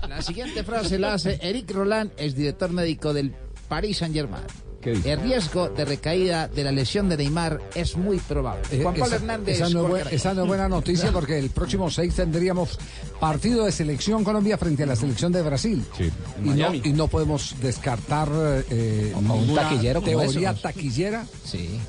la 0.08 0.22
siguiente 0.22 0.64
frase 0.64 1.00
la 1.00 1.14
hace 1.14 1.40
Eric 1.42 1.72
Roland, 1.72 2.12
es 2.18 2.36
director 2.36 2.72
médico 2.72 3.14
del 3.14 3.34
Paris 3.68 3.98
Saint 3.98 4.14
Germain. 4.16 4.44
El 4.92 5.22
riesgo 5.22 5.70
de 5.70 5.86
recaída 5.86 6.48
de 6.48 6.64
la 6.64 6.72
lesión 6.72 7.08
de 7.10 7.18
Neymar 7.18 7.60
es 7.76 7.96
muy 7.96 8.18
probable. 8.20 8.64
Eh, 8.72 8.80
Juan 8.82 8.94
Pablo 8.96 9.06
esa, 9.08 9.16
Hernández. 9.16 9.56
esa 9.56 9.64
no 9.66 9.68
es, 9.70 9.74
Gol 9.76 9.84
buen- 9.90 9.98
Caracol. 10.00 10.16
esa 10.18 10.34
no 10.34 10.42
es 10.42 10.48
buena 10.48 10.70
noticia 10.70 11.12
porque 11.14 11.40
el 11.40 11.50
próximo 11.50 11.90
6 11.90 12.14
tendríamos 12.16 12.78
partido 13.20 13.66
de 13.66 13.72
selección 13.72 14.24
Colombia 14.24 14.58
frente 14.58 14.84
a 14.84 14.86
la 14.86 14.96
selección 14.96 15.32
de 15.32 15.42
Brasil. 15.42 15.84
Y, 16.00 16.48
no, 16.50 16.52
Miami. 16.56 16.82
y 16.84 16.94
no 16.94 17.08
podemos 17.08 17.56
descartar 17.62 18.30
eh, 18.70 19.14
un 19.16 19.28
ninguna 19.28 19.62
taquillero 19.64 20.02
como 20.02 20.20
teoría 20.22 20.54
taquillera 20.54 21.26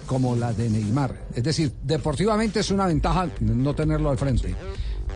como 0.07 0.37
la 0.37 0.53
de 0.53 0.71
Neymar. 0.71 1.27
Es 1.35 1.43
decir, 1.43 1.73
deportivamente 1.83 2.61
es 2.61 2.71
una 2.71 2.87
ventaja 2.87 3.29
no 3.41 3.75
tenerlo 3.75 4.11
al 4.11 4.19
frente. 4.19 4.55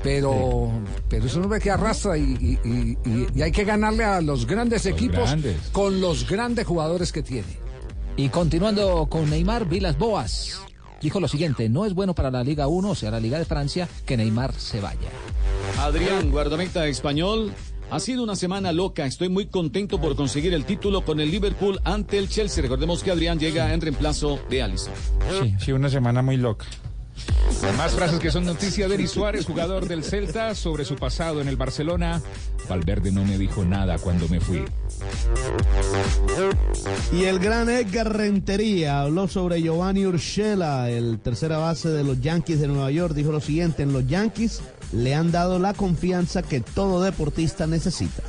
Pero, 0.03 0.71
pero 1.09 1.27
es 1.27 1.35
un 1.35 1.45
hombre 1.45 1.59
que 1.59 1.71
arrastra 1.73 2.17
y, 2.17 2.23
y- 2.23 2.69
y- 2.69 2.99
y- 3.11 3.27
y 3.35 3.43
hay 3.43 3.51
que 3.51 3.65
ganarle 3.65 4.05
a 4.05 4.21
los 4.21 4.47
grandes 4.47 4.87
equipos 4.87 5.25
grandes. 5.31 5.57
con 5.73 6.01
los 6.01 6.29
grandes 6.29 6.67
jugadores 6.67 7.11
que 7.11 7.23
tiene. 7.23 7.49
Y 8.19 8.31
continuando 8.31 9.07
con 9.09 9.31
Neymar, 9.31 9.69
Vilas 9.69 9.97
Boas 9.97 10.61
dijo 11.01 11.21
lo 11.21 11.29
siguiente, 11.29 11.69
no 11.69 11.87
es 11.87 11.95
bueno 11.95 12.17
para 12.17 12.33
la 12.33 12.43
Liga 12.43 12.67
1, 12.67 12.91
o 12.91 12.95
sea, 12.97 13.13
la 13.13 13.21
Liga 13.21 13.39
de 13.39 13.45
Francia, 13.45 13.89
que 14.05 14.17
Neymar 14.17 14.53
se 14.55 14.81
vaya. 14.81 15.09
Adrián, 15.79 16.33
guardameta 16.33 16.89
español. 16.89 17.53
Ha 17.91 18.01
sido 18.01 18.25
una 18.25 18.35
semana 18.35 18.73
loca. 18.73 19.07
Estoy 19.07 19.29
muy 19.29 19.47
contento 19.47 20.01
por 20.01 20.17
conseguir 20.17 20.53
el 20.53 20.65
título 20.65 21.05
con 21.05 21.21
el 21.21 21.31
Liverpool 21.31 21.79
ante 21.85 22.19
el 22.19 22.29
Chelsea. 22.29 22.61
Recordemos 22.61 23.05
que 23.05 23.13
Adrián 23.13 23.39
llega 23.39 23.73
en 23.73 23.81
reemplazo 23.81 24.41
de 24.51 24.63
Alisson. 24.63 24.93
Sí, 25.41 25.55
sí, 25.61 25.73
una 25.73 25.89
semana 25.89 26.21
muy 26.21 26.37
loca. 26.37 26.67
Más 27.77 27.93
frases 27.93 28.19
que 28.19 28.31
son 28.31 28.45
noticia. 28.45 28.89
Denis 28.89 29.11
Suárez, 29.11 29.47
jugador 29.47 29.87
del 29.89 30.05
Celta, 30.05 30.55
sobre 30.55 30.85
su 30.85 30.97
pasado 30.97 31.41
en 31.41 31.49
el 31.49 31.57
Barcelona. 31.57 32.21
Valverde 32.69 33.11
no 33.11 33.25
me 33.25 33.39
dijo 33.39 33.65
nada 33.65 33.99
cuando 33.99 34.29
me 34.29 34.41
fui. 34.41 34.65
Y 37.13 37.25
el 37.25 37.39
gran 37.39 37.69
Edgar 37.71 38.17
Rentería 38.17 39.03
habló 39.03 39.29
sobre 39.29 39.63
Giovanni 39.63 40.07
Urshela, 40.07 40.91
el 40.91 41.19
tercera 41.19 41.59
base 41.59 41.89
de 41.89 42.05
los 42.05 42.21
Yankees 42.21 42.61
de 42.61 42.69
Nueva 42.69 42.91
York. 42.91 43.15
Dijo 43.15 43.33
lo 43.33 43.41
siguiente, 43.41 43.83
en 43.83 43.93
los 43.93 44.07
Yankees 44.07 44.61
le 44.93 45.15
han 45.15 45.33
dado 45.33 45.59
la 45.59 45.75
confianza 45.75 46.43
que 46.43 46.61
todo 46.61 47.03
deportista 47.03 47.67
necesita. 47.67 48.23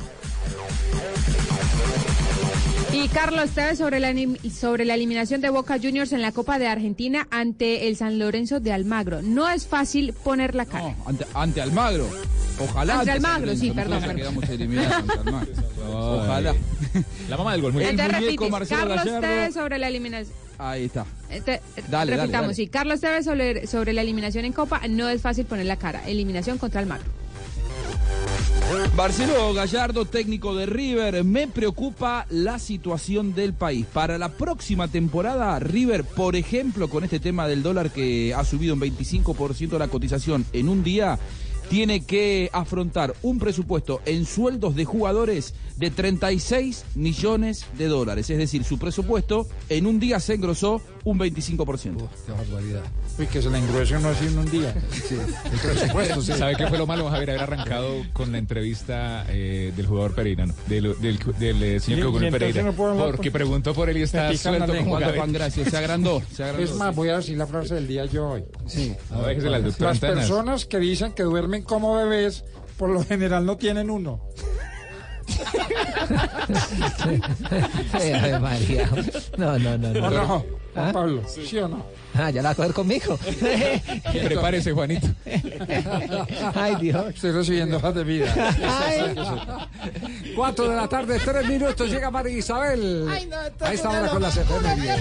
Y 2.92 3.08
Carlos 3.08 3.50
Tevez 3.50 3.78
sobre 3.78 4.00
la, 4.00 4.12
sobre 4.52 4.84
la 4.84 4.94
eliminación 4.94 5.40
de 5.40 5.48
Boca 5.50 5.78
Juniors 5.80 6.12
en 6.12 6.22
la 6.22 6.32
Copa 6.32 6.58
de 6.58 6.66
Argentina 6.66 7.26
ante 7.30 7.86
el 7.88 7.96
San 7.96 8.18
Lorenzo 8.18 8.58
de 8.60 8.72
Almagro. 8.72 9.22
No 9.22 9.48
es 9.48 9.66
fácil 9.66 10.12
poner 10.12 10.54
la 10.54 10.66
cara. 10.66 10.96
Ante, 11.06 11.24
ante 11.34 11.60
Almagro. 11.60 12.08
Ojalá. 12.58 12.98
Ante 13.00 13.12
Almagro, 13.12 13.54
sí, 13.56 13.70
perdón, 13.70 13.92
nos 13.92 14.00
perdón. 14.00 14.16
quedamos 14.16 14.48
eliminados 14.48 14.92
ante 15.08 15.18
Almagro. 15.18 15.52
Ojalá. 15.88 16.54
La 17.28 17.36
mamá 17.36 17.52
del 17.52 17.62
gol. 17.62 17.72
muy 17.72 17.84
Entonces 17.84 18.20
repites, 18.20 18.50
Marcelo 18.50 18.94
Carlos. 18.94 19.20
Tevez 19.20 19.54
sobre 19.54 19.78
la 19.78 19.88
eliminación. 19.88 20.36
Ahí 20.58 20.84
está. 20.86 21.06
Este, 21.30 21.54
eh, 21.54 21.60
Dale, 21.88 22.12
dale, 22.12 22.16
repitamos, 22.16 22.42
dale. 22.48 22.54
sí. 22.54 22.66
Carlos 22.68 23.00
Tevez 23.00 23.24
sobre, 23.24 23.66
sobre 23.66 23.92
la 23.92 24.02
eliminación 24.02 24.44
en 24.44 24.52
Copa. 24.52 24.80
No 24.88 25.08
es 25.08 25.22
fácil 25.22 25.46
poner 25.46 25.64
la 25.66 25.76
cara. 25.76 26.02
Eliminación 26.06 26.58
contra 26.58 26.80
Almagro. 26.80 27.06
Marcelo 28.96 29.52
Gallardo, 29.54 30.04
técnico 30.04 30.54
de 30.54 30.66
River, 30.66 31.24
me 31.24 31.48
preocupa 31.48 32.26
la 32.30 32.58
situación 32.58 33.34
del 33.34 33.54
país. 33.54 33.86
Para 33.86 34.18
la 34.18 34.28
próxima 34.30 34.88
temporada, 34.88 35.58
River, 35.58 36.04
por 36.04 36.36
ejemplo, 36.36 36.88
con 36.88 37.04
este 37.04 37.20
tema 37.20 37.48
del 37.48 37.62
dólar 37.62 37.90
que 37.90 38.34
ha 38.34 38.44
subido 38.44 38.74
un 38.74 38.80
25% 38.80 39.78
la 39.78 39.88
cotización 39.88 40.44
en 40.52 40.68
un 40.68 40.84
día, 40.84 41.18
tiene 41.70 42.04
que 42.04 42.50
afrontar 42.52 43.14
un 43.22 43.38
presupuesto 43.38 44.00
en 44.04 44.26
sueldos 44.26 44.74
de 44.74 44.84
jugadores 44.84 45.54
de 45.76 45.92
36 45.92 46.84
millones 46.96 47.64
de 47.78 47.86
dólares. 47.86 48.28
Es 48.28 48.38
decir, 48.38 48.64
su 48.64 48.76
presupuesto 48.76 49.46
en 49.68 49.86
un 49.86 50.00
día 50.00 50.18
se 50.18 50.34
engrosó 50.34 50.82
un 51.04 51.18
25%. 51.18 51.96
Qué 52.26 52.32
barbaridad. 52.32 52.82
Uy, 53.18 53.26
que 53.26 53.40
se 53.42 53.48
la 53.50 53.58
engrose 53.58 53.98
no 53.98 54.08
así 54.08 54.26
en 54.26 54.38
un 54.38 54.50
día. 54.50 54.74
El 55.52 55.58
presupuesto, 55.58 56.20
sí. 56.22 56.32
¿Sabe 56.34 56.56
qué 56.56 56.66
fue 56.66 56.78
lo 56.78 56.86
malo, 56.86 57.08
Javier? 57.08 57.30
Haber 57.30 57.42
arrancado 57.42 57.88
con 58.12 58.32
la 58.32 58.38
entrevista 58.38 59.24
eh, 59.28 59.72
del 59.76 59.86
jugador 59.86 60.14
Pereira, 60.14 60.46
¿no? 60.46 60.54
del, 60.66 60.94
del, 61.00 61.18
del, 61.38 61.62
eh, 61.62 61.80
señor 61.80 62.06
entonces 62.06 62.30
Pereira. 62.30 62.62
no 62.62 62.72
porque 62.74 63.30
por- 63.30 63.40
preguntó 63.40 63.74
por 63.74 63.88
él 63.90 63.96
y 63.98 64.02
está 64.02 64.30
la 64.30 64.36
suelto 64.36 64.76
como 64.76 64.98
Juan, 64.98 65.14
Juan 65.16 65.32
Gracias, 65.32 65.70
se 65.70 65.76
agrandó, 65.76 66.22
se 66.34 66.44
agrandó. 66.44 66.64
Es 66.64 66.74
más, 66.76 66.94
voy 66.94 67.08
a 67.08 67.16
decir 67.16 67.36
la 67.38 67.46
frase 67.46 67.74
del 67.76 67.86
día 67.88 68.04
yo 68.06 68.28
hoy. 68.30 68.44
Sí. 68.66 68.94
No, 69.10 69.22
déjesela 69.22 69.56
al 69.56 69.64
doctor 69.64 69.86
Las 69.88 69.96
Antanas. 70.02 70.16
personas 70.28 70.66
que 70.66 70.78
dicen 70.78 71.12
que 71.12 71.22
duermen 71.22 71.62
como 71.62 71.94
bebés, 71.96 72.44
por 72.76 72.90
lo 72.90 73.04
general 73.04 73.44
no 73.46 73.56
tienen 73.56 73.90
uno. 73.90 74.20
Sí, 77.98 78.12
Ave 78.12 78.38
María. 78.38 78.90
No, 79.36 79.58
no, 79.58 79.78
no. 79.78 80.06
¿O 80.06 80.10
no, 80.10 80.26
Juan 80.74 80.88
¿Ah? 80.88 80.90
Pablo? 80.92 81.22
¿Sí 81.26 81.58
o 81.58 81.68
no? 81.68 81.84
Ah, 82.14 82.30
ya 82.30 82.42
la 82.42 82.50
va 82.50 82.52
a 82.52 82.54
coger 82.56 82.72
conmigo. 82.72 83.18
Prepárese, 84.12 84.72
Juanito. 84.72 85.08
Ay, 86.54 86.76
Dios. 86.80 87.14
Estoy 87.14 87.32
recibiendo 87.32 87.76
hojas 87.76 87.94
de 87.94 88.04
vida. 88.04 88.34
Ay. 88.62 89.14
Cuatro 90.34 90.68
de 90.68 90.76
la 90.76 90.88
tarde, 90.88 91.20
tres 91.24 91.46
minutos, 91.46 91.90
llega 91.90 92.10
María 92.10 92.36
Isabel. 92.36 93.06
Ay, 93.10 93.26
no, 93.26 93.40
esto 93.40 93.64
a 93.64 93.68
es 93.68 93.74
esta 93.74 93.88
una 93.90 94.00
hora 94.00 94.08
con 94.10 94.22
las 94.22 94.36
efemérides. 94.36 95.00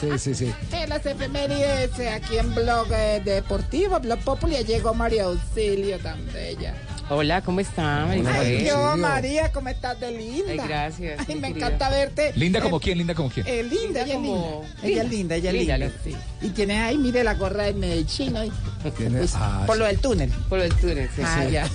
Sí, 0.00 0.18
sí, 0.18 0.34
sí. 0.34 0.54
En 0.72 0.88
las 0.90 1.04
efemérides, 1.04 1.98
eh, 1.98 2.10
aquí 2.10 2.38
en 2.38 2.54
Blog 2.54 2.88
eh, 2.92 3.22
Deportivo, 3.24 3.98
Blog 3.98 4.18
Popular, 4.20 4.64
llegó 4.64 4.92
María 4.94 5.24
Auxilio 5.24 5.98
tan 5.98 6.24
bella. 6.32 6.74
Hola, 7.08 7.40
¿cómo 7.40 7.60
está, 7.60 8.04
María 8.04 8.40
Ay, 8.40 8.68
María, 8.98 9.52
¿cómo 9.52 9.68
estás 9.68 10.00
de 10.00 10.10
linda? 10.10 10.50
Ay, 10.50 10.58
gracias, 10.66 11.20
Ay, 11.28 11.36
me 11.36 11.48
querida. 11.52 11.66
encanta 11.68 11.88
verte. 11.88 12.32
¿Linda 12.34 12.58
Eh, 12.58 12.62
como 12.62 12.80
quién? 12.80 12.98
¿Linda 12.98 13.14
como 13.14 13.30
quién? 13.30 13.46
Eh, 13.46 13.62
linda, 13.62 14.00
ella 14.02 14.14
es 14.14 14.14
como- 14.14 14.64
linda. 14.64 14.88
Ella 14.88 15.02
es 15.04 15.10
linda, 15.10 15.34
ella 15.36 15.50
es 15.50 15.56
Linda, 15.56 15.78
linda. 15.78 15.94
sí. 16.02 16.16
Y 16.42 16.48
tiene 16.50 16.80
ahí, 16.82 16.98
mire 16.98 17.22
la 17.22 17.34
gorra 17.34 17.62
de 17.64 17.74
Medellín. 17.74 18.32
¿no? 18.32 18.40
Pues, 18.82 19.32
ah, 19.36 19.62
por 19.66 19.76
lo 19.78 19.84
del 19.84 20.00
túnel. 20.00 20.30
Por 20.48 20.58
el 20.58 20.74
túnel, 20.74 21.08
sí, 21.14 21.22
Ah, 21.24 21.44
sí. 21.46 21.52
ya. 21.52 21.68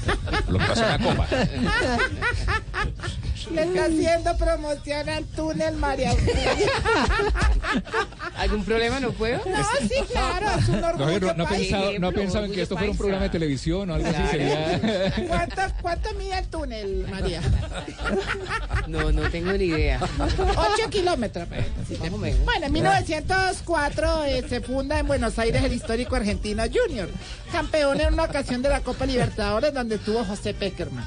Lo 0.49 0.59
que 0.59 0.65
pasó 0.65 0.83
en 0.83 0.89
la 0.89 0.99
copa. 0.99 1.27
Le 3.49 3.63
está 3.63 3.85
haciendo 3.85 4.37
promoción 4.37 5.09
al 5.09 5.25
túnel, 5.25 5.75
María. 5.75 6.11
¿Algún 8.37 8.63
problema? 8.63 8.99
¿No 8.99 9.11
puedo? 9.11 9.37
No, 9.45 9.57
sí, 9.81 9.95
claro, 10.11 10.47
es 10.59 10.69
un 10.69 10.81
No, 10.81 10.87
orgullo. 10.87 11.19
No, 11.19 11.33
no 11.33 11.47
pensado, 11.47 11.99
no 11.99 12.07
ha 12.07 12.11
pensado 12.11 12.45
en 12.45 12.51
que 12.51 12.61
esto 12.61 12.77
fuera 12.77 12.91
un 12.91 12.97
programa 12.97 13.23
de 13.23 13.29
televisión 13.29 13.89
o 13.89 13.95
algo 13.95 14.07
así. 14.07 14.21
Sería... 14.31 15.11
¿Cuánto, 15.27 15.61
¿Cuánto 15.81 16.13
mide 16.15 16.37
el 16.37 16.47
túnel, 16.47 17.07
María? 17.09 17.41
No, 18.87 19.11
no 19.11 19.29
tengo 19.29 19.51
ni 19.53 19.65
idea. 19.65 19.99
Ocho 20.19 20.89
kilómetros. 20.89 21.47
Bueno, 22.45 22.65
en 22.65 22.71
1904 22.71 24.23
eh, 24.25 24.45
se 24.47 24.61
funda 24.61 24.99
en 24.99 25.07
Buenos 25.07 25.37
Aires 25.39 25.63
el 25.63 25.73
histórico 25.73 26.15
Argentino 26.15 26.63
Junior, 26.71 27.09
campeón 27.51 27.99
en 28.01 28.13
una 28.13 28.23
ocasión 28.23 28.61
de 28.61 28.69
la 28.69 28.81
Copa 28.81 29.05
Libertadores 29.05 29.73
donde 29.73 29.95
estuvo 29.95 30.23
José 30.23 30.53
Peckerman. 30.53 31.03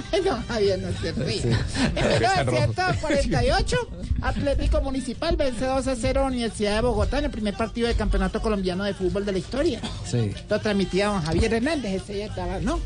No, 0.24 0.42
Javier, 0.48 0.78
no 0.78 0.88
se 1.00 1.12
ríe. 1.12 1.42
En 1.96 2.12
Está 2.12 2.42
rojo. 2.42 2.52
1948, 2.52 3.76
Atlético 4.22 4.80
Municipal 4.82 5.36
vence 5.36 5.64
2 5.64 5.86
a 5.86 5.96
0 5.96 6.20
a 6.20 6.24
Universidad 6.26 6.76
de 6.76 6.80
Bogotá 6.82 7.18
en 7.18 7.26
el 7.26 7.30
primer 7.30 7.54
partido 7.54 7.88
del 7.88 7.96
Campeonato 7.96 8.40
Colombiano 8.40 8.84
de 8.84 8.94
Fútbol 8.94 9.24
de 9.24 9.32
la 9.32 9.38
historia. 9.38 9.80
Sí. 10.04 10.32
Lo 10.48 10.60
transmitía 10.60 11.08
don 11.08 11.22
Javier 11.22 11.54
Hernández, 11.54 12.02
ese 12.02 12.18
ya 12.18 12.26
estaba, 12.26 12.58
¿no? 12.60 12.80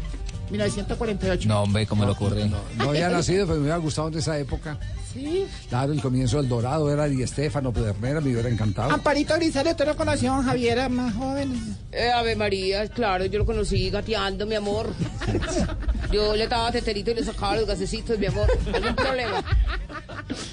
1948. 0.51 1.49
No, 1.49 1.63
hombre, 1.63 1.87
¿cómo 1.87 2.05
le 2.05 2.13
ocurre? 2.13 2.51
No 2.77 2.91
había 2.91 3.09
nacido, 3.11 3.47
pero 3.47 3.57
me 3.57 3.63
hubiera 3.63 3.79
gustado 3.79 4.09
en 4.09 4.19
esa 4.19 4.39
época. 4.39 4.79
Sí. 5.13 5.47
Claro, 5.69 5.93
el 5.93 6.01
comienzo 6.01 6.37
del 6.37 6.49
Dorado 6.49 6.91
era 6.93 7.07
Di 7.07 7.23
Estefano, 7.23 7.73
Pedernera, 7.73 8.21
me 8.21 8.31
hubiera 8.31 8.49
encantado. 8.49 8.93
Amparito 8.93 9.35
Grisales, 9.35 9.73
¿usted 9.73 9.87
no 9.87 9.97
conoció 9.97 10.33
a 10.33 10.37
don 10.37 10.45
Javier, 10.45 10.79
era 10.79 10.89
más 10.89 11.15
joven? 11.15 11.77
Eh, 11.91 12.11
Ave 12.11 12.37
María, 12.37 12.87
claro, 12.89 13.25
yo 13.25 13.39
lo 13.41 13.47
conocí 13.47 13.91
gateando, 13.91 14.47
mi 14.47 14.55
amor. 14.55 14.89
Yo 16.13 16.35
le 16.35 16.49
daba 16.49 16.73
teterito 16.73 17.13
y 17.13 17.15
le 17.15 17.25
sacaba 17.25 17.55
los 17.55 17.67
gasecitos, 17.67 18.19
mi 18.19 18.27
amor. 18.27 18.51
¿Algún 18.75 18.97
problema? 18.97 19.45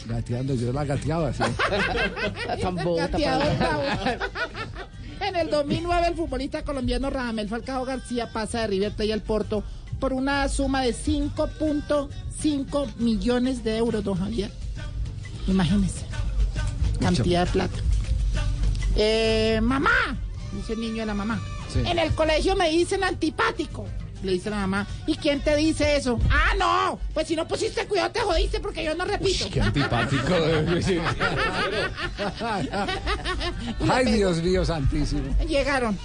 Gateando, 0.06 0.54
yo 0.54 0.72
la 0.72 0.86
gateaba, 0.86 1.34
sí. 1.34 1.42
En 5.20 5.36
el 5.36 5.50
2009, 5.50 6.08
el 6.08 6.16
futbolista 6.16 6.64
colombiano 6.64 7.10
Radamel 7.10 7.50
Falcao 7.50 7.86
García 7.86 8.32
pasa 8.32 8.62
de 8.62 8.68
River 8.68 8.92
Plate 8.92 9.14
al 9.14 9.22
Porto 9.22 9.64
por 10.00 10.14
una 10.14 10.48
suma 10.50 10.82
de 10.82 10.94
5.5 10.94 12.96
millones 12.98 13.64
de 13.64 13.78
euros, 13.78 14.04
don 14.04 14.18
Javier. 14.18 14.52
Imagínese. 15.48 16.06
Cantidad 17.00 17.46
de 17.46 17.52
plata. 17.52 17.80
Eh, 18.96 19.60
mamá, 19.62 20.18
dice 20.54 20.74
el 20.74 20.82
niño 20.82 21.02
de 21.02 21.06
la 21.06 21.14
mamá. 21.14 21.40
Sí. 21.72 21.80
En 21.86 22.00
el 22.00 22.12
colegio 22.14 22.56
me 22.56 22.70
dicen 22.70 23.04
antipático. 23.04 23.86
Le 24.24 24.32
dice 24.32 24.50
la 24.50 24.56
mamá. 24.58 24.88
¿Y 25.06 25.16
quién 25.16 25.42
te 25.42 25.56
dice 25.56 25.96
eso? 25.96 26.20
Ah, 26.32 26.54
no. 26.58 27.00
Pues 27.14 27.28
si 27.28 27.36
no 27.36 27.48
pusiste 27.48 27.86
cuidado 27.86 28.10
te 28.12 28.22
jodiste 28.22 28.60
porque 28.60 28.84
yo 28.84 28.96
no 28.96 29.06
repito. 29.06 29.48
Qué 29.52 29.62
antipático. 29.62 30.24
Ay, 33.90 34.06
Dios 34.06 34.42
mío, 34.42 34.66
santísimo. 34.66 35.36
Llegaron. 35.48 35.96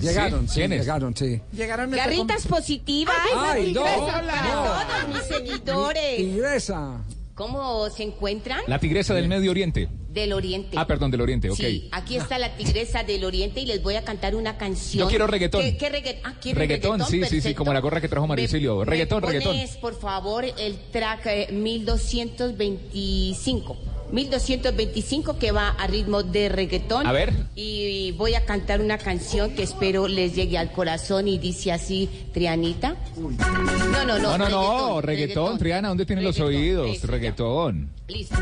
Llegaron, 0.00 0.48
sí, 0.48 0.54
¿Quiénes? 0.54 0.80
llegaron, 0.80 1.14
sí. 1.16 1.40
Llegaron 1.52 1.90
Garritas 1.90 2.46
positivas. 2.46 3.14
Ay, 3.36 3.72
no, 3.72 3.82
Para 3.82 4.86
todos 5.02 5.08
mis 5.14 5.22
seguidores. 5.24 6.16
Tigresa. 6.16 7.02
¿Cómo 7.34 7.88
se 7.90 8.02
encuentran? 8.02 8.60
La 8.66 8.78
tigresa 8.78 9.14
del 9.14 9.26
Medio 9.26 9.50
Oriente. 9.50 9.88
Del 10.10 10.34
Oriente. 10.34 10.76
Ah, 10.78 10.86
perdón, 10.86 11.10
del 11.10 11.22
Oriente, 11.22 11.48
ok. 11.48 11.56
Sí, 11.56 11.88
aquí 11.90 12.16
está 12.18 12.36
la 12.38 12.54
tigresa 12.56 13.02
del 13.04 13.24
Oriente 13.24 13.60
y 13.60 13.66
les 13.66 13.82
voy 13.82 13.94
a 13.96 14.04
cantar 14.04 14.34
una 14.34 14.58
canción. 14.58 15.04
Yo 15.04 15.08
quiero 15.08 15.26
reggaetón. 15.26 15.62
¿Qué, 15.62 15.76
qué 15.78 15.90
regga- 15.90 16.16
ah, 16.24 16.34
¿quiere 16.40 16.58
Reggaetón, 16.58 17.00
sí, 17.00 17.06
sí, 17.06 17.12
sí, 17.24 17.30
Perfecto. 17.36 17.58
como 17.58 17.72
la 17.72 17.80
gorra 17.80 18.02
que 18.02 18.08
trajo 18.08 18.26
Maricilio. 18.26 18.80
Me- 18.80 18.84
Reggaetón, 18.84 19.22
me 19.22 19.28
reggaetón. 19.28 19.52
pones, 19.54 19.76
por 19.78 19.98
favor, 19.98 20.44
el 20.44 20.76
track 20.92 21.26
eh, 21.26 21.48
1225. 21.52 23.78
1225 24.12 25.38
que 25.38 25.52
va 25.52 25.70
a 25.70 25.86
ritmo 25.86 26.22
de 26.22 26.48
reggaetón. 26.48 27.06
A 27.06 27.12
ver. 27.12 27.32
Y 27.54 28.12
voy 28.12 28.34
a 28.34 28.44
cantar 28.44 28.80
una 28.80 28.98
canción 28.98 29.54
que 29.54 29.62
espero 29.62 30.06
les 30.06 30.34
llegue 30.34 30.58
al 30.58 30.70
corazón 30.70 31.28
y 31.28 31.38
dice 31.38 31.72
así, 31.72 32.08
Trianita. 32.32 32.96
No, 33.16 34.04
no, 34.04 34.18
no. 34.18 34.36
No, 34.36 34.38
no, 34.38 34.48
no, 34.48 35.00
reggaetón, 35.00 35.58
Triana, 35.58 35.88
¿dónde 35.88 36.06
tienen 36.06 36.24
los 36.24 36.38
oídos? 36.40 37.02
Reggaetón. 37.02 37.90
Listo. 38.08 38.36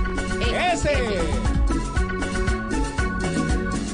¡Ese! 0.72 0.90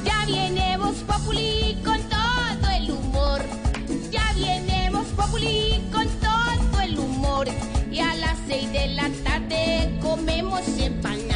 Ya 0.03 0.25
viene 0.25 0.77
Voz 0.77 0.95
Populi 1.05 1.77
con 1.85 1.99
todo 2.09 2.71
el 2.75 2.91
humor. 2.91 3.41
Ya 4.11 4.33
viene 4.33 4.89
Voz 4.91 5.07
Populi 5.15 5.79
con 5.91 6.07
todo 6.07 6.81
el 6.81 6.97
humor. 6.97 7.47
Y 7.91 7.99
a 7.99 8.15
las 8.15 8.37
seis 8.47 8.71
de 8.71 8.87
la 8.87 9.09
tarde 9.23 9.91
comemos 10.01 10.61
empanada. 10.79 11.26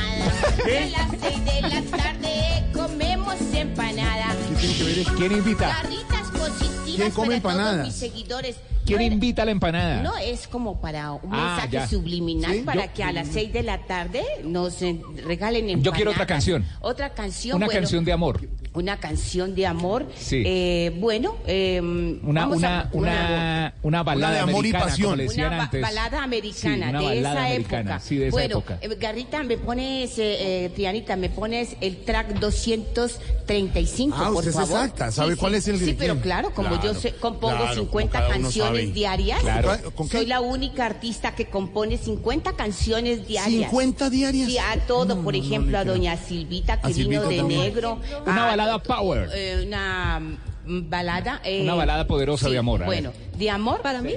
Y 0.66 0.78
a 0.78 0.90
las 0.90 1.10
seis 1.22 1.46
de 1.46 1.62
la 1.62 1.82
tarde 1.98 2.64
comemos 2.74 3.36
empanada. 3.54 4.36
tiene 4.60 4.76
que 4.76 4.84
ver 4.84 5.00
eso? 5.00 5.14
¿Quién 5.16 5.32
invita? 5.34 5.68
Garritas 5.68 6.28
positivas 6.32 6.96
¿Quién 6.96 7.12
come 7.12 7.42
para 7.42 7.54
todos 7.56 7.62
empanadas? 7.62 7.88
mis 7.88 7.96
seguidores. 7.96 8.56
¿Quién 8.86 9.00
No 9.00 9.06
era- 9.06 9.14
invita 9.14 9.42
a 9.42 9.46
la 9.46 9.52
empanada? 9.52 10.02
No, 10.02 10.18
es 10.18 10.48
como 10.48 10.80
para 10.82 11.12
un 11.14 11.34
Ah, 11.34 11.54
mensaje 11.56 11.70
ya. 11.72 11.88
subliminal 11.88 12.54
Sí, 12.54 12.62
para 12.62 12.86
yo- 12.88 12.94
que 12.94 13.04
a 13.04 13.12
las 13.12 13.28
seis 13.28 13.52
de 13.54 13.64
la 13.64 13.86
tarde 13.86 14.24
nos 14.44 14.82
eh, 14.82 15.00
regalen 15.26 15.66
empanadas. 15.70 15.84
Yo 15.86 15.92
quiero 15.94 16.12
otra 16.12 16.26
canción. 16.26 16.66
Otra 16.82 17.10
canción. 17.14 17.58
Una 17.58 17.66
bueno, 17.68 17.82
canción 17.82 18.04
de 18.06 18.12
amor. 18.12 18.42
Una 18.74 18.98
canción 19.00 19.54
de 19.54 19.66
amor. 19.68 20.08
Sí. 20.16 20.44
Eh, 20.46 20.96
bueno, 21.00 21.36
eh, 21.46 21.80
Una, 21.82 22.42
vamos 22.42 22.58
una, 22.58 22.80
a- 22.82 22.90
una, 22.94 23.74
una 23.84 24.04
balada 24.04 24.34
de 24.34 24.40
amor 24.40 24.54
y 24.66 24.70
americana, 24.70 24.86
pasión. 24.86 25.04
como 25.06 25.16
le 25.18 25.24
decían 25.24 25.48
una 25.48 25.58
ba- 25.58 25.64
antes. 25.64 25.82
balada 25.82 26.24
americana 26.24 26.76
Sí, 26.86 26.90
una 26.90 27.00
de 27.00 27.06
balada 27.06 27.20
esa 27.20 27.46
americana, 27.54 27.82
época. 27.92 28.00
sí, 28.00 28.16
de 28.18 28.28
esa 28.28 28.32
bueno, 28.36 28.58
época. 28.60 28.78
eh, 28.82 28.98
Garrita, 29.00 29.44
me 29.44 29.58
pones, 29.58 30.18
eh, 30.20 30.66
eh, 30.66 30.70
Trianita, 30.74 31.16
me 31.18 31.30
pones 31.30 31.76
el 31.82 31.98
track 32.06 32.40
235, 32.40 34.16
Ah, 34.18 34.26
por 34.28 34.36
usted 34.38 34.50
es 34.50 34.56
favor. 34.56 34.70
exacta, 34.86 35.12
¿sabe 35.12 35.34
Sí, 35.34 35.40
cuál 35.40 35.52
sí, 35.54 35.58
es 35.60 35.68
el 35.68 35.80
Sí, 35.80 35.96
pero 35.98 36.20
claro, 36.20 36.54
como 36.54 36.70
Claro, 36.70 36.84
yo 36.84 36.94
sé- 36.94 37.14
compongo 37.16 37.56
claro, 37.58 37.68
como 37.72 37.82
50 37.82 38.20
cada 38.20 38.38
uno 38.38 38.48
canciones 38.72 38.94
diarias, 38.94 39.40
Claro. 39.42 39.78
¿Con 39.96 40.08
qué? 40.10 40.18
soy 40.18 40.26
la 40.28 40.42
única 40.42 40.86
artista 40.86 41.36
que 41.36 41.46
compone 41.48 41.98
50 41.98 42.54
canciones 42.54 43.28
diarias. 43.28 43.72
¿50 43.72 44.10
diarias? 44.10 44.50
Sí, 44.50 44.58
a 44.58 44.80
todo, 44.88 45.16
No, 45.16 45.22
por 45.24 45.34
no, 45.34 45.40
no 45.40 45.46
ejemplo, 45.46 45.72
le 45.72 45.78
a 45.78 45.86
doña 45.86 46.18
Silvita, 46.18 46.80
que 46.82 46.94
vino 46.94 47.22
de 47.30 47.38
también. 47.38 47.60
negro. 47.62 48.00
Una 48.26 48.44
a- 48.44 48.48
balada 48.48 48.80
power. 48.80 49.30
eh, 49.34 49.64
una 49.68 50.20
mm, 50.66 50.90
balada. 50.90 51.42
eh, 51.44 51.62
Una 51.64 51.76
balada 51.76 52.08
poderosa 52.08 52.48
sí, 52.48 52.52
de 52.54 52.58
amor. 52.58 52.86
Bueno, 52.86 53.12
¿de 53.38 53.50
amor? 53.50 53.82
¿Para 53.82 54.02
mí? 54.02 54.14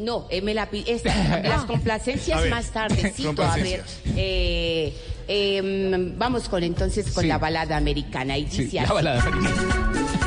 No, 0.00 0.26
eh, 0.28 0.42
me 0.42 0.52
la 0.52 0.68
esta, 0.86 1.40
las 1.42 1.64
complacencias 1.64 2.42
ver, 2.42 2.50
más 2.50 2.70
tardecito. 2.70 3.42
A 3.42 3.56
ver, 3.56 3.82
eh, 4.14 4.94
eh, 5.28 6.12
vamos 6.16 6.48
con 6.48 6.62
entonces 6.62 7.10
con 7.12 7.22
Sí. 7.22 7.28
la 7.28 7.38
balada 7.38 7.76
americana. 7.76 8.36
Y 8.38 8.46
Sí, 8.50 8.64
dice 8.64 8.76
la 8.76 8.82
así. 8.84 8.92
balada 8.94 9.22
americana. 9.22 9.64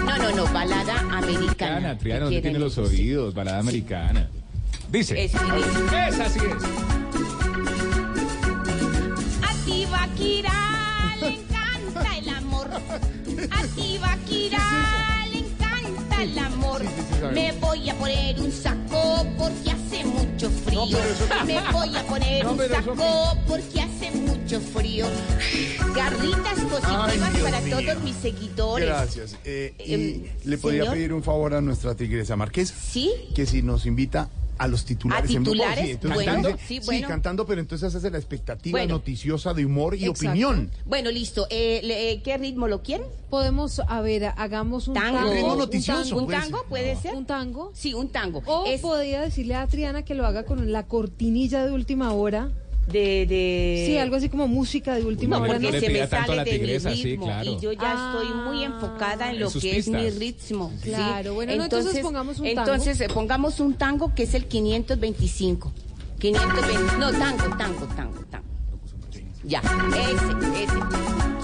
No, 0.06 0.18
no, 0.18 0.32
no, 0.36 0.54
balada 0.54 1.00
americana. 1.18 1.98
Triana, 1.98 2.26
no 2.26 2.30
¿Qué 2.32 2.42
tiene 2.42 2.60
los 2.60 2.78
oídos, 2.78 3.34
balada 3.34 3.60
americana. 3.60 4.30
Dice. 4.92 5.24
Eso, 5.24 5.38
y 5.48 5.52
dice. 5.58 6.08
Esa 6.10 6.30
sí 6.30 6.40
es. 6.40 6.64
A 9.44 9.54
ti, 9.66 9.86
Bakira, 9.92 10.54
le 11.22 11.28
encanta 11.28 12.18
el 12.18 12.30
amor. 12.30 12.70
A 12.72 13.64
ti, 13.76 13.98
Bakira, 14.00 14.60
el 16.22 16.38
amor. 16.38 16.82
Me 17.34 17.52
voy 17.54 17.90
a 17.90 17.96
poner 17.96 18.40
un 18.40 18.52
saco 18.52 19.26
porque 19.38 19.72
hace 19.72 20.06
mucho 20.06 20.50
frío. 20.50 20.86
Me 21.46 21.60
voy 21.72 21.96
a 21.96 22.04
poner 22.08 22.46
un 22.48 22.58
saco 22.58 23.38
porque 23.48 23.82
hace 23.82 24.12
mucho 24.12 24.60
frío. 24.60 25.06
Garritas 25.96 26.60
positivas 26.70 27.12
Ay, 27.12 27.42
para 27.44 27.62
mío. 27.62 27.78
todos 27.86 28.04
mis 28.04 28.16
seguidores. 28.16 28.86
Gracias. 28.88 29.38
Eh, 29.46 29.74
y 29.86 29.94
Em, 29.94 30.24
le 30.46 30.58
podría 30.58 30.82
señor. 30.84 30.96
pedir 30.96 31.14
un 31.14 31.24
favor 31.24 31.54
a 31.54 31.62
nuestra 31.62 31.96
tigresa 31.96 32.36
Marquesa. 32.36 32.74
¿Sí? 32.80 33.12
Que 33.36 33.46
si 33.46 33.62
nos 33.62 33.86
invita 33.86 34.30
a 34.60 34.68
los 34.68 34.86
titulares. 34.86 35.30
¿A 35.30 35.34
en 35.34 35.44
titulares? 35.44 35.90
Entonces 35.90 36.16
Bueno, 36.26 36.40
usted 36.42 36.52
dice- 36.54 36.68
sí, 36.68 36.80
bueno. 36.86 37.08
cantando, 37.08 37.46
pero 37.48 37.62
entonces 37.62 37.96
hace 37.96 38.12
la 38.12 38.18
expectativa 38.18 38.78
Bueno. 38.78 38.96
noticiosa 38.96 39.54
de 39.54 39.66
humor 39.66 39.96
y 39.96 40.06
Exacto. 40.06 40.28
opinión. 40.28 40.70
Bueno, 40.86 41.10
listo. 41.12 41.48
Eh, 41.50 41.80
le- 41.84 42.12
eh, 42.12 42.22
¿Qué 42.22 42.38
ritmo 42.38 42.68
lo 42.68 42.84
quieren? 42.84 43.08
Podemos, 43.30 43.80
a 43.88 44.02
ver, 44.02 44.26
hagamos 44.38 44.88
un 44.88 44.94
Tango. 44.96 45.18
tango. 45.20 45.34
Ritmo 45.34 45.54
un 45.54 45.58
noticioso, 45.60 46.04
tango. 46.04 46.20
¿Un 46.20 46.26
puede 46.26 46.40
tango 46.42 46.58
ser. 46.60 46.68
puede 46.68 46.96
ser? 46.98 47.16
Un 47.16 47.26
tango. 47.26 47.72
Sí, 47.74 47.94
un 47.94 48.10
tango. 48.10 48.42
O 48.46 48.66
Es 48.68 48.82
podría 48.82 49.22
decirle 49.22 49.56
a 49.56 49.66
Triana 49.68 50.04
que 50.04 50.14
lo 50.14 50.26
haga 50.26 50.44
con 50.44 50.72
la 50.72 50.86
cortinilla 50.86 51.66
de 51.66 51.72
última 51.72 52.12
hora. 52.14 52.50
De, 52.92 53.26
de... 53.26 53.84
Sí, 53.86 53.98
algo 53.98 54.16
así 54.16 54.30
como 54.30 54.48
música 54.48 54.96
de 54.96 55.04
última 55.06 55.38
No, 55.38 55.44
hora. 55.44 55.54
porque 55.54 55.72
no 55.72 55.80
se 55.80 55.90
me 55.90 56.08
sale 56.08 56.36
de 56.38 56.44
mi 56.44 56.58
tigresa, 56.60 56.94
sí, 56.96 57.04
ritmo 57.04 57.26
claro. 57.26 57.52
y 57.52 57.60
yo 57.60 57.72
ya 57.72 57.80
Ah. 57.96 58.14
estoy 58.22 58.36
muy 58.36 58.64
enfocada 58.64 59.32
en 59.32 59.40
lo 59.40 59.48
En 59.52 59.60
que 59.60 59.78
es 59.78 59.88
mi 59.88 59.96
pistas. 59.98 60.20
ritmo. 60.20 60.72
¿sí? 60.84 60.90
Claro, 60.90 61.34
bueno, 61.34 61.56
no, 61.56 61.64
entonces 61.64 62.00
pongamos 62.00 62.40
un 62.40 62.46
tango. 62.54 62.60
Entonces 62.74 63.08
pongamos 63.14 63.60
un 63.60 63.74
tango 63.76 64.14
que 64.16 64.24
es 64.24 64.34
el 64.34 64.46
525. 64.46 65.72
520, 66.20 66.98
no, 66.98 67.12
tango, 67.12 67.58
tango, 67.58 67.86
tango, 67.96 68.20
tango. 68.30 68.46
Ya, 69.46 69.62
ese, 69.62 70.64
ese. 70.64 71.39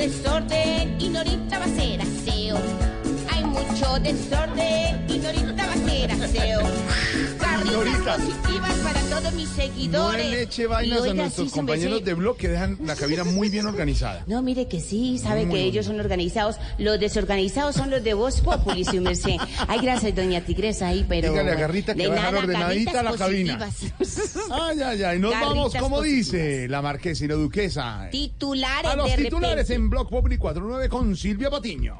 Desorden 0.00 0.96
y 0.98 1.10
va 1.58 1.66
a 1.66 1.68
ser 1.68 2.00
aseo. 2.00 2.79
Mucho 3.80 3.98
desorden 4.00 5.06
y 5.08 5.18
Norita 5.18 5.66
va 5.66 5.72
a 5.72 5.76
ser 5.78 6.12
aseo. 6.12 6.60
Positivas 8.10 8.74
para 8.82 9.00
todos 9.02 9.32
mis 9.32 9.48
No 9.48 9.54
seguidores. 9.54 10.30
le 10.30 10.42
eche 10.42 10.66
vainas 10.66 11.02
a 11.06 11.14
nuestros 11.14 11.48
sí, 11.48 11.54
compañeros 11.54 12.04
de 12.04 12.12
blog 12.14 12.36
que 12.36 12.48
dejan 12.48 12.76
la 12.84 12.94
cabina 12.94 13.24
muy 13.24 13.48
bien 13.48 13.64
organizada. 13.66 14.22
no, 14.26 14.42
mire 14.42 14.68
que 14.68 14.80
sí, 14.80 15.18
sabe 15.18 15.46
Muy 15.46 15.54
que 15.54 15.56
bien. 15.62 15.68
ellos 15.70 15.86
son 15.86 15.98
organizados. 15.98 16.56
Los 16.78 17.00
desorganizados 17.00 17.74
son 17.76 17.88
los 17.90 18.02
de 18.04 18.12
Voz 18.14 18.40
Populi, 18.42 18.84
su 18.84 19.00
merced. 19.00 19.36
Ay, 19.66 19.80
gracias, 19.80 20.14
doña 20.14 20.42
Tigresa, 20.42 20.88
ahí, 20.88 21.06
pero... 21.08 21.30
Dígale 21.30 21.52
a 21.52 21.54
Garrita 21.54 21.94
que 21.94 22.06
va 22.08 22.14
a 22.14 22.16
dejar 22.16 22.34
ordenadita 22.36 23.02
la 23.02 23.12
cabina. 23.16 23.58
Ay, 24.50 24.80
ay, 24.82 25.02
ay. 25.04 25.18
Nos 25.18 25.30
Garritas 25.30 25.48
vamos, 25.56 25.74
como 25.76 25.96
positivas. 25.98 26.32
dice 26.32 26.68
la 26.68 26.82
marquesa 26.82 27.24
y 27.24 27.28
la 27.28 27.34
duquesa. 27.34 28.08
Titulares 28.10 28.90
A 28.90 28.96
los 28.96 29.10
de 29.10 29.16
titulares 29.16 29.56
repente. 29.68 29.74
en 29.74 29.90
Blog 29.90 30.10
Populi 30.10 30.36
49 30.36 30.88
con 30.90 31.16
Silvia 31.16 31.48
Patiño. 31.50 31.98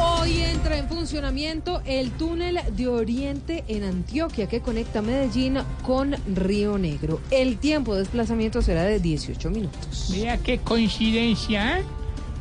Hoy 0.00 0.42
entra 0.42 0.78
en 0.78 0.88
funcionamiento 0.88 1.82
el 1.84 2.10
túnel 2.12 2.60
de 2.72 2.88
Oriente 2.88 3.64
en 3.68 3.84
Antioquia 3.84 4.48
que 4.48 4.60
conecta 4.60 5.02
Medellín 5.02 5.58
con 5.82 6.14
Río 6.34 6.78
Negro. 6.78 7.20
El 7.30 7.58
tiempo 7.58 7.94
de 7.94 8.00
desplazamiento 8.00 8.62
será 8.62 8.84
de 8.84 9.00
18 9.00 9.50
minutos. 9.50 10.08
Mira 10.10 10.38
qué 10.38 10.58
coincidencia, 10.58 11.78
¿eh? 11.78 11.82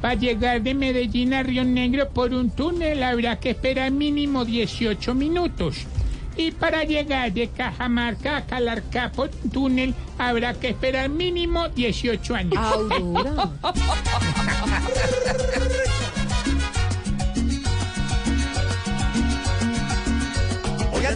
Para 0.01 0.13
llegar 0.13 0.61
de 0.61 0.75
Medellín 0.75 1.34
a 1.34 1.41
Río 1.41 1.65
Negro 1.65 2.09
por 2.09 2.34
un 2.34 2.51
túnel 2.51 3.01
habrá 3.01 3.39
que 3.39 3.51
esperar 3.51 3.91
mínimo 3.91 4.45
18 4.45 5.15
minutos. 5.15 5.88
Y 6.35 6.51
para 6.51 6.84
llegar 6.84 7.34
de 7.34 7.47
Cajamarca 7.47 8.38
a 8.38 8.45
Calarcá 8.45 9.11
por 9.11 9.31
un 9.43 9.49
túnel 9.49 9.95
habrá 10.19 10.53
que 10.53 10.69
esperar 10.69 11.09
mínimo 11.09 11.67
18 11.69 12.35
años. 12.35 12.57
Aurora. 12.57 13.49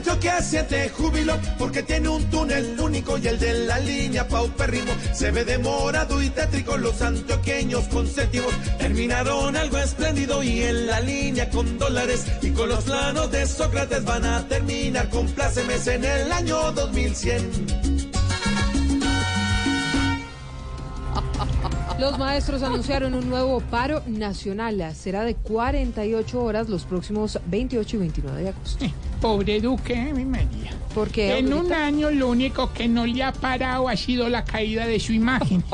Hoy 0.01 0.07
Antioquia 0.07 0.41
siente 0.41 0.89
júbilo 0.89 1.37
porque 1.59 1.83
tiene 1.83 2.09
un 2.09 2.27
túnel 2.31 2.75
único 2.79 3.19
y 3.19 3.27
el 3.27 3.37
de 3.37 3.53
la 3.67 3.77
línea 3.77 4.27
paupérrimo 4.27 4.91
se 5.13 5.29
ve 5.29 5.45
demorado 5.45 6.19
y 6.23 6.29
tétrico. 6.31 6.75
Los 6.75 7.03
antioqueños 7.03 7.87
consecutivos 7.87 8.51
terminaron 8.79 9.55
algo 9.55 9.77
espléndido 9.77 10.41
y 10.41 10.63
en 10.63 10.87
la 10.87 11.01
línea 11.01 11.51
con 11.51 11.77
dólares 11.77 12.25
y 12.41 12.49
con 12.49 12.69
los 12.69 12.83
planos 12.83 13.31
de 13.31 13.45
Sócrates 13.45 14.03
van 14.03 14.25
a 14.25 14.47
terminar 14.47 15.07
con 15.09 15.27
plácemes 15.27 15.85
en 15.85 16.03
el 16.03 16.31
año 16.31 16.71
2100. 16.71 17.91
Los 22.01 22.17
maestros 22.17 22.63
anunciaron 22.63 23.13
un 23.13 23.29
nuevo 23.29 23.59
paro 23.59 24.01
nacional. 24.07 24.83
Será 24.95 25.23
de 25.23 25.35
48 25.35 26.41
horas 26.43 26.67
los 26.67 26.83
próximos 26.83 27.39
28 27.45 27.95
y 27.95 27.99
29 27.99 28.41
de 28.41 28.49
agosto. 28.49 28.85
Pobre 29.21 29.61
Duque, 29.61 29.93
¿eh? 29.93 30.11
mi 30.11 30.25
María. 30.25 30.71
Porque 30.95 31.37
En 31.37 31.53
un 31.53 31.71
año 31.71 32.09
lo 32.09 32.29
único 32.29 32.73
que 32.73 32.87
no 32.87 33.05
le 33.05 33.21
ha 33.21 33.31
parado 33.31 33.87
ha 33.87 33.95
sido 33.95 34.29
la 34.29 34.43
caída 34.43 34.87
de 34.87 34.99
su 34.99 35.13
imagen. 35.13 35.63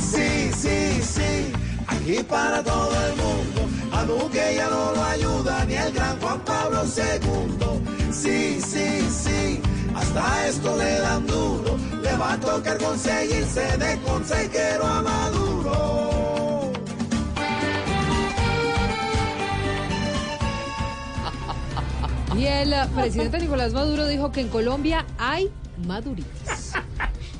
Sí, 0.00 0.50
sí, 0.56 1.02
sí, 1.02 1.52
aquí 1.88 2.22
para 2.22 2.62
todo 2.62 2.92
el 3.08 3.16
mundo. 3.16 3.68
A 3.92 4.04
Duque 4.04 4.54
ya 4.54 4.70
no 4.70 4.92
lo 4.94 5.04
ayuda 5.04 5.64
ni 5.64 5.74
el 5.74 5.92
gran 5.92 6.20
Juan 6.20 6.40
Pablo 6.44 6.82
II. 6.84 8.12
Sí, 8.12 8.60
sí, 8.60 9.00
sí, 9.10 9.60
hasta 9.94 10.48
esto 10.48 10.76
le 10.76 10.98
dan 11.00 11.26
duro. 11.26 11.76
Le 12.02 12.16
va 12.16 12.32
a 12.34 12.40
tocar 12.40 12.78
conseguirse 12.78 13.76
de 13.78 13.98
consejero 14.00 14.86
a 14.86 15.02
Maduro. 15.02 16.72
Y 22.36 22.46
el 22.46 22.72
eh, 22.72 22.82
presidente 22.94 23.38
Nicolás 23.38 23.72
Maduro 23.72 24.06
dijo 24.06 24.32
que 24.32 24.40
en 24.40 24.48
Colombia 24.48 25.06
hay 25.18 25.50
maduritas. 25.86 26.72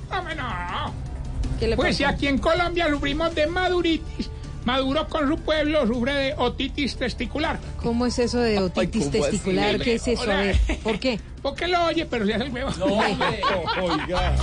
Vámonos. 0.09 0.93
¿Qué 1.59 1.69
le 1.69 1.77
Pues 1.77 1.97
si 1.97 2.05
aquí 2.05 2.27
en 2.29 2.39
Colombia 2.39 2.89
sufrimos 2.89 3.35
de 3.35 3.47
maduritis, 3.47 4.31
Maduro 4.65 5.07
con 5.09 5.29
su 5.29 5.37
pueblo 5.37 5.87
sufre 5.87 6.15
de 6.15 6.35
otitis 6.39 6.97
testicular. 6.97 7.59
¿Cómo 7.83 8.07
es 8.07 8.19
eso 8.19 8.39
de 8.39 8.59
otitis 8.59 9.05
Ay, 9.07 9.11
testicular? 9.11 9.79
¿Qué 9.79 9.95
es 9.95 10.09
eso? 10.09 10.31
A 10.31 10.37
ver, 10.37 10.59
¿Por 10.83 10.99
qué? 10.99 11.21
Porque 11.43 11.69
lo 11.69 11.85
oye, 11.85 12.07
pero 12.07 12.25
le 12.25 12.35
hace 12.35 12.45
el 12.45 12.53
huevo. 12.53 12.71
No, 12.79 12.87
hombre. 12.87 13.41
Oiga. 13.83 14.37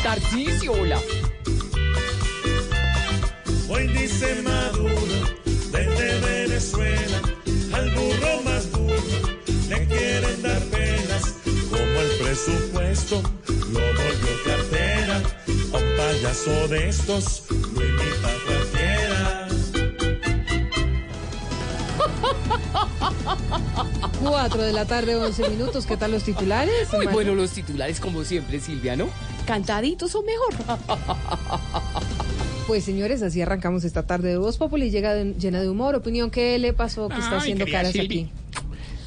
Hola. 0.69 0.99
Hoy 3.67 3.87
dice 3.87 4.41
Maduro, 4.43 4.93
desde 5.71 6.19
Venezuela, 6.19 7.21
al 7.73 7.89
burro 7.89 8.41
más 8.43 8.69
burro, 8.71 9.39
le 9.69 9.87
quieren 9.87 10.41
dar 10.43 10.61
penas, 10.65 11.35
como 11.69 12.01
el 12.01 12.09
presupuesto 12.21 13.23
lo 13.47 13.79
volvió 13.79 14.43
cartera, 14.45 15.21
a 15.73 15.77
un 15.77 15.97
payaso 15.97 16.67
de 16.67 16.89
estos 16.89 17.43
lo 17.49 17.83
imita 17.83 18.70
4 24.23 24.61
de 24.61 24.73
la 24.73 24.85
tarde, 24.85 25.15
11 25.15 25.49
minutos. 25.49 25.85
¿Qué 25.85 25.97
tal 25.97 26.11
los 26.11 26.23
titulares? 26.23 26.93
Muy 26.93 27.07
bueno 27.07 27.35
los 27.35 27.51
titulares, 27.51 27.99
como 27.99 28.23
siempre, 28.23 28.59
Silvia, 28.59 28.95
¿no? 28.95 29.09
Cantaditos 29.45 30.15
o 30.15 30.23
mejor. 30.23 30.53
Pues 32.67 32.85
señores, 32.85 33.21
así 33.21 33.41
arrancamos 33.41 33.83
esta 33.83 34.03
tarde 34.03 34.29
de 34.29 34.37
Voz 34.37 34.57
Populi, 34.57 34.91
llega 34.91 35.15
llena 35.15 35.61
de 35.61 35.67
humor, 35.67 35.95
opinión, 35.95 36.31
¿qué 36.31 36.57
le 36.57 36.71
pasó 36.71 37.09
que 37.09 37.17
está 37.17 37.37
haciendo 37.37 37.65
caras 37.65 37.91
Silvi. 37.91 38.05
aquí? 38.05 38.31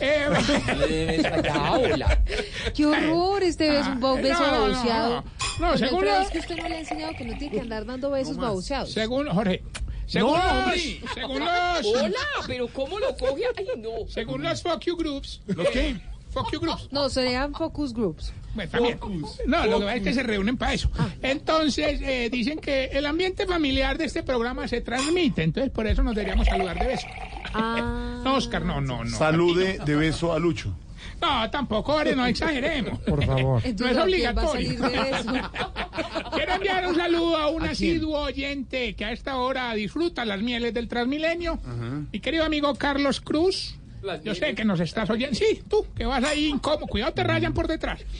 Eh, 0.00 1.22
¡Qué 2.74 2.84
horror! 2.84 3.42
Este 3.42 3.70
beso, 3.70 3.90
un 3.92 4.04
ah, 4.04 4.14
beso 4.20 4.40
no, 4.40 4.68
no, 4.68 4.84
no, 4.84 5.24
no, 5.60 5.78
según... 5.78 6.06
Es 6.06 6.30
que 6.30 6.38
usted 6.40 6.56
no 6.56 6.68
le 6.68 6.74
ha 6.74 6.80
enseñado 6.80 7.12
que 7.16 7.24
no 7.24 7.38
tiene 7.38 7.54
que 7.54 7.60
andar 7.60 7.86
dando 7.86 8.10
besos 8.10 8.36
baboseados. 8.36 8.92
Según, 8.92 9.28
Jorge, 9.28 9.62
según 10.06 10.32
No, 10.32 10.36
los, 10.36 10.52
hombre. 10.52 11.00
según 11.14 11.38
los... 11.40 11.86
Hola, 11.86 12.16
pero 12.46 12.68
¿cómo 12.68 12.98
lo 12.98 13.16
coge? 13.16 13.42
Ay, 13.56 13.66
no. 13.78 13.90
Según 14.08 14.42
los 14.42 14.62
fuck 14.62 14.80
you 14.84 14.96
groups. 14.96 15.40
¿Los 15.46 15.68
qué? 15.70 15.96
Fuck 16.32 16.52
you 16.52 16.60
groups. 16.60 16.88
No, 16.90 17.08
serían 17.08 17.54
focus 17.54 17.92
groups. 17.94 18.32
Bueno, 18.54 18.70
también. 18.70 18.98
No, 19.46 19.66
lo 19.66 19.78
que 19.80 19.84
pasa 19.84 19.96
es 19.96 20.02
que 20.02 20.14
se 20.14 20.22
reúnen 20.22 20.56
para 20.56 20.74
eso. 20.74 20.88
Ah. 20.98 21.08
Entonces, 21.22 22.00
eh, 22.02 22.28
dicen 22.30 22.58
que 22.58 22.84
el 22.86 23.06
ambiente 23.06 23.46
familiar 23.46 23.98
de 23.98 24.04
este 24.04 24.22
programa 24.22 24.66
se 24.68 24.80
transmite, 24.80 25.42
entonces 25.42 25.72
por 25.72 25.86
eso 25.86 26.02
nos 26.02 26.14
deberíamos 26.14 26.46
saludar 26.46 26.78
de 26.78 26.86
beso. 26.86 27.06
Ah. 27.52 28.00
No, 28.24 28.36
Oscar, 28.36 28.64
no, 28.64 28.80
no, 28.80 29.04
no. 29.04 29.16
Salude 29.18 29.78
de 29.84 29.96
beso 29.96 30.32
a 30.32 30.38
Lucho. 30.38 30.74
No, 31.24 31.50
tampoco, 31.50 32.04
no 32.04 32.26
exageremos. 32.26 32.98
Por 33.00 33.24
favor. 33.24 33.44
No 33.44 33.58
es 33.58 33.64
Entonces, 33.64 33.96
¿a 33.96 34.04
quién 34.04 34.36
va 34.36 34.42
a 34.42 34.50
obligatorio. 34.50 35.50
Quiero 36.34 36.54
enviar 36.54 36.86
un 36.86 36.96
saludo 36.96 37.36
a 37.38 37.48
un 37.48 37.62
asiduo 37.64 38.20
oyente 38.20 38.94
que 38.94 39.04
a 39.04 39.12
esta 39.12 39.36
hora 39.38 39.72
disfruta 39.74 40.24
las 40.24 40.42
mieles 40.42 40.74
del 40.74 40.88
Transmilenio. 40.88 41.58
Mi 42.12 42.20
querido 42.20 42.44
amigo 42.44 42.74
Carlos 42.74 43.20
Cruz. 43.20 43.76
Yo 44.22 44.34
sé 44.34 44.54
que 44.54 44.64
nos 44.66 44.80
estás 44.80 45.08
oyendo. 45.08 45.34
Sí, 45.34 45.62
tú, 45.66 45.86
que 45.96 46.04
vas 46.04 46.22
ahí 46.24 46.48
incómodo. 46.48 46.86
Cuidado, 46.86 47.14
te 47.14 47.24
rayan 47.24 47.54
por 47.54 47.66
detrás. 47.68 48.00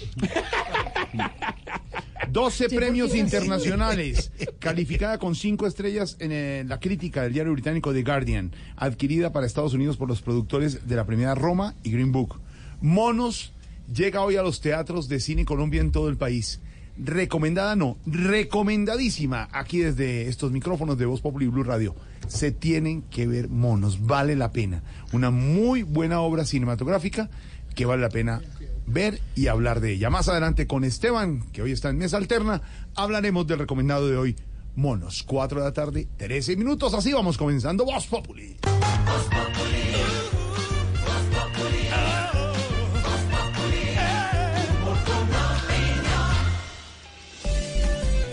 12 2.31 2.69
Sí, 2.69 2.75
premios 2.75 3.15
internacionales, 3.15 4.33
calificada 4.59 5.19
con 5.19 5.35
5 5.35 5.67
estrellas 5.67 6.17
en 6.21 6.33
eh, 6.33 6.65
la 6.67 6.81
crítica 6.81 7.23
del 7.23 7.35
diario 7.35 7.53
británico 7.53 7.93
The 7.93 8.03
Guardian, 8.03 8.53
adquirida 8.77 9.31
para 9.31 9.47
Estados 9.47 9.75
Unidos 9.75 9.99
por 9.99 10.09
los 10.09 10.23
productores 10.23 10.89
de 10.89 10.97
la 10.97 11.05
premiada 11.05 11.35
Roma 11.35 11.75
y 11.83 11.91
Green 11.91 12.13
Book. 12.13 12.41
Monos 12.81 13.53
llega 13.93 14.23
hoy 14.23 14.37
a 14.37 14.43
los 14.43 14.61
teatros 14.61 15.09
de 15.09 15.21
cine 15.21 15.45
Colombia 15.45 15.81
en 15.81 15.93
todo 15.93 16.09
el 16.09 16.17
país. 16.17 16.61
Recomendada 16.97 17.75
no, 17.75 17.97
recomendadísima 18.07 19.49
aquí 19.53 19.79
desde 19.81 20.29
estos 20.29 20.53
micrófonos 20.53 20.97
de 20.97 21.07
Voz 21.07 21.21
Populi 21.21 21.49
Blue 21.49 21.65
Radio. 21.65 21.95
Se 22.29 22.53
tienen 22.53 23.03
que 23.03 23.27
ver 23.27 23.49
monos, 23.49 24.07
vale 24.07 24.37
la 24.37 24.53
pena. 24.53 24.83
Una 25.13 25.31
muy 25.31 25.83
buena 25.83 26.21
obra 26.21 26.45
cinematográfica 26.45 27.31
que 27.75 27.85
vale 27.85 28.03
la 28.03 28.11
pena 28.11 28.41
ver 28.87 29.21
y 29.35 29.49
hablar 29.49 29.81
de 29.81 29.93
ella. 29.93 30.11
Más 30.11 30.29
adelante 30.29 30.67
con 30.67 30.85
Esteban, 30.85 31.43
que 31.53 31.63
hoy 31.63 31.73
está 31.73 31.91
en 31.91 31.99
mesa 31.99 32.17
alterna, 32.17 32.63
hablaremos 32.95 33.47
del 33.47 33.59
recomendado 33.59 34.09
de 34.09 34.17
hoy, 34.17 34.37
Monos. 34.77 35.23
4 35.25 35.61
de 35.61 35.65
la 35.65 35.73
tarde, 35.73 36.09
13 36.17 36.57
minutos. 36.57 36.95
Así 36.95 37.13
vamos 37.13 37.37
comenzando 37.37 37.85
Voz 37.85 38.07
Populi. 38.07 38.57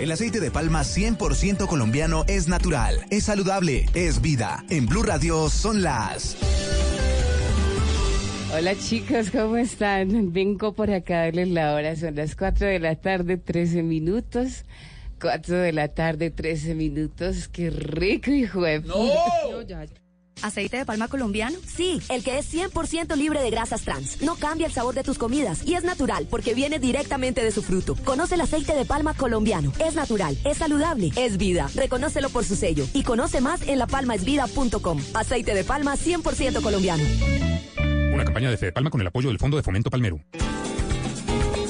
El 0.02 0.12
aceite 0.12 0.40
de 0.40 0.50
palma 0.50 0.82
100% 0.82 1.68
colombiano 1.68 2.26
es 2.28 2.48
natural, 2.48 3.06
es 3.12 3.26
saludable, 3.26 3.86
es 3.94 4.20
vida. 4.20 4.66
En 4.72 4.88
Blue 4.88 5.04
Radio 5.04 5.48
son 5.48 5.84
las... 5.84 6.36
Hola 8.52 8.76
chicos, 8.76 9.30
¿cómo 9.30 9.58
están? 9.58 10.34
Vengo 10.34 10.74
por 10.74 10.90
acá 10.90 11.20
a 11.20 11.26
darles 11.26 11.50
la 11.50 11.76
hora. 11.76 11.96
Son 11.96 12.16
las 12.16 12.36
4 12.36 12.66
de 12.66 12.80
la 12.80 12.96
tarde, 12.96 13.38
13 13.38 13.84
minutos. 13.84 14.66
4 15.22 15.58
de 15.60 15.72
la 15.72 15.90
tarde, 15.90 16.32
13 16.32 16.74
minutos. 16.74 17.48
Qué 17.48 17.70
rico, 17.70 18.32
hijo 18.32 18.64
de 18.64 18.82
puta. 18.82 19.86
¿Aceite 20.42 20.78
de 20.78 20.86
palma 20.86 21.08
colombiano? 21.08 21.58
Sí, 21.66 22.02
el 22.10 22.24
que 22.24 22.38
es 22.40 22.54
100% 22.54 23.16
libre 23.16 23.42
de 23.42 23.50
grasas 23.50 23.84
trans. 23.84 24.22
No 24.22 24.36
cambia 24.36 24.68
el 24.68 24.74
sabor 24.74 24.96
de 24.96 25.04
tus 25.04 25.18
comidas 25.18 25.66
y 25.66 25.76
es 25.76 25.84
natural 25.84 26.28
porque 26.30 26.54
viene 26.54 26.80
directamente 26.80 27.44
de 27.44 27.52
su 27.52 27.62
fruto. 27.62 27.96
Conoce 28.04 28.36
el 28.36 28.42
aceite 28.42 28.74
de 28.76 28.86
palma 28.86 29.14
colombiano. 29.14 29.72
Es 29.80 29.96
natural, 29.96 30.38
es 30.44 30.58
saludable, 30.58 31.12
es 31.16 31.38
vida. 31.38 31.70
Reconócelo 31.76 32.30
por 32.30 32.44
su 32.46 32.56
sello 32.56 32.86
y 32.94 33.04
conoce 33.04 33.42
más 33.42 33.62
en 33.68 33.80
lapalmaesvida.com. 33.80 35.00
Aceite 35.14 35.54
de 35.54 35.64
palma 35.64 35.96
100% 35.96 36.62
colombiano. 36.62 37.04
Una 38.14 38.26
campaña 38.26 38.50
de 38.50 38.58
Fede 38.58 38.72
Palma 38.72 38.90
con 38.90 39.02
el 39.02 39.08
apoyo 39.08 39.30
del 39.30 39.40
Fondo 39.40 39.58
de 39.58 39.64
Fomento 39.64 39.90
Palmero. 39.90 40.20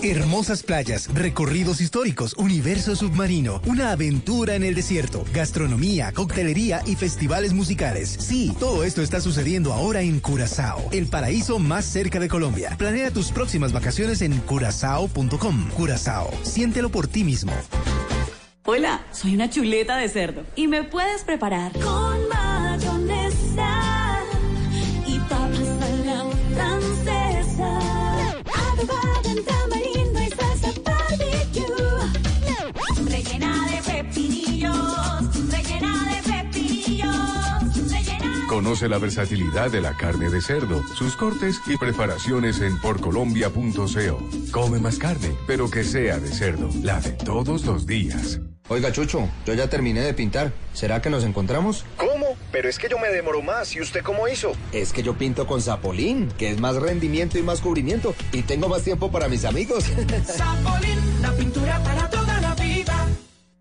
Hermosas 0.03 0.63
playas, 0.63 1.13
recorridos 1.13 1.79
históricos, 1.79 2.33
universo 2.35 2.95
submarino, 2.95 3.61
una 3.67 3.91
aventura 3.91 4.55
en 4.55 4.63
el 4.63 4.73
desierto, 4.73 5.23
gastronomía, 5.31 6.11
coctelería 6.11 6.81
y 6.87 6.95
festivales 6.95 7.53
musicales. 7.53 8.09
Sí, 8.09 8.51
todo 8.59 8.83
esto 8.83 9.03
está 9.03 9.21
sucediendo 9.21 9.73
ahora 9.73 10.01
en 10.01 10.19
Curazao, 10.19 10.89
el 10.91 11.05
paraíso 11.05 11.59
más 11.59 11.85
cerca 11.85 12.19
de 12.19 12.29
Colombia. 12.29 12.75
Planea 12.79 13.11
tus 13.11 13.31
próximas 13.31 13.73
vacaciones 13.73 14.23
en 14.23 14.39
curazao.com. 14.39 15.69
Curazao, 15.69 16.31
siéntelo 16.41 16.89
por 16.89 17.07
ti 17.07 17.23
mismo. 17.23 17.51
Hola, 18.65 19.05
soy 19.11 19.35
una 19.35 19.51
chuleta 19.51 19.97
de 19.97 20.09
cerdo 20.09 20.43
y 20.55 20.67
me 20.67 20.83
puedes 20.83 21.23
preparar 21.23 21.73
Con 21.73 22.27
mayonesa 22.29 22.60
Conoce 38.61 38.87
la 38.87 38.99
versatilidad 38.99 39.71
de 39.71 39.81
la 39.81 39.97
carne 39.97 40.29
de 40.29 40.39
cerdo, 40.39 40.83
sus 40.93 41.15
cortes 41.15 41.59
y 41.65 41.77
preparaciones 41.77 42.61
en 42.61 42.79
porcolombia.co. 42.79 44.29
Come 44.51 44.77
más 44.77 44.99
carne, 44.99 45.35
pero 45.47 45.67
que 45.67 45.83
sea 45.83 46.19
de 46.19 46.27
cerdo, 46.27 46.69
la 46.83 47.01
de 47.01 47.13
todos 47.13 47.65
los 47.65 47.87
días. 47.87 48.39
Oiga, 48.67 48.91
Chucho, 48.91 49.27
yo 49.47 49.55
ya 49.55 49.67
terminé 49.67 50.01
de 50.01 50.13
pintar. 50.13 50.53
¿Será 50.73 51.01
que 51.01 51.09
nos 51.09 51.23
encontramos? 51.23 51.85
¿Cómo? 51.97 52.35
Pero 52.51 52.69
es 52.69 52.77
que 52.77 52.87
yo 52.87 52.99
me 52.99 53.09
demoro 53.09 53.41
más. 53.41 53.75
¿Y 53.75 53.81
usted 53.81 54.03
cómo 54.03 54.27
hizo? 54.27 54.51
Es 54.71 54.93
que 54.93 55.01
yo 55.01 55.15
pinto 55.15 55.47
con 55.47 55.59
Zapolín, 55.59 56.31
que 56.37 56.51
es 56.51 56.59
más 56.59 56.75
rendimiento 56.75 57.39
y 57.39 57.41
más 57.41 57.61
cubrimiento. 57.61 58.13
Y 58.31 58.43
tengo 58.43 58.69
más 58.69 58.83
tiempo 58.83 59.11
para 59.11 59.27
mis 59.27 59.43
amigos. 59.43 59.85
Zapolín, 60.23 60.99
la 61.19 61.31
pintura 61.31 61.83
para 61.83 62.05
vida. 62.05 62.30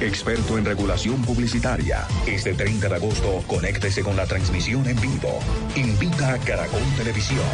experto 0.00 0.58
en 0.58 0.64
regulación 0.64 1.22
publicitaria. 1.22 2.06
Este 2.26 2.54
30 2.54 2.88
de 2.88 2.94
agosto, 2.94 3.42
conéctese 3.46 4.02
con 4.02 4.16
la 4.16 4.26
transmisión 4.26 4.86
en 4.86 5.00
vivo. 5.00 5.38
Invita 5.76 6.34
a 6.34 6.38
Caracol 6.38 6.82
Televisión. 6.96 7.44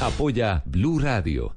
Apoya 0.00 0.62
Blue 0.66 0.98
Radio. 0.98 1.54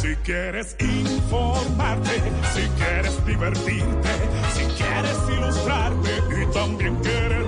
Si 0.00 0.14
quieres 0.16 0.76
informarte, 0.80 2.22
si 2.54 2.62
quieres 2.76 3.26
divertirte, 3.26 4.08
si 4.54 4.64
quieres 4.76 5.18
ilustrarte 5.28 6.10
y 6.42 6.52
también 6.52 6.94
quieres 6.96 7.47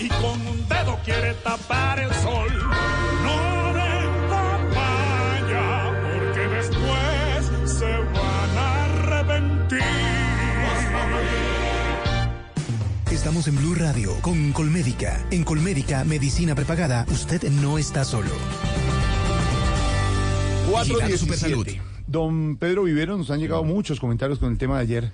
Y 0.00 0.08
con 0.08 0.46
un 0.46 0.66
dedo 0.66 0.98
quiere 1.04 1.34
tapar 1.44 2.00
el 2.00 2.12
sol. 2.14 2.48
No 3.22 3.74
den 3.74 4.28
papaya 4.30 5.92
porque 6.02 6.40
después 6.48 7.70
se 7.70 7.84
van 7.84 8.58
a 8.58 8.84
arrepentir. 8.84 9.80
Estamos 13.12 13.46
en 13.48 13.56
Blue 13.56 13.74
Radio 13.74 14.14
con 14.22 14.52
Colmédica. 14.52 15.22
En 15.30 15.44
Colmédica, 15.44 16.04
medicina 16.04 16.54
prepagada, 16.54 17.04
usted 17.10 17.50
no 17.50 17.76
está 17.76 18.04
solo. 18.04 18.30
417. 20.70 21.82
Don 22.06 22.56
Pedro 22.56 22.84
Vivero, 22.84 23.18
nos 23.18 23.30
han 23.30 23.38
llegado 23.38 23.62
muchos 23.64 24.00
comentarios 24.00 24.38
con 24.38 24.50
el 24.50 24.58
tema 24.58 24.76
de 24.76 24.82
ayer, 24.82 25.12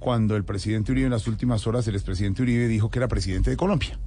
cuando 0.00 0.36
el 0.36 0.44
presidente 0.44 0.92
Uribe 0.92 1.06
en 1.06 1.12
las 1.12 1.28
últimas 1.28 1.66
horas, 1.66 1.86
el 1.86 1.94
expresidente 1.94 2.42
Uribe 2.42 2.66
dijo 2.66 2.90
que 2.90 2.98
era 2.98 3.08
presidente 3.08 3.50
de 3.50 3.56
Colombia. 3.56 3.98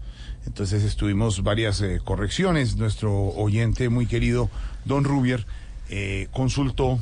Entonces 0.46 0.84
estuvimos 0.84 1.44
varias 1.44 1.82
eh, 1.82 2.00
correcciones. 2.04 2.76
Nuestro 2.78 3.14
oyente 3.14 3.90
muy 3.90 4.06
querido, 4.06 4.50
don 4.86 5.04
Rubier, 5.04 5.46
eh, 5.90 6.28
consultó 6.32 7.00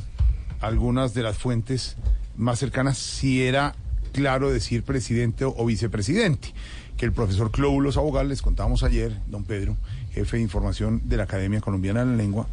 algunas 0.60 1.14
de 1.14 1.22
las 1.22 1.36
fuentes 1.38 1.96
más 2.36 2.58
cercanas 2.58 2.98
si 2.98 3.42
era 3.42 3.74
claro 4.12 4.50
decir 4.50 4.82
presidente 4.82 5.44
o, 5.44 5.64
vicepresidente. 5.66 6.52
Que 6.96 7.04
el 7.04 7.12
profesor 7.12 7.50
Clóbulos 7.50 7.96
Abogal, 7.96 8.28
les 8.28 8.42
contábamos 8.42 8.82
ayer, 8.82 9.16
don 9.28 9.44
Pedro, 9.44 9.76
jefe 10.12 10.36
de 10.36 10.42
información 10.42 11.02
de 11.04 11.16
la 11.16 11.24
Academia 11.24 11.60
Colombiana 11.60 12.00
de 12.00 12.06
la 12.06 12.16
Lengua, 12.16 12.48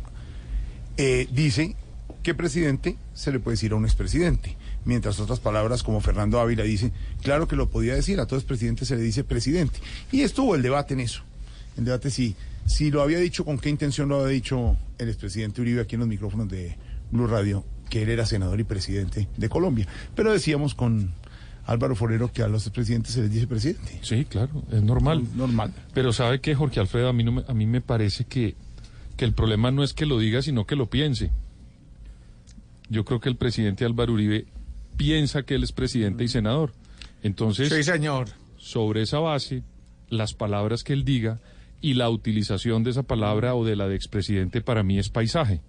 eh, 0.97 1.27
dice 1.31 1.75
que 2.22 2.35
presidente 2.35 2.97
se 3.14 3.31
le 3.31 3.39
puede 3.39 3.55
decir 3.55 3.72
a 3.72 3.75
un 3.75 3.85
expresidente, 3.85 4.55
mientras 4.85 5.19
otras 5.19 5.39
palabras 5.39 5.83
como 5.83 5.99
Fernando 5.99 6.39
Ávila 6.39 6.64
dice, 6.64 6.91
claro 7.22 7.47
que 7.47 7.55
lo 7.55 7.69
podía 7.69 7.95
decir, 7.95 8.19
a 8.19 8.27
todo 8.27 8.39
expresidente 8.39 8.85
se 8.85 8.95
le 8.95 9.01
dice 9.01 9.23
presidente. 9.23 9.80
Y 10.11 10.22
estuvo 10.22 10.55
el 10.55 10.61
debate 10.61 10.93
en 10.93 11.01
eso. 11.01 11.23
El 11.77 11.85
debate 11.85 12.09
si, 12.09 12.35
si 12.65 12.91
lo 12.91 13.01
había 13.01 13.19
dicho, 13.19 13.43
con 13.43 13.57
qué 13.57 13.69
intención 13.69 14.07
lo 14.09 14.22
había 14.22 14.33
dicho 14.33 14.77
el 14.97 15.09
expresidente 15.09 15.61
Uribe 15.61 15.81
aquí 15.81 15.95
en 15.95 16.01
los 16.01 16.07
micrófonos 16.07 16.47
de 16.47 16.77
Blue 17.11 17.27
Radio, 17.27 17.65
que 17.89 18.03
él 18.03 18.09
era 18.09 18.25
senador 18.25 18.59
y 18.59 18.64
presidente 18.64 19.27
de 19.35 19.49
Colombia. 19.49 19.88
Pero 20.15 20.31
decíamos 20.31 20.75
con 20.75 21.11
Álvaro 21.65 21.95
Forero 21.95 22.31
que 22.31 22.43
a 22.43 22.47
los 22.47 22.65
expresidentes 22.67 23.14
se 23.14 23.22
les 23.22 23.31
dice 23.31 23.47
presidente. 23.47 23.99
Sí, 24.03 24.25
claro, 24.25 24.64
es 24.72 24.83
normal. 24.83 25.23
Normal. 25.35 25.73
Pero 25.93 26.14
sabe 26.14 26.39
que 26.39 26.55
Jorge 26.55 26.80
Alfredo, 26.80 27.09
a 27.09 27.14
mí, 27.14 27.23
no 27.23 27.31
me, 27.31 27.43
a 27.47 27.53
mí 27.53 27.65
me 27.65 27.81
parece 27.81 28.25
que, 28.25 28.55
que 29.17 29.25
el 29.25 29.33
problema 29.33 29.72
no 29.72 29.83
es 29.83 29.93
que 29.93 30.05
lo 30.05 30.19
diga, 30.19 30.41
sino 30.41 30.65
que 30.65 30.75
lo 30.75 30.89
piense. 30.89 31.31
Yo 32.89 33.03
creo 33.03 33.19
que 33.19 33.30
el 33.30 33.35
presidente 33.35 33.83
Álvaro 33.83 34.14
Uribe 34.14 34.45
piensa 34.98 35.43
que 35.43 35.56
él 35.56 35.64
es 35.64 35.72
presidente 35.72 36.24
y 36.24 36.27
senador. 36.27 36.74
Entonces, 37.24 37.69
Sí, 37.69 37.83
señor. 37.83 38.27
sobre 38.57 39.01
esa 39.01 39.19
base, 39.19 39.64
las 40.09 40.33
palabras 40.33 40.83
que 40.83 40.93
él 40.93 41.03
diga 41.06 41.40
y 41.82 41.93
la 41.95 42.09
utilización 42.09 42.83
de 42.83 42.91
esa 42.91 43.03
palabra 43.03 43.56
o 43.56 43.65
de 43.65 43.75
la 43.75 43.88
de 43.88 43.95
expresidente 43.95 44.61
para 44.61 44.83
mí 44.83 44.98
es 44.99 45.09
paisaje. 45.09 45.61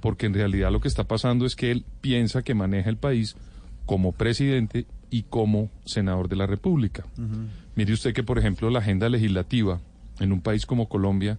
Porque 0.00 0.26
en 0.26 0.34
realidad 0.34 0.70
lo 0.70 0.80
que 0.80 0.88
está 0.88 1.04
pasando 1.04 1.44
es 1.44 1.56
que 1.56 1.70
él 1.70 1.84
piensa 2.00 2.42
que 2.42 2.54
maneja 2.54 2.88
el 2.88 2.96
país 2.96 3.36
como 3.84 4.12
presidente 4.12 4.86
y 5.10 5.22
como 5.24 5.70
senador 5.84 6.28
de 6.28 6.36
la 6.36 6.46
República. 6.46 7.04
Mire 7.74 7.92
usted 7.92 8.12
que, 8.12 8.22
por 8.22 8.38
ejemplo, 8.38 8.70
la 8.70 8.78
agenda 8.80 9.08
legislativa 9.08 9.80
en 10.20 10.32
un 10.32 10.40
país 10.40 10.66
como 10.66 10.88
Colombia 10.88 11.38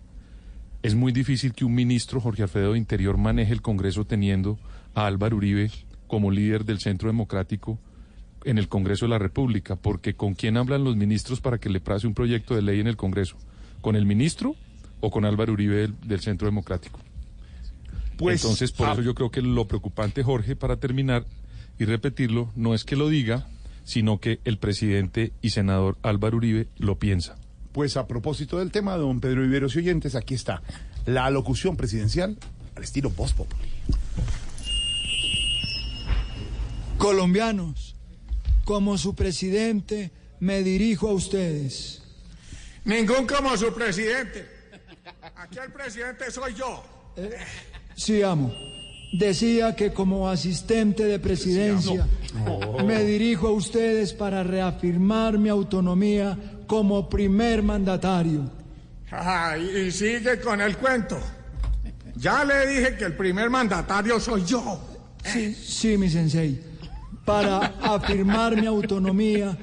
es 0.81 0.95
muy 0.95 1.11
difícil 1.11 1.53
que 1.53 1.65
un 1.65 1.75
ministro, 1.75 2.19
Jorge 2.21 2.43
Alfredo 2.43 2.73
de 2.73 2.77
Interior, 2.79 3.17
maneje 3.17 3.53
el 3.53 3.61
Congreso 3.61 4.05
teniendo 4.05 4.57
a 4.95 5.05
Álvaro 5.05 5.37
Uribe 5.37 5.69
como 6.09 6.31
líder 6.31 6.65
del 6.65 6.79
Centro 6.79 7.07
Democrático 7.07 7.79
en 8.43 8.57
el 8.57 8.67
Congreso 8.67 9.05
de 9.05 9.11
la 9.11 9.19
República, 9.19 9.77
porque 9.77 10.15
¿con 10.15 10.33
quién 10.33 10.57
hablan 10.57 10.83
los 10.83 10.97
ministros 10.97 11.39
para 11.39 11.59
que 11.59 11.69
le 11.69 11.79
pase 11.79 12.07
un 12.07 12.13
proyecto 12.13 12.55
de 12.55 12.61
ley 12.61 12.81
en 12.81 12.87
el 12.87 12.97
Congreso? 12.97 13.37
¿Con 13.79 13.95
el 13.95 14.05
ministro 14.05 14.55
o 14.99 15.11
con 15.11 15.23
Álvaro 15.23 15.53
Uribe 15.53 15.77
del, 15.77 15.95
del 16.01 16.19
Centro 16.19 16.47
Democrático? 16.47 16.99
Pues, 18.17 18.43
Entonces, 18.43 18.71
por 18.73 18.89
ah. 18.89 18.93
eso 18.93 19.01
yo 19.01 19.15
creo 19.15 19.31
que 19.31 19.41
lo 19.41 19.67
preocupante, 19.67 20.23
Jorge, 20.23 20.55
para 20.57 20.77
terminar 20.77 21.25
y 21.77 21.85
repetirlo, 21.85 22.51
no 22.55 22.73
es 22.73 22.83
que 22.83 22.97
lo 22.97 23.07
diga, 23.07 23.47
sino 23.85 24.19
que 24.19 24.39
el 24.43 24.57
presidente 24.57 25.31
y 25.41 25.51
senador 25.51 25.97
Álvaro 26.01 26.37
Uribe 26.37 26.67
lo 26.77 26.99
piensa. 26.99 27.37
Pues 27.71 27.97
a 27.97 28.07
propósito 28.07 28.59
del 28.59 28.71
tema, 28.71 28.97
don 28.97 29.21
Pedro 29.21 29.43
Viveros 29.43 29.75
y 29.75 29.79
oyentes, 29.79 30.15
aquí 30.15 30.33
está 30.33 30.61
la 31.05 31.25
alocución 31.25 31.77
presidencial 31.77 32.37
al 32.75 32.83
estilo 32.83 33.09
Voz 33.09 33.33
Populi. 33.33 33.69
Colombianos, 36.99 37.95
como 38.65 38.97
su 38.97 39.15
presidente, 39.15 40.11
me 40.41 40.61
dirijo 40.63 41.07
a 41.07 41.13
ustedes. 41.13 42.03
Ningún 42.83 43.25
como 43.25 43.55
su 43.55 43.73
presidente. 43.73 44.45
Aquí 45.37 45.59
el 45.63 45.71
presidente 45.71 46.29
soy 46.29 46.53
yo. 46.55 46.83
Sí, 47.95 48.21
amo. 48.21 48.53
Decía 49.13 49.77
que 49.77 49.93
como 49.93 50.29
asistente 50.29 51.05
de 51.05 51.19
presidencia 51.19 52.05
me 52.85 53.01
dirijo 53.05 53.47
a 53.47 53.51
ustedes 53.51 54.11
para 54.11 54.43
reafirmar 54.43 55.37
mi 55.37 55.47
autonomía 55.47 56.37
como 56.67 57.09
primer 57.09 57.63
mandatario. 57.63 58.51
Y 59.57 59.89
sigue 59.89 60.41
con 60.41 60.59
el 60.59 60.75
cuento. 60.75 61.17
Ya 62.17 62.43
le 62.43 62.67
dije 62.67 62.97
que 62.97 63.05
el 63.05 63.15
primer 63.15 63.49
mandatario 63.49 64.19
soy 64.19 64.43
yo. 64.43 64.81
Sí, 65.23 65.55
sí, 65.55 65.97
mi 65.97 66.09
sensei. 66.09 66.68
Para 67.29 67.73
afirmar 67.83 68.55
mi 68.59 68.65
autonomía 68.65 69.55